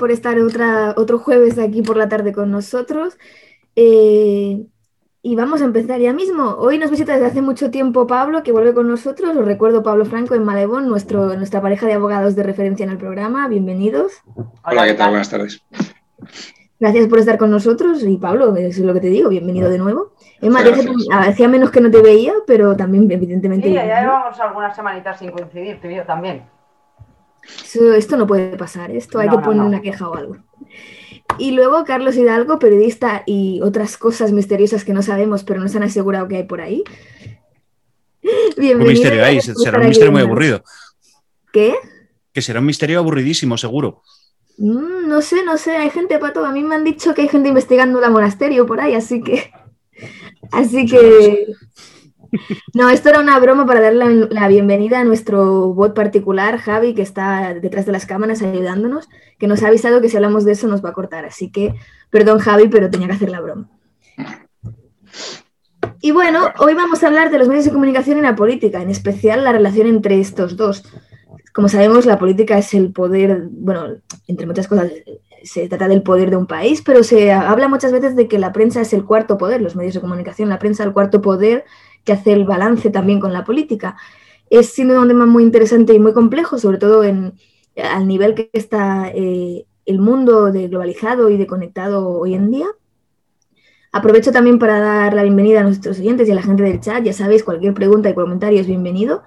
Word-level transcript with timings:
por 0.00 0.10
estar 0.10 0.40
otra, 0.40 0.94
otro 0.96 1.18
jueves 1.18 1.58
aquí 1.58 1.82
por 1.82 1.98
la 1.98 2.08
tarde 2.08 2.32
con 2.32 2.50
nosotros. 2.50 3.18
Eh, 3.76 4.64
y 5.22 5.36
vamos 5.36 5.60
a 5.60 5.66
empezar 5.66 6.00
ya 6.00 6.14
mismo. 6.14 6.56
Hoy 6.58 6.78
nos 6.78 6.90
visita 6.90 7.12
desde 7.12 7.26
hace 7.26 7.42
mucho 7.42 7.70
tiempo 7.70 8.06
Pablo, 8.06 8.42
que 8.42 8.50
vuelve 8.50 8.72
con 8.72 8.88
nosotros. 8.88 9.36
Os 9.36 9.44
recuerdo 9.44 9.82
Pablo 9.82 10.06
Franco 10.06 10.34
en 10.34 10.42
Malebón, 10.42 10.88
nuestro, 10.88 11.36
nuestra 11.36 11.60
pareja 11.60 11.86
de 11.86 11.92
abogados 11.92 12.34
de 12.34 12.42
referencia 12.42 12.82
en 12.84 12.90
el 12.90 12.96
programa. 12.96 13.46
Bienvenidos. 13.46 14.22
Hola, 14.64 14.86
¿qué 14.86 14.94
tal? 14.94 15.10
Buenas 15.10 15.28
tardes. 15.28 15.62
Gracias 16.80 17.06
por 17.06 17.18
estar 17.18 17.36
con 17.36 17.50
nosotros. 17.50 18.02
Y 18.02 18.16
Pablo, 18.16 18.56
eso 18.56 18.80
es 18.80 18.86
lo 18.86 18.94
que 18.94 19.00
te 19.00 19.08
digo, 19.08 19.28
bienvenido 19.28 19.68
de 19.68 19.76
nuevo. 19.76 20.14
Emma, 20.40 20.60
hacía 21.12 21.46
menos 21.46 21.70
que 21.70 21.82
no 21.82 21.90
te 21.90 22.00
veía, 22.00 22.32
pero 22.46 22.74
también, 22.74 23.10
evidentemente. 23.10 23.68
Sí, 23.68 23.74
ya 23.74 23.84
llevamos 23.84 24.40
algunas 24.40 24.74
semanitas 24.74 25.18
sin 25.18 25.30
coincidir, 25.30 25.78
tú 25.78 25.88
y 25.88 25.96
yo 25.96 26.04
también 26.04 26.42
esto 27.96 28.16
no 28.16 28.26
puede 28.26 28.56
pasar, 28.56 28.90
esto 28.90 29.18
hay 29.18 29.28
que 29.28 29.38
poner 29.38 29.62
una 29.62 29.80
queja 29.80 30.08
o 30.08 30.14
algo. 30.14 30.36
Y 31.38 31.52
luego 31.52 31.84
Carlos 31.84 32.16
Hidalgo, 32.16 32.58
periodista 32.58 33.22
y 33.26 33.60
otras 33.62 33.96
cosas 33.96 34.32
misteriosas 34.32 34.84
que 34.84 34.92
no 34.92 35.02
sabemos, 35.02 35.44
pero 35.44 35.60
nos 35.60 35.74
han 35.76 35.82
asegurado 35.82 36.28
que 36.28 36.36
hay 36.36 36.44
por 36.44 36.60
ahí. 36.60 36.84
Bienvenido. 38.56 38.80
Un 38.80 38.88
misterio 38.88 39.24
ahí, 39.24 39.40
será 39.40 39.78
un 39.78 39.88
misterio 39.88 40.12
muy 40.12 40.22
aburrido. 40.22 40.62
¿Qué? 41.52 41.74
Que 42.32 42.42
será 42.42 42.60
un 42.60 42.66
misterio 42.66 42.98
aburridísimo, 42.98 43.56
seguro. 43.56 44.02
Mm, 44.58 45.08
no 45.08 45.22
sé, 45.22 45.42
no 45.44 45.56
sé, 45.56 45.76
hay 45.76 45.90
gente 45.90 46.18
para 46.18 46.32
todo. 46.32 46.44
A 46.44 46.52
mí 46.52 46.62
me 46.62 46.74
han 46.74 46.84
dicho 46.84 47.14
que 47.14 47.22
hay 47.22 47.28
gente 47.28 47.48
investigando 47.48 48.00
la 48.00 48.10
monasterio 48.10 48.66
por 48.66 48.80
ahí, 48.80 48.94
así 48.94 49.22
que. 49.22 49.50
Así 50.52 50.86
que. 50.86 51.46
No, 52.74 52.88
esto 52.88 53.08
era 53.08 53.20
una 53.20 53.38
broma 53.38 53.66
para 53.66 53.80
darle 53.80 54.28
la, 54.30 54.48
bienvenida 54.48 55.00
a 55.00 55.04
nuestro 55.04 55.72
bot 55.74 55.94
particular, 55.94 56.58
Javi, 56.58 56.94
que 56.94 57.02
está 57.02 57.54
detrás 57.54 57.86
de 57.86 57.92
las 57.92 58.06
cámaras 58.06 58.42
ayudándonos, 58.42 59.08
que 59.38 59.46
nos 59.46 59.62
ha 59.62 59.68
avisado 59.68 60.00
que 60.00 60.08
si 60.08 60.16
hablamos 60.16 60.44
de 60.44 60.52
eso 60.52 60.68
nos 60.68 60.84
va 60.84 60.90
a 60.90 60.94
cortar. 60.94 61.24
Así 61.24 61.50
que, 61.50 61.74
perdón, 62.10 62.38
Javi, 62.38 62.68
pero 62.68 62.90
tenía 62.90 63.08
que 63.08 63.14
hacer 63.14 63.30
la 63.30 63.40
broma. 63.40 63.68
Y 66.00 66.12
bueno, 66.12 66.50
hoy 66.58 66.74
vamos 66.74 67.02
a 67.02 67.08
hablar 67.08 67.30
de 67.30 67.38
los 67.38 67.48
medios 67.48 67.66
de 67.66 67.72
comunicación 67.72 68.18
y 68.18 68.22
la 68.22 68.36
política, 68.36 68.80
en 68.80 68.90
especial 68.90 69.44
la 69.44 69.52
relación 69.52 69.86
entre 69.86 70.20
estos 70.20 70.56
dos. 70.56 70.84
Como 71.52 71.68
sabemos, 71.68 72.06
la 72.06 72.18
política 72.18 72.56
es 72.56 72.72
el 72.74 72.92
poder, 72.92 73.48
bueno, 73.50 73.96
entre 74.26 74.46
muchas 74.46 74.68
cosas, 74.68 74.90
se 75.42 75.68
trata 75.68 75.88
del 75.88 76.02
poder 76.02 76.30
de 76.30 76.36
un 76.36 76.46
país, 76.46 76.82
pero 76.82 77.02
se 77.02 77.32
habla 77.32 77.68
muchas 77.68 77.92
veces 77.92 78.16
de 78.16 78.28
que 78.28 78.38
la 78.38 78.52
prensa 78.52 78.80
es 78.80 78.92
el 78.92 79.04
cuarto 79.04 79.36
poder, 79.36 79.60
los 79.60 79.76
medios 79.76 79.94
de 79.94 80.00
comunicación, 80.00 80.48
la 80.48 80.58
prensa 80.58 80.84
el 80.84 80.92
cuarto 80.92 81.20
poder 81.20 81.64
que 82.04 82.12
hace 82.12 82.32
el 82.32 82.44
balance 82.44 82.90
también 82.90 83.20
con 83.20 83.32
la 83.32 83.44
política. 83.44 83.96
Es 84.48 84.72
sin 84.72 84.88
duda 84.88 85.00
un 85.00 85.08
tema 85.08 85.26
muy 85.26 85.42
interesante 85.42 85.94
y 85.94 85.98
muy 85.98 86.12
complejo, 86.12 86.58
sobre 86.58 86.78
todo 86.78 87.04
en, 87.04 87.34
al 87.76 88.06
nivel 88.06 88.34
que 88.34 88.50
está 88.52 89.10
eh, 89.14 89.66
el 89.86 89.98
mundo 89.98 90.52
globalizado 90.52 91.30
y 91.30 91.36
de 91.36 91.46
conectado 91.46 92.08
hoy 92.08 92.34
en 92.34 92.50
día. 92.50 92.66
Aprovecho 93.92 94.30
también 94.30 94.58
para 94.58 94.78
dar 94.78 95.14
la 95.14 95.22
bienvenida 95.22 95.60
a 95.60 95.64
nuestros 95.64 95.98
oyentes 95.98 96.28
y 96.28 96.32
a 96.32 96.36
la 96.36 96.42
gente 96.42 96.62
del 96.62 96.80
chat. 96.80 97.02
Ya 97.02 97.12
sabéis, 97.12 97.42
cualquier 97.42 97.74
pregunta 97.74 98.08
y 98.08 98.14
comentario 98.14 98.60
es 98.60 98.66
bienvenido. 98.66 99.24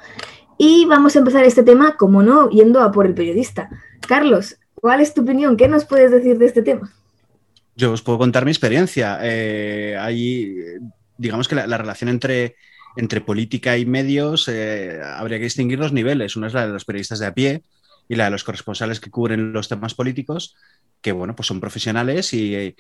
Y 0.58 0.86
vamos 0.86 1.16
a 1.16 1.20
empezar 1.20 1.44
este 1.44 1.64
tema, 1.64 1.98
como 1.98 2.24
no, 2.24 2.50
yendo 2.50 2.80
a 2.80 2.92
por 2.92 3.06
el 3.06 3.14
periodista. 3.14 3.70
Carlos, 4.08 4.58
¿cuál 4.76 5.02
es 5.02 5.14
tu 5.14 5.24
opinión? 5.24 5.58
¿Qué 5.58 5.68
nos 5.68 5.84
puedes 5.84 6.12
decir 6.12 6.38
de 6.38 6.46
este 6.46 6.62
tema? 6.62 6.94
Yo 7.76 7.92
os 7.92 8.02
puedo 8.02 8.20
contar 8.20 8.46
mi 8.46 8.52
experiencia. 8.52 9.20
Eh, 9.22 9.98
digamos 11.18 11.48
que 11.48 11.56
la, 11.56 11.78
relación 11.78 12.10
entre, 12.10 12.56
entre 12.96 13.22
política 13.22 13.78
y 13.78 13.86
medios 13.86 14.48
eh, 14.48 15.02
habría 15.04 15.38
que 15.38 15.46
distinguir 15.46 15.80
los 15.80 15.94
niveles. 15.94 16.36
Una 16.36 16.48
es 16.48 16.54
la 16.54 16.68
de 16.68 16.74
los 16.74 16.86
periodistas 16.86 17.20
de 17.20 17.28
a 17.28 17.34
pie 17.34 17.64
y 18.08 18.16
la 18.16 18.26
de 18.26 18.32
los 18.32 18.44
corresponsales 18.44 19.00
que 19.00 19.12
cubren 19.12 19.54
los 19.54 19.70
temas 19.70 19.94
políticos, 19.94 20.56
que 21.02 21.12
bueno, 21.12 21.36
pues 21.36 21.48
son 21.48 21.60
profesionales 21.60 22.34
y 22.34 22.56
eh, 22.56 22.76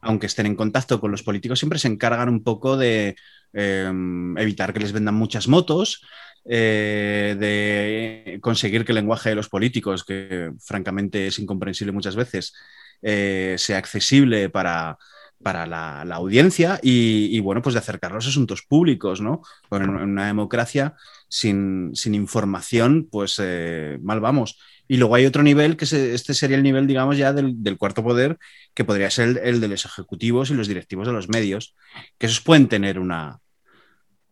aunque 0.00 0.26
estén 0.26 0.46
en 0.46 0.56
contacto 0.56 1.00
con 1.00 1.10
los 1.10 1.22
políticos, 1.22 1.58
siempre 1.58 1.78
se 1.78 1.88
encargan 1.88 2.28
un 2.28 2.42
poco 2.42 2.76
de 2.76 3.16
em, 3.52 4.36
evitar 4.38 4.72
que 4.72 4.80
les 4.80 4.92
vendan 4.92 5.14
muchas 5.14 5.46
motos, 5.46 6.02
eh, 6.44 7.36
de 7.38 8.38
conseguir 8.40 8.84
que 8.84 8.92
el 8.92 8.96
lenguaje 8.96 9.28
de 9.28 9.36
los 9.36 9.48
políticos, 9.48 10.04
que 10.04 10.50
francamente 10.58 11.28
es 11.28 11.38
incomprensible 11.38 11.92
muchas 11.92 12.16
veces, 12.16 12.52
sea 13.00 13.78
accesible 13.78 14.48
para, 14.48 14.96
para 15.42 15.66
la, 15.66 16.02
audiencia 16.14 16.78
y, 16.82 17.38
bueno, 17.40 17.62
pues 17.62 17.74
de 17.74 17.80
acercar 17.80 18.12
los 18.12 18.26
asuntos 18.26 18.62
públicos, 18.62 19.20
¿no? 19.20 19.42
en, 19.70 19.90
una 19.90 20.26
democracia 20.26 20.94
sin, 21.28 21.92
información, 22.04 23.08
pues 23.10 23.40
eh, 23.42 23.98
mal 24.02 24.20
vamos. 24.20 24.58
Y 24.88 24.96
luego 24.98 25.14
hay 25.14 25.26
otro 25.26 25.42
nivel, 25.42 25.76
que 25.76 25.84
este 25.84 26.34
sería 26.34 26.56
el 26.56 26.62
nivel, 26.62 26.86
digamos, 26.86 27.16
ya 27.16 27.32
del, 27.32 27.78
cuarto 27.78 28.02
poder, 28.02 28.38
que 28.74 28.84
podría 28.84 29.10
ser 29.10 29.40
el, 29.42 29.60
de 29.60 29.68
los 29.68 29.84
ejecutivos 29.84 30.50
y 30.50 30.54
los 30.54 30.68
directivos 30.68 31.06
de 31.06 31.12
los 31.12 31.28
medios, 31.28 31.74
que 32.18 32.26
esos 32.26 32.40
pueden 32.40 32.68
tener 32.68 32.98
una, 32.98 33.40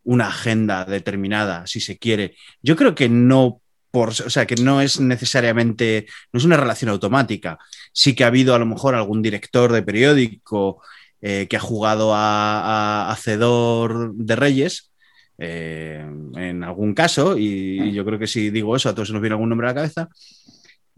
una 0.05 0.29
agenda 0.29 0.85
determinada, 0.85 1.67
si 1.67 1.81
se 1.81 1.99
quiere. 1.99 2.37
Yo 2.63 2.77
creo 2.77 2.95
que 2.95 3.09
no 3.09 3.63
por, 3.91 4.11
o 4.11 4.31
sea, 4.31 4.47
que 4.47 4.57
no 4.57 4.81
es 4.81 5.01
necesariamente, 5.01 6.07
no 6.33 6.39
es 6.39 6.45
una 6.45 6.57
relación 6.57 6.91
automática. 6.91 7.59
Sí 7.93 8.15
que 8.15 8.25
ha 8.25 8.29
habido 8.29 8.55
a 8.55 8.59
lo 8.59 8.67
mejor 8.67 8.95
algún 8.95 9.23
director 9.23 9.73
de 9.73 9.83
periódico 9.83 10.83
eh, 11.23 11.49
que 11.49 11.57
ha 11.57 11.61
jugado 11.61 12.13
a, 12.15 13.11
Hacedor 13.11 14.15
de 14.15 14.37
Reyes, 14.37 14.91
eh, 15.37 16.03
en 16.35 16.65
algún 16.65 16.95
caso, 16.95 17.37
y, 17.37 17.93
yo 17.93 18.07
creo 18.07 18.19
que 18.19 18.27
si 18.27 18.49
digo 18.49 18.75
eso, 18.75 18.89
a 18.89 18.95
todos 18.95 19.11
nos 19.11 19.21
viene 19.21 19.35
algún 19.35 19.51
nombre 19.51 19.67
a 19.67 19.71
la 19.71 19.75
cabeza, 19.75 20.09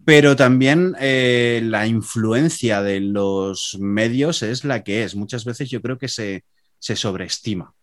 pero 0.04 0.36
también 0.36 0.94
eh, 1.00 1.60
la 1.64 1.88
influencia 1.88 2.82
de 2.82 3.00
los 3.00 3.76
medios 3.80 4.42
es 4.42 4.64
la 4.64 4.84
que 4.84 5.02
es. 5.02 5.16
Muchas 5.16 5.44
veces 5.44 5.70
yo 5.70 5.82
creo 5.82 5.98
que 5.98 6.08
se, 6.08 6.44
sobreestima. 6.78 7.74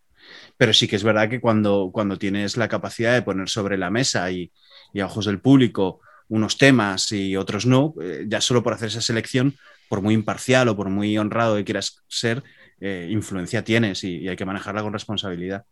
Pero 0.56 0.72
sí 0.72 0.88
que 0.88 0.96
es 0.96 1.02
verdad 1.02 1.28
que 1.28 1.40
cuando, 1.40 1.90
cuando 1.92 2.18
tienes 2.18 2.56
la 2.56 2.68
capacidad 2.68 3.12
de 3.12 3.22
poner 3.22 3.48
sobre 3.48 3.76
la 3.76 3.90
mesa 3.90 4.30
y, 4.30 4.50
y 4.94 5.00
a 5.00 5.06
ojos 5.06 5.26
del 5.26 5.40
público 5.40 6.00
unos 6.28 6.56
temas 6.56 7.10
y 7.12 7.36
otros 7.36 7.66
no, 7.66 7.94
ya 8.26 8.40
solo 8.40 8.62
por 8.62 8.72
hacer 8.72 8.88
esa 8.88 9.00
selección 9.00 9.56
por 9.90 10.02
muy 10.02 10.14
imparcial 10.14 10.68
o 10.68 10.76
por 10.76 10.88
muy 10.88 11.18
honrado 11.18 11.56
que 11.56 11.64
quieras 11.64 12.04
ser, 12.06 12.44
eh, 12.80 13.08
influencia 13.10 13.64
tienes 13.64 14.04
y, 14.04 14.28
hay 14.28 14.36
que 14.36 14.46
manejarla 14.46 14.82
con 14.82 14.92
responsabilidad. 14.92 15.64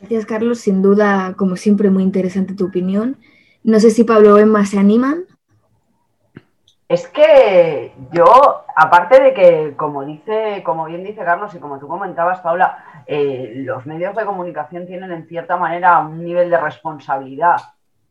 Gracias, 0.00 0.26
Carlos. 0.26 0.58
Sin 0.58 0.82
duda, 0.82 1.34
como 1.36 1.54
siempre, 1.54 1.90
muy 1.90 2.02
interesante 2.02 2.54
tu 2.54 2.66
opinión. 2.66 3.18
No 3.62 3.78
sé 3.78 3.90
si 3.90 4.02
Pablo 4.02 4.34
o 4.34 4.38
Emma 4.38 4.66
se 4.66 4.80
animan. 4.80 5.26
Es 6.88 7.06
que 7.06 7.94
yo, 8.12 8.64
aparte 8.74 9.22
de 9.22 9.32
que, 9.32 9.74
como 9.76 10.04
dice, 10.04 10.62
como 10.64 10.86
bien 10.86 11.04
dice 11.04 11.24
Carlos 11.24 11.54
y 11.54 11.60
como 11.60 11.78
tú 11.78 11.86
comentabas, 11.86 12.40
Paula, 12.40 13.04
eh, 13.06 13.52
los 13.58 13.86
medios 13.86 14.16
de 14.16 14.24
comunicación 14.24 14.88
tienen 14.88 15.12
en 15.12 15.28
cierta 15.28 15.56
manera 15.56 16.00
un 16.00 16.24
nivel 16.24 16.50
de 16.50 16.58
responsabilidad 16.58 17.58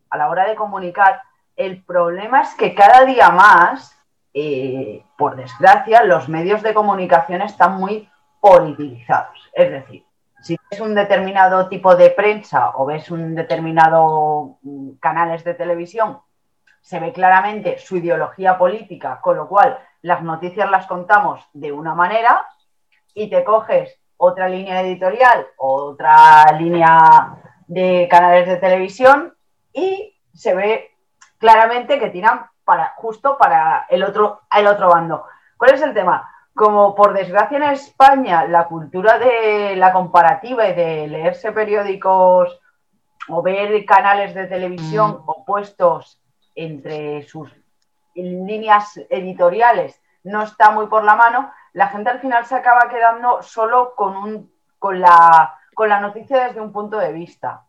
a 0.09 0.17
la 0.17 0.29
hora 0.29 0.47
de 0.47 0.55
comunicar. 0.55 1.21
El 1.57 1.83
problema 1.83 2.41
es 2.41 2.53
que 2.55 2.73
cada 2.73 3.03
día 3.03 3.29
más 3.31 3.95
eh, 4.37 5.01
por 5.17 5.37
desgracia, 5.37 6.03
los 6.03 6.27
medios 6.27 6.61
de 6.61 6.73
comunicación 6.73 7.41
están 7.41 7.77
muy 7.77 8.09
politizados. 8.41 9.49
Es 9.53 9.71
decir, 9.71 10.05
si 10.41 10.57
ves 10.69 10.81
un 10.81 10.93
determinado 10.93 11.69
tipo 11.69 11.95
de 11.95 12.09
prensa 12.09 12.71
o 12.75 12.85
ves 12.85 13.09
un 13.09 13.33
determinado 13.33 14.57
mm, 14.61 14.95
canales 14.99 15.45
de 15.45 15.53
televisión, 15.53 16.19
se 16.81 16.99
ve 16.99 17.13
claramente 17.13 17.77
su 17.77 17.95
ideología 17.95 18.57
política, 18.57 19.21
con 19.21 19.37
lo 19.37 19.47
cual 19.47 19.79
las 20.01 20.21
noticias 20.21 20.69
las 20.69 20.85
contamos 20.85 21.41
de 21.53 21.71
una 21.71 21.95
manera 21.95 22.45
y 23.13 23.29
te 23.29 23.45
coges 23.45 23.97
otra 24.17 24.49
línea 24.49 24.81
editorial, 24.81 25.47
otra 25.55 26.43
línea 26.59 27.37
de 27.67 28.09
canales 28.11 28.47
de 28.47 28.57
televisión 28.57 29.33
y 29.71 30.13
se 30.33 30.53
ve 30.53 30.91
claramente 31.37 31.99
que 31.99 32.09
tiran 32.09 32.47
para, 32.65 32.93
justo 32.97 33.37
para 33.37 33.85
el 33.89 34.03
otro, 34.03 34.41
el 34.51 34.67
otro 34.67 34.89
bando. 34.89 35.25
¿Cuál 35.57 35.75
es 35.75 35.81
el 35.81 35.93
tema? 35.93 36.29
Como 36.53 36.95
por 36.95 37.13
desgracia 37.13 37.57
en 37.57 37.63
España 37.63 38.45
la 38.45 38.65
cultura 38.65 39.19
de 39.19 39.75
la 39.75 39.93
comparativa 39.93 40.67
y 40.67 40.73
de 40.73 41.07
leerse 41.07 41.51
periódicos 41.51 42.59
o 43.29 43.41
ver 43.41 43.85
canales 43.85 44.33
de 44.33 44.47
televisión 44.47 45.11
mm. 45.11 45.29
opuestos 45.29 46.19
entre 46.55 47.23
sus 47.23 47.53
líneas 48.15 48.99
editoriales 49.09 50.01
no 50.25 50.41
está 50.41 50.71
muy 50.71 50.87
por 50.87 51.03
la 51.03 51.15
mano, 51.15 51.51
la 51.73 51.87
gente 51.87 52.09
al 52.09 52.19
final 52.19 52.45
se 52.45 52.55
acaba 52.55 52.89
quedando 52.89 53.41
solo 53.43 53.93
con, 53.95 54.17
un, 54.17 54.51
con, 54.79 54.99
la, 54.99 55.55
con 55.73 55.87
la 55.87 55.99
noticia 55.99 56.47
desde 56.47 56.61
un 56.61 56.71
punto 56.71 56.97
de 56.97 57.13
vista. 57.13 57.63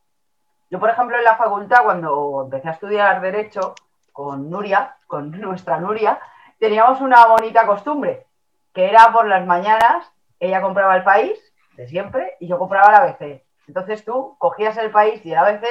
Yo, 0.70 0.80
por 0.80 0.90
ejemplo, 0.90 1.18
en 1.18 1.24
la 1.24 1.36
facultad, 1.36 1.84
cuando 1.84 2.42
empecé 2.44 2.68
a 2.68 2.72
estudiar 2.72 3.20
Derecho, 3.20 3.74
con 4.16 4.48
Nuria, 4.48 4.96
con 5.06 5.30
nuestra 5.40 5.78
Nuria, 5.78 6.18
teníamos 6.58 7.02
una 7.02 7.26
bonita 7.26 7.66
costumbre, 7.66 8.26
que 8.72 8.88
era 8.88 9.12
por 9.12 9.26
las 9.28 9.46
mañanas, 9.46 10.10
ella 10.40 10.62
compraba 10.62 10.96
el 10.96 11.04
país, 11.04 11.38
de 11.76 11.86
siempre, 11.86 12.34
y 12.40 12.48
yo 12.48 12.58
compraba 12.58 12.90
la 12.90 12.98
ABC. 12.98 13.42
Entonces 13.68 14.06
tú 14.06 14.34
cogías 14.38 14.74
el 14.78 14.90
país 14.90 15.24
y 15.24 15.32
el 15.32 15.38
ABC 15.38 15.66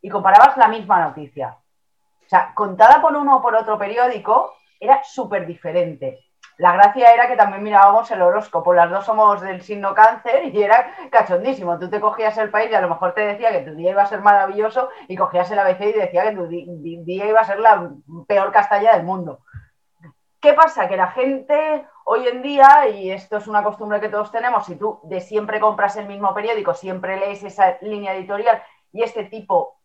y 0.00 0.10
comparabas 0.10 0.56
la 0.56 0.68
misma 0.68 1.00
noticia. 1.00 1.58
O 2.24 2.28
sea, 2.28 2.54
contada 2.54 3.02
por 3.02 3.16
uno 3.16 3.38
o 3.38 3.42
por 3.42 3.56
otro 3.56 3.76
periódico, 3.76 4.54
era 4.78 5.02
súper 5.02 5.44
diferente. 5.44 6.20
La 6.58 6.72
gracia 6.72 7.14
era 7.14 7.28
que 7.28 7.36
también 7.36 7.62
mirábamos 7.62 8.10
el 8.10 8.20
horóscopo, 8.20 8.74
las 8.74 8.90
dos 8.90 9.04
somos 9.06 9.40
del 9.40 9.62
signo 9.62 9.94
cáncer 9.94 10.46
y 10.52 10.60
era 10.60 10.92
cachondísimo. 11.08 11.78
Tú 11.78 11.88
te 11.88 12.00
cogías 12.00 12.36
el 12.36 12.50
país 12.50 12.68
y 12.72 12.74
a 12.74 12.80
lo 12.80 12.88
mejor 12.88 13.14
te 13.14 13.20
decía 13.20 13.52
que 13.52 13.60
tu 13.60 13.76
día 13.76 13.92
iba 13.92 14.02
a 14.02 14.06
ser 14.06 14.22
maravilloso 14.22 14.88
y 15.06 15.14
cogías 15.14 15.48
el 15.52 15.60
ABC 15.60 15.82
y 15.82 15.92
decía 15.92 16.24
que 16.24 16.36
tu 16.36 16.48
día 16.48 17.28
iba 17.28 17.40
a 17.40 17.44
ser 17.44 17.60
la 17.60 17.88
peor 18.26 18.50
castalla 18.50 18.96
del 18.96 19.06
mundo. 19.06 19.38
¿Qué 20.40 20.52
pasa? 20.52 20.88
Que 20.88 20.96
la 20.96 21.06
gente 21.06 21.86
hoy 22.04 22.26
en 22.26 22.42
día, 22.42 22.88
y 22.88 23.12
esto 23.12 23.36
es 23.36 23.46
una 23.46 23.62
costumbre 23.62 24.00
que 24.00 24.08
todos 24.08 24.32
tenemos, 24.32 24.66
si 24.66 24.74
tú 24.74 24.98
de 25.04 25.20
siempre 25.20 25.60
compras 25.60 25.96
el 25.96 26.06
mismo 26.06 26.34
periódico, 26.34 26.74
siempre 26.74 27.20
lees 27.20 27.44
esa 27.44 27.78
línea 27.82 28.14
editorial 28.14 28.60
y 28.92 29.04
este 29.04 29.24
tipo 29.24 29.77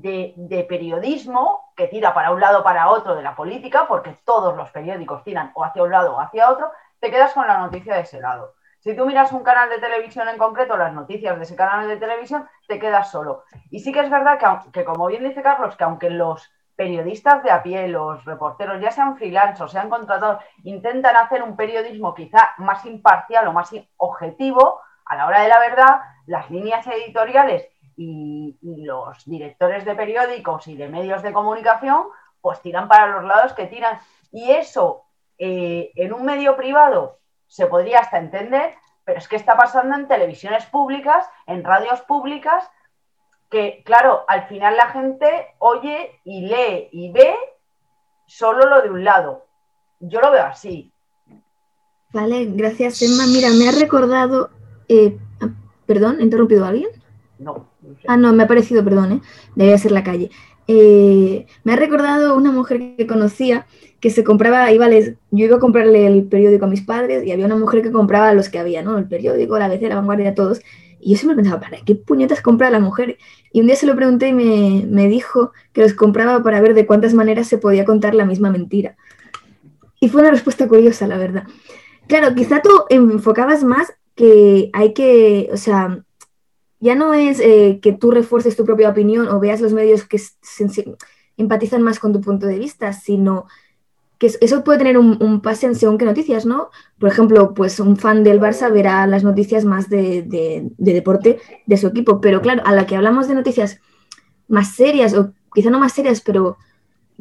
de, 0.00 0.66
periodismo 0.68 1.72
que 1.76 1.88
tira 1.88 2.14
para 2.14 2.32
un 2.32 2.40
lado 2.40 2.62
para 2.62 2.88
otro 2.88 3.14
de 3.14 3.22
la 3.22 3.36
política, 3.36 3.86
porque 3.86 4.18
todos 4.24 4.56
los 4.56 4.70
periódicos 4.70 5.22
tiran 5.24 5.52
o 5.54 5.64
hacia 5.64 5.82
un 5.82 5.90
lado 5.90 6.16
o 6.16 6.20
hacia 6.20 6.50
otro, 6.50 6.72
te 7.00 7.10
quedas 7.10 7.32
con 7.32 7.46
la 7.46 7.58
noticia 7.58 7.94
de 7.94 8.00
ese 8.00 8.20
lado. 8.20 8.54
Si 8.80 8.94
tú 8.94 9.06
miras 9.06 9.32
un 9.32 9.42
canal 9.42 9.70
de 9.70 9.78
televisión 9.78 10.28
en 10.28 10.36
concreto, 10.36 10.76
las 10.76 10.92
noticias 10.92 11.36
de 11.36 11.44
ese 11.44 11.56
canal 11.56 11.88
de 11.88 11.96
televisión, 11.96 12.46
te 12.68 12.78
quedas 12.78 13.10
solo. 13.10 13.44
Y 13.70 13.80
sí 13.80 13.92
que 13.92 14.00
es 14.00 14.10
verdad 14.10 14.38
que, 14.38 14.70
que 14.72 14.84
como 14.84 15.06
bien 15.06 15.24
dice 15.24 15.42
Carlos, 15.42 15.76
que 15.76 15.84
aunque 15.84 16.10
los 16.10 16.52
periodistas 16.76 17.42
de 17.42 17.50
a 17.50 17.62
pie, 17.62 17.88
los 17.88 18.24
reporteros, 18.24 18.80
ya 18.80 18.90
sean 18.90 19.16
freelance 19.16 19.62
o 19.62 19.68
sean 19.68 19.88
contratados, 19.88 20.42
intentan 20.64 21.16
hacer 21.16 21.42
un 21.42 21.56
periodismo 21.56 22.14
quizá 22.14 22.54
más 22.58 22.84
imparcial 22.84 23.46
o 23.48 23.52
más 23.52 23.70
objetivo, 23.96 24.80
a 25.06 25.16
la 25.16 25.26
hora 25.26 25.42
de 25.42 25.48
la 25.48 25.60
verdad, 25.60 26.00
las 26.26 26.50
líneas 26.50 26.86
editoriales 26.86 27.68
y, 27.96 28.56
los 28.62 29.24
directores 29.24 29.84
de 29.84 29.94
periódicos 29.94 30.66
y 30.66 30.76
de 30.76 30.88
medios 30.88 31.22
de 31.22 31.32
comunicación 31.32 32.04
pues 32.40 32.60
tiran 32.60 32.88
para 32.88 33.06
los 33.06 33.24
lados 33.24 33.54
que 33.54 33.66
tiran. 33.66 33.98
Y 34.30 34.50
eso 34.50 35.04
eh, 35.38 35.92
en 35.94 36.12
un 36.12 36.24
medio 36.24 36.56
privado 36.56 37.18
se 37.46 37.66
podría 37.66 38.00
hasta 38.00 38.18
entender, 38.18 38.74
pero 39.04 39.18
es 39.18 39.28
que 39.28 39.36
está 39.36 39.56
pasando 39.56 39.94
en 39.96 40.08
televisiones 40.08 40.66
públicas, 40.66 41.26
en 41.46 41.64
radios 41.64 42.02
públicas, 42.02 42.68
que 43.50 43.82
claro, 43.84 44.24
al 44.28 44.46
final 44.48 44.76
la 44.76 44.88
gente 44.88 45.54
oye 45.58 46.20
y 46.24 46.46
lee 46.46 46.88
y 46.92 47.12
ve 47.12 47.34
solo 48.26 48.66
lo 48.66 48.82
de 48.82 48.90
un 48.90 49.04
lado. 49.04 49.46
Yo 50.00 50.20
lo 50.20 50.30
veo 50.30 50.44
así. 50.44 50.92
Vale, 52.12 52.46
gracias 52.46 53.02
Emma. 53.02 53.24
Mira, 53.26 53.48
me 53.50 53.68
ha 53.68 53.72
recordado... 53.72 54.50
Eh, 54.88 55.18
ah, 55.40 55.48
perdón, 55.86 56.16
¿he 56.20 56.24
interrumpido 56.24 56.64
a 56.64 56.68
alguien? 56.68 56.90
No. 57.38 57.66
Ah, 58.06 58.16
no, 58.16 58.32
me 58.32 58.42
ha 58.42 58.46
parecido, 58.46 58.84
perdón, 58.84 59.12
¿eh? 59.12 59.20
debía 59.54 59.78
ser 59.78 59.92
la 59.92 60.02
calle. 60.04 60.30
Eh, 60.66 61.46
me 61.62 61.72
ha 61.72 61.76
recordado 61.76 62.36
una 62.36 62.50
mujer 62.50 62.96
que 62.96 63.06
conocía 63.06 63.66
que 64.00 64.10
se 64.10 64.24
compraba, 64.24 64.70
iba 64.70 64.88
yo 64.90 65.14
iba 65.30 65.56
a 65.56 65.60
comprarle 65.60 66.06
el 66.06 66.24
periódico 66.24 66.66
a 66.66 66.68
mis 66.68 66.82
padres 66.82 67.24
y 67.24 67.32
había 67.32 67.46
una 67.46 67.56
mujer 67.56 67.82
que 67.82 67.90
compraba 67.90 68.34
los 68.34 68.50
que 68.50 68.58
había, 68.58 68.82
¿no? 68.82 68.98
El 68.98 69.06
periódico, 69.06 69.58
la 69.58 69.66
ABC, 69.66 69.82
la 69.82 69.94
vanguardia, 69.96 70.34
todos. 70.34 70.60
Y 71.00 71.12
yo 71.12 71.16
siempre 71.18 71.36
pensaba, 71.36 71.60
¿para 71.60 71.78
qué 71.84 71.94
puñetas 71.94 72.40
compra 72.42 72.70
la 72.70 72.80
mujer? 72.80 73.16
Y 73.52 73.60
un 73.60 73.66
día 73.66 73.76
se 73.76 73.86
lo 73.86 73.96
pregunté 73.96 74.28
y 74.28 74.32
me, 74.32 74.84
me 74.86 75.08
dijo 75.08 75.52
que 75.72 75.82
los 75.82 75.94
compraba 75.94 76.42
para 76.42 76.60
ver 76.60 76.74
de 76.74 76.86
cuántas 76.86 77.14
maneras 77.14 77.46
se 77.46 77.58
podía 77.58 77.84
contar 77.84 78.14
la 78.14 78.26
misma 78.26 78.50
mentira. 78.50 78.96
Y 80.00 80.08
fue 80.08 80.20
una 80.20 80.30
respuesta 80.30 80.68
curiosa, 80.68 81.06
la 81.06 81.16
verdad. 81.16 81.44
Claro, 82.06 82.34
quizá 82.34 82.60
tú 82.60 82.70
enfocabas 82.90 83.64
más 83.64 83.94
que 84.14 84.70
hay 84.72 84.92
que, 84.92 85.48
o 85.52 85.56
sea, 85.56 86.04
ya 86.84 86.94
no 86.94 87.14
es 87.14 87.40
eh, 87.40 87.78
que 87.80 87.94
tú 87.94 88.10
refuerces 88.10 88.56
tu 88.56 88.66
propia 88.66 88.90
opinión 88.90 89.26
o 89.28 89.40
veas 89.40 89.62
los 89.62 89.72
medios 89.72 90.04
que 90.04 90.20
empatizan 91.38 91.80
más 91.80 91.98
con 91.98 92.12
tu 92.12 92.20
punto 92.20 92.46
de 92.46 92.58
vista, 92.58 92.92
sino 92.92 93.46
que 94.18 94.26
eso 94.26 94.62
puede 94.64 94.80
tener 94.80 94.98
un, 94.98 95.40
pase 95.40 95.64
en 95.64 95.76
según 95.76 95.96
qué 95.96 96.04
noticias, 96.04 96.44
¿no? 96.44 96.68
Por 96.98 97.08
ejemplo, 97.08 97.54
pues 97.54 97.80
un 97.80 97.96
fan 97.96 98.22
del 98.22 98.38
Barça 98.38 98.70
verá 98.70 99.06
las 99.06 99.24
noticias 99.24 99.64
más 99.64 99.88
de, 99.88 100.26
deporte 100.76 101.38
de 101.64 101.76
su 101.78 101.86
equipo, 101.86 102.20
pero 102.20 102.42
claro, 102.42 102.60
a 102.66 102.72
la 102.72 102.86
que 102.86 102.96
hablamos 102.96 103.28
de 103.28 103.34
noticias 103.34 103.80
más 104.46 104.74
serias, 104.74 105.14
o 105.14 105.32
quizá 105.54 105.70
no 105.70 105.80
más 105.80 105.94
serias, 105.94 106.20
pero 106.20 106.58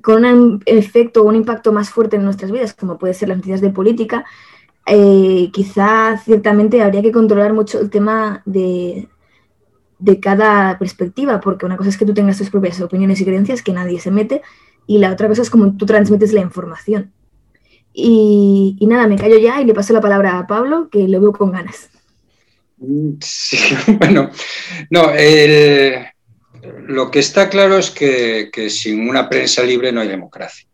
con 0.01 0.25
un 0.25 0.61
efecto 0.65 1.21
o 1.21 1.29
un 1.29 1.37
impacto 1.37 1.71
más 1.71 1.89
fuerte 1.89 2.17
en 2.17 2.25
nuestras 2.25 2.51
vidas, 2.51 2.73
como 2.73 2.97
puede 2.97 3.13
ser 3.13 3.29
las 3.29 3.37
noticias 3.37 3.61
de 3.61 3.69
política, 3.69 4.25
eh, 4.85 5.49
quizá 5.53 6.17
ciertamente 6.17 6.81
habría 6.81 7.01
que 7.01 7.13
controlar 7.13 7.53
mucho 7.53 7.79
el 7.79 7.89
tema 7.89 8.41
de, 8.45 9.07
de 10.03 10.19
cada 10.19 10.77
perspectiva, 10.77 11.39
porque 11.39 11.65
una 11.65 11.77
cosa 11.77 11.89
es 11.89 11.97
que 11.97 12.05
tú 12.05 12.13
tengas 12.13 12.37
tus 12.37 12.49
propias 12.49 12.81
opiniones 12.81 13.21
y 13.21 13.25
creencias, 13.25 13.61
que 13.61 13.71
nadie 13.71 14.01
se 14.01 14.11
mete, 14.11 14.41
y 14.85 14.97
la 14.97 15.13
otra 15.13 15.29
cosa 15.29 15.43
es 15.43 15.49
como 15.49 15.77
tú 15.77 15.85
transmites 15.85 16.33
la 16.33 16.41
información. 16.41 17.13
Y, 17.93 18.77
nada, 18.81 19.07
me 19.07 19.15
callo 19.15 19.37
ya 19.37 19.61
y 19.61 19.65
le 19.65 19.73
paso 19.73 19.93
la 19.93 20.01
palabra 20.01 20.39
a 20.39 20.47
Pablo, 20.47 20.89
que 20.91 21.07
lo 21.07 21.21
veo 21.21 21.31
con 21.31 21.51
ganas. 21.53 21.89
Sí, 23.21 23.57
bueno, 23.99 24.29
no, 24.89 25.11
lo 26.87 27.09
que 27.09 27.19
está 27.19 27.49
claro 27.49 27.77
es 27.77 27.89
que, 27.89 28.51
sin 28.69 29.07
una 29.07 29.29
prensa 29.29 29.63
libre 29.63 29.93
no 29.93 30.01
hay 30.01 30.09
democracia. 30.09 30.67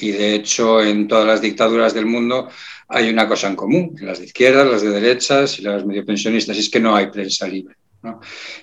Y 0.00 0.12
de 0.12 0.36
hecho, 0.36 0.80
en 0.80 1.06
todas 1.06 1.26
las 1.26 1.42
dictaduras 1.42 1.92
del 1.92 2.06
mundo 2.06 2.48
hay 2.88 3.10
una 3.10 3.28
cosa 3.28 3.48
en 3.48 3.56
común, 3.56 3.94
las 4.00 4.20
de 4.20 4.24
izquierdas, 4.24 4.66
las 4.66 4.80
de 4.80 4.88
derechas 4.88 5.58
y 5.58 5.62
las 5.62 5.84
medio 5.84 6.06
pensionistas, 6.06 6.56
y 6.56 6.60
es 6.60 6.70
que 6.70 6.80
no 6.80 6.96
hay 6.96 7.08
prensa 7.08 7.46
libre. 7.46 7.74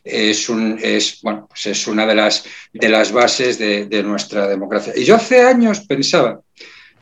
Es, 0.04 0.50
un, 0.50 0.80
es, 0.82 1.20
bueno, 1.22 1.48
pues 1.48 1.66
es 1.66 1.88
una 1.88 2.06
de 2.06 2.16
las, 2.16 2.46
de 2.72 2.90
las 2.90 3.12
bases 3.12 3.58
de, 3.58 4.04
nuestra 4.04 4.48
democracia. 4.48 4.94
Y 4.96 5.04
yo 5.04 5.16
hace 5.16 5.42
años 5.42 5.82
pensaba 5.82 6.42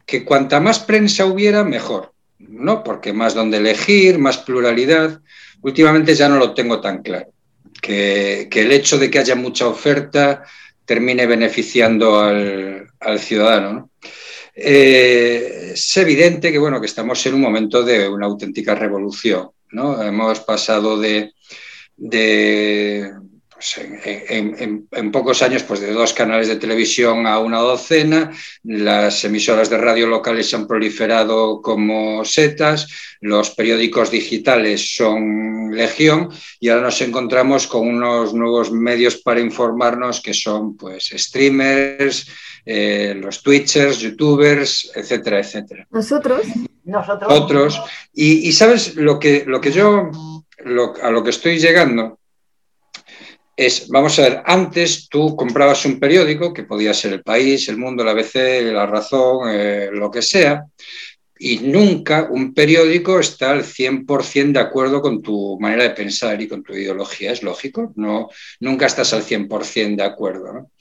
que 0.05 0.25
cuanta 0.25 0.59
más 0.59 0.79
prensa 0.79 1.25
hubiera, 1.25 1.63
mejor, 1.63 2.13
¿no? 2.39 2.83
porque 2.83 3.13
más 3.13 3.33
donde 3.33 3.57
elegir, 3.57 4.17
más 4.17 4.37
pluralidad. 4.39 5.21
Últimamente 5.61 6.15
ya 6.15 6.27
no 6.27 6.37
lo 6.37 6.53
tengo 6.53 6.81
tan 6.81 7.01
claro, 7.03 7.27
que, 7.81 8.49
el 8.51 8.71
hecho 8.71 8.97
de 8.97 9.09
que 9.09 9.19
haya 9.19 9.35
mucha 9.35 9.67
oferta 9.67 10.43
termine 10.85 11.25
beneficiando 11.25 12.19
al, 12.19 13.19
ciudadano. 13.19 13.91
Eh, 14.55 15.71
es 15.73 15.97
evidente 15.97 16.51
que, 16.51 16.59
bueno, 16.59 16.79
que 16.79 16.85
estamos 16.87 17.25
en 17.25 17.35
un 17.35 17.41
momento 17.41 17.83
de 17.83 18.07
una 18.07 18.25
auténtica 18.25 18.75
revolución. 18.75 19.49
¿no? 19.71 20.01
Hemos 20.01 20.41
pasado 20.41 20.99
de, 20.99 21.33
de 22.03 23.13
pues, 23.53 23.79
en, 23.79 25.11
pocos 25.11 25.41
años 25.41 25.63
pues 25.63 25.79
de 25.79 25.93
dos 25.93 26.11
canales 26.11 26.49
de 26.49 26.57
televisión 26.57 27.25
a 27.25 27.39
una 27.39 27.59
docena, 27.59 28.31
las 28.63 29.23
emisoras 29.23 29.69
de 29.69 29.77
radio 29.77 30.05
locales 30.05 30.49
se 30.49 30.57
han 30.57 30.67
proliferado 30.67 31.61
como 31.61 32.25
setas, 32.25 32.87
los 33.21 33.51
periódicos 33.51 34.11
digitales 34.11 34.95
son 34.95 35.73
legión 35.73 36.29
y 36.59 36.69
ahora 36.69 36.83
nos 36.83 37.01
encontramos 37.01 37.67
con 37.67 37.87
unos 37.87 38.33
nuevos 38.33 38.69
medios 38.69 39.15
para 39.17 39.39
informarnos 39.39 40.19
que 40.19 40.33
son 40.33 40.75
pues 40.75 41.13
streamers, 41.15 42.27
eh, 42.65 43.13
los 43.15 43.41
twitchers, 43.41 43.99
youtubers, 43.99 44.91
etcétera, 44.93 45.39
etcétera. 45.39 45.87
Nosotros. 45.89 46.45
Nosotros. 46.83 47.31
Otros. 47.31 47.81
Y, 48.13 48.49
y, 48.49 48.51
sabes 48.51 48.95
lo 48.95 49.17
que, 49.17 49.45
lo 49.47 49.61
que 49.61 49.71
yo 49.71 50.11
a 51.01 51.09
lo 51.09 51.23
que 51.23 51.29
estoy 51.29 51.59
llegando 51.59 52.19
es, 53.55 53.87
vamos 53.87 54.17
a 54.17 54.23
ver, 54.23 54.43
antes 54.45 55.07
tú 55.09 55.35
comprabas 55.35 55.85
un 55.85 55.99
periódico, 55.99 56.53
que 56.53 56.63
podía 56.63 56.93
ser 56.93 57.13
El 57.13 57.23
País, 57.23 57.67
El 57.69 57.77
Mundo, 57.77 58.03
la 58.03 58.11
ABC, 58.11 58.63
La 58.71 58.85
Razón, 58.85 59.49
eh, 59.51 59.89
lo 59.91 60.09
que 60.09 60.21
sea, 60.21 60.65
y 61.37 61.59
nunca 61.59 62.27
un 62.29 62.53
periódico 62.53 63.19
está 63.19 63.51
al 63.51 63.63
100% 63.63 64.53
de 64.53 64.59
acuerdo 64.59 65.01
con 65.01 65.21
tu 65.21 65.59
manera 65.59 65.83
de 65.83 65.91
pensar 65.91 66.41
y 66.41 66.47
con 66.47 66.63
tu 66.63 66.73
ideología, 66.73 67.31
es 67.31 67.43
lógico, 67.43 67.91
no, 67.95 68.29
nunca 68.59 68.85
estás 68.85 69.13
al 69.13 69.23
100% 69.23 69.97
de 69.97 70.03
acuerdo. 70.03 70.71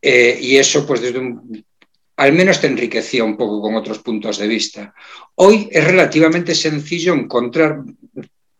Eh, 0.00 0.38
y 0.40 0.56
eso, 0.56 0.86
pues 0.86 1.00
desde 1.00 1.18
un, 1.18 1.64
al 2.16 2.32
menos 2.32 2.60
te 2.60 2.66
enriquecía 2.66 3.24
un 3.24 3.36
poco 3.36 3.60
con 3.60 3.74
otros 3.74 3.98
puntos 4.00 4.38
de 4.38 4.46
vista. 4.46 4.94
Hoy 5.36 5.68
es 5.70 5.84
relativamente 5.84 6.54
sencillo 6.54 7.14
encontrar 7.14 7.82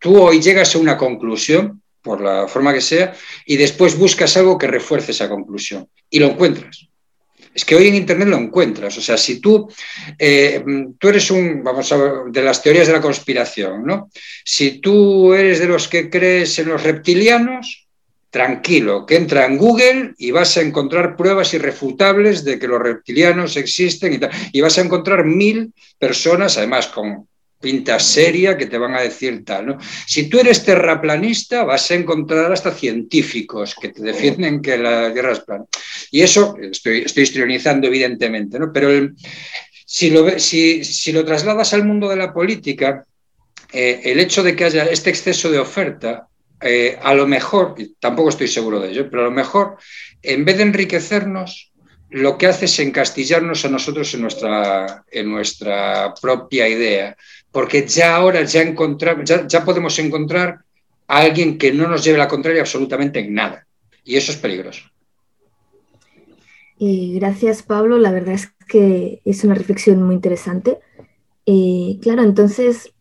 Tú 0.05 0.21
hoy 0.21 0.39
llegas 0.39 0.75
a 0.75 0.79
una 0.79 0.99
conclusión, 0.99 1.81
por 2.03 2.21
la 2.21 2.47
forma 2.47 2.75
que 2.75 2.83
sea, 2.83 3.15
y 3.47 3.57
después 3.57 3.97
buscas 3.97 4.37
algo 4.37 4.59
que 4.59 4.67
refuerce 4.67 5.13
esa 5.13 5.31
conclusión 5.31 5.89
y 6.11 6.19
lo 6.19 6.27
encuentras. 6.27 6.87
Es 7.55 7.65
que 7.65 7.75
hoy 7.75 7.89
en 7.89 7.95
Internet 7.95 8.29
lo 8.29 8.37
encuentras. 8.37 8.99
O 8.99 9.01
sea, 9.01 9.17
si 9.17 9.41
tú, 9.41 9.67
eh, 10.19 10.63
tú 10.99 11.09
eres 11.09 11.31
un, 11.31 11.65
vamos 11.65 11.91
a 11.91 11.97
ver, 11.97 12.13
de 12.27 12.43
las 12.43 12.63
teorías 12.63 12.87
de 12.87 12.93
la 12.93 13.01
conspiración, 13.01 13.87
¿no? 13.87 14.11
Si 14.45 14.79
tú 14.83 15.33
eres 15.33 15.59
de 15.59 15.69
los 15.69 15.89
que 15.89 16.11
crees 16.11 16.59
en 16.59 16.69
los 16.69 16.83
reptilianos, 16.83 17.89
tranquilo, 18.29 19.07
que 19.07 19.17
entra 19.17 19.47
en 19.47 19.57
Google 19.57 20.13
y 20.19 20.33
vas 20.33 20.59
a 20.59 20.61
encontrar 20.61 21.17
pruebas 21.17 21.55
irrefutables 21.55 22.45
de 22.45 22.59
que 22.59 22.69
los 22.69 22.83
reptilianos 22.83 23.57
existen 23.57 24.13
y, 24.13 24.21
y 24.53 24.61
vas 24.61 24.77
a 24.77 24.83
encontrar 24.83 25.25
mil 25.25 25.73
personas, 25.99 26.59
además 26.59 26.89
con 26.89 27.27
pinta 27.65 27.99
seria 27.99 28.59
que 28.59 28.67
te 28.67 28.77
van 28.77 28.95
a 28.95 29.01
decir 29.01 29.43
tal. 29.43 29.67
¿no? 29.67 29.79
Si 30.07 30.29
tú 30.29 30.39
eres 30.39 30.63
terraplanista, 30.63 31.65
vas 31.65 31.91
a 31.91 31.95
encontrar 31.95 32.53
hasta 32.53 32.71
científicos 32.71 33.75
que 33.81 33.89
te 33.89 34.03
defienden 34.03 34.61
que 34.61 34.77
la 34.77 35.11
Tierra 35.11 35.33
es 35.33 35.41
plana. 35.41 35.65
Y 36.11 36.21
eso, 36.21 36.55
estoy, 36.61 36.99
estoy 36.99 37.23
histrionizando 37.23 37.87
evidentemente, 37.87 38.59
¿no? 38.59 38.71
pero 38.71 38.89
si, 39.87 40.11
lo, 40.11 40.39
si, 40.39 40.85
si, 40.85 41.11
lo 41.13 41.25
trasladas 41.25 41.73
al 41.73 41.87
mundo 41.87 42.11
de 42.11 42.17
la 42.17 42.35
política, 42.35 43.07
eh, 43.73 44.03
el 44.05 44.21
hecho 44.21 44.43
de 44.43 44.55
que 44.55 44.67
haya 44.67 44.85
este 44.85 45.09
exceso 45.09 45.51
de 45.51 45.59
oferta, 45.59 46.29
eh, 46.61 46.99
a 47.03 47.15
lo 47.15 47.27
mejor, 47.27 47.77
tampoco 47.99 48.29
estoy 48.29 48.49
seguro 48.49 48.79
de 48.79 48.91
ello, 48.91 49.09
pero 49.11 49.23
a 49.23 49.27
lo 49.27 49.31
mejor, 49.31 49.79
en 50.23 50.45
vez 50.45 50.59
de 50.59 50.65
enriquecernos, 50.65 51.73
lo 52.15 52.39
que 52.39 52.47
hace 52.47 52.67
es 52.67 52.79
encastillarnos 52.79 53.65
a 53.65 53.69
nosotros 53.69 54.15
en 54.15 54.23
nuestra, 54.23 55.05
en 55.11 55.29
nuestra 55.29 56.15
propia 56.23 56.69
idea, 56.69 57.17
porque 57.55 57.87
ya 57.87 58.17
ahora 58.17 58.43
ya, 58.43 58.63
encontramos, 58.63 59.31
ya, 59.47 59.65
podemos 59.65 59.97
encontrar 60.01 60.65
a 61.07 61.19
alguien 61.21 61.57
que 61.57 61.73
no 61.73 61.87
nos 61.87 62.03
lleve 62.03 62.19
la 62.19 62.27
contraria 62.27 62.61
absolutamente 62.61 63.21
en 63.21 63.33
nada. 63.33 63.65
Y 64.03 64.17
eso 64.17 64.33
es 64.33 64.39
peligroso. 64.39 64.83
Eh, 66.81 67.13
gracias, 67.15 67.63
Pablo. 67.63 67.97
La 67.97 68.11
verdad 68.11 68.35
es 68.35 68.53
que 68.67 69.21
es 69.25 69.45
una 69.45 69.55
reflexión 69.55 70.03
muy 70.03 70.17
interesante. 70.17 70.81
Eh, 71.47 72.01
claro, 72.03 72.25
entonces, 72.25 72.93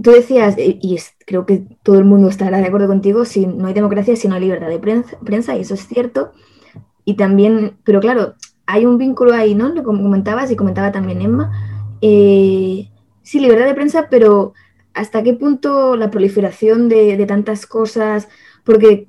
tú 0.00 0.12
decías, 0.12 0.54
eh, 0.58 0.78
y 0.80 0.96
creo 1.26 1.44
que 1.44 1.64
todo 1.82 1.98
el 1.98 2.04
mundo 2.04 2.28
estará 2.28 2.58
de 2.58 2.66
acuerdo 2.66 2.86
contigo, 2.86 3.24
si 3.24 3.46
no 3.46 3.66
hay 3.66 3.74
democracia, 3.74 4.14
si 4.14 4.28
no 4.28 4.36
hay 4.36 4.42
libertad 4.42 4.68
de 4.68 4.78
prensa, 4.78 5.56
y 5.56 5.62
eso 5.62 5.74
es 5.74 5.88
cierto. 5.88 6.30
Y 7.04 7.14
también, 7.14 7.78
pero 7.82 7.98
claro, 7.98 8.36
hay 8.64 8.86
un 8.86 8.96
vínculo 8.96 9.34
ahí, 9.34 9.56
¿no? 9.56 9.70
Lo 9.70 9.82
comentabas 9.82 10.52
y 10.52 10.56
comentaba 10.56 10.92
también 10.92 11.20
Emma. 11.20 11.50
Sí, 13.28 13.40
libertad 13.40 13.66
de 13.66 13.74
prensa, 13.74 14.08
pero 14.08 14.54
¿hasta 14.94 15.22
qué 15.22 15.34
punto 15.34 15.96
la 15.96 16.10
proliferación 16.10 16.88
de, 16.88 17.22
tantas 17.28 17.66
cosas? 17.66 18.26
Porque 18.64 19.06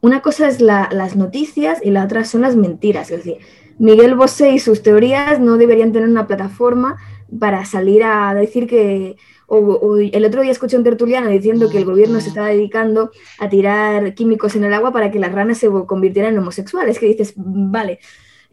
una 0.00 0.22
cosa 0.22 0.48
es 0.48 0.62
las 0.62 1.14
noticias 1.14 1.78
y 1.84 1.90
la 1.90 2.04
otra 2.04 2.24
son 2.24 2.40
las 2.40 2.56
mentiras. 2.56 3.10
Es 3.10 3.18
decir, 3.18 3.36
Miguel 3.78 4.14
Bosé 4.14 4.52
y 4.52 4.60
sus 4.60 4.82
teorías 4.82 5.40
no 5.40 5.58
deberían 5.58 5.92
tener 5.92 6.08
una 6.08 6.26
plataforma 6.26 6.96
para 7.38 7.66
salir 7.66 8.02
a 8.02 8.32
decir 8.32 8.66
que 8.66 9.16
o, 9.46 9.98
el 9.98 10.24
otro 10.24 10.40
día 10.40 10.52
escuché 10.52 10.78
un 10.78 10.84
tertuliano 10.84 11.28
diciendo 11.28 11.68
que 11.68 11.76
el 11.76 11.84
gobierno 11.84 12.18
se 12.22 12.28
estaba 12.28 12.48
dedicando 12.48 13.10
a 13.40 13.50
tirar 13.50 14.14
químicos 14.14 14.56
en 14.56 14.64
el 14.64 14.72
agua 14.72 14.90
para 14.90 15.10
que 15.10 15.18
las 15.18 15.32
ranas 15.32 15.58
se 15.58 15.68
convirtieran 15.86 16.32
en 16.32 16.38
homosexuales, 16.38 16.98
que 16.98 17.04
dices, 17.04 17.34
vale. 17.36 17.98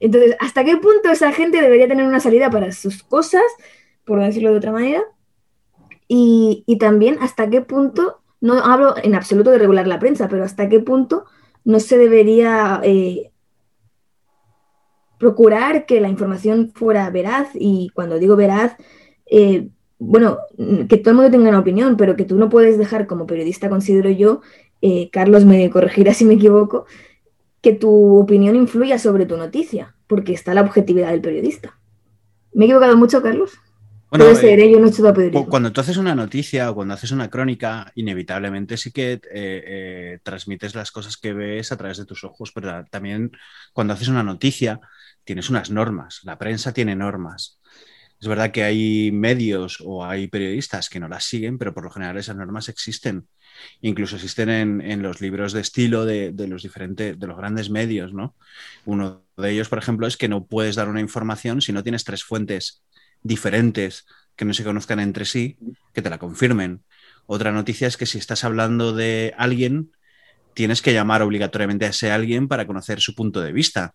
Entonces, 0.02 0.36
¿hasta 0.42 0.66
qué 0.66 0.76
punto 0.76 1.10
esa 1.10 1.32
gente 1.32 1.62
debería 1.62 1.88
tener 1.88 2.06
una 2.06 2.20
salida 2.20 2.50
para 2.50 2.74
sus 2.74 3.04
cosas, 3.04 3.44
por 4.08 4.20
decirlo 4.22 4.52
de 4.52 4.58
otra 4.58 4.72
manera? 4.72 5.04
Y, 6.08 6.64
también 6.80 7.18
hasta 7.22 7.50
qué 7.50 7.62
punto, 7.62 8.22
no 8.40 8.54
hablo 8.54 8.96
en 9.04 9.14
absoluto 9.14 9.52
de 9.52 9.60
regular 9.60 9.88
la 9.88 10.00
prensa, 10.00 10.30
pero 10.30 10.46
hasta 10.46 10.70
qué 10.70 10.80
punto 10.80 11.26
no 11.66 11.82
se 11.82 11.98
debería 11.98 12.80
eh, 12.84 13.32
procurar 15.20 15.86
que 15.86 16.00
la 16.00 16.08
información 16.08 16.72
fuera 16.74 17.10
veraz 17.10 17.50
y 17.54 17.90
cuando 17.94 18.20
digo 18.20 18.38
veraz, 18.38 18.78
eh, 19.26 19.68
bueno, 20.00 20.38
que 20.88 20.98
todo 20.98 21.12
el 21.12 21.16
mundo 21.18 21.32
tenga 21.32 21.50
una 21.50 21.60
opinión, 21.60 21.98
pero 21.98 22.16
que 22.16 22.24
tú 22.24 22.38
no 22.38 22.50
puedes 22.50 22.78
dejar 22.78 23.06
como 23.06 23.28
periodista, 23.28 23.70
considero 23.70 24.10
yo, 24.10 24.42
eh, 24.82 25.10
Carlos 25.12 25.44
me 25.44 25.70
corregirá 25.70 26.14
si 26.14 26.24
me 26.24 26.36
equivoco, 26.36 26.86
que 27.62 27.74
tu 27.74 28.18
opinión 28.18 28.56
influya 28.56 28.98
sobre 29.00 29.26
tu 29.26 29.36
noticia, 29.36 29.96
porque 30.08 30.32
está 30.32 30.54
la 30.54 30.62
objetividad 30.62 31.10
del 31.10 31.22
periodista. 31.22 31.78
¿Me 32.54 32.64
he 32.64 32.68
equivocado 32.68 32.96
mucho, 32.96 33.22
Carlos? 33.22 33.60
Puede 34.10 34.36
ser, 34.36 34.60
¿eh? 34.60 34.72
yo 34.72 34.80
no 34.80 35.46
Cuando 35.48 35.72
tú 35.74 35.82
haces 35.82 35.98
una 35.98 36.16
noticia 36.16 36.72
o 36.72 36.76
cuando 36.76 36.94
haces 36.94 37.12
una 37.12 37.30
crónica, 37.30 37.92
inevitablemente 37.96 38.78
sí 38.78 38.92
que 38.92 39.20
eh, 39.34 40.20
transmites 40.24 40.76
las 40.76 40.92
cosas 40.92 41.18
que 41.18 41.34
ves 41.34 41.72
a 41.72 41.78
través 41.78 41.98
de 41.98 42.06
tus 42.06 42.24
ojos, 42.24 42.52
pero 42.54 42.86
también 42.90 43.32
cuando 43.74 43.94
haces 43.94 44.08
una 44.08 44.24
noticia 44.24 44.80
tienes 45.26 45.50
unas 45.50 45.72
normas, 45.72 46.22
la 46.24 46.38
prensa 46.38 46.74
tiene 46.74 46.96
normas. 46.96 47.60
Es 48.20 48.28
verdad 48.28 48.52
que 48.52 48.64
hay 48.64 49.12
medios 49.12 49.78
o 49.86 50.04
hay 50.04 50.28
periodistas 50.28 50.90
que 50.90 51.00
no 51.00 51.08
las 51.08 51.26
siguen, 51.26 51.60
pero 51.60 51.74
por 51.74 51.84
lo 51.84 51.92
general 51.92 52.18
esas 52.18 52.36
normas 52.36 52.68
existen. 52.68 53.28
Incluso 53.82 54.16
existen 54.16 54.50
en, 54.50 55.02
los 55.04 55.22
libros 55.22 55.54
de 55.54 55.62
estilo 55.62 56.04
de, 56.06 56.34
los 56.48 56.64
diferentes, 56.64 57.20
de 57.20 57.28
los 57.28 57.38
grandes 57.38 57.70
medios, 57.70 58.14
¿no? 58.14 58.36
Uno 58.86 59.24
de 59.38 59.52
ellos, 59.52 59.70
por 59.70 59.78
ejemplo, 59.78 60.08
es 60.08 60.18
que 60.18 60.30
no 60.30 60.46
puedes 60.46 60.76
dar 60.76 60.90
una 60.90 61.02
información 61.02 61.62
si 61.62 61.72
no 61.74 61.84
tienes 61.84 62.04
tres 62.04 62.24
fuentes 62.24 62.82
diferentes 63.24 64.06
que 64.36 64.46
no 64.46 64.54
se 64.54 64.64
conozcan 64.64 65.00
entre 65.00 65.26
sí, 65.26 65.58
que 65.94 66.02
te 66.02 66.10
la 66.10 66.20
confirmen. 66.20 66.84
Otra 67.26 67.52
noticia 67.52 67.88
es 67.88 67.98
que 67.98 68.06
si 68.06 68.18
estás 68.18 68.44
hablando 68.44 68.94
de 68.94 69.34
alguien, 69.38 69.92
tienes 70.54 70.82
que 70.82 70.94
llamar 70.94 71.22
obligatoriamente 71.22 71.86
a 71.86 71.90
ese 71.90 72.12
alguien 72.12 72.48
para 72.48 72.66
conocer 72.66 73.02
su 73.02 73.16
punto 73.16 73.42
de 73.42 73.52
vista 73.52 73.94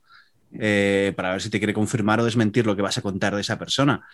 eh, 0.58 1.12
para 1.16 1.32
ver 1.32 1.40
si 1.40 1.48
te 1.48 1.58
quiere 1.58 1.72
confirmar 1.72 2.20
o 2.20 2.24
desmentir 2.24 2.66
lo 2.66 2.76
que 2.76 2.82
vas 2.82 2.98
a 2.98 3.02
contar 3.02 3.34
de 3.34 3.40
esa 3.40 3.58
persona. 3.58 4.06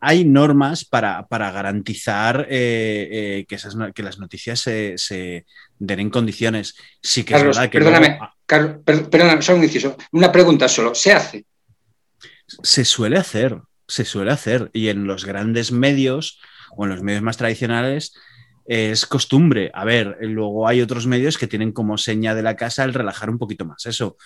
Hay 0.00 0.24
normas 0.24 0.84
para, 0.84 1.24
garantizar 1.30 2.48
eh, 2.50 3.08
eh, 3.12 3.46
que, 3.48 3.56
que, 3.94 4.02
las 4.02 4.18
noticias 4.18 4.58
se, 4.58 5.46
den 5.78 6.00
en 6.00 6.10
condiciones. 6.10 6.74
Sí 7.00 7.22
que 7.22 7.36
es 7.36 7.44
verdad 7.44 7.70
que. 7.70 7.78
Perdóname, 7.78 8.18
perdóname, 8.84 9.42
solo 9.42 9.58
un 9.58 9.64
inciso. 9.64 9.96
Una 10.10 10.32
pregunta 10.32 10.68
solo. 10.68 10.92
¿Se 10.96 11.12
hace? 11.12 11.44
Se 12.62 12.84
suele 12.84 13.16
hacer, 13.16 13.56
se 13.92 14.04
suele 14.04 14.32
hacer. 14.32 14.70
Y 14.72 14.88
en 14.88 15.06
los 15.06 15.24
grandes 15.24 15.72
medios 15.72 16.40
o 16.76 16.84
en 16.84 16.90
los 16.90 17.02
medios 17.02 17.22
más 17.22 17.36
tradicionales 17.36 18.14
es 18.64 19.06
costumbre. 19.06 19.70
A 19.74 19.84
ver, 19.84 20.18
luego 20.20 20.68
hay 20.68 20.80
otros 20.80 21.06
medios 21.06 21.38
que 21.38 21.46
tienen 21.46 21.72
como 21.72 21.98
seña 21.98 22.34
de 22.34 22.42
la 22.42 22.56
casa 22.56 22.84
el 22.84 22.94
relajar 22.94 23.30
un 23.30 23.38
poquito 23.38 23.64
más 23.64 23.86
eso. 23.86 24.16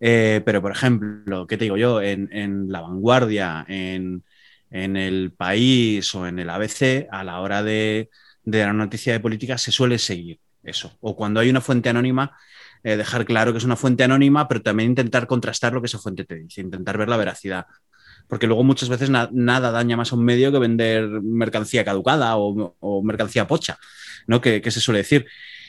Eh, 0.00 0.42
pero, 0.44 0.62
por 0.62 0.72
ejemplo, 0.72 1.46
¿qué 1.46 1.56
te 1.56 1.64
digo 1.64 1.76
yo? 1.76 2.00
En, 2.02 2.68
La 2.68 2.82
Vanguardia, 2.82 3.64
en, 3.68 4.22
El 4.70 5.32
País 5.32 6.14
o 6.14 6.26
en 6.26 6.38
el 6.38 6.50
ABC, 6.50 7.08
a 7.10 7.24
la 7.24 7.40
hora 7.40 7.62
de, 7.62 8.10
de 8.44 8.60
la 8.64 8.72
noticia 8.72 9.12
de 9.12 9.20
política 9.20 9.58
se 9.58 9.72
suele 9.72 9.98
seguir 9.98 10.40
eso. 10.62 10.96
O 11.00 11.16
cuando 11.16 11.40
hay 11.40 11.50
una 11.50 11.60
fuente 11.60 11.88
anónima, 11.88 12.36
eh, 12.82 12.96
dejar 12.96 13.24
claro 13.24 13.52
que 13.52 13.58
es 13.58 13.64
una 13.64 13.76
fuente 13.76 14.04
anónima, 14.04 14.46
pero 14.46 14.62
también 14.62 14.90
intentar 14.90 15.26
contrastar 15.26 15.72
lo 15.72 15.80
que 15.80 15.86
esa 15.86 15.98
fuente 15.98 16.24
te 16.24 16.36
dice, 16.36 16.60
intentar 16.60 16.96
ver 16.98 17.08
la 17.08 17.16
veracidad. 17.16 17.66
Porque 18.28 18.46
luego 18.46 18.64
muchas 18.64 18.88
veces 18.88 19.10
nada 19.10 19.70
daña 19.70 19.96
más 19.96 20.12
a 20.12 20.16
un 20.16 20.24
medio 20.24 20.50
que 20.50 20.58
vender 20.58 21.08
mercancía 21.22 21.84
caducada 21.84 22.36
o, 22.36 23.02
mercancía 23.02 23.46
pocha, 23.46 23.78
¿no? 24.26 24.40
Que, 24.40 24.60
que 24.60 24.70
se 24.70 24.80
suele 24.80 24.98
decir. 24.98 25.26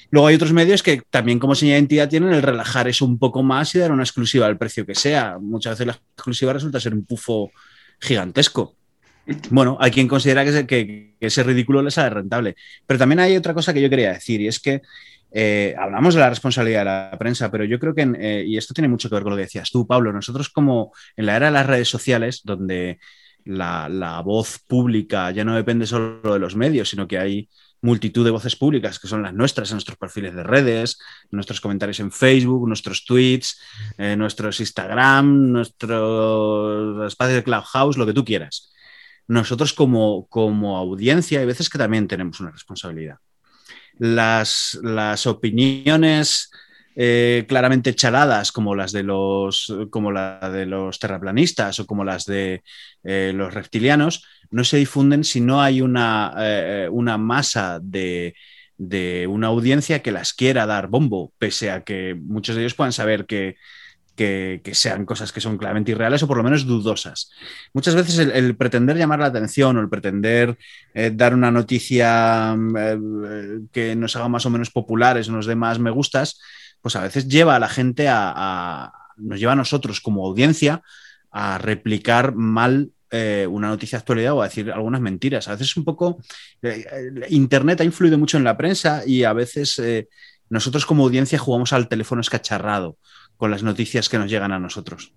Luego 0.10 0.28
hay 0.28 0.36
otros 0.36 0.54
medios 0.54 0.84
que 0.84 1.02
también 1.10 1.38
como 1.38 1.54
señal 1.54 1.88
de 1.88 2.08
tienen 2.08 2.34
el 2.34 2.42
relajar 2.42 2.88
eso 2.88 3.06
un 3.06 3.20
poco 3.20 3.44
más 3.44 3.76
y 3.76 3.80
dar 3.80 3.92
una 3.92 4.04
exclusiva 4.04 4.46
al 4.46 4.58
precio 4.58 4.86
que 4.86 4.96
sea. 4.96 5.38
Muchas 5.40 5.74
veces 5.74 5.88
la 5.88 5.94
exclusiva 5.94 6.54
resulta 6.54 6.80
ser 6.80 6.94
un 6.94 7.06
pufo 7.06 7.52
gigantesco. 8.00 8.76
Bueno, 9.50 9.78
hay 9.82 9.92
quien 9.92 10.08
considera 10.08 10.46
que 10.66 11.16
ese, 11.20 11.44
ridículo 11.44 11.82
les 11.82 11.96
sale 11.96 12.10
rentable. 12.10 12.56
Pero 12.86 12.98
también 12.98 13.20
hay 13.20 13.36
otra 13.36 13.54
cosa 13.54 13.74
que 13.74 13.82
yo 13.82 13.90
quería 13.90 14.14
decir 14.14 14.40
y 14.40 14.48
es 14.48 14.60
que 14.60 14.82
eh, 15.32 15.76
hablamos 15.78 16.14
de 16.16 16.22
la 16.22 16.30
responsabilidad 16.30 16.80
de 16.80 16.86
la 16.86 17.16
prensa, 17.20 17.52
pero 17.52 17.66
yo 17.66 17.80
creo 17.80 17.94
que, 17.94 18.10
eh, 18.20 18.44
y 18.48 18.58
esto 18.58 18.74
tiene 18.74 18.88
mucho 18.88 19.10
que 19.10 19.16
ver 19.16 19.24
con 19.24 19.32
lo 19.32 19.38
que 19.38 19.44
decías 19.44 19.70
tú, 19.72 19.86
Pablo, 19.86 20.14
nosotros 20.14 20.50
como 20.50 20.94
en 21.16 21.26
la 21.26 21.36
era 21.36 21.48
de 21.48 21.52
las 21.54 21.66
redes 21.66 21.90
sociales, 21.90 22.42
donde 22.44 23.00
la, 23.46 24.22
voz 24.24 24.60
pública 24.68 25.32
ya 25.32 25.44
no 25.44 25.56
depende 25.56 25.86
solo 25.86 26.34
de 26.34 26.40
los 26.40 26.56
medios, 26.56 26.90
sino 26.90 27.08
que 27.08 27.18
hay 27.18 27.50
multitud 27.82 28.26
de 28.26 28.32
voces 28.32 28.56
públicas 28.56 29.00
que 29.00 29.08
son 29.08 29.22
las 29.22 29.34
nuestras 29.34 29.70
en 29.70 29.76
nuestros 29.76 29.98
perfiles 29.98 30.34
de 30.34 30.44
redes, 30.44 30.98
nuestros 31.32 31.62
comentarios 31.62 32.00
en 32.00 32.12
Facebook, 32.12 32.68
nuestros 32.68 33.06
tweets, 33.06 33.60
eh, 33.98 34.16
nuestros 34.16 34.60
Instagram, 34.60 35.52
nuestros 35.52 37.08
espacios 37.08 37.36
de 37.38 37.44
Clubhouse, 37.44 37.98
lo 37.98 38.06
que 38.06 38.14
tú 38.14 38.26
quieras. 38.26 38.74
Nosotros 39.28 39.74
como, 39.74 40.28
como 40.28 40.78
audiencia 40.78 41.40
hay 41.40 41.46
veces 41.46 41.70
que 41.70 41.78
también 41.78 42.08
tenemos 42.08 42.40
una 42.40 42.52
responsabilidad. 42.52 43.18
Las, 44.00 44.80
las 44.84 45.26
opiniones 45.28 46.52
eh, 46.96 47.46
claramente 47.48 47.94
chaladas 47.94 48.52
como 48.52 48.74
las 48.74 48.92
de 48.92 49.04
los 49.04 49.72
como 49.92 50.12
la 50.12 50.50
de 50.52 50.66
los 50.66 50.98
terraplanistas 50.98 51.80
o 51.80 51.86
como 51.86 52.04
las 52.04 52.26
de 52.26 52.64
eh, 53.04 53.34
los 53.36 53.54
reptilianos 53.54 54.26
no 54.50 54.64
se 54.64 54.78
difunden 54.78 55.24
si 55.24 55.42
no 55.42 55.62
hay 55.62 55.82
una, 55.82 56.34
eh, 56.40 56.90
una 56.92 57.20
masa 57.20 57.80
de, 57.82 58.34
una 59.30 59.48
audiencia 59.48 60.02
que 60.02 60.12
las 60.12 60.34
quiera 60.34 60.66
dar 60.66 60.88
bombo, 60.88 61.34
pese 61.38 61.70
a 61.72 61.84
que 61.84 62.16
muchos 62.16 62.56
de 62.56 62.64
ellos 62.64 62.74
puedan 62.74 62.94
saber 62.94 63.26
que, 63.26 63.58
sean 64.72 65.06
cosas 65.06 65.32
que 65.32 65.42
son 65.42 65.58
claramente 65.58 65.92
irreales 65.92 66.24
o 66.24 66.28
por 66.28 66.38
lo 66.38 66.44
menos 66.44 66.66
dudosas. 66.66 67.32
Muchas 67.74 67.96
veces 67.96 68.18
el, 68.20 68.56
pretender 68.56 68.98
llamar 68.98 69.20
la 69.20 69.28
atención 69.28 69.78
o 69.78 69.82
el 69.82 69.90
pretender 69.90 70.58
dar 71.14 71.34
una 71.34 71.52
noticia 71.52 72.56
que 73.72 73.96
nos 73.96 74.16
haga 74.16 74.28
más 74.28 74.46
o 74.46 74.50
menos 74.50 74.72
populares 74.72 75.30
nos 75.30 75.46
dé 75.46 75.56
más 75.56 75.80
me 75.80 75.92
gustas, 75.92 76.40
pues 76.82 76.96
a 76.96 77.02
veces 77.02 77.28
lleva 77.28 77.56
a 77.56 77.60
la 77.60 77.70
gente 77.70 78.08
a, 78.10 78.92
nos 79.18 79.40
lleva 79.40 79.54
a 79.54 79.56
nosotros 79.56 80.02
como 80.02 80.26
audiencia 80.26 80.82
a 81.32 81.58
replicar 81.58 82.34
mal 82.36 82.92
eh, 83.10 83.48
una 83.50 83.70
noticia 83.70 83.98
de 83.98 84.02
actualidad 84.02 84.34
o 84.34 84.42
a 84.42 84.48
decir 84.48 84.72
algunas 84.72 85.02
mentiras. 85.02 85.48
A 85.48 85.52
veces 85.52 85.76
un 85.78 85.84
poco, 85.84 86.20
eh, 86.62 86.86
Internet 87.30 87.82
ha 87.82 87.86
influido 87.86 88.18
mucho 88.18 88.38
en 88.38 88.44
la 88.44 88.58
prensa 88.58 89.04
y 89.06 89.24
a 89.24 89.34
veces 89.34 89.80
eh, 89.80 90.08
nosotros 90.50 90.86
como 90.86 91.04
audiencia 91.04 91.40
jugamos 91.40 91.74
al 91.74 91.88
teléfono 91.88 92.22
escacharrado, 92.22 92.98
con 93.38 93.52
las 93.52 93.64
noticias 93.64 94.10
que 94.10 94.18
nos 94.18 94.30
llegan 94.30 94.52
a 94.52 94.60
nosotros. 94.60 95.14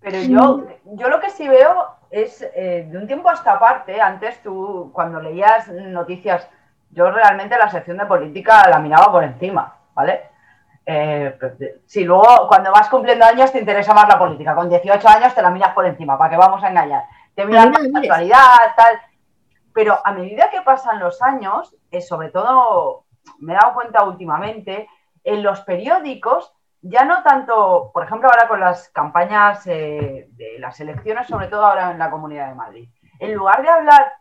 Pero 0.00 0.20
yo, 0.22 0.66
yo 0.84 1.08
lo 1.08 1.20
que 1.20 1.30
sí 1.30 1.48
veo 1.48 1.86
es 2.10 2.42
eh, 2.54 2.86
de 2.90 2.98
un 2.98 3.06
tiempo 3.06 3.30
a 3.30 3.34
esta 3.34 3.58
parte, 3.58 4.00
antes 4.00 4.42
tú 4.42 4.90
cuando 4.92 5.20
leías 5.20 5.68
noticias, 5.68 6.46
yo 6.90 7.10
realmente 7.10 7.56
la 7.56 7.70
sección 7.70 7.96
de 7.96 8.06
política 8.06 8.68
la 8.68 8.78
miraba 8.78 9.10
por 9.10 9.24
encima, 9.24 9.74
¿vale? 9.94 10.32
Eh, 10.84 11.36
pues, 11.38 11.52
si 11.86 12.04
luego 12.04 12.48
cuando 12.48 12.72
vas 12.72 12.88
cumpliendo 12.88 13.24
años 13.24 13.52
te 13.52 13.60
interesa 13.60 13.94
más 13.94 14.08
la 14.08 14.18
política, 14.18 14.54
con 14.54 14.68
18 14.68 15.08
años 15.08 15.34
te 15.34 15.40
la 15.40 15.50
miras 15.50 15.72
por 15.72 15.86
encima, 15.86 16.18
¿para 16.18 16.30
qué 16.30 16.36
vamos 16.36 16.62
a 16.62 16.68
engañar? 16.68 17.04
Te 17.34 17.46
miras 17.46 17.70
la 17.70 17.98
actualidad, 17.98 18.56
tal. 18.76 19.00
Pero 19.72 19.98
a 20.04 20.12
medida 20.12 20.50
que 20.50 20.60
pasan 20.60 20.98
los 20.98 21.22
años, 21.22 21.74
eh, 21.90 22.02
sobre 22.02 22.28
todo 22.28 23.04
me 23.38 23.54
he 23.54 23.56
dado 23.56 23.74
cuenta 23.74 24.04
últimamente, 24.04 24.88
en 25.24 25.42
los 25.42 25.60
periódicos 25.60 26.52
ya 26.82 27.04
no 27.04 27.22
tanto, 27.22 27.90
por 27.94 28.04
ejemplo, 28.04 28.28
ahora 28.28 28.48
con 28.48 28.58
las 28.60 28.88
campañas 28.88 29.64
eh, 29.68 30.28
de 30.32 30.58
las 30.58 30.78
elecciones, 30.80 31.28
sobre 31.28 31.46
todo 31.46 31.64
ahora 31.64 31.92
en 31.92 31.98
la 31.98 32.10
Comunidad 32.10 32.48
de 32.48 32.56
Madrid, 32.56 32.88
en 33.20 33.34
lugar 33.34 33.62
de 33.62 33.68
hablar 33.68 34.12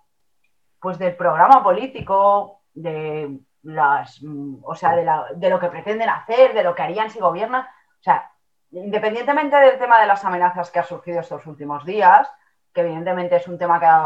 pues 0.80 1.00
del 1.00 1.16
programa 1.16 1.64
político, 1.64 2.62
de 2.74 3.40
las, 3.64 4.22
mm, 4.22 4.64
o 4.64 4.76
sea, 4.76 4.96
de, 4.96 5.50
lo 5.50 5.60
que 5.60 5.70
pretenden 5.70 6.10
hacer, 6.10 6.54
de 6.54 6.64
lo 6.64 6.76
que 6.76 6.84
harían 6.84 7.10
si 7.10 7.20
gobiernan, 7.20 7.64
o 7.64 8.04
sea, 8.04 8.32
independientemente 8.72 9.56
del 9.58 9.80
tema 9.80 10.00
de 10.00 10.08
las 10.08 10.24
amenazas 10.24 10.70
que 10.72 10.80
ha 10.80 10.84
surgido 10.84 11.20
estos 11.20 11.46
últimos 11.48 11.84
días, 11.86 12.32
que 12.74 12.82
evidentemente 12.82 13.36
es 13.36 13.48
un 13.48 13.58
tema 13.58 13.80
que 13.80 13.86
ha 13.86 13.98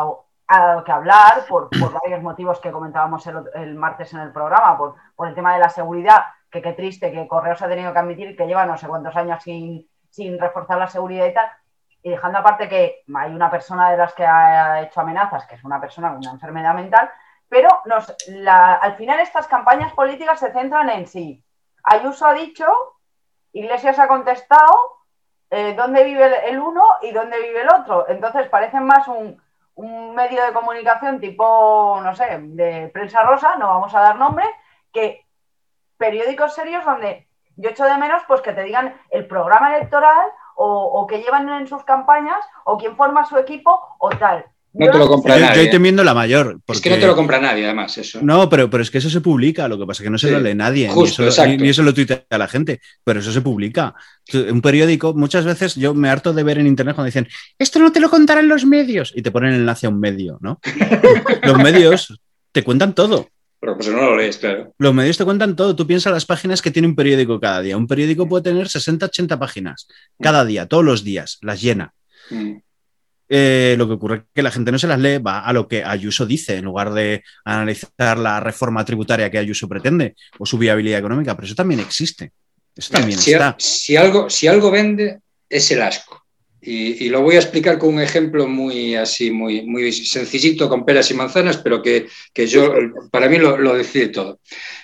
dado, 0.47 0.83
que 0.83 0.91
hablar 0.91 1.45
por, 1.47 1.69
varios 2.03 2.21
motivos 2.21 2.59
que 2.59 2.71
comentábamos 2.71 3.25
el, 3.27 3.75
martes 3.75 4.13
en 4.13 4.19
el 4.21 4.31
programa, 4.31 4.77
por, 4.77 4.95
por 5.15 5.27
el 5.27 5.35
tema 5.35 5.53
de 5.53 5.59
la 5.59 5.69
seguridad 5.69 6.25
que 6.55 6.61
qué 6.61 6.73
triste 6.73 7.11
que 7.11 7.27
Correos 7.27 7.61
ha 7.61 7.67
tenido 7.67 7.91
que 7.91 7.99
admitir 7.99 8.37
que 8.37 8.47
lleva 8.47 8.65
no 8.65 8.77
sé 8.77 8.87
cuántos 8.87 9.15
años 9.15 9.43
sin, 9.43 10.39
reforzar 10.39 10.77
la 10.77 10.87
seguridad 10.87 11.25
y 11.25 11.33
tal, 11.33 11.49
y 12.01 12.11
dejando 12.11 12.39
aparte 12.39 12.69
que 12.69 13.03
hay 13.13 13.31
una 13.33 13.51
persona 13.51 13.91
de 13.91 13.97
las 13.97 14.13
que 14.13 14.25
ha 14.25 14.81
hecho 14.81 15.01
amenazas, 15.01 15.45
que 15.45 15.55
es 15.55 15.63
una 15.65 15.81
persona 15.81 16.09
con 16.09 16.19
una 16.19 16.31
enfermedad 16.31 16.73
mental, 16.73 17.09
pero 17.49 17.67
nos, 17.85 18.15
al 18.47 18.95
final 18.95 19.19
estas 19.19 19.47
campañas 19.47 19.91
políticas 19.93 20.39
se 20.39 20.53
centran 20.53 20.89
en 20.89 21.05
sí. 21.07 21.43
Ayuso 21.83 22.25
ha 22.25 22.33
dicho, 22.33 22.65
Iglesias 23.51 23.99
ha 23.99 24.07
contestado, 24.07 24.73
eh, 25.49 25.73
dónde 25.75 26.05
vive 26.05 26.49
el 26.49 26.59
uno 26.59 26.83
y 27.01 27.11
dónde 27.11 27.41
vive 27.41 27.61
el 27.61 27.69
otro. 27.69 28.07
Entonces 28.07 28.47
parecen 28.47 28.85
más 28.85 29.07
un, 29.09 29.41
un 29.75 30.15
medio 30.15 30.43
de 30.45 30.53
comunicación 30.53 31.19
tipo, 31.19 31.99
no 32.01 32.15
sé, 32.15 32.37
de 32.39 32.89
prensa 32.93 33.23
rosa, 33.23 33.57
no 33.57 33.67
vamos 33.67 33.93
a 33.93 33.99
dar 33.99 34.15
nombre, 34.15 34.45
que 34.93 35.24
periódicos 35.97 36.55
serios 36.55 36.83
donde 36.85 37.27
yo 37.57 37.69
echo 37.69 37.85
de 37.85 37.97
menos 37.97 38.21
pues 38.27 38.41
que 38.41 38.53
te 38.53 38.63
digan 38.63 38.95
el 39.11 39.27
programa 39.27 39.75
electoral 39.75 40.27
o, 40.57 41.05
que 41.09 41.19
llevan 41.19 41.49
en 41.49 41.67
sus 41.67 41.83
campañas 41.83 42.39
o 42.63 42.77
quién 42.77 42.95
forma 42.95 43.25
su 43.25 43.37
equipo 43.37 43.77
o 43.99 44.09
tal. 44.09 44.45
No 44.77 44.91
te 44.91 44.97
lo 44.97 45.07
compra 45.07 45.37
nadie. 45.37 45.55
Yo 45.55 45.61
estoy 45.63 45.79
viendo 45.79 46.03
la 46.03 46.13
mayor. 46.13 46.59
Es 46.67 46.81
que 46.81 46.89
no 46.89 46.97
te 46.97 47.07
lo 47.07 47.15
compra 47.15 47.39
nadie, 47.39 47.63
además, 47.63 47.97
eso. 47.97 48.19
No, 48.21 48.49
pero, 48.49 48.69
pero 48.69 48.83
es 48.83 48.91
que 48.91 48.97
eso 48.97 49.09
se 49.09 49.21
publica, 49.21 49.69
lo 49.69 49.79
que 49.79 49.85
pasa 49.85 50.03
es 50.03 50.07
que 50.07 50.09
no 50.09 50.17
se 50.17 50.31
lo 50.31 50.39
lee 50.41 50.53
nadie, 50.53 50.89
ni, 50.93 51.69
eso, 51.69 51.81
lo 51.81 51.93
tuitea 51.93 52.25
a 52.29 52.37
la 52.37 52.47
gente, 52.49 52.81
pero 53.03 53.21
eso 53.21 53.31
se 53.31 53.39
publica. 53.39 53.95
Un 54.33 54.61
periódico, 54.61 55.13
muchas 55.13 55.45
veces 55.45 55.75
yo 55.75 55.93
me 55.93 56.09
harto 56.09 56.33
de 56.33 56.43
ver 56.43 56.57
en 56.57 56.67
internet 56.67 56.93
cuando 56.93 57.05
dicen, 57.05 57.27
esto 57.57 57.79
no 57.79 57.93
te 57.93 58.01
lo 58.01 58.09
contarán 58.09 58.49
los 58.49 58.65
medios, 58.65 59.13
y 59.15 59.21
te 59.21 59.31
ponen 59.31 59.53
el 59.53 59.59
enlace 59.61 59.87
a 59.87 59.89
un 59.89 59.99
medio, 59.99 60.39
¿no? 60.41 60.59
los 61.43 61.57
medios 61.57 62.19
te 62.51 62.63
cuentan 62.63 62.93
todo. 62.93 63.29
Pero 63.59 63.75
pues 63.75 63.87
no 63.89 63.97
lo 63.97 64.17
lees, 64.17 64.37
claro. 64.37 64.73
Los 64.77 64.93
medios 64.93 65.17
te 65.17 65.25
cuentan 65.25 65.55
todo. 65.55 65.75
Tú 65.75 65.87
piensas 65.87 66.13
las 66.13 66.25
páginas 66.25 66.61
que 66.61 66.71
tiene 66.71 66.87
un 66.87 66.95
periódico 66.95 67.39
cada 67.39 67.61
día. 67.61 67.77
Un 67.77 67.87
periódico 67.87 68.27
puede 68.27 68.43
tener 68.43 68.67
60, 68.67 69.05
80 69.07 69.39
páginas 69.39 69.87
cada 70.21 70.45
día, 70.45 70.67
todos 70.67 70.83
los 70.83 71.03
días, 71.03 71.39
las 71.41 71.61
llena. 71.61 71.93
Mm. 72.29 72.57
Eh, 73.27 73.75
lo 73.77 73.87
que 73.87 73.93
ocurre 73.93 74.15
es 74.17 74.23
que 74.33 74.43
la 74.43 74.51
gente 74.51 74.71
no 74.71 74.77
se 74.77 74.87
las 74.87 74.99
lee, 74.99 75.17
va 75.17 75.39
a 75.39 75.51
lo 75.51 75.67
que 75.67 75.83
Ayuso 75.83 76.25
dice, 76.25 76.57
en 76.57 76.65
lugar 76.65 76.93
de 76.93 77.23
analizar 77.43 78.19
la 78.19 78.39
reforma 78.39 78.85
tributaria 78.85 79.31
que 79.31 79.39
Ayuso 79.39 79.67
pretende 79.67 80.15
o 80.37 80.45
su 80.45 80.57
viabilidad 80.57 80.99
económica, 80.99 81.35
pero 81.35 81.47
eso 81.47 81.55
también 81.55 81.79
existe. 81.79 82.31
Eso 82.75 82.93
también 82.93 83.17
está. 83.17 83.55
Si 83.57 83.95
algo, 83.95 84.29
si 84.29 84.47
algo 84.47 84.69
vende, 84.69 85.21
es 85.49 85.71
el 85.71 85.81
asco. 85.81 86.24
Y, 86.67 87.09
lo 87.09 87.21
voy 87.21 87.35
a 87.35 87.39
explicar 87.39 87.77
con 87.77 87.93
un 87.93 88.01
ejemplo 88.01 88.47
muy 88.47 88.95
así, 88.95 89.29
muy, 89.29 89.61
muy 89.61 89.91
sencillito, 89.91 90.67
con 90.67 90.83
peras 90.83 91.11
y 91.11 91.13
manzanas, 91.13 91.57
pero 91.57 91.81
que, 91.81 92.07
yo, 92.35 92.73
para 93.11 93.29
mí 93.29 93.37
lo, 93.37 93.57
lo, 93.57 93.75
decide 93.75 94.07
todo. 94.07 94.39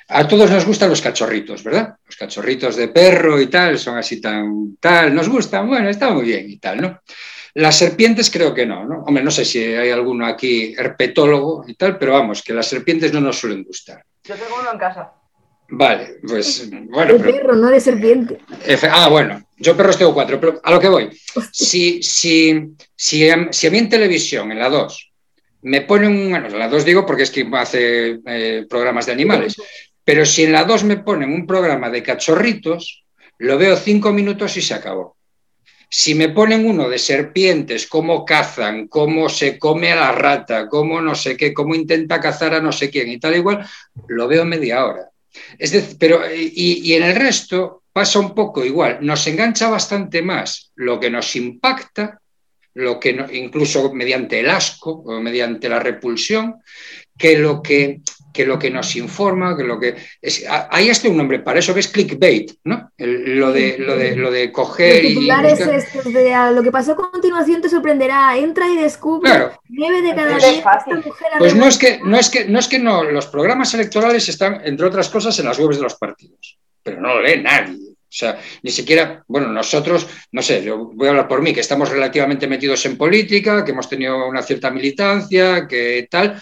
A 0.07 0.27
todos 0.27 0.51
nos 0.51 0.65
gustan 0.65 0.89
los 0.89 1.01
cachorritos, 1.01 1.63
¿verdad? 1.63 1.95
Los 2.05 2.15
cachorritos 2.15 2.75
de 2.75 2.89
perro 2.89 3.41
y 3.41 3.47
tal, 3.47 3.79
son 3.79 3.97
así 3.97 4.21
tan 4.21 4.77
tal, 4.79 5.15
nos 5.15 5.27
gustan, 5.27 5.67
bueno, 5.67 5.89
está 5.89 6.11
muy 6.11 6.25
bien 6.25 6.49
y 6.49 6.57
tal, 6.57 6.81
¿no? 6.81 7.01
Las 7.55 7.77
serpientes 7.77 8.29
creo 8.29 8.53
que 8.53 8.65
no, 8.65 8.85
¿no? 8.85 9.03
Hombre, 9.03 9.23
no 9.23 9.31
sé 9.31 9.43
si 9.43 9.59
hay 9.59 9.89
alguno 9.89 10.25
aquí 10.25 10.73
herpetólogo 10.77 11.65
y 11.67 11.73
tal, 11.73 11.97
pero 11.97 12.13
vamos, 12.13 12.43
que 12.43 12.53
las 12.53 12.67
serpientes 12.67 13.11
no 13.11 13.21
nos 13.21 13.39
suelen 13.39 13.63
gustar. 13.63 14.05
Yo 14.23 14.35
tengo 14.35 14.59
uno 14.59 14.71
en 14.71 14.77
casa. 14.77 15.13
Vale, 15.73 16.17
pues 16.27 16.69
bueno. 16.69 17.13
De 17.13 17.31
perro, 17.31 17.55
no 17.55 17.69
de 17.69 17.79
serpiente. 17.79 18.39
ah, 18.91 19.07
bueno, 19.07 19.41
yo 19.57 19.75
perros 19.77 19.97
tengo 19.97 20.13
cuatro, 20.13 20.37
pero 20.37 20.59
a 20.61 20.69
lo 20.69 20.79
que 20.81 20.89
voy. 20.89 21.09
Si, 21.51 22.03
si, 22.03 22.75
si, 22.93 23.29
a, 23.29 23.37
mí 23.37 23.77
en 23.77 23.89
televisión, 23.89 24.51
en 24.51 24.59
la 24.59 24.69
2, 24.69 25.13
me 25.61 25.81
ponen, 25.81 26.29
bueno, 26.29 26.47
en 26.47 26.59
la 26.59 26.67
2 26.67 26.83
digo 26.83 27.05
porque 27.05 27.23
es 27.23 27.31
que 27.31 27.49
hace 27.53 28.19
eh, 28.25 28.65
programas 28.69 29.05
de 29.05 29.13
animales, 29.13 29.55
pero 30.03 30.25
si 30.25 30.43
en 30.43 30.51
la 30.51 30.65
2 30.65 30.83
me 30.83 30.97
ponen 30.97 31.31
un 31.31 31.47
programa 31.47 31.89
de 31.89 32.03
cachorritos, 32.03 33.05
lo 33.37 33.57
veo 33.57 33.77
cinco 33.77 34.11
minutos 34.11 34.57
y 34.57 34.61
se 34.61 34.73
acabó. 34.73 35.15
Si 35.89 36.15
me 36.15 36.29
ponen 36.29 36.65
uno 36.65 36.89
de 36.89 36.97
serpientes, 36.97 37.87
cómo 37.87 38.25
cazan, 38.25 38.87
cómo 38.89 39.29
se 39.29 39.57
come 39.57 39.93
a 39.93 39.95
la 39.95 40.11
rata, 40.11 40.67
cómo 40.67 40.99
no 40.99 41.15
sé 41.15 41.37
qué, 41.37 41.53
cómo 41.53 41.75
intenta 41.75 42.19
cazar 42.19 42.55
a 42.55 42.61
no 42.61 42.73
sé 42.73 42.89
quién 42.89 43.07
y 43.07 43.19
tal 43.19 43.37
igual, 43.37 43.65
lo 44.07 44.27
veo 44.27 44.43
media 44.43 44.85
hora. 44.85 45.10
Es 45.57 45.71
decir, 45.71 45.97
pero 45.99 46.21
y, 46.33 46.93
en 46.93 47.03
el 47.03 47.15
resto 47.15 47.83
pasa 47.91 48.19
un 48.19 48.33
poco 48.33 48.63
igual. 48.63 48.99
Nos 49.01 49.25
engancha 49.27 49.69
bastante 49.69 50.21
más 50.21 50.71
lo 50.75 50.99
que 50.99 51.09
nos 51.09 51.35
impacta, 51.35 52.21
lo 52.73 52.99
que 52.99 53.25
incluso 53.33 53.93
mediante 53.93 54.39
el 54.39 54.49
asco 54.49 54.91
o 54.91 55.19
mediante 55.19 55.67
la 55.67 55.79
repulsión, 55.79 56.55
que 57.17 57.37
lo 57.37 57.61
que, 57.61 58.01
que 58.31 58.45
lo 58.45 58.57
que 58.57 58.69
nos 58.69 58.95
informa, 58.95 59.55
que 59.55 59.63
lo 59.63 59.79
que 59.79 59.95
es, 60.21 60.45
hay 60.69 60.89
hasta 60.89 61.09
un 61.09 61.17
nombre 61.17 61.39
para 61.39 61.59
eso 61.59 61.73
que 61.73 61.81
es 61.81 61.87
clickbait, 61.87 62.51
¿no? 62.63 62.91
lo, 62.97 63.51
de, 63.51 63.77
lo, 63.77 63.95
de, 63.95 64.15
lo 64.15 64.31
de 64.31 64.51
coger 64.51 65.05
y. 65.05 65.25
de 65.25 66.33
ah, 66.33 66.51
lo 66.51 66.63
que 66.63 66.71
pasó 66.71 66.93
a 66.93 66.95
continuación 66.95 67.61
te 67.61 67.69
sorprenderá, 67.69 68.37
entra 68.37 68.67
y 68.67 68.77
descubre 68.77 69.29
claro. 69.29 69.59
de 69.67 70.15
cada 70.15 70.37
día. 70.37 70.63
Pues 71.37 71.55
no 71.55 71.67
es 71.67 71.77
que 71.77 71.99
no 72.03 72.17
es 72.17 72.29
que 72.29 72.45
no 72.45 72.59
es 72.59 72.67
que 72.67 72.79
no, 72.79 73.03
los 73.03 73.27
programas 73.27 73.73
electorales 73.73 74.27
están, 74.29 74.61
entre 74.65 74.85
otras 74.85 75.09
cosas, 75.09 75.37
en 75.39 75.45
las 75.45 75.59
webs 75.59 75.77
de 75.77 75.83
los 75.83 75.95
partidos, 75.95 76.57
pero 76.83 77.01
no 77.01 77.15
lo 77.15 77.21
lee 77.21 77.41
nadie. 77.41 77.91
O 78.11 78.13
sea, 78.13 78.37
ni 78.61 78.71
siquiera, 78.71 79.23
bueno, 79.25 79.47
nosotros, 79.47 80.05
no 80.33 80.41
sé, 80.41 80.61
yo 80.61 80.91
voy 80.93 81.07
a 81.07 81.11
hablar 81.11 81.29
por 81.29 81.41
mí, 81.41 81.53
que 81.53 81.61
estamos 81.61 81.89
relativamente 81.89 82.45
metidos 82.45 82.85
en 82.85 82.97
política, 82.97 83.63
que 83.63 83.71
hemos 83.71 83.87
tenido 83.87 84.27
una 84.27 84.43
cierta 84.43 84.69
militancia, 84.69 85.65
que 85.65 86.09
tal, 86.11 86.37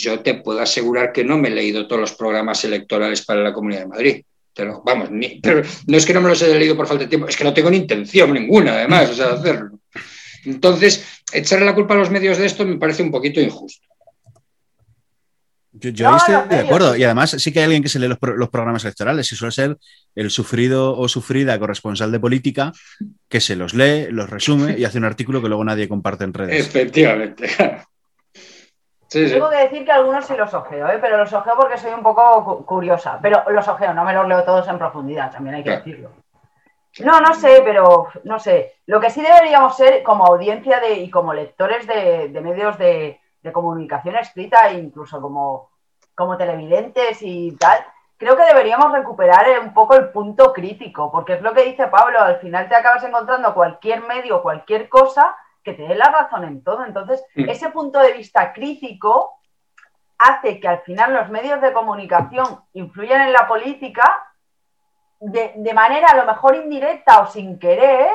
yo 0.00 0.20
te 0.20 0.34
puedo 0.34 0.60
asegurar 0.60 1.12
que 1.12 1.24
no 1.24 1.38
me 1.38 1.48
he 1.48 1.52
leído 1.52 1.86
todos 1.86 2.00
los 2.00 2.12
programas 2.12 2.64
electorales 2.64 3.24
para 3.24 3.42
la 3.42 3.52
Comunidad 3.52 3.80
de 3.80 3.86
Madrid. 3.86 4.22
vamos, 4.84 5.10
pero 5.42 5.62
no 5.86 5.96
es 5.96 6.06
que 6.06 6.14
no 6.14 6.20
me 6.20 6.28
los 6.28 6.42
haya 6.42 6.56
leído 6.56 6.76
por 6.76 6.86
falta 6.86 7.04
de 7.04 7.08
tiempo, 7.08 7.28
es 7.28 7.36
que 7.36 7.44
no 7.44 7.54
tengo 7.54 7.70
ni 7.70 7.76
intención 7.76 8.32
ninguna, 8.32 8.74
además, 8.74 9.16
de 9.16 9.24
hacerlo. 9.24 9.78
Entonces, 10.44 11.04
echarle 11.32 11.66
la 11.66 11.74
culpa 11.74 11.94
a 11.94 11.98
los 11.98 12.10
medios 12.10 12.38
de 12.38 12.46
esto 12.46 12.64
me 12.64 12.78
parece 12.78 13.02
un 13.02 13.10
poquito 13.10 13.40
injusto. 13.40 13.86
Yo, 15.72 16.16
estoy 16.16 16.34
de 16.48 16.56
acuerdo. 16.56 16.96
Y 16.96 17.04
además 17.04 17.30
sí 17.30 17.52
que 17.52 17.60
hay 17.60 17.66
alguien 17.66 17.82
que 17.82 17.88
se 17.88 17.98
lee 17.98 18.08
los, 18.08 18.18
programas 18.18 18.84
electorales 18.84 19.30
y 19.32 19.36
suele 19.36 19.52
ser 19.52 19.78
el 20.14 20.30
sufrido 20.30 20.96
o 20.98 21.08
sufrida 21.08 21.58
corresponsal 21.58 22.10
de 22.10 22.18
política 22.18 22.72
que 23.28 23.40
se 23.40 23.54
los 23.54 23.72
lee, 23.74 24.08
los 24.10 24.28
resume 24.28 24.74
y 24.78 24.84
hace 24.84 24.98
un 24.98 25.04
artículo 25.04 25.40
que 25.40 25.48
luego 25.48 25.64
nadie 25.64 25.88
comparte 25.88 26.24
en 26.24 26.34
redes. 26.34 26.66
Efectivamente. 26.66 27.50
Tengo 29.10 29.50
que 29.50 29.56
decir 29.56 29.84
que 29.84 29.90
algunos 29.90 30.24
sí 30.24 30.36
los 30.36 30.54
ojeo, 30.54 30.88
¿eh? 30.88 30.98
pero 31.00 31.16
los 31.16 31.32
ojeo 31.32 31.56
porque 31.56 31.78
soy 31.78 31.92
un 31.92 32.02
poco 32.02 32.64
curiosa. 32.64 33.18
Pero 33.20 33.42
los 33.50 33.66
ojeo, 33.66 33.92
no 33.92 34.04
me 34.04 34.14
los 34.14 34.28
leo 34.28 34.44
todos 34.44 34.68
en 34.68 34.78
profundidad, 34.78 35.32
también 35.32 35.56
hay 35.56 35.64
que 35.64 35.70
decirlo. 35.70 36.10
No, 37.00 37.20
no 37.20 37.34
sé, 37.34 37.62
pero 37.64 38.08
no 38.24 38.38
sé. 38.38 38.76
Lo 38.86 39.00
que 39.00 39.10
sí 39.10 39.20
deberíamos 39.20 39.76
ser 39.76 40.04
como 40.04 40.26
audiencia 40.26 40.78
de, 40.78 40.94
y 40.94 41.10
como 41.10 41.34
lectores 41.34 41.86
de, 41.88 42.28
medios 42.40 42.78
de, 42.78 43.20
comunicación 43.52 44.14
escrita, 44.14 44.70
e 44.70 44.78
incluso 44.78 45.20
como, 45.20 45.70
como 46.14 46.36
televidentes 46.36 47.18
y 47.22 47.56
tal, 47.56 47.78
creo 48.16 48.36
que 48.36 48.44
deberíamos 48.44 48.92
recuperar 48.92 49.46
un 49.60 49.74
poco 49.74 49.94
el 49.94 50.10
punto 50.10 50.52
crítico, 50.52 51.10
porque 51.10 51.34
es 51.34 51.42
lo 51.42 51.52
que 51.52 51.64
dice 51.64 51.88
Pablo, 51.88 52.20
al 52.20 52.38
final 52.38 52.68
te 52.68 52.76
acabas 52.76 53.02
encontrando 53.02 53.54
cualquier 53.54 54.02
medio, 54.02 54.42
cualquier 54.42 54.88
cosa 54.88 55.36
que 55.62 55.74
te 55.74 55.82
dé 55.82 55.94
la 55.94 56.10
razón 56.10 56.44
en 56.44 56.62
todo. 56.62 56.84
Entonces, 56.84 57.24
mm. 57.34 57.48
ese 57.48 57.70
punto 57.70 57.98
de 58.00 58.12
vista 58.12 58.52
crítico 58.52 59.32
hace 60.18 60.60
que 60.60 60.68
al 60.68 60.80
final 60.80 61.14
los 61.14 61.30
medios 61.30 61.60
de 61.60 61.72
comunicación 61.72 62.60
influyan 62.74 63.22
en 63.22 63.32
la 63.32 63.48
política 63.48 64.02
de, 65.18 65.52
de 65.56 65.74
manera 65.74 66.08
a 66.08 66.16
lo 66.16 66.26
mejor 66.26 66.56
indirecta 66.56 67.20
o 67.20 67.26
sin 67.26 67.58
querer, 67.58 68.08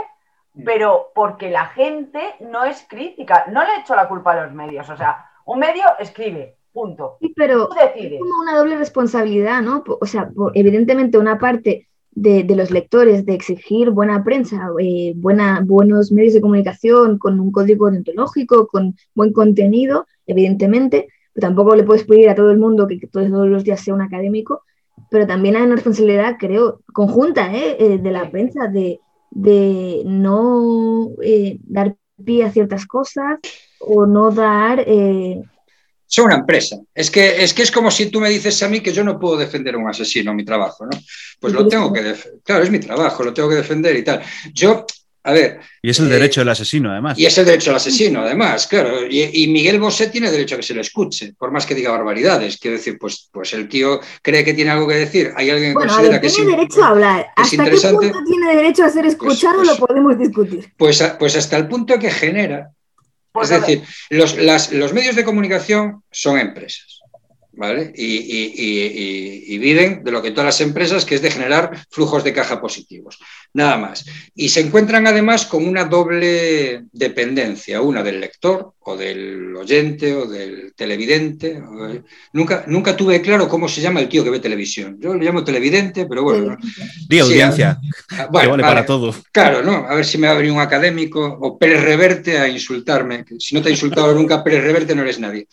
pero 0.64 1.12
porque 1.14 1.50
la 1.50 1.68
gente 1.68 2.36
no 2.40 2.64
es 2.64 2.86
crítica. 2.88 3.46
No 3.48 3.64
le 3.64 3.74
he 3.74 3.80
hecho 3.82 3.96
la 3.96 4.08
culpa 4.08 4.32
a 4.32 4.46
los 4.46 4.54
medios. 4.54 4.90
O 4.90 4.96
sea, 4.96 5.30
un 5.46 5.60
medio 5.60 5.84
escribe, 6.00 6.58
punto. 6.72 7.18
Sí, 7.20 7.34
pero 7.36 7.68
Tú 7.68 7.76
decides. 7.76 8.14
es 8.14 8.20
como 8.20 8.40
una 8.40 8.58
doble 8.58 8.78
responsabilidad, 8.78 9.62
¿no? 9.62 9.84
O 9.86 10.06
sea, 10.06 10.30
evidentemente 10.54 11.18
una 11.18 11.38
parte 11.38 11.90
de, 12.15 12.43
de 12.43 12.56
los 12.56 12.71
lectores 12.71 13.25
de 13.25 13.34
exigir 13.34 13.91
buena 13.91 14.23
prensa, 14.23 14.69
eh, 14.80 15.13
buena, 15.15 15.62
buenos 15.65 16.12
medios 16.12 16.34
de 16.34 16.41
comunicación, 16.41 17.17
con 17.19 17.39
un 17.39 17.51
código 17.51 17.91
deontológico, 17.91 18.67
con 18.67 18.95
buen 19.13 19.34
contenido, 19.34 20.08
evidentemente, 20.25 21.08
pero 21.34 21.47
tampoco 21.47 21.75
le 21.75 21.84
puedes 21.84 22.06
pedir 22.06 22.30
a 22.30 22.36
todo 22.36 22.51
el 22.51 22.58
mundo 22.58 22.88
que, 22.88 22.99
que 22.99 23.08
todos 23.08 23.30
los 23.30 23.63
días 23.63 23.82
sea 23.82 23.93
un 23.93 24.01
académico, 24.01 24.63
pero 25.12 25.28
también 25.28 25.56
hay 25.56 25.63
una 25.63 25.75
responsabilidad, 25.75 26.38
creo, 26.39 26.82
conjunta, 26.93 27.54
¿eh? 27.54 27.75
Eh, 27.80 27.97
de 27.99 28.12
la 28.12 28.32
prensa, 28.32 28.67
de, 28.67 28.99
de 29.32 30.01
no 30.06 31.10
eh, 31.21 31.60
dar 31.63 31.95
pie 32.23 32.45
a 32.45 32.51
ciertas 32.51 32.86
cosas 32.88 33.39
o 33.80 34.06
no 34.06 34.32
dar... 34.32 34.80
eh, 34.88 35.43
Soy 36.08 36.26
una 36.26 36.36
empresa. 36.36 36.78
Es 36.94 37.10
que, 37.10 37.44
es 37.44 37.54
que 37.54 37.63
es 37.63 37.72
como 37.72 37.89
si 37.91 38.08
tú 38.08 38.20
me 38.22 38.30
dices 38.30 38.62
a 38.63 38.68
mí 38.70 38.80
que 38.82 38.94
yo 38.94 39.04
no 39.04 39.20
puedo 39.20 39.38
defender 39.38 39.76
a 39.76 39.78
un 39.78 39.89
asesino 39.89 40.34
mi 40.34 40.46
trabajo, 40.46 40.86
¿no? 40.86 40.98
Pues 41.39 41.54
lo 41.54 41.68
tengo 41.68 41.91
que 41.91 42.04
defender. 42.04 42.39
Claro, 42.44 42.63
es 42.63 42.70
mi 42.72 42.80
trabajo, 42.80 43.24
lo 43.24 43.34
tengo 43.34 43.50
que 43.50 43.56
defender 43.56 43.96
y 43.96 44.04
tal. 44.04 44.22
Yo, 44.54 44.86
a 45.24 45.34
ver, 45.34 45.60
Y 45.82 45.89
es 45.89 46.00
el 46.00 46.06
Eh, 46.08 46.13
derecho 46.13 46.41
del 46.41 46.50
asesino, 46.50 46.91
además. 46.91 47.18
y 47.18 47.26
es 47.26 47.36
el 47.39 47.46
derecho 47.46 47.72
al 47.72 47.78
asesino, 47.78 48.22
además, 48.22 48.68
claro. 48.68 49.08
Y, 49.10 49.44
y 49.44 49.48
Miguel 49.48 49.80
Bosé 49.80 50.08
tiene 50.08 50.30
derecho 50.30 50.54
a 50.54 50.58
que 50.60 50.63
se 50.63 50.76
le 50.76 50.82
escuche, 50.82 51.34
por 51.38 51.52
más 51.52 51.65
que 51.65 51.74
diga 51.74 51.89
barbaridades. 51.91 52.58
Quiero 52.58 52.78
decir, 52.78 52.98
pues, 53.00 53.28
pues 53.32 53.52
el 53.54 53.68
tío 53.68 54.00
cree 54.22 54.44
que 54.44 54.54
tiene 54.54 54.70
algo 54.72 54.88
que 54.88 54.96
decir. 54.96 55.32
Hay 55.36 55.50
alguien 55.50 55.72
que 55.72 55.74
Bueno, 55.74 55.91
considera 55.91 56.20
ver, 56.20 56.22
que 56.22 56.30
tiene 56.36 56.52
sí. 56.52 56.56
derecho 56.58 56.84
a 56.84 56.88
hablar. 56.89 57.20
es 57.36 57.44
¿Hasta 57.44 57.63
qué 57.65 57.72
punto 57.94 58.20
tiene 58.28 58.56
derecho 58.56 58.84
a 58.84 58.89
ser 58.91 59.06
escuchado? 59.08 59.56
pues- 59.58 59.68
lo 59.68 59.78
podemos 59.88 60.18
discutir. 60.20 60.72
Pues, 60.78 61.04
pues 61.18 61.36
hasta 61.36 61.58
el 61.58 61.68
punto 61.68 61.98
que 61.98 62.12
genera. 62.12 62.70
Pues 63.36 63.52
es 63.52 63.62
ver. 63.62 63.69
decir, 63.80 63.84
los, 64.10 64.36
las- 64.38 64.71
los 64.71 64.93
medios 64.93 65.15
de 65.15 65.24
comunicación 65.24 66.04
son 66.12 66.39
empresas. 66.39 67.00
¿Vale? 67.58 67.93
Y, 67.95 68.06
y- 68.17 68.54
y- 68.54 68.86
y- 68.86 69.56
y 69.56 69.58
viven 69.60 70.04
de 70.04 70.12
lo 70.12 70.21
que 70.21 70.32
todas 70.32 70.45
las 70.48 70.60
empresas, 70.60 71.06
que 71.06 71.15
es 71.15 71.21
de 71.21 71.32
generar 71.32 71.71
flujos 71.89 72.21
de 72.26 72.34
caja 72.34 72.60
positivos. 72.60 73.17
Nada 73.56 73.78
más. 73.78 74.06
Y 74.36 74.50
se 74.50 74.60
encuentran 74.60 75.08
además 75.08 75.46
con 75.46 75.65
una 75.65 75.86
doble 75.86 76.84
dependencia, 76.91 77.80
una 77.82 78.04
del 78.04 78.20
lector 78.20 78.74
o 78.82 78.98
del 78.98 79.56
oyente 79.56 80.13
o 80.13 80.26
del 80.26 80.74
televidente. 80.76 81.58
o 81.62 81.88
Nunca, 82.34 82.65
nunca 82.68 82.98
tuve 82.98 83.22
claro 83.22 83.48
cómo 83.48 83.70
se 83.70 83.80
llama 83.80 84.02
el 84.02 84.10
tío 84.10 84.26
que 84.26 84.30
ve 84.30 84.41
televisión. 84.41 84.98
Yo 85.00 85.13
lo 85.13 85.24
llamo 85.24 85.41
televidente, 85.46 86.06
pero 86.06 86.24
bueno. 86.24 86.58
Di 87.08 87.15
Sí, 87.15 87.20
audiencia, 87.20 87.80
ah, 87.80 87.82
que 88.10 88.15
bueno, 88.30 88.32
vale 88.32 88.50
vale. 88.50 88.63
para 88.63 88.86
todo. 88.86 89.15
Claro, 89.32 89.63
¿no? 89.63 89.86
A 89.88 89.96
ver 89.96 90.06
si 90.06 90.18
me 90.18 90.28
va 90.28 90.34
a 90.34 90.38
venir 90.38 90.52
un 90.52 90.60
académico 90.60 91.26
o 91.41 91.58
Pérez 91.58 91.82
Reverte 91.82 92.38
a 92.38 92.50
insultarme. 92.50 93.24
que 93.24 93.39
Si 93.39 93.56
no 93.56 93.62
te 93.62 93.70
ha 93.70 93.72
insultado 93.72 94.13
nunca 94.13 94.44
Pérez 94.44 94.63
Reverte, 94.65 94.94
no 94.94 95.02
eres 95.04 95.18
nadie. 95.20 95.48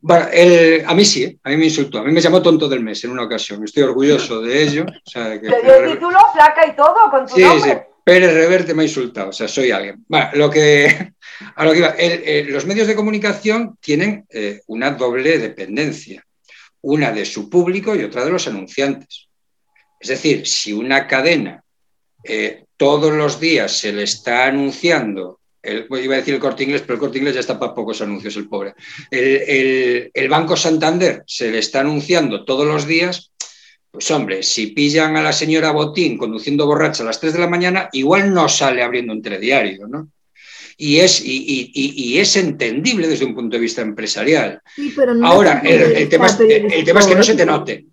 Bueno, 0.00 0.26
el- 0.32 0.84
a 0.86 0.94
mí 0.94 1.04
sí, 1.04 1.24
¿eh? 1.24 1.36
a 1.42 1.50
mí 1.50 1.56
me 1.56 1.64
insultó. 1.64 1.98
A 1.98 2.04
mí 2.04 2.12
me 2.12 2.20
llamó 2.20 2.40
tonto 2.40 2.68
del 2.68 2.80
mes 2.80 3.02
en 3.02 3.10
una 3.10 3.24
ocasión. 3.24 3.64
Estoy 3.64 3.82
orgulloso 3.82 4.40
de 4.40 4.62
ello. 4.62 4.84
O 4.84 5.10
sea, 5.10 5.32
que 5.32 5.48
Te 5.48 5.62
dio 5.62 5.74
el 5.74 5.92
título, 5.94 6.16
placa 6.32 6.66
y 6.66 6.76
todo 6.76 6.94
con 7.10 7.26
tu 7.26 7.34
Sí, 7.34 7.39
nombre. 7.42 7.70
sí. 7.72 7.78
Pérez 8.02 8.32
Reverte 8.32 8.74
me 8.74 8.82
ha 8.82 8.86
insultado, 8.86 9.28
o 9.28 9.32
sea, 9.32 9.46
soy 9.46 9.70
alguien. 9.70 10.04
Bueno, 10.08 10.30
lo 10.34 10.50
que, 10.50 11.12
a 11.56 11.64
lo 11.64 11.72
que 11.72 11.78
iba, 11.78 11.88
el- 11.90 12.22
el- 12.24 12.52
los 12.52 12.64
medios 12.66 12.86
de 12.88 12.94
comunicación 12.96 13.76
tienen 13.80 14.24
eh, 14.30 14.60
una 14.68 14.90
doble 14.92 15.38
dependencia, 15.38 16.24
una 16.82 17.12
de 17.12 17.24
su 17.26 17.48
público 17.50 17.94
y 17.94 18.02
otra 18.02 18.24
de 18.24 18.30
los 18.30 18.48
anunciantes. 18.48 19.28
Es 20.00 20.08
decir, 20.08 20.46
si 20.46 20.72
una 20.72 21.06
cadena 21.06 21.62
eh, 22.24 22.64
todos 22.76 23.12
los 23.12 23.38
días 23.38 23.76
se 23.78 23.92
le 23.92 24.04
está 24.04 24.46
anunciando, 24.46 25.38
el, 25.62 25.86
iba 26.02 26.14
a 26.14 26.18
decir 26.18 26.32
el 26.34 26.40
corte 26.40 26.64
inglés, 26.64 26.80
pero 26.80 26.94
el 26.94 27.00
corte 27.00 27.18
inglés 27.18 27.34
ya 27.34 27.40
está 27.40 27.58
para 27.60 27.74
pocos 27.74 28.00
anuncios, 28.00 28.34
el 28.36 28.48
pobre. 28.48 28.74
El- 29.10 30.10
el 30.12 30.28
Banco 30.30 30.56
Santander 30.56 31.22
se 31.26 31.50
le 31.50 31.58
está 31.58 31.80
anunciando 31.80 32.44
todos 32.46 32.66
los 32.66 32.86
días, 32.86 33.30
pues 33.90 34.10
hombre, 34.10 34.42
si 34.42 34.68
pillan 34.68 35.16
a 35.16 35.22
la 35.22 35.32
señora 35.32 35.72
Botín 35.72 36.16
conduciendo 36.16 36.66
borracha 36.66 37.02
a 37.02 37.06
las 37.06 37.18
3 37.20 37.32
de 37.32 37.40
la 37.40 37.48
mañana, 37.48 37.88
igual 37.92 38.32
no 38.32 38.48
sale 38.48 38.82
abriendo 38.82 39.12
un 39.12 39.22
telediario, 39.22 39.88
¿no? 39.88 40.08
Y 40.76 40.98
es, 40.98 41.20
y, 41.24 41.36
y- 41.36 41.70
y- 41.74 42.14
y 42.14 42.18
es 42.18 42.36
entendible 42.36 43.06
desde 43.08 43.26
un 43.26 43.34
punto 43.34 43.56
de 43.56 43.60
vista 43.60 43.82
empresarial. 43.82 44.62
Sí, 44.74 44.92
pero 44.96 45.12
no 45.14 45.26
Ahora, 45.26 45.60
el, 45.64 46.08
tema 46.08 46.26
es, 46.26 46.40
el 46.40 46.84
tema 46.84 47.00
es 47.00 47.06
que 47.06 47.14
no 47.16 47.22
se 47.22 47.34
te 47.34 47.44
note. 47.44 47.86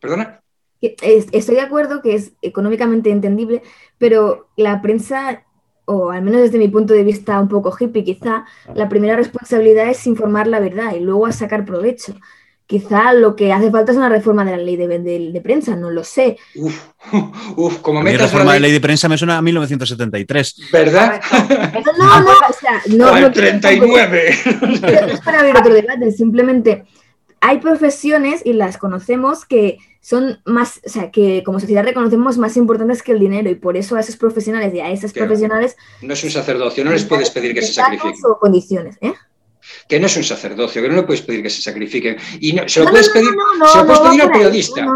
¿Perdona? 0.00 0.40
Estoy 0.80 1.56
de 1.56 1.60
acuerdo 1.60 2.00
que 2.02 2.14
es 2.14 2.32
económicamente 2.40 3.10
entendible, 3.10 3.62
pero 3.98 4.48
la 4.56 4.80
prensa, 4.80 5.44
o 5.86 6.10
al 6.10 6.22
menos 6.22 6.40
desde 6.42 6.58
mi 6.58 6.68
punto 6.68 6.94
de 6.94 7.02
vista 7.02 7.40
un 7.40 7.48
poco 7.48 7.76
hippie, 7.76 8.04
quizá 8.04 8.44
la 8.74 8.88
primera 8.88 9.16
responsabilidad 9.16 9.88
es 9.90 10.06
informar 10.06 10.46
la 10.46 10.60
verdad 10.60 10.94
y 10.94 11.00
luego 11.00 11.26
a 11.26 11.32
sacar 11.32 11.64
provecho. 11.64 12.14
Quizá 12.68 13.14
lo 13.14 13.34
que 13.34 13.50
hace 13.50 13.70
falta 13.70 13.92
es 13.92 13.96
una 13.98 14.10
reforma 14.10 14.44
de 14.44 14.50
la 14.50 14.58
ley 14.58 14.76
de, 14.76 14.86
de- 14.86 15.30
de 15.32 15.40
prensa, 15.40 15.74
no 15.74 15.90
lo 15.90 16.04
sé. 16.04 16.36
Uf, 16.54 16.78
uf, 17.56 17.78
como 17.78 18.02
la 18.02 18.12
reforma 18.12 18.52
de 18.52 18.60
ley- 18.60 18.68
ley 18.68 18.72
de 18.72 18.80
prensa 18.82 19.08
me 19.08 19.16
suena 19.16 19.38
a 19.38 19.42
1973. 19.42 20.56
¿Verdad? 20.70 21.18
No, 21.32 21.92
no, 21.98 22.20
no, 22.20 22.30
o 22.30 22.52
sea, 22.60 22.82
no, 22.94 23.10
O 23.12 23.18
no 23.18 23.26
el 23.28 23.32
39. 23.32 24.34
Pero 24.82 25.06
no 25.06 25.12
es 25.14 25.20
para 25.22 25.40
abrir 25.40 25.56
otro 25.56 25.72
debate, 25.72 26.12
simplemente 26.12 26.84
hay 27.40 27.58
profesiones 27.58 28.42
y 28.44 28.52
las 28.52 28.76
conocemos 28.76 29.44
que 29.46 29.78
son 30.02 30.40
más, 30.44 30.80
o 30.84 30.88
sea, 30.90 31.10
que 31.10 31.42
como 31.44 31.60
sociedad 31.60 31.84
reconocemos 31.84 32.36
más 32.36 32.56
importantes 32.58 33.02
que 33.02 33.12
el 33.12 33.18
dinero 33.20 33.48
y 33.48 33.54
por 33.54 33.76
eso 33.78 33.96
a 33.96 34.00
esos 34.00 34.16
profesionales 34.16 34.74
y 34.74 34.80
a 34.80 34.90
esas 34.90 35.12
Claro. 35.12 35.28
profesionales 35.28 35.76
No 36.02 36.12
es 36.14 36.22
un 36.24 36.30
sacerdocio, 36.30 36.84
no 36.84 36.90
les 36.90 37.04
puedes 37.04 37.30
pedir 37.30 37.54
que 37.54 37.62
se 37.62 37.72
sacrifiquen. 37.72 38.12
o 38.28 38.38
condiciones, 38.38 38.96
¿eh? 39.00 39.12
Que 39.88 39.98
no 40.00 40.06
es 40.06 40.16
un 40.16 40.24
sacerdocio, 40.24 40.82
que 40.82 40.88
no 40.88 40.96
le 40.96 41.02
puedes 41.02 41.22
pedir 41.22 41.42
que 41.42 41.50
se 41.50 41.62
sacrifiquen. 41.62 42.16
Y 42.40 42.52
no, 42.52 42.68
se 42.68 42.80
lo 42.80 42.86
No, 42.86 42.90
puedes 42.92 43.08
pedir, 43.10 43.28
se 43.72 43.78
lo 43.78 43.86
puedes 43.86 44.00
pedir 44.00 44.22
al 44.22 44.30
periodista. 44.30 44.86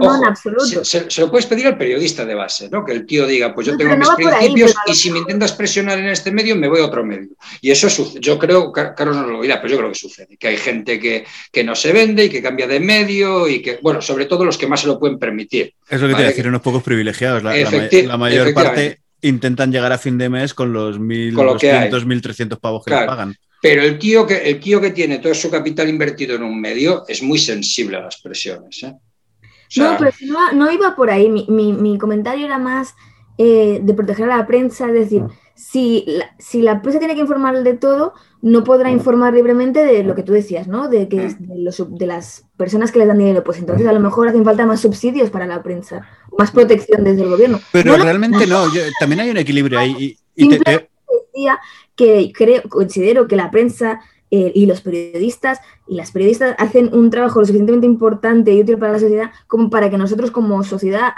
Se, 0.64 0.84
se- 0.84 1.10
se 1.10 1.20
lo 1.20 1.30
puedes 1.30 1.46
pedir 1.46 1.66
al 1.66 1.76
periodista 1.78 2.24
de 2.24 2.34
base, 2.34 2.68
¿no? 2.70 2.84
Que 2.84 2.92
el 2.92 3.06
tío 3.06 3.26
diga, 3.26 3.54
pues 3.54 3.66
yo 3.66 3.72
No, 3.72 3.78
tengo 3.78 3.96
mis 3.96 4.08
ahí, 4.08 4.16
principios 4.16 4.74
y 4.86 4.94
si 4.94 5.10
me 5.10 5.18
intentas 5.20 5.52
presionar 5.52 5.98
en 5.98 6.08
este 6.08 6.30
medio, 6.30 6.56
me 6.56 6.68
voy 6.68 6.80
a 6.80 6.86
otro 6.86 7.04
medio. 7.04 7.30
Y 7.60 7.70
eso 7.70 7.88
sucede. 7.88 8.20
Yo 8.20 8.38
creo, 8.38 8.70
Car- 8.72 8.94
Carlos 8.94 9.16
no 9.16 9.26
lo 9.26 9.42
dirá, 9.42 9.60
pero 9.60 9.72
yo 9.72 9.78
creo 9.78 9.90
que 9.92 9.98
sucede. 9.98 10.36
Que 10.36 10.48
hay 10.48 10.56
gente 10.56 10.98
que, 11.00 11.24
que 11.50 11.64
no 11.64 11.74
se 11.74 11.92
vende 11.92 12.24
y 12.26 12.28
que 12.30 12.42
cambia 12.42 12.66
de 12.66 12.80
medio 12.80 13.48
y 13.48 13.62
que, 13.62 13.78
bueno, 13.82 14.00
sobre 14.02 14.26
todo 14.26 14.44
los 14.44 14.58
que 14.58 14.66
más 14.66 14.80
se 14.80 14.86
lo 14.86 14.98
pueden 14.98 15.18
permitir. 15.18 15.74
Es 15.88 16.00
lo 16.00 16.06
que 16.06 16.12
te 16.12 16.14
Vale, 16.14 16.26
a 16.26 16.28
decir, 16.28 16.46
unos 16.48 16.62
pocos 16.62 16.82
privilegiados. 16.82 17.42
La, 17.42 17.56
Efecti- 17.56 18.16
mayor 18.18 18.52
parte 18.54 19.00
intentan 19.22 19.70
llegar 19.70 19.92
a 19.92 19.98
fin 19.98 20.18
de 20.18 20.28
mes 20.28 20.52
con 20.54 20.72
los 20.72 20.96
Con 20.96 21.46
lo 21.46 21.56
que 21.56 21.70
hay. 21.72 21.90
1.200, 21.90 22.04
1.300 22.06 22.58
pavos 22.60 22.84
que 22.84 22.90
Claro. 22.90 23.02
le 23.02 23.08
pagan. 23.08 23.36
Pero 23.62 23.82
el 23.82 23.98
tío, 23.98 24.26
que, 24.26 24.38
el 24.50 24.58
tío 24.60 24.80
que 24.80 24.90
tiene 24.90 25.18
todo 25.20 25.32
su 25.34 25.48
capital 25.50 25.88
invertido 25.88 26.34
en 26.36 26.42
un 26.42 26.60
medio 26.60 27.04
es 27.06 27.22
muy 27.22 27.38
sensible 27.38 27.96
a 27.96 28.00
las 28.00 28.20
presiones. 28.20 28.82
¿eh? 28.82 28.92
O 28.92 29.70
sea, 29.70 29.92
No, 29.92 29.98
pero 29.98 30.10
no, 30.26 30.52
no 30.52 30.70
iba 30.72 30.96
por 30.96 31.10
ahí. 31.10 31.30
Mi, 31.30 31.46
mi- 31.48 31.72
mi 31.72 31.96
comentario 31.96 32.44
era 32.44 32.58
más 32.58 32.94
eh, 33.38 33.80
de 33.82 33.94
proteger 33.94 34.30
a 34.30 34.36
la 34.38 34.46
prensa, 34.46 34.88
es 34.88 34.94
decir, 34.94 35.22
si 35.54 36.04
la, 36.08 36.34
si 36.38 36.60
la 36.60 36.82
prensa 36.82 36.98
tiene 36.98 37.14
que 37.14 37.20
informar 37.20 37.62
de 37.62 37.74
todo, 37.74 38.14
no 38.42 38.64
podrá 38.64 38.90
informar 38.90 39.32
libremente 39.34 39.84
de 39.84 40.02
lo 40.02 40.14
que 40.16 40.22
tú 40.24 40.32
decías, 40.32 40.66
¿no? 40.66 40.88
De, 40.88 41.08
que, 41.08 41.24
es- 41.26 41.38
de, 41.38 41.58
los 41.58 41.76
sub- 41.76 41.96
de 41.96 42.06
las 42.08 42.44
personas 42.56 42.90
que 42.90 42.98
les 42.98 43.06
dan 43.08 43.18
dinero. 43.18 43.44
Pues 43.44 43.58
entonces 43.58 43.86
a 43.86 43.92
lo 43.92 44.00
mejor 44.00 44.26
hacen 44.28 44.44
falta 44.44 44.66
más 44.66 44.80
subsidios 44.80 45.30
para 45.30 45.46
la 45.46 45.62
prensa, 45.62 46.06
más 46.36 46.50
protección 46.50 47.04
desde 47.04 47.22
el 47.22 47.30
gobierno. 47.30 47.60
Pero 47.70 47.92
No, 47.92 47.98
no, 47.98 48.04
realmente 48.04 48.46
no, 48.46 48.74
yo- 48.74 48.82
también 48.98 49.20
hay 49.20 49.30
un 49.30 49.36
equilibrio 49.36 49.78
ahí. 49.78 49.94
Y, 50.36 50.44
y 50.44 50.48
te- 50.48 50.58
te- 50.58 50.88
Decía 51.32 51.60
que 51.96 52.32
creo, 52.34 52.62
considero 52.68 53.26
que 53.26 53.36
la 53.36 53.50
prensa 53.50 54.00
eh, 54.30 54.52
y 54.54 54.66
los 54.66 54.80
periodistas 54.80 55.60
y 55.86 55.96
las 55.96 56.12
periodistas 56.12 56.54
hacen 56.58 56.90
un 56.94 57.10
trabajo 57.10 57.40
lo 57.40 57.46
suficientemente 57.46 57.86
importante 57.86 58.52
y 58.52 58.60
útil 58.60 58.78
para 58.78 58.92
la 58.92 58.98
sociedad 59.00 59.30
como 59.46 59.68
para 59.70 59.90
que 59.90 59.98
nosotros 59.98 60.30
como 60.30 60.62
sociedad 60.64 61.12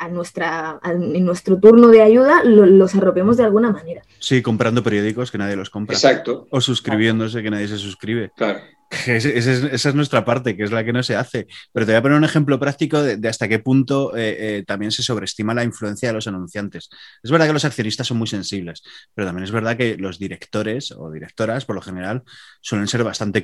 a, 0.00 0.08
nuestra, 0.08 0.78
a- 0.82 0.92
en 0.92 1.24
nuestro 1.24 1.58
turno 1.58 1.88
de 1.88 2.02
ayuda 2.02 2.42
lo- 2.44 2.66
los 2.66 2.94
arropemos 2.94 3.36
de 3.36 3.44
alguna 3.44 3.70
manera. 3.70 4.02
sí, 4.18 4.42
comprando 4.42 4.82
periódicos 4.82 5.30
que 5.30 5.38
nadie 5.38 5.56
los 5.56 5.70
compra. 5.70 5.94
exacto, 5.96 6.46
O 6.50 6.60
suscribiéndose 6.60 7.42
que 7.42 7.50
nadie 7.50 7.68
se 7.68 7.78
suscribe. 7.78 8.30
claro. 8.36 8.60
Es- 9.06 9.24
esa 9.24 9.88
es 9.88 9.94
nuestra 9.94 10.22
parte, 10.22 10.54
que 10.54 10.64
es 10.64 10.70
la 10.70 10.84
que 10.84 10.92
no 10.92 11.02
se 11.02 11.16
hace. 11.16 11.46
Pero 11.72 11.86
te 11.86 11.92
voy 11.92 11.98
a 11.98 12.02
poner 12.02 12.18
un 12.18 12.24
ejemplo 12.24 12.60
práctico 12.60 13.02
de, 13.02 13.16
de 13.16 13.26
hasta 13.26 13.48
qué 13.48 13.58
punto 13.58 14.14
eh, 14.14 14.58
eh, 14.58 14.64
también 14.66 14.92
se 14.92 15.02
sobreestima 15.02 15.54
la 15.54 15.64
influencia 15.64 16.10
de 16.10 16.12
los 16.12 16.26
anunciantes. 16.28 16.90
Es 17.22 17.30
verdad 17.30 17.46
que 17.46 17.54
los 17.54 17.64
accionistas 17.64 18.06
son 18.06 18.18
muy 18.18 18.26
sensibles, 18.26 18.82
pero 19.14 19.26
también 19.26 19.44
es 19.44 19.50
verdad 19.50 19.78
que 19.78 19.96
los 19.96 20.18
directores 20.18 20.92
o 20.92 21.10
directoras, 21.10 21.64
por 21.64 21.74
lo 21.74 21.80
general, 21.80 22.22
suelen 22.60 22.86
ser 22.86 23.02
bastante 23.02 23.40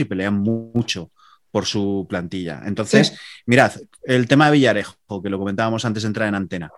y 0.00 0.04
pelean 0.04 0.34
mu- 0.38 0.70
mucho 0.74 1.10
por 1.50 1.64
su 1.64 2.06
plantilla. 2.08 2.62
Entonces, 2.66 3.08
Sí. 3.08 3.14
mirad, 3.46 3.72
el 4.04 4.28
tema 4.28 4.46
de 4.46 4.52
Villarejo, 4.52 5.22
que 5.22 5.30
lo 5.30 5.38
comentábamos 5.38 5.84
antes 5.84 6.02
de 6.02 6.08
entrar 6.08 6.28
en 6.28 6.34
antena. 6.34 6.70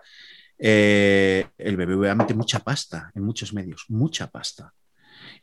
Eh, 0.57 1.45
el 1.57 1.75
BBVA 1.75 2.15
mete 2.15 2.33
mucha 2.33 2.59
pasta 2.59 3.11
en 3.15 3.23
muchos 3.23 3.53
medios, 3.53 3.85
mucha 3.89 4.27
pasta. 4.29 4.73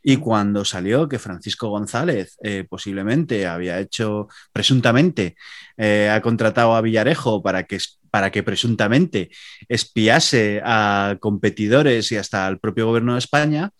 Y 0.01 0.17
cuando 0.17 0.63
salió 0.65 1.07
que 1.09 1.19
Francisco 1.19 1.69
González 1.69 2.37
eh, 2.43 2.65
posiblemente 2.69 3.45
había 3.45 3.79
hecho, 3.79 4.27
presuntamente, 4.53 5.35
eh, 5.77 6.09
ha 6.09 6.21
contratado 6.21 6.73
a 6.75 6.81
Villarejo 6.81 7.43
para 7.43 7.63
que, 7.63 7.77
para 8.09 8.31
que 8.31 8.41
presuntamente 8.43 9.29
espiase 9.67 10.61
a 10.63 11.17
competidores 11.19 12.11
y 12.11 12.17
hasta 12.17 12.47
al 12.47 12.59
propio 12.59 12.87
gobierno 12.87 13.13
de 13.13 13.19
España, 13.19 13.71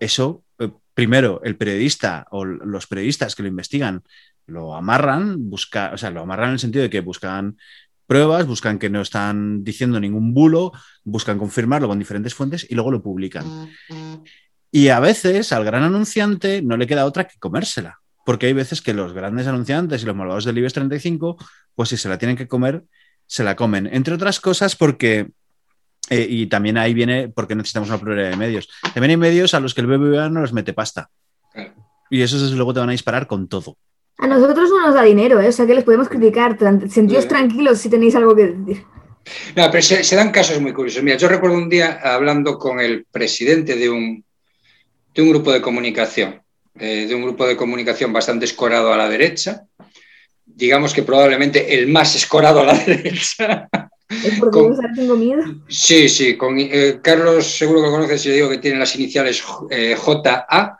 eso, 0.00 0.43
primero, 0.94 1.40
el 1.44 1.56
periodista 1.56 2.26
o 2.30 2.44
los 2.44 2.86
periodistas 2.86 3.34
que 3.34 3.42
lo 3.42 3.48
investigan 3.48 4.02
lo 4.46 4.74
amarran, 4.74 5.50
busca, 5.50 5.90
o 5.94 5.98
sea, 5.98 6.10
lo 6.10 6.20
amarran 6.20 6.48
en 6.48 6.54
el 6.54 6.58
sentido 6.58 6.82
de 6.82 6.90
que 6.90 7.00
buscan 7.00 7.56
pruebas, 8.06 8.46
buscan 8.46 8.78
que 8.78 8.90
no 8.90 9.00
están 9.00 9.64
diciendo 9.64 9.98
ningún 9.98 10.34
bulo, 10.34 10.72
buscan 11.04 11.38
confirmarlo 11.38 11.88
con 11.88 11.98
diferentes 11.98 12.34
fuentes 12.34 12.66
y 12.68 12.74
luego 12.74 12.90
lo 12.90 13.02
publican. 13.02 13.70
Y 14.70 14.88
a 14.88 15.00
veces 15.00 15.52
al 15.52 15.64
gran 15.64 15.82
anunciante 15.82 16.60
no 16.60 16.76
le 16.76 16.86
queda 16.86 17.06
otra 17.06 17.24
que 17.24 17.38
comérsela, 17.38 18.00
porque 18.26 18.46
hay 18.46 18.52
veces 18.52 18.82
que 18.82 18.92
los 18.92 19.12
grandes 19.12 19.46
anunciantes 19.46 20.02
y 20.02 20.06
los 20.06 20.16
malvados 20.16 20.44
del 20.44 20.58
IBEX 20.58 20.74
35, 20.74 21.36
pues 21.74 21.88
si 21.88 21.96
se 21.96 22.08
la 22.08 22.18
tienen 22.18 22.36
que 22.36 22.48
comer, 22.48 22.84
se 23.26 23.44
la 23.44 23.56
comen. 23.56 23.88
Entre 23.90 24.14
otras 24.14 24.40
cosas 24.40 24.76
porque, 24.76 25.30
eh, 26.10 26.26
y 26.28 26.46
también 26.46 26.76
ahí 26.78 26.94
viene 26.94 27.28
porque 27.28 27.54
necesitamos 27.54 27.88
una 27.88 27.98
pluralidad 27.98 28.30
de 28.30 28.36
medios. 28.36 28.68
También 28.92 29.10
hay 29.10 29.16
medios 29.16 29.54
a 29.54 29.60
los 29.60 29.74
que 29.74 29.80
el 29.80 29.86
BBVA 29.86 30.28
no 30.28 30.42
les 30.42 30.52
mete 30.52 30.72
pasta. 30.72 31.10
Y 32.10 32.22
esos 32.22 32.42
desde 32.42 32.56
luego 32.56 32.74
te 32.74 32.80
van 32.80 32.90
a 32.90 32.92
disparar 32.92 33.26
con 33.26 33.48
todo. 33.48 33.76
A 34.18 34.26
nosotros 34.26 34.70
no 34.70 34.86
nos 34.86 34.94
da 34.94 35.02
dinero, 35.02 35.40
¿eh? 35.40 35.48
o 35.48 35.52
sea 35.52 35.66
que 35.66 35.74
les 35.74 35.84
podemos 35.84 36.08
criticar. 36.08 36.56
Sentidos 36.88 37.26
tranquilos 37.26 37.78
si 37.78 37.88
tenéis 37.88 38.14
algo 38.14 38.36
que 38.36 38.46
decir. 38.46 38.84
No, 39.56 39.70
pero 39.70 39.82
se, 39.82 40.16
dan 40.16 40.30
casos 40.30 40.60
muy 40.60 40.72
curiosos. 40.72 41.02
Mira, 41.02 41.16
yo 41.16 41.28
recuerdo 41.28 41.56
un 41.56 41.68
día 41.68 42.00
hablando 42.02 42.58
con 42.58 42.80
el 42.80 43.06
presidente 43.10 43.74
de 43.74 43.88
un, 43.88 44.24
de 45.14 45.22
un 45.22 45.30
grupo 45.30 45.50
de 45.52 45.62
comunicación, 45.62 46.42
eh, 46.78 47.06
de 47.06 47.14
un 47.14 47.22
grupo 47.22 47.46
de 47.46 47.56
comunicación 47.56 48.12
bastante 48.12 48.44
escorado 48.44 48.92
a 48.92 48.96
la 48.96 49.08
derecha, 49.08 49.62
digamos 50.44 50.92
que 50.92 51.02
probablemente 51.02 51.74
el 51.74 51.88
más 51.88 52.14
escorado 52.14 52.60
a 52.60 52.66
la 52.66 52.74
derecha. 52.86 53.68
¿Es 54.24 54.38
porque 54.38 54.58
con, 54.58 54.94
tengo 54.94 55.16
miedo? 55.16 55.42
Sí, 55.68 56.08
sí, 56.08 56.36
con 56.36 56.56
eh, 56.58 57.00
Carlos 57.02 57.56
seguro 57.56 57.80
que 57.80 57.86
lo 57.86 57.92
conoces, 57.92 58.24
yo 58.24 58.32
digo 58.32 58.50
que 58.50 58.58
tiene 58.58 58.78
las 58.78 58.94
iniciales 58.94 59.42
JA 59.42 60.78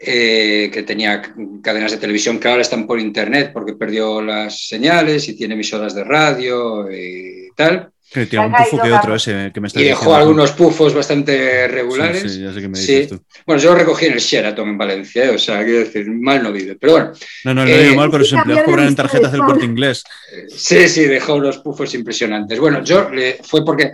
eh, 0.00 0.70
que 0.72 0.84
tenía 0.84 1.20
cadenas 1.60 1.90
de 1.90 1.98
televisión 1.98 2.38
que 2.38 2.46
ahora 2.46 2.62
están 2.62 2.86
por 2.86 3.00
internet 3.00 3.50
porque 3.52 3.72
perdió 3.72 4.22
las 4.22 4.68
señales 4.68 5.28
y 5.28 5.36
tiene 5.36 5.54
emisoras 5.54 5.92
de 5.92 6.04
radio 6.04 6.90
y 6.92 7.48
tal. 7.56 7.90
Que 8.12 8.24
tiene 8.24 8.46
un 8.46 8.52
pufo 8.52 8.80
que 8.80 8.90
otro 8.90 9.14
ese 9.14 9.50
que 9.52 9.60
me 9.60 9.68
está 9.68 9.80
Y 9.80 9.84
dejó 9.84 10.14
algunos 10.14 10.52
pufos 10.52 10.94
bastante 10.94 11.68
regulares. 11.68 12.32
Sí, 12.32 12.40
ya 12.40 12.52
sé 12.52 12.60
que 12.60 12.68
me 12.68 12.78
dices 12.78 13.08
tú. 13.08 13.22
Bueno, 13.46 13.60
yo 13.60 13.72
lo 13.72 13.78
recogí 13.78 14.06
en 14.06 14.14
el 14.14 14.20
Sheraton 14.20 14.68
en 14.68 14.78
Valencia, 14.78 15.26
¿eh? 15.26 15.30
o 15.30 15.38
sea, 15.38 15.62
quiero 15.62 15.80
decir, 15.80 16.10
mal 16.10 16.42
no 16.42 16.50
vive. 16.50 16.76
Pero 16.76 16.92
bueno. 16.92 17.12
No, 17.44 17.54
no, 17.54 17.64
no 17.64 17.70
eh, 17.70 17.82
digo 17.84 17.96
mal, 17.96 18.10
pero 18.10 18.24
sus 18.24 18.38
empleados 18.38 18.64
cobran 18.64 18.88
en 18.88 18.96
tarjetas 18.96 19.32
del 19.32 19.42
corte 19.42 19.66
inglés. 19.66 20.04
Sí, 20.48 20.88
sí, 20.88 21.04
dejó 21.04 21.34
unos 21.34 21.58
pufos 21.58 21.94
impresionantes. 21.94 22.58
Bueno, 22.58 22.82
yo 22.82 23.10
fue 23.42 23.64
porque 23.64 23.92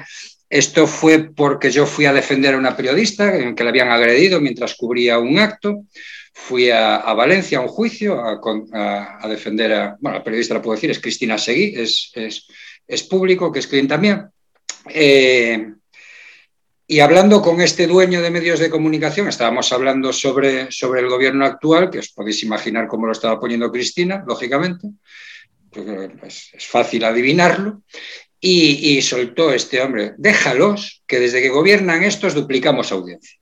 esto 0.48 0.87
fue 0.87 1.31
porque 1.35 1.72
yo 1.72 1.85
fui 1.85 2.07
a 2.07 2.12
defender 2.12 2.55
a 2.55 2.59
una 2.59 2.77
periodista 2.77 3.55
que 3.55 3.64
le 3.64 3.68
habían 3.68 3.90
agredido 3.90 4.40
mientras 4.40 4.74
cubría 4.77 5.18
un 5.18 5.38
acto. 5.40 5.83
Fui 6.33 6.70
a, 6.70 6.98
Valencia 7.14 7.59
a 7.59 7.61
un 7.61 7.68
juicio 7.68 8.20
a, 8.22 9.29
defender 9.29 9.72
a, 9.72 9.96
bueno, 10.00 10.18
la 10.18 10.24
periodista 10.24 10.55
la 10.55 10.62
puedo 10.62 10.77
decir, 10.77 10.90
es 10.90 11.00
Cristina 11.00 11.38
Seguí, 11.38 11.74
es, 11.77 12.12
es, 12.14 12.46
público, 13.09 13.51
que 13.51 13.61
es 13.61 13.66
clienta 13.66 13.99
mía. 13.99 14.31
Eh, 14.88 15.73
y 16.87 17.01
hablando 17.01 17.40
con 17.40 17.61
este 17.62 17.87
dueño 17.87 18.20
de 18.20 18.31
medios 18.31 18.61
de 18.61 18.68
comunicación, 18.68 19.29
estábamos 19.29 19.73
hablando 19.73 20.12
sobre, 20.12 20.70
sobre 20.70 21.01
el 21.01 21.09
gobierno 21.09 21.47
actual, 21.47 21.90
que 21.90 22.01
os 22.01 22.11
podéis 22.11 22.42
imaginar 22.42 22.87
cómo 22.88 23.07
lo 23.07 23.12
estaba 23.12 23.40
poniendo 23.40 23.73
Cristina, 23.73 24.23
lógicamente, 24.27 24.88
pues 25.70 26.51
es 26.53 26.66
fácil 26.66 27.05
adivinarlo. 27.05 27.83
Y, 28.47 29.01
soltó 29.01 29.55
este 29.55 29.81
hombre, 29.81 30.12
déjalos, 30.18 31.03
que 31.07 31.18
desde 31.18 31.40
que 31.40 31.49
gobiernan 31.49 32.05
estos 32.05 32.35
duplicamos 32.35 32.92
audiencia. 32.92 33.38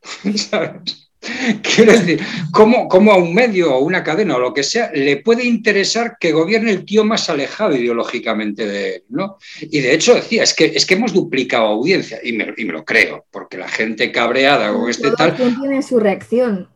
¿Sabes? 0.36 1.07
Quiero 1.62 1.92
decir, 1.92 2.20
¿cómo, 2.52 3.12
a 3.12 3.16
un 3.16 3.34
medio 3.34 3.74
o 3.74 3.80
una 3.80 4.02
cadena 4.02 4.36
o 4.36 4.38
lo 4.38 4.54
que 4.54 4.62
sea 4.62 4.90
le 4.92 5.18
puede 5.18 5.44
interesar 5.44 6.16
que 6.18 6.32
gobierne 6.32 6.70
el 6.70 6.84
tío 6.84 7.04
más 7.04 7.28
alejado 7.30 7.74
ideológicamente 7.76 8.66
de 8.66 8.96
él? 8.96 9.02
¿no? 9.08 9.38
Y 9.60 9.80
de 9.80 9.94
hecho 9.94 10.14
decía, 10.14 10.42
es 10.42 10.54
que, 10.54 10.66
es 10.66 10.86
que 10.86 10.94
hemos 10.94 11.12
duplicado 11.12 11.66
audiencia, 11.66 12.18
y 12.22 12.32
me, 12.32 12.52
y 12.56 12.64
me 12.64 12.72
lo 12.72 12.84
creo, 12.84 13.26
porque 13.30 13.58
la 13.58 13.68
gente 13.68 14.12
cabreada 14.12 14.72
con 14.72 14.88
este 14.88 15.10
tal... 15.12 15.36
tiene 15.36 15.82
su 15.82 15.98
reacción. 15.98 16.68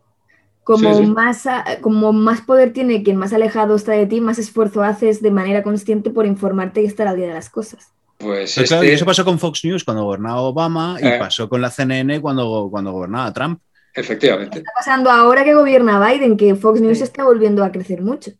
Como, 0.65 1.03
Más, 1.03 1.43
como 1.81 2.13
más 2.13 2.43
poder 2.43 2.73
tiene 2.73 3.03
quien 3.03 3.17
más 3.17 3.33
alejado 3.33 3.75
está 3.75 3.93
de 3.93 4.07
ti, 4.07 4.21
más 4.21 4.39
esfuerzo 4.39 4.85
haces 4.85 5.21
de 5.21 5.33
manera 5.33 5.65
consciente 5.65 6.11
por 6.11 6.25
informarte 6.25 6.83
y 6.83 6.85
estar 6.85 7.09
al 7.09 7.17
día 7.17 7.27
de 7.27 7.35
las 7.35 7.51
cosas. 7.51 7.93
Pues 8.23 8.57
este 8.57 8.93
eso 8.93 9.05
pasó 9.05 9.25
con 9.25 9.41
Fox 9.41 9.65
News 9.65 9.83
cuando 9.83 10.05
gobernaba 10.05 10.41
Obama 10.41 10.97
y 11.01 11.07
eh. 11.07 11.17
pasó 11.19 11.49
con 11.49 11.61
la 11.61 11.71
CNN 11.71 12.21
cuando, 12.21 12.69
cuando 12.71 12.93
gobernaba 12.93 13.33
Trump. 13.33 13.61
Efectivamente. 13.95 14.59
Está 14.59 14.73
pasando 14.75 15.11
ahora 15.11 15.45
que 15.45 15.55
gobierna 15.55 16.05
Biden, 16.07 16.37
que 16.37 16.55
Fox 16.55 16.81
News 16.81 17.01
está 17.01 17.25
volviendo 17.25 17.65
a 17.65 17.71
crecer 17.71 18.01
mucho. 18.01 18.31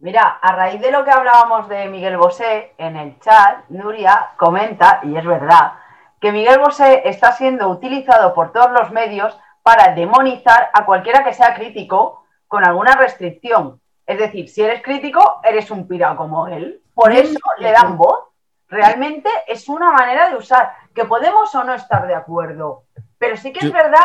Mira, 0.00 0.38
a 0.42 0.56
raíz 0.56 0.80
de 0.80 0.90
lo 0.90 1.04
que 1.04 1.10
hablábamos 1.10 1.68
de 1.68 1.88
Miguel 1.88 2.16
Bosé, 2.16 2.72
en 2.78 2.96
el 2.96 3.20
chat, 3.20 3.68
Nuria 3.68 4.30
comenta, 4.36 5.00
y 5.04 5.16
es 5.16 5.24
verdad, 5.24 5.74
que 6.20 6.32
Miguel 6.32 6.58
Bosé 6.58 7.02
está 7.08 7.32
siendo 7.32 7.68
utilizado 7.68 8.34
por 8.34 8.52
todos 8.52 8.72
los 8.72 8.90
medios 8.90 9.38
para 9.62 9.94
demonizar 9.94 10.70
a 10.72 10.84
cualquiera 10.84 11.22
que 11.22 11.34
sea 11.34 11.54
crítico 11.54 12.24
con 12.48 12.64
alguna 12.64 12.96
restricción. 12.96 13.80
Es 14.06 14.18
decir, 14.18 14.48
si 14.48 14.62
eres 14.62 14.82
crítico, 14.82 15.40
eres 15.44 15.70
un 15.70 15.86
pirado 15.86 16.16
como 16.16 16.48
él. 16.48 16.82
Por 16.94 17.12
eso 17.12 17.38
le 17.58 17.70
dan 17.70 17.96
voz. 17.96 18.24
Realmente 18.68 19.28
es 19.46 19.68
una 19.68 19.92
manera 19.92 20.30
de 20.30 20.36
usar, 20.36 20.72
que 20.94 21.04
podemos 21.04 21.54
o 21.54 21.62
no 21.62 21.74
estar 21.74 22.06
de 22.06 22.14
acuerdo. 22.14 22.84
Pero 23.18 23.36
sí 23.36 23.52
que 23.52 23.66
es 23.66 23.72
verdad 23.72 24.00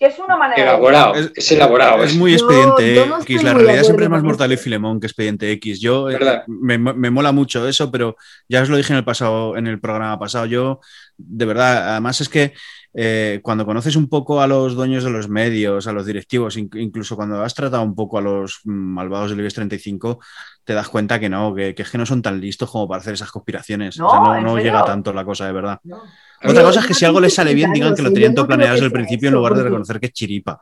que 0.00 0.06
es 0.06 0.18
una 0.18 0.34
manera 0.34 0.62
elaborado, 0.62 1.14
es, 1.14 1.30
es 1.36 1.52
elaborado. 1.52 2.02
Es, 2.02 2.16
muy 2.16 2.32
expediente 2.32 3.02
X. 3.02 3.42
La 3.42 3.52
realidad 3.52 3.82
siempre 3.82 4.06
es 4.06 4.10
más 4.10 4.22
mortal 4.22 4.50
y 4.50 4.56
Filemón 4.56 4.98
que 4.98 5.06
expediente 5.06 5.52
X. 5.52 5.78
Yo 5.78 6.08
eh, 6.08 6.42
me, 6.46 6.78
me, 6.78 7.10
mola 7.10 7.32
mucho 7.32 7.68
eso, 7.68 7.90
pero 7.90 8.16
ya 8.48 8.62
os 8.62 8.70
lo 8.70 8.78
dije 8.78 8.94
en 8.94 8.96
el 8.96 9.04
pasado, 9.04 9.58
en 9.58 9.66
el 9.66 9.78
programa 9.78 10.18
pasado. 10.18 10.46
Yo, 10.46 10.80
de 11.18 11.44
verdad, 11.44 11.90
además 11.90 12.18
es 12.22 12.30
que 12.30 12.54
eh, 12.94 13.40
cuando 13.42 13.66
conoces 13.66 13.94
un 13.94 14.08
poco 14.08 14.40
a 14.40 14.46
los 14.46 14.74
dueños 14.74 15.04
de 15.04 15.10
los 15.10 15.28
medios, 15.28 15.86
a 15.86 15.92
los 15.92 16.06
directivos, 16.06 16.56
incluso 16.56 17.14
cuando 17.14 17.42
has 17.42 17.54
tratado 17.54 17.82
un 17.82 17.94
poco 17.94 18.16
a 18.16 18.22
los 18.22 18.60
malvados 18.64 19.30
del 19.30 19.40
IBEX 19.40 19.54
35, 19.54 20.18
te 20.64 20.72
das 20.72 20.88
cuenta 20.88 21.20
que 21.20 21.28
no, 21.28 21.54
que, 21.54 21.74
que, 21.74 21.98
no 21.98 22.06
son 22.06 22.22
tan 22.22 22.40
listos 22.40 22.70
como 22.70 22.88
para 22.88 23.02
hacer 23.02 23.12
esas 23.12 23.30
conspiraciones. 23.30 23.98
No, 23.98 24.40
no, 24.40 24.58
llega 24.58 24.82
tanto 24.82 25.12
la 25.12 25.26
cosa 25.26 25.46
de 25.46 25.52
verdad. 25.52 25.78
Otra 26.42 26.62
cosa 26.62 26.80
es 26.80 26.86
que 26.86 26.94
si 26.94 27.04
algo 27.04 27.20
les 27.20 27.34
sale 27.34 27.54
bien, 27.54 27.72
digan 27.72 27.94
que 27.94 28.02
lo 28.02 28.12
tenían 28.12 28.34
todo 28.34 28.46
planeado 28.46 28.74
desde 28.74 28.86
el 28.86 28.92
principio 28.92 29.28
en 29.28 29.34
lugar 29.34 29.54
de 29.54 29.64
reconocer 29.64 30.00
que 30.00 30.06
es 30.06 30.12
chiripa. 30.12 30.60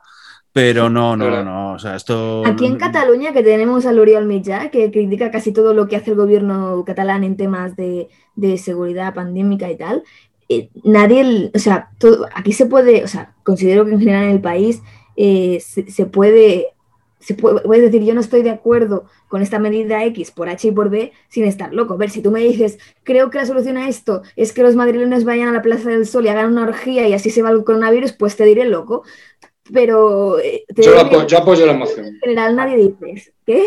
Pero 0.51 0.89
no, 0.89 1.15
no, 1.15 1.43
no, 1.43 1.73
o 1.73 1.79
sea, 1.79 1.95
esto... 1.95 2.43
Aquí 2.45 2.65
en 2.65 2.77
Cataluña 2.77 3.33
que 3.33 3.43
tenemos 3.43 3.85
a 3.85 3.91
L'Oriol 3.91 4.25
Mitjà, 4.25 4.71
que 4.71 4.89
critica 4.89 5.29
casi 5.29 5.51
todo 5.51 5.75
lo 5.75 5.87
que 5.87 5.95
hace 5.95 6.11
el 6.11 6.17
gobierno 6.17 6.83
catalán 6.85 7.23
en 7.23 7.37
temas 7.37 7.75
de, 7.75 8.09
de 8.35 8.57
seguridad 8.57 9.13
pandémica 9.13 9.69
y 9.69 9.77
tal, 9.77 10.03
eh, 10.49 10.71
nadie, 10.83 11.51
o 11.53 11.59
sea, 11.59 11.91
aquí 12.33 12.53
se 12.53 12.65
puede, 12.65 13.03
o 13.03 13.07
sea, 13.07 13.35
considero 13.43 13.85
que 13.85 13.91
en 13.91 13.99
general 13.99 14.23
en 14.23 14.31
el 14.31 14.41
país 14.41 14.81
eh, 15.15 15.61
se, 15.61 16.05
puede, 16.07 16.69
se 17.19 17.33
puede, 17.33 17.81
decir, 17.81 18.03
yo 18.03 18.13
no 18.13 18.21
estoy 18.21 18.43
de 18.43 18.49
acuerdo 18.49 19.05
con 19.27 19.41
esta 19.41 19.59
medida 19.59 20.03
X 20.05 20.31
por 20.31 20.49
H 20.49 20.67
y 20.67 20.71
por 20.71 20.89
B 20.89 21.11
sin 21.27 21.43
estar 21.43 21.73
loco. 21.73 21.95
A 21.95 21.97
ver, 21.97 22.09
si 22.09 22.21
tú 22.21 22.31
me 22.31 22.39
dices, 22.39 22.79
creo 23.03 23.29
que 23.29 23.39
la 23.39 23.45
solución 23.45 23.77
a 23.77 23.89
esto 23.89 24.21
es 24.35 24.53
que 24.53 24.63
los 24.63 24.75
madrileños 24.75 25.25
vayan 25.25 25.49
a 25.49 25.53
la 25.53 25.61
Plaza 25.61 25.89
del 25.89 26.07
Sol 26.07 26.25
y 26.25 26.29
hagan 26.29 26.47
una 26.51 26.63
orgía 26.63 27.07
y 27.07 27.13
así 27.13 27.29
se 27.29 27.41
va 27.41 27.49
el 27.49 27.63
coronavirus, 27.63 28.13
pues 28.13 28.37
te 28.37 28.45
diré 28.45 28.65
loco. 28.65 29.03
Pero... 29.73 30.39
Eh, 30.39 30.63
yo, 30.75 30.99
apoyo, 31.37 31.65
la 31.65 31.73
moción. 31.73 32.05
En 32.07 32.19
general 32.19 32.55
nadie 32.55 32.77
dice, 32.77 33.33
¿qué? 33.45 33.65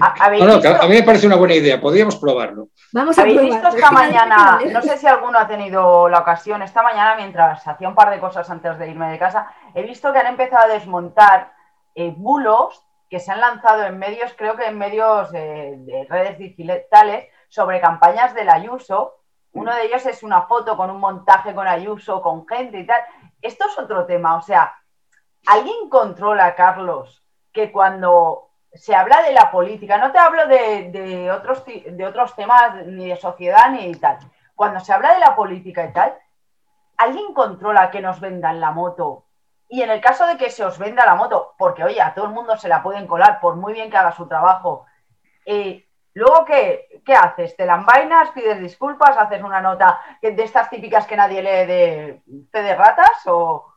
a 0.00 0.30
mí 0.30 0.94
me 0.94 1.02
parece 1.02 1.26
una 1.26 1.36
buena 1.36 1.54
idea, 1.54 1.80
podríamos 1.80 2.16
probarlo. 2.16 2.68
Vamos 2.92 3.16
a 3.18 3.22
¿Habéis 3.22 3.42
visto 3.42 3.68
esta 3.68 3.90
mañana, 3.90 4.60
no 4.72 4.82
sé 4.82 4.96
si 4.96 5.06
alguno 5.06 5.38
ha 5.38 5.46
tenido 5.46 6.08
la 6.08 6.20
ocasión, 6.20 6.62
esta 6.62 6.82
mañana 6.82 7.14
mientras 7.16 7.66
hacía 7.66 7.88
un 7.88 7.94
par 7.94 8.10
de 8.10 8.18
cosas 8.18 8.48
antes 8.50 8.78
de 8.78 8.90
irme 8.90 9.10
de 9.10 9.18
casa, 9.18 9.48
he 9.74 9.82
visto 9.82 10.12
que 10.12 10.18
han 10.18 10.26
empezado 10.26 10.64
a 10.64 10.74
desmontar 10.74 11.52
eh, 11.94 12.12
bulos 12.16 12.84
que 13.08 13.20
se 13.20 13.30
han 13.30 13.40
lanzado 13.40 13.84
en 13.84 13.98
medios, 13.98 14.34
creo 14.36 14.56
que 14.56 14.66
en 14.66 14.78
medios 14.78 15.30
de 15.30 16.06
redes 16.08 16.38
digitales, 16.38 17.28
sobre 17.54 17.80
campañas 17.80 18.34
del 18.34 18.50
Ayuso. 18.50 19.20
Uno 19.52 19.72
de 19.72 19.84
ellos 19.84 20.04
es 20.06 20.24
una 20.24 20.42
foto 20.42 20.76
con 20.76 20.90
un 20.90 20.98
montaje 20.98 21.54
con 21.54 21.68
Ayuso, 21.68 22.20
con 22.20 22.48
gente 22.48 22.80
y 22.80 22.86
tal. 22.86 23.00
Esto 23.40 23.66
es 23.68 23.78
otro 23.78 24.06
tema, 24.06 24.36
o 24.36 24.42
sea, 24.42 24.74
¿alguien 25.46 25.88
controla, 25.88 26.56
Carlos, 26.56 27.22
que 27.52 27.70
cuando 27.70 28.50
se 28.72 28.96
habla 28.96 29.22
de 29.22 29.32
la 29.32 29.52
política, 29.52 29.98
no 29.98 30.10
te 30.10 30.18
hablo 30.18 30.48
de, 30.48 31.30
otros, 31.30 31.64
de 31.64 32.04
otros 32.04 32.34
temas 32.34 32.84
ni 32.86 33.08
de 33.08 33.16
sociedad 33.16 33.70
ni 33.70 33.92
de 33.92 34.00
tal. 34.00 34.18
Cuando 34.56 34.80
se 34.80 34.92
habla 34.92 35.14
de 35.14 35.20
la 35.20 35.36
política 35.36 35.84
y 35.84 35.92
tal, 35.92 36.18
¿alguien 36.96 37.32
controla 37.34 37.92
que 37.92 38.00
nos 38.00 38.18
vendan 38.18 38.60
la 38.60 38.72
moto 38.72 39.23
Y 39.68 39.82
en 39.82 39.90
el 39.90 40.00
caso 40.00 40.26
de 40.26 40.36
que 40.36 40.50
se 40.50 40.64
os 40.64 40.78
venda 40.78 41.06
la 41.06 41.14
moto, 41.14 41.54
porque 41.58 41.84
oye, 41.84 42.00
a 42.00 42.14
todo 42.14 42.26
el 42.26 42.32
mundo 42.32 42.56
se 42.56 42.68
la 42.68 42.82
pueden 42.82 43.06
colar, 43.06 43.40
por 43.40 43.56
muy 43.56 43.72
bien 43.72 43.90
que 43.90 43.96
haga 43.96 44.12
su 44.12 44.26
trabajo, 44.26 44.86
eh, 45.46 45.86
luego 46.12 46.44
qué, 46.44 47.02
qué 47.04 47.14
haces? 47.14 47.56
¿Te 47.56 47.66
la 47.66 47.76
envainas, 47.76 48.30
pides 48.30 48.60
disculpas, 48.60 49.16
haces 49.16 49.42
una 49.42 49.60
nota 49.60 49.98
de 50.22 50.42
estas 50.42 50.70
típicas 50.70 51.06
que 51.06 51.16
nadie 51.16 51.42
lee 51.42 51.66
de 51.66 52.22
fe 52.50 52.62
de 52.62 52.74
ratas? 52.74 53.26
O... 53.26 53.72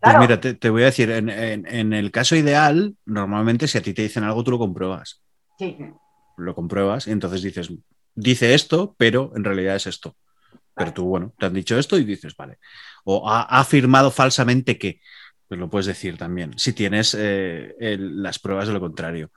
Pues 0.00 0.18
mira, 0.18 0.40
te, 0.40 0.70
voy 0.70 0.82
a 0.82 0.86
decir, 0.86 1.10
en, 1.10 1.28
en, 1.28 1.92
el 1.92 2.10
caso 2.10 2.34
ideal, 2.34 2.96
normalmente 3.04 3.68
si 3.68 3.78
a 3.78 3.82
ti 3.82 3.94
te 3.94 4.02
dicen 4.02 4.24
algo, 4.24 4.42
tú 4.42 4.50
lo 4.50 4.58
compruebas. 4.58 5.22
Sí. 5.58 5.78
Lo 6.36 6.54
compruebas 6.54 7.06
y 7.06 7.12
entonces 7.12 7.42
dices, 7.42 7.70
dice 8.14 8.54
esto, 8.54 8.94
pero 8.98 9.30
en 9.36 9.44
realidad 9.44 9.76
es 9.76 9.86
esto. 9.86 10.16
Pero 10.74 10.92
tú, 10.92 11.04
bueno, 11.04 11.32
te 11.38 11.46
han 11.46 11.54
dicho 11.54 11.78
esto 11.78 11.98
y 11.98 12.04
dices, 12.04 12.36
vale. 12.36 12.58
O 13.04 13.28
ha, 13.28 13.42
afirmado 13.42 14.10
falsamente 14.10 14.78
que, 14.78 15.00
pues 15.52 15.60
lo 15.60 15.68
puedes 15.68 15.84
decir 15.84 16.16
también, 16.16 16.54
si 16.56 16.72
tienes 16.72 17.14
eh, 17.18 17.74
las 17.98 18.38
pruebas 18.38 18.68
de 18.68 18.72
lo 18.72 18.80
contrario. 18.80 19.32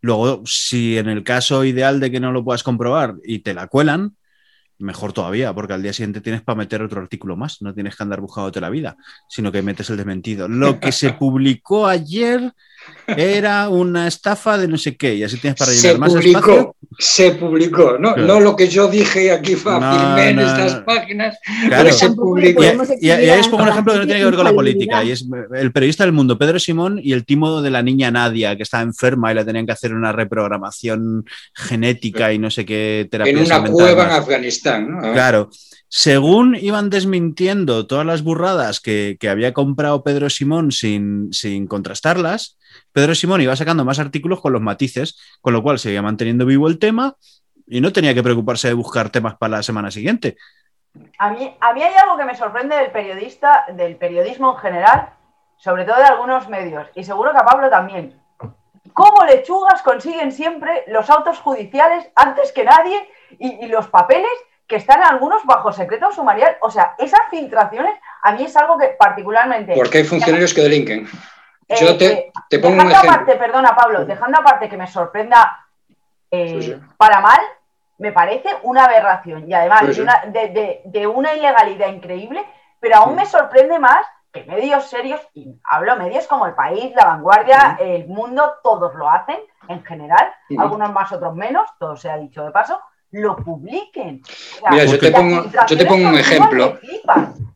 Luego, 0.00 0.42
si 0.44 0.98
en 0.98 1.08
el 1.08 1.22
caso 1.22 1.64
ideal 1.64 2.00
de 2.00 2.10
que 2.10 2.18
no 2.18 2.32
lo 2.32 2.42
puedas 2.42 2.64
comprobar 2.64 3.14
y 3.22 3.38
te 3.38 3.54
la 3.54 3.68
cuelan, 3.68 4.16
mejor 4.78 5.12
todavía, 5.12 5.54
porque 5.54 5.74
al 5.74 5.82
día 5.84 5.92
siguiente 5.92 6.20
tienes 6.22 6.42
para 6.42 6.56
meter 6.56 6.82
otro 6.82 7.00
artículo 7.00 7.36
más, 7.36 7.62
no 7.62 7.72
tienes 7.72 7.94
que 7.94 8.02
andar 8.02 8.20
buscándote 8.20 8.60
la 8.60 8.68
vida, 8.68 8.96
sino 9.28 9.52
que 9.52 9.62
metes 9.62 9.88
el 9.90 9.96
desmentido. 9.96 10.48
Lo 10.48 10.80
que 10.80 10.90
se 10.90 11.12
publicó 11.12 11.86
ayer 11.86 12.52
era 13.06 13.68
una 13.68 14.08
estafa 14.08 14.58
de 14.58 14.66
no 14.66 14.76
sé 14.76 14.96
qué, 14.96 15.14
y 15.14 15.22
así 15.22 15.36
tienes 15.36 15.56
para 15.56 15.70
llenar 15.70 15.92
se 15.92 15.98
más 15.98 16.12
publicó, 16.12 16.38
espacio. 16.38 16.76
Se 16.98 17.32
publicó, 17.32 17.98
no, 17.98 18.16
no 18.16 18.40
lo 18.40 18.56
que 18.56 18.68
yo 18.68 18.88
dije 18.88 19.30
aquí 19.30 19.54
fue 19.54 19.76
en 19.76 20.38
estas 20.40 20.80
páginas, 20.80 21.38
claro. 21.68 21.92
se 21.92 22.10
publicó. 22.10 22.62
Y, 23.00 23.10
ahí 23.10 23.38
os 23.38 23.48
pongo 23.48 23.62
un 23.62 23.68
ejemplo 23.68 23.92
que 23.92 24.00
no 24.00 24.04
tiene 24.06 24.20
que 24.20 24.26
ver 24.26 24.34
con 24.34 24.44
la 24.44 24.52
política, 24.52 25.04
y 25.04 25.12
es 25.12 25.24
el 25.54 25.72
periodista 25.72 26.04
del 26.04 26.12
mundo, 26.12 26.36
Pedro 26.36 26.58
Simón, 26.58 27.00
y 27.02 27.12
el 27.12 27.24
timo 27.24 27.62
de 27.62 27.70
la 27.70 27.82
niña 27.82 28.10
Nadia, 28.10 28.56
que 28.56 28.64
estaba 28.64 28.82
enferma 28.82 29.30
y 29.30 29.36
le 29.36 29.44
tenían 29.44 29.66
que 29.66 29.72
hacer 29.72 29.94
una 29.94 30.10
reprogramación 30.10 31.24
genética 31.54 32.32
y 32.32 32.38
no 32.38 32.50
sé 32.50 32.66
qué 32.66 33.06
terapia. 33.10 33.32
En 33.32 33.38
una 33.38 33.64
cueva 33.64 34.04
en 34.06 34.10
Afganistán, 34.10 34.90
¿no? 34.90 35.12
Claro 35.12 35.48
según 35.92 36.54
iban 36.54 36.88
desmintiendo 36.88 37.88
todas 37.88 38.06
las 38.06 38.22
burradas 38.22 38.78
que, 38.78 39.18
había 39.28 39.52
comprado 39.52 40.04
Pedro 40.04 40.30
Simón 40.30 40.70
sin, 40.70 41.32
sin, 41.32 41.66
contrastarlas, 41.66 42.56
Pedro 42.92 43.16
Simón 43.16 43.40
iba 43.40 43.56
sacando 43.56 43.84
más 43.84 43.98
artículos 43.98 44.40
con 44.40 44.52
los 44.52 44.62
matices, 44.62 45.18
con 45.40 45.52
lo 45.52 45.64
cual 45.64 45.80
seguía 45.80 46.00
manteniendo 46.00 46.46
vivo 46.46 46.68
el 46.68 46.78
tema 46.78 47.16
y 47.66 47.80
no 47.80 47.92
tenía 47.92 48.14
que 48.14 48.22
preocuparse 48.22 48.68
de 48.68 48.74
buscar 48.74 49.10
temas 49.10 49.36
para 49.36 49.56
la 49.56 49.62
semana 49.64 49.90
siguiente. 49.90 50.36
A 51.18 51.32
mí, 51.32 51.56
hay 51.60 51.94
algo 52.00 52.16
que 52.16 52.24
me 52.24 52.36
sorprende 52.36 52.76
del 52.76 52.92
periodista, 52.92 53.64
del 53.74 53.96
periodismo 53.96 54.52
en 54.52 54.58
general, 54.58 55.10
sobre 55.56 55.84
todo 55.84 55.96
de 55.96 56.04
algunos 56.04 56.48
medios, 56.48 56.86
y 56.94 57.02
seguro 57.02 57.32
que 57.32 57.38
a 57.38 57.44
Pablo 57.44 57.68
también. 57.68 58.16
¿Cómo 58.92 59.24
lechugas 59.24 59.82
consiguen 59.82 60.30
siempre 60.30 60.84
los 60.86 61.10
autos 61.10 61.40
judiciales 61.40 62.08
antes 62.14 62.52
que 62.52 62.64
nadie 62.64 63.08
y 63.38 63.66
los 63.66 63.88
papeles 63.88 64.30
que 64.70 64.76
están 64.76 65.02
algunos 65.02 65.44
bajo 65.44 65.72
secreto 65.72 66.12
sumarial. 66.12 66.56
O 66.60 66.70
sea, 66.70 66.94
esas 66.96 67.22
filtraciones 67.28 67.92
a 68.22 68.32
mí 68.32 68.44
es 68.44 68.56
algo 68.56 68.78
que 68.78 68.90
particularmente... 68.96 69.74
Porque 69.74 69.98
hay 69.98 70.04
funcionarios 70.04 70.54
que 70.54 70.60
delinquen. 70.60 71.08
Yo 71.68 71.88
eh, 71.88 71.94
te, 71.94 72.06
eh, 72.06 72.32
te 72.48 72.60
pongo 72.60 72.74
un 72.74 72.88
ejemplo. 72.88 73.10
Aparte, 73.10 73.34
perdona, 73.34 73.74
Pablo, 73.74 74.04
dejando 74.04 74.38
aparte 74.38 74.68
que 74.68 74.76
me 74.76 74.86
sorprenda 74.86 75.66
eh, 76.30 76.78
para 76.96 77.20
mal, 77.20 77.40
me 77.98 78.12
parece 78.12 78.48
una 78.62 78.84
aberración. 78.84 79.50
Y 79.50 79.54
además 79.54 79.82
de, 79.88 81.06
una 81.08 81.34
ilegalidad 81.34 81.88
increíble, 81.88 82.46
pero 82.78 82.98
aún 82.98 83.16
me 83.16 83.26
sorprende 83.26 83.80
más 83.80 84.06
que 84.32 84.44
medios 84.44 84.88
serios, 84.88 85.20
y 85.34 85.60
hablo 85.64 85.96
medios 85.96 86.28
como 86.28 86.46
El 86.46 86.54
País, 86.54 86.92
La 86.94 87.06
Vanguardia, 87.06 87.76
El 87.80 88.06
Mundo, 88.06 88.58
todos 88.62 88.94
lo 88.94 89.10
hacen 89.10 89.40
en 89.66 89.82
general, 89.84 90.32
algunos 90.56 90.92
más, 90.92 91.10
otros 91.10 91.34
menos, 91.34 91.68
todo 91.80 91.96
se 91.96 92.08
ha 92.08 92.16
dicho 92.16 92.44
de 92.44 92.52
paso, 92.52 92.80
lo 93.12 93.36
publiquen. 93.36 94.22
Mira, 94.70 94.84
yo 94.84 94.98
te, 94.98 95.10
pongo, 95.86 96.08
un 96.08 96.14
ejemplo. 96.18 96.78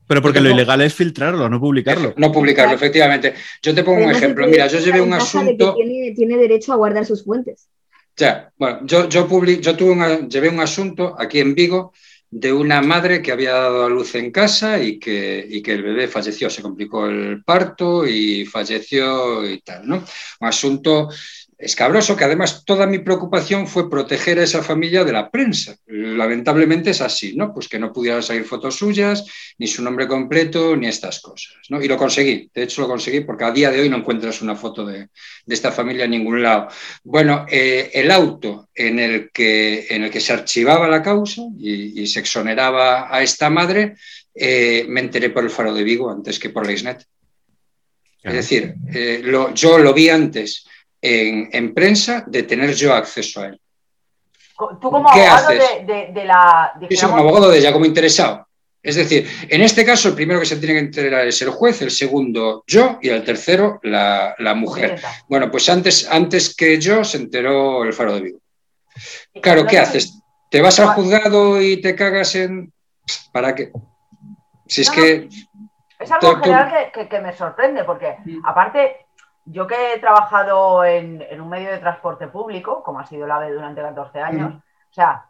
Pero 0.07 0.21
porque 0.21 0.41
lo 0.41 0.51
ilegal 0.51 0.81
es 0.81 0.95
filtrarlo, 0.95 1.49
no 1.49 1.61
publicarlo. 1.61 2.13
No 2.17 2.33
publicarlo, 2.33 2.75
efectivamente. 2.75 3.35
Yo 3.63 3.75
te 3.75 3.85
pongo 3.85 4.05
un 4.05 4.11
ejemplo. 4.11 4.47
Mira, 4.47 4.67
yo 4.67 4.79
llevé 4.79 5.01
un 5.01 5.15
asunto. 5.15 5.75
tiene, 6.15 6.37
derecho 6.37 6.73
a 6.73 6.77
guardar 6.77 7.07
sus 7.07 7.25
fuentes. 7.25 7.69
Ya, 8.17 8.53
bueno, 8.57 8.81
yo, 8.85 9.09
yo, 9.09 9.27
yo 9.27 9.77
tuve 9.77 10.29
llevé 10.29 10.49
un 10.49 10.61
asunto 10.61 11.17
aquí 11.19 11.41
en 11.41 11.55
Vigo 11.55 11.93
de 12.31 12.53
una 12.53 12.83
madre 12.83 13.23
que 13.23 13.31
había 13.31 13.53
dado 13.53 13.85
a 13.85 13.89
luz 13.89 14.17
en 14.17 14.33
casa 14.33 14.83
y 14.83 14.99
que, 14.99 15.47
y 15.49 15.63
que 15.63 15.73
el 15.73 15.85
bebé 15.85 16.09
falleció, 16.09 16.51
se 16.51 16.63
complicó 16.63 17.07
el 17.07 17.45
parto 17.45 18.05
y 18.07 18.45
falleció 18.45 19.49
y 19.49 19.61
tal, 19.61 19.87
¿no? 19.87 20.05
Un 20.41 20.49
asunto 20.49 21.09
escabroso, 21.65 22.17
que 22.17 22.25
además 22.25 22.65
toda 22.65 22.87
mi 22.87 22.99
preocupación 22.99 23.67
fue 23.67 23.89
proteger 23.89 24.39
a 24.39 24.45
esa 24.45 24.63
familia 24.63 25.03
de 25.05 25.13
la 25.13 25.31
prensa. 25.31 25.77
Lamentablemente 25.87 26.91
es 26.91 27.01
así, 27.01 27.35
¿no? 27.35 27.53
Pues 27.53 27.69
que 27.69 27.79
no 27.79 27.93
pudieran 27.93 28.23
salir 28.23 28.45
fotos 28.45 28.77
suyas, 28.77 29.25
ni 29.59 29.67
su 29.67 29.83
nombre 29.83 30.07
completo, 30.07 30.77
ni 30.77 30.87
estas 30.87 31.21
cosas, 31.21 31.57
¿no? 31.71 31.83
Y 31.83 31.89
lo 31.89 31.97
conseguí, 31.97 32.51
de 32.55 32.63
hecho 32.63 32.83
lo 32.83 32.89
conseguí 32.89 33.21
porque 33.21 33.45
a 33.45 33.51
día 33.51 33.71
de 33.71 33.81
hoy 33.81 33.89
no 33.89 33.97
encuentras 33.97 34.43
una 34.43 34.55
foto 34.55 34.85
de, 34.85 35.09
esta 35.47 35.73
familia 35.73 36.05
en 36.05 36.11
ningún 36.11 36.43
lado. 36.43 36.69
Bueno, 37.03 37.47
eh, 37.51 37.91
el 37.95 38.11
auto 38.11 38.69
en 38.75 38.99
el, 38.99 39.31
que, 39.31 39.87
en 39.89 40.05
el 40.05 40.11
que 40.11 40.21
se 40.21 40.33
archivaba 40.33 40.89
la 40.89 41.03
causa 41.03 41.43
y, 41.59 42.07
se 42.07 42.21
exoneraba 42.21 43.15
a 43.15 43.23
esta 43.23 43.49
madre, 43.49 43.97
eh, 44.35 44.85
me 44.89 45.01
enteré 45.01 45.31
por 45.31 45.43
el 45.43 45.51
Faro 45.51 45.73
de 45.73 45.83
Vigo 45.83 46.11
antes 46.11 46.39
que 46.39 46.51
por 46.51 46.67
la 46.67 46.73
ISNET. 46.73 47.05
Es 48.23 48.33
decir, 48.33 48.75
eh, 48.93 49.23
yo 49.55 49.79
lo 49.79 49.93
vi 49.93 50.09
antes 50.09 50.65
en, 51.05 51.75
prensa 51.75 52.25
de 52.27 52.43
tener 52.45 52.75
yo 52.75 52.95
acceso 52.95 53.43
a 53.43 53.47
él. 53.47 53.61
Tú 54.81 54.91
como 54.91 55.09
abogado 55.09 55.49
de, 55.49 56.25
la... 56.25 56.73
Yo 56.81 56.97
soy 56.97 57.09
como 57.11 57.23
abogado 57.23 57.51
de 57.51 57.59
ella, 57.59 57.73
como 57.73 57.85
interesado. 57.85 58.47
Es 58.83 58.97
decir, 58.97 59.29
en 59.49 59.63
este 59.63 59.85
caso 59.85 60.09
el 60.09 60.15
primero 60.15 60.41
que 60.41 60.47
se 60.47 60.57
tiene 60.57 60.75
que 60.75 60.81
enterar 60.81 61.27
es 61.27 61.41
el 61.43 61.51
juez, 61.51 61.81
el 61.83 61.91
segundo 61.91 62.65
yo 62.67 62.99
y 63.03 63.09
el 63.09 63.25
tercero 63.25 63.81
la, 63.83 64.35
mujer. 64.55 65.01
Bueno, 65.29 65.51
pues 65.51 65.69
antes, 65.69 66.09
antes 66.11 66.55
que 66.55 66.79
yo 66.79 67.03
se 67.03 67.17
enteró 67.17 67.83
el 67.83 67.93
faro 67.93 68.15
de 68.15 68.21
Vigo. 68.21 68.39
Claro, 69.43 69.67
¿qué 69.67 69.79
haces? 69.79 70.21
¿Te 70.51 70.61
vas 70.61 70.79
al 70.79 70.89
juzgado 70.89 71.61
y 71.61 71.81
te 71.81 71.95
cagas 71.95 72.35
en... 72.37 72.73
¿Para 73.33 73.55
qué? 73.55 73.73
Si 74.67 74.83
es 74.83 74.91
que... 74.91 75.29
Es 75.99 76.13
algo 76.13 76.37
general 76.37 76.93
que, 76.93 77.09
que, 77.09 77.21
me 77.21 77.33
sorprende, 77.33 77.85
porque 77.85 78.17
mm. 78.25 78.45
aparte 78.45 79.04
yo 79.47 79.67
que 79.67 79.95
he 79.95 79.99
trabajado 79.99 80.85
en, 80.85 81.23
un 81.41 81.49
medio 81.49 81.71
de 81.71 81.79
transporte 81.79 82.29
público, 82.29 82.83
como 82.83 83.01
ha 83.01 83.07
sido 83.07 83.27
la 83.27 83.37
AVE 83.37 83.53
durante 83.53 83.83
14 83.83 84.21
años, 84.21 84.55
o 84.55 84.93
sea, 84.93 85.27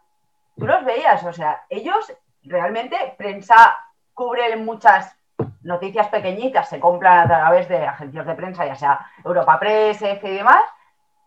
tú 0.57 0.65
los 0.65 0.85
veías, 0.85 1.23
o 1.23 1.33
sea, 1.33 1.65
ellos 1.69 2.13
realmente, 2.43 3.15
prensa 3.17 3.77
cubre 4.13 4.55
muchas 4.55 5.15
noticias 5.63 6.07
pequeñitas, 6.07 6.69
se 6.69 6.79
compran 6.79 7.19
a 7.19 7.27
través 7.27 7.67
de 7.67 7.85
agencias 7.85 8.25
de 8.25 8.35
prensa, 8.35 8.65
ya 8.65 8.75
sea 8.75 9.05
Europa 9.23 9.59
Press, 9.59 10.01
EFE 10.01 10.29
y 10.29 10.37
demás, 10.37 10.63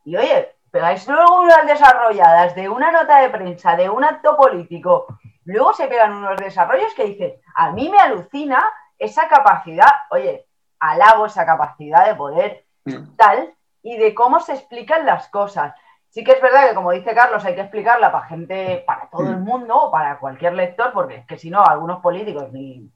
y 0.04 0.16
oye, 0.16 0.56
pegáis 0.70 1.06
luego 1.06 1.42
unas 1.42 1.66
desarrolladas 1.66 2.54
de 2.54 2.68
una 2.68 2.90
nota 2.90 3.20
de 3.20 3.30
prensa, 3.30 3.76
de 3.76 3.90
un 3.90 4.04
acto 4.04 4.36
político, 4.36 5.06
luego 5.44 5.74
se 5.74 5.88
pegan 5.88 6.14
unos 6.14 6.38
desarrollos 6.38 6.94
que 6.94 7.04
dicen, 7.04 7.34
a 7.54 7.72
mí 7.72 7.90
me 7.90 7.98
alucina 7.98 8.64
esa 8.98 9.28
capacidad, 9.28 9.92
oye, 10.10 10.46
alabo 10.78 11.26
esa 11.26 11.44
capacidad 11.44 12.06
de 12.06 12.14
poder 12.14 12.67
tal 13.16 13.54
y 13.82 13.96
de 13.96 14.14
cómo 14.14 14.40
se 14.40 14.52
explican 14.52 15.06
las 15.06 15.28
cosas. 15.28 15.74
Sí 16.10 16.24
que 16.24 16.32
es 16.32 16.40
verdad 16.40 16.68
que, 16.68 16.74
como 16.74 16.92
dice 16.92 17.14
Carlos, 17.14 17.44
hay 17.44 17.54
que 17.54 17.60
explicarla 17.60 18.10
para 18.10 18.26
gente, 18.26 18.82
para 18.86 19.08
todo 19.10 19.28
el 19.28 19.38
mundo 19.38 19.76
o 19.76 19.90
para 19.90 20.18
cualquier 20.18 20.54
lector, 20.54 20.92
porque 20.92 21.16
es 21.16 21.26
que 21.26 21.38
si 21.38 21.50
no, 21.50 21.64
algunos 21.64 22.00
políticos 22.00 22.50
ni 22.52 22.90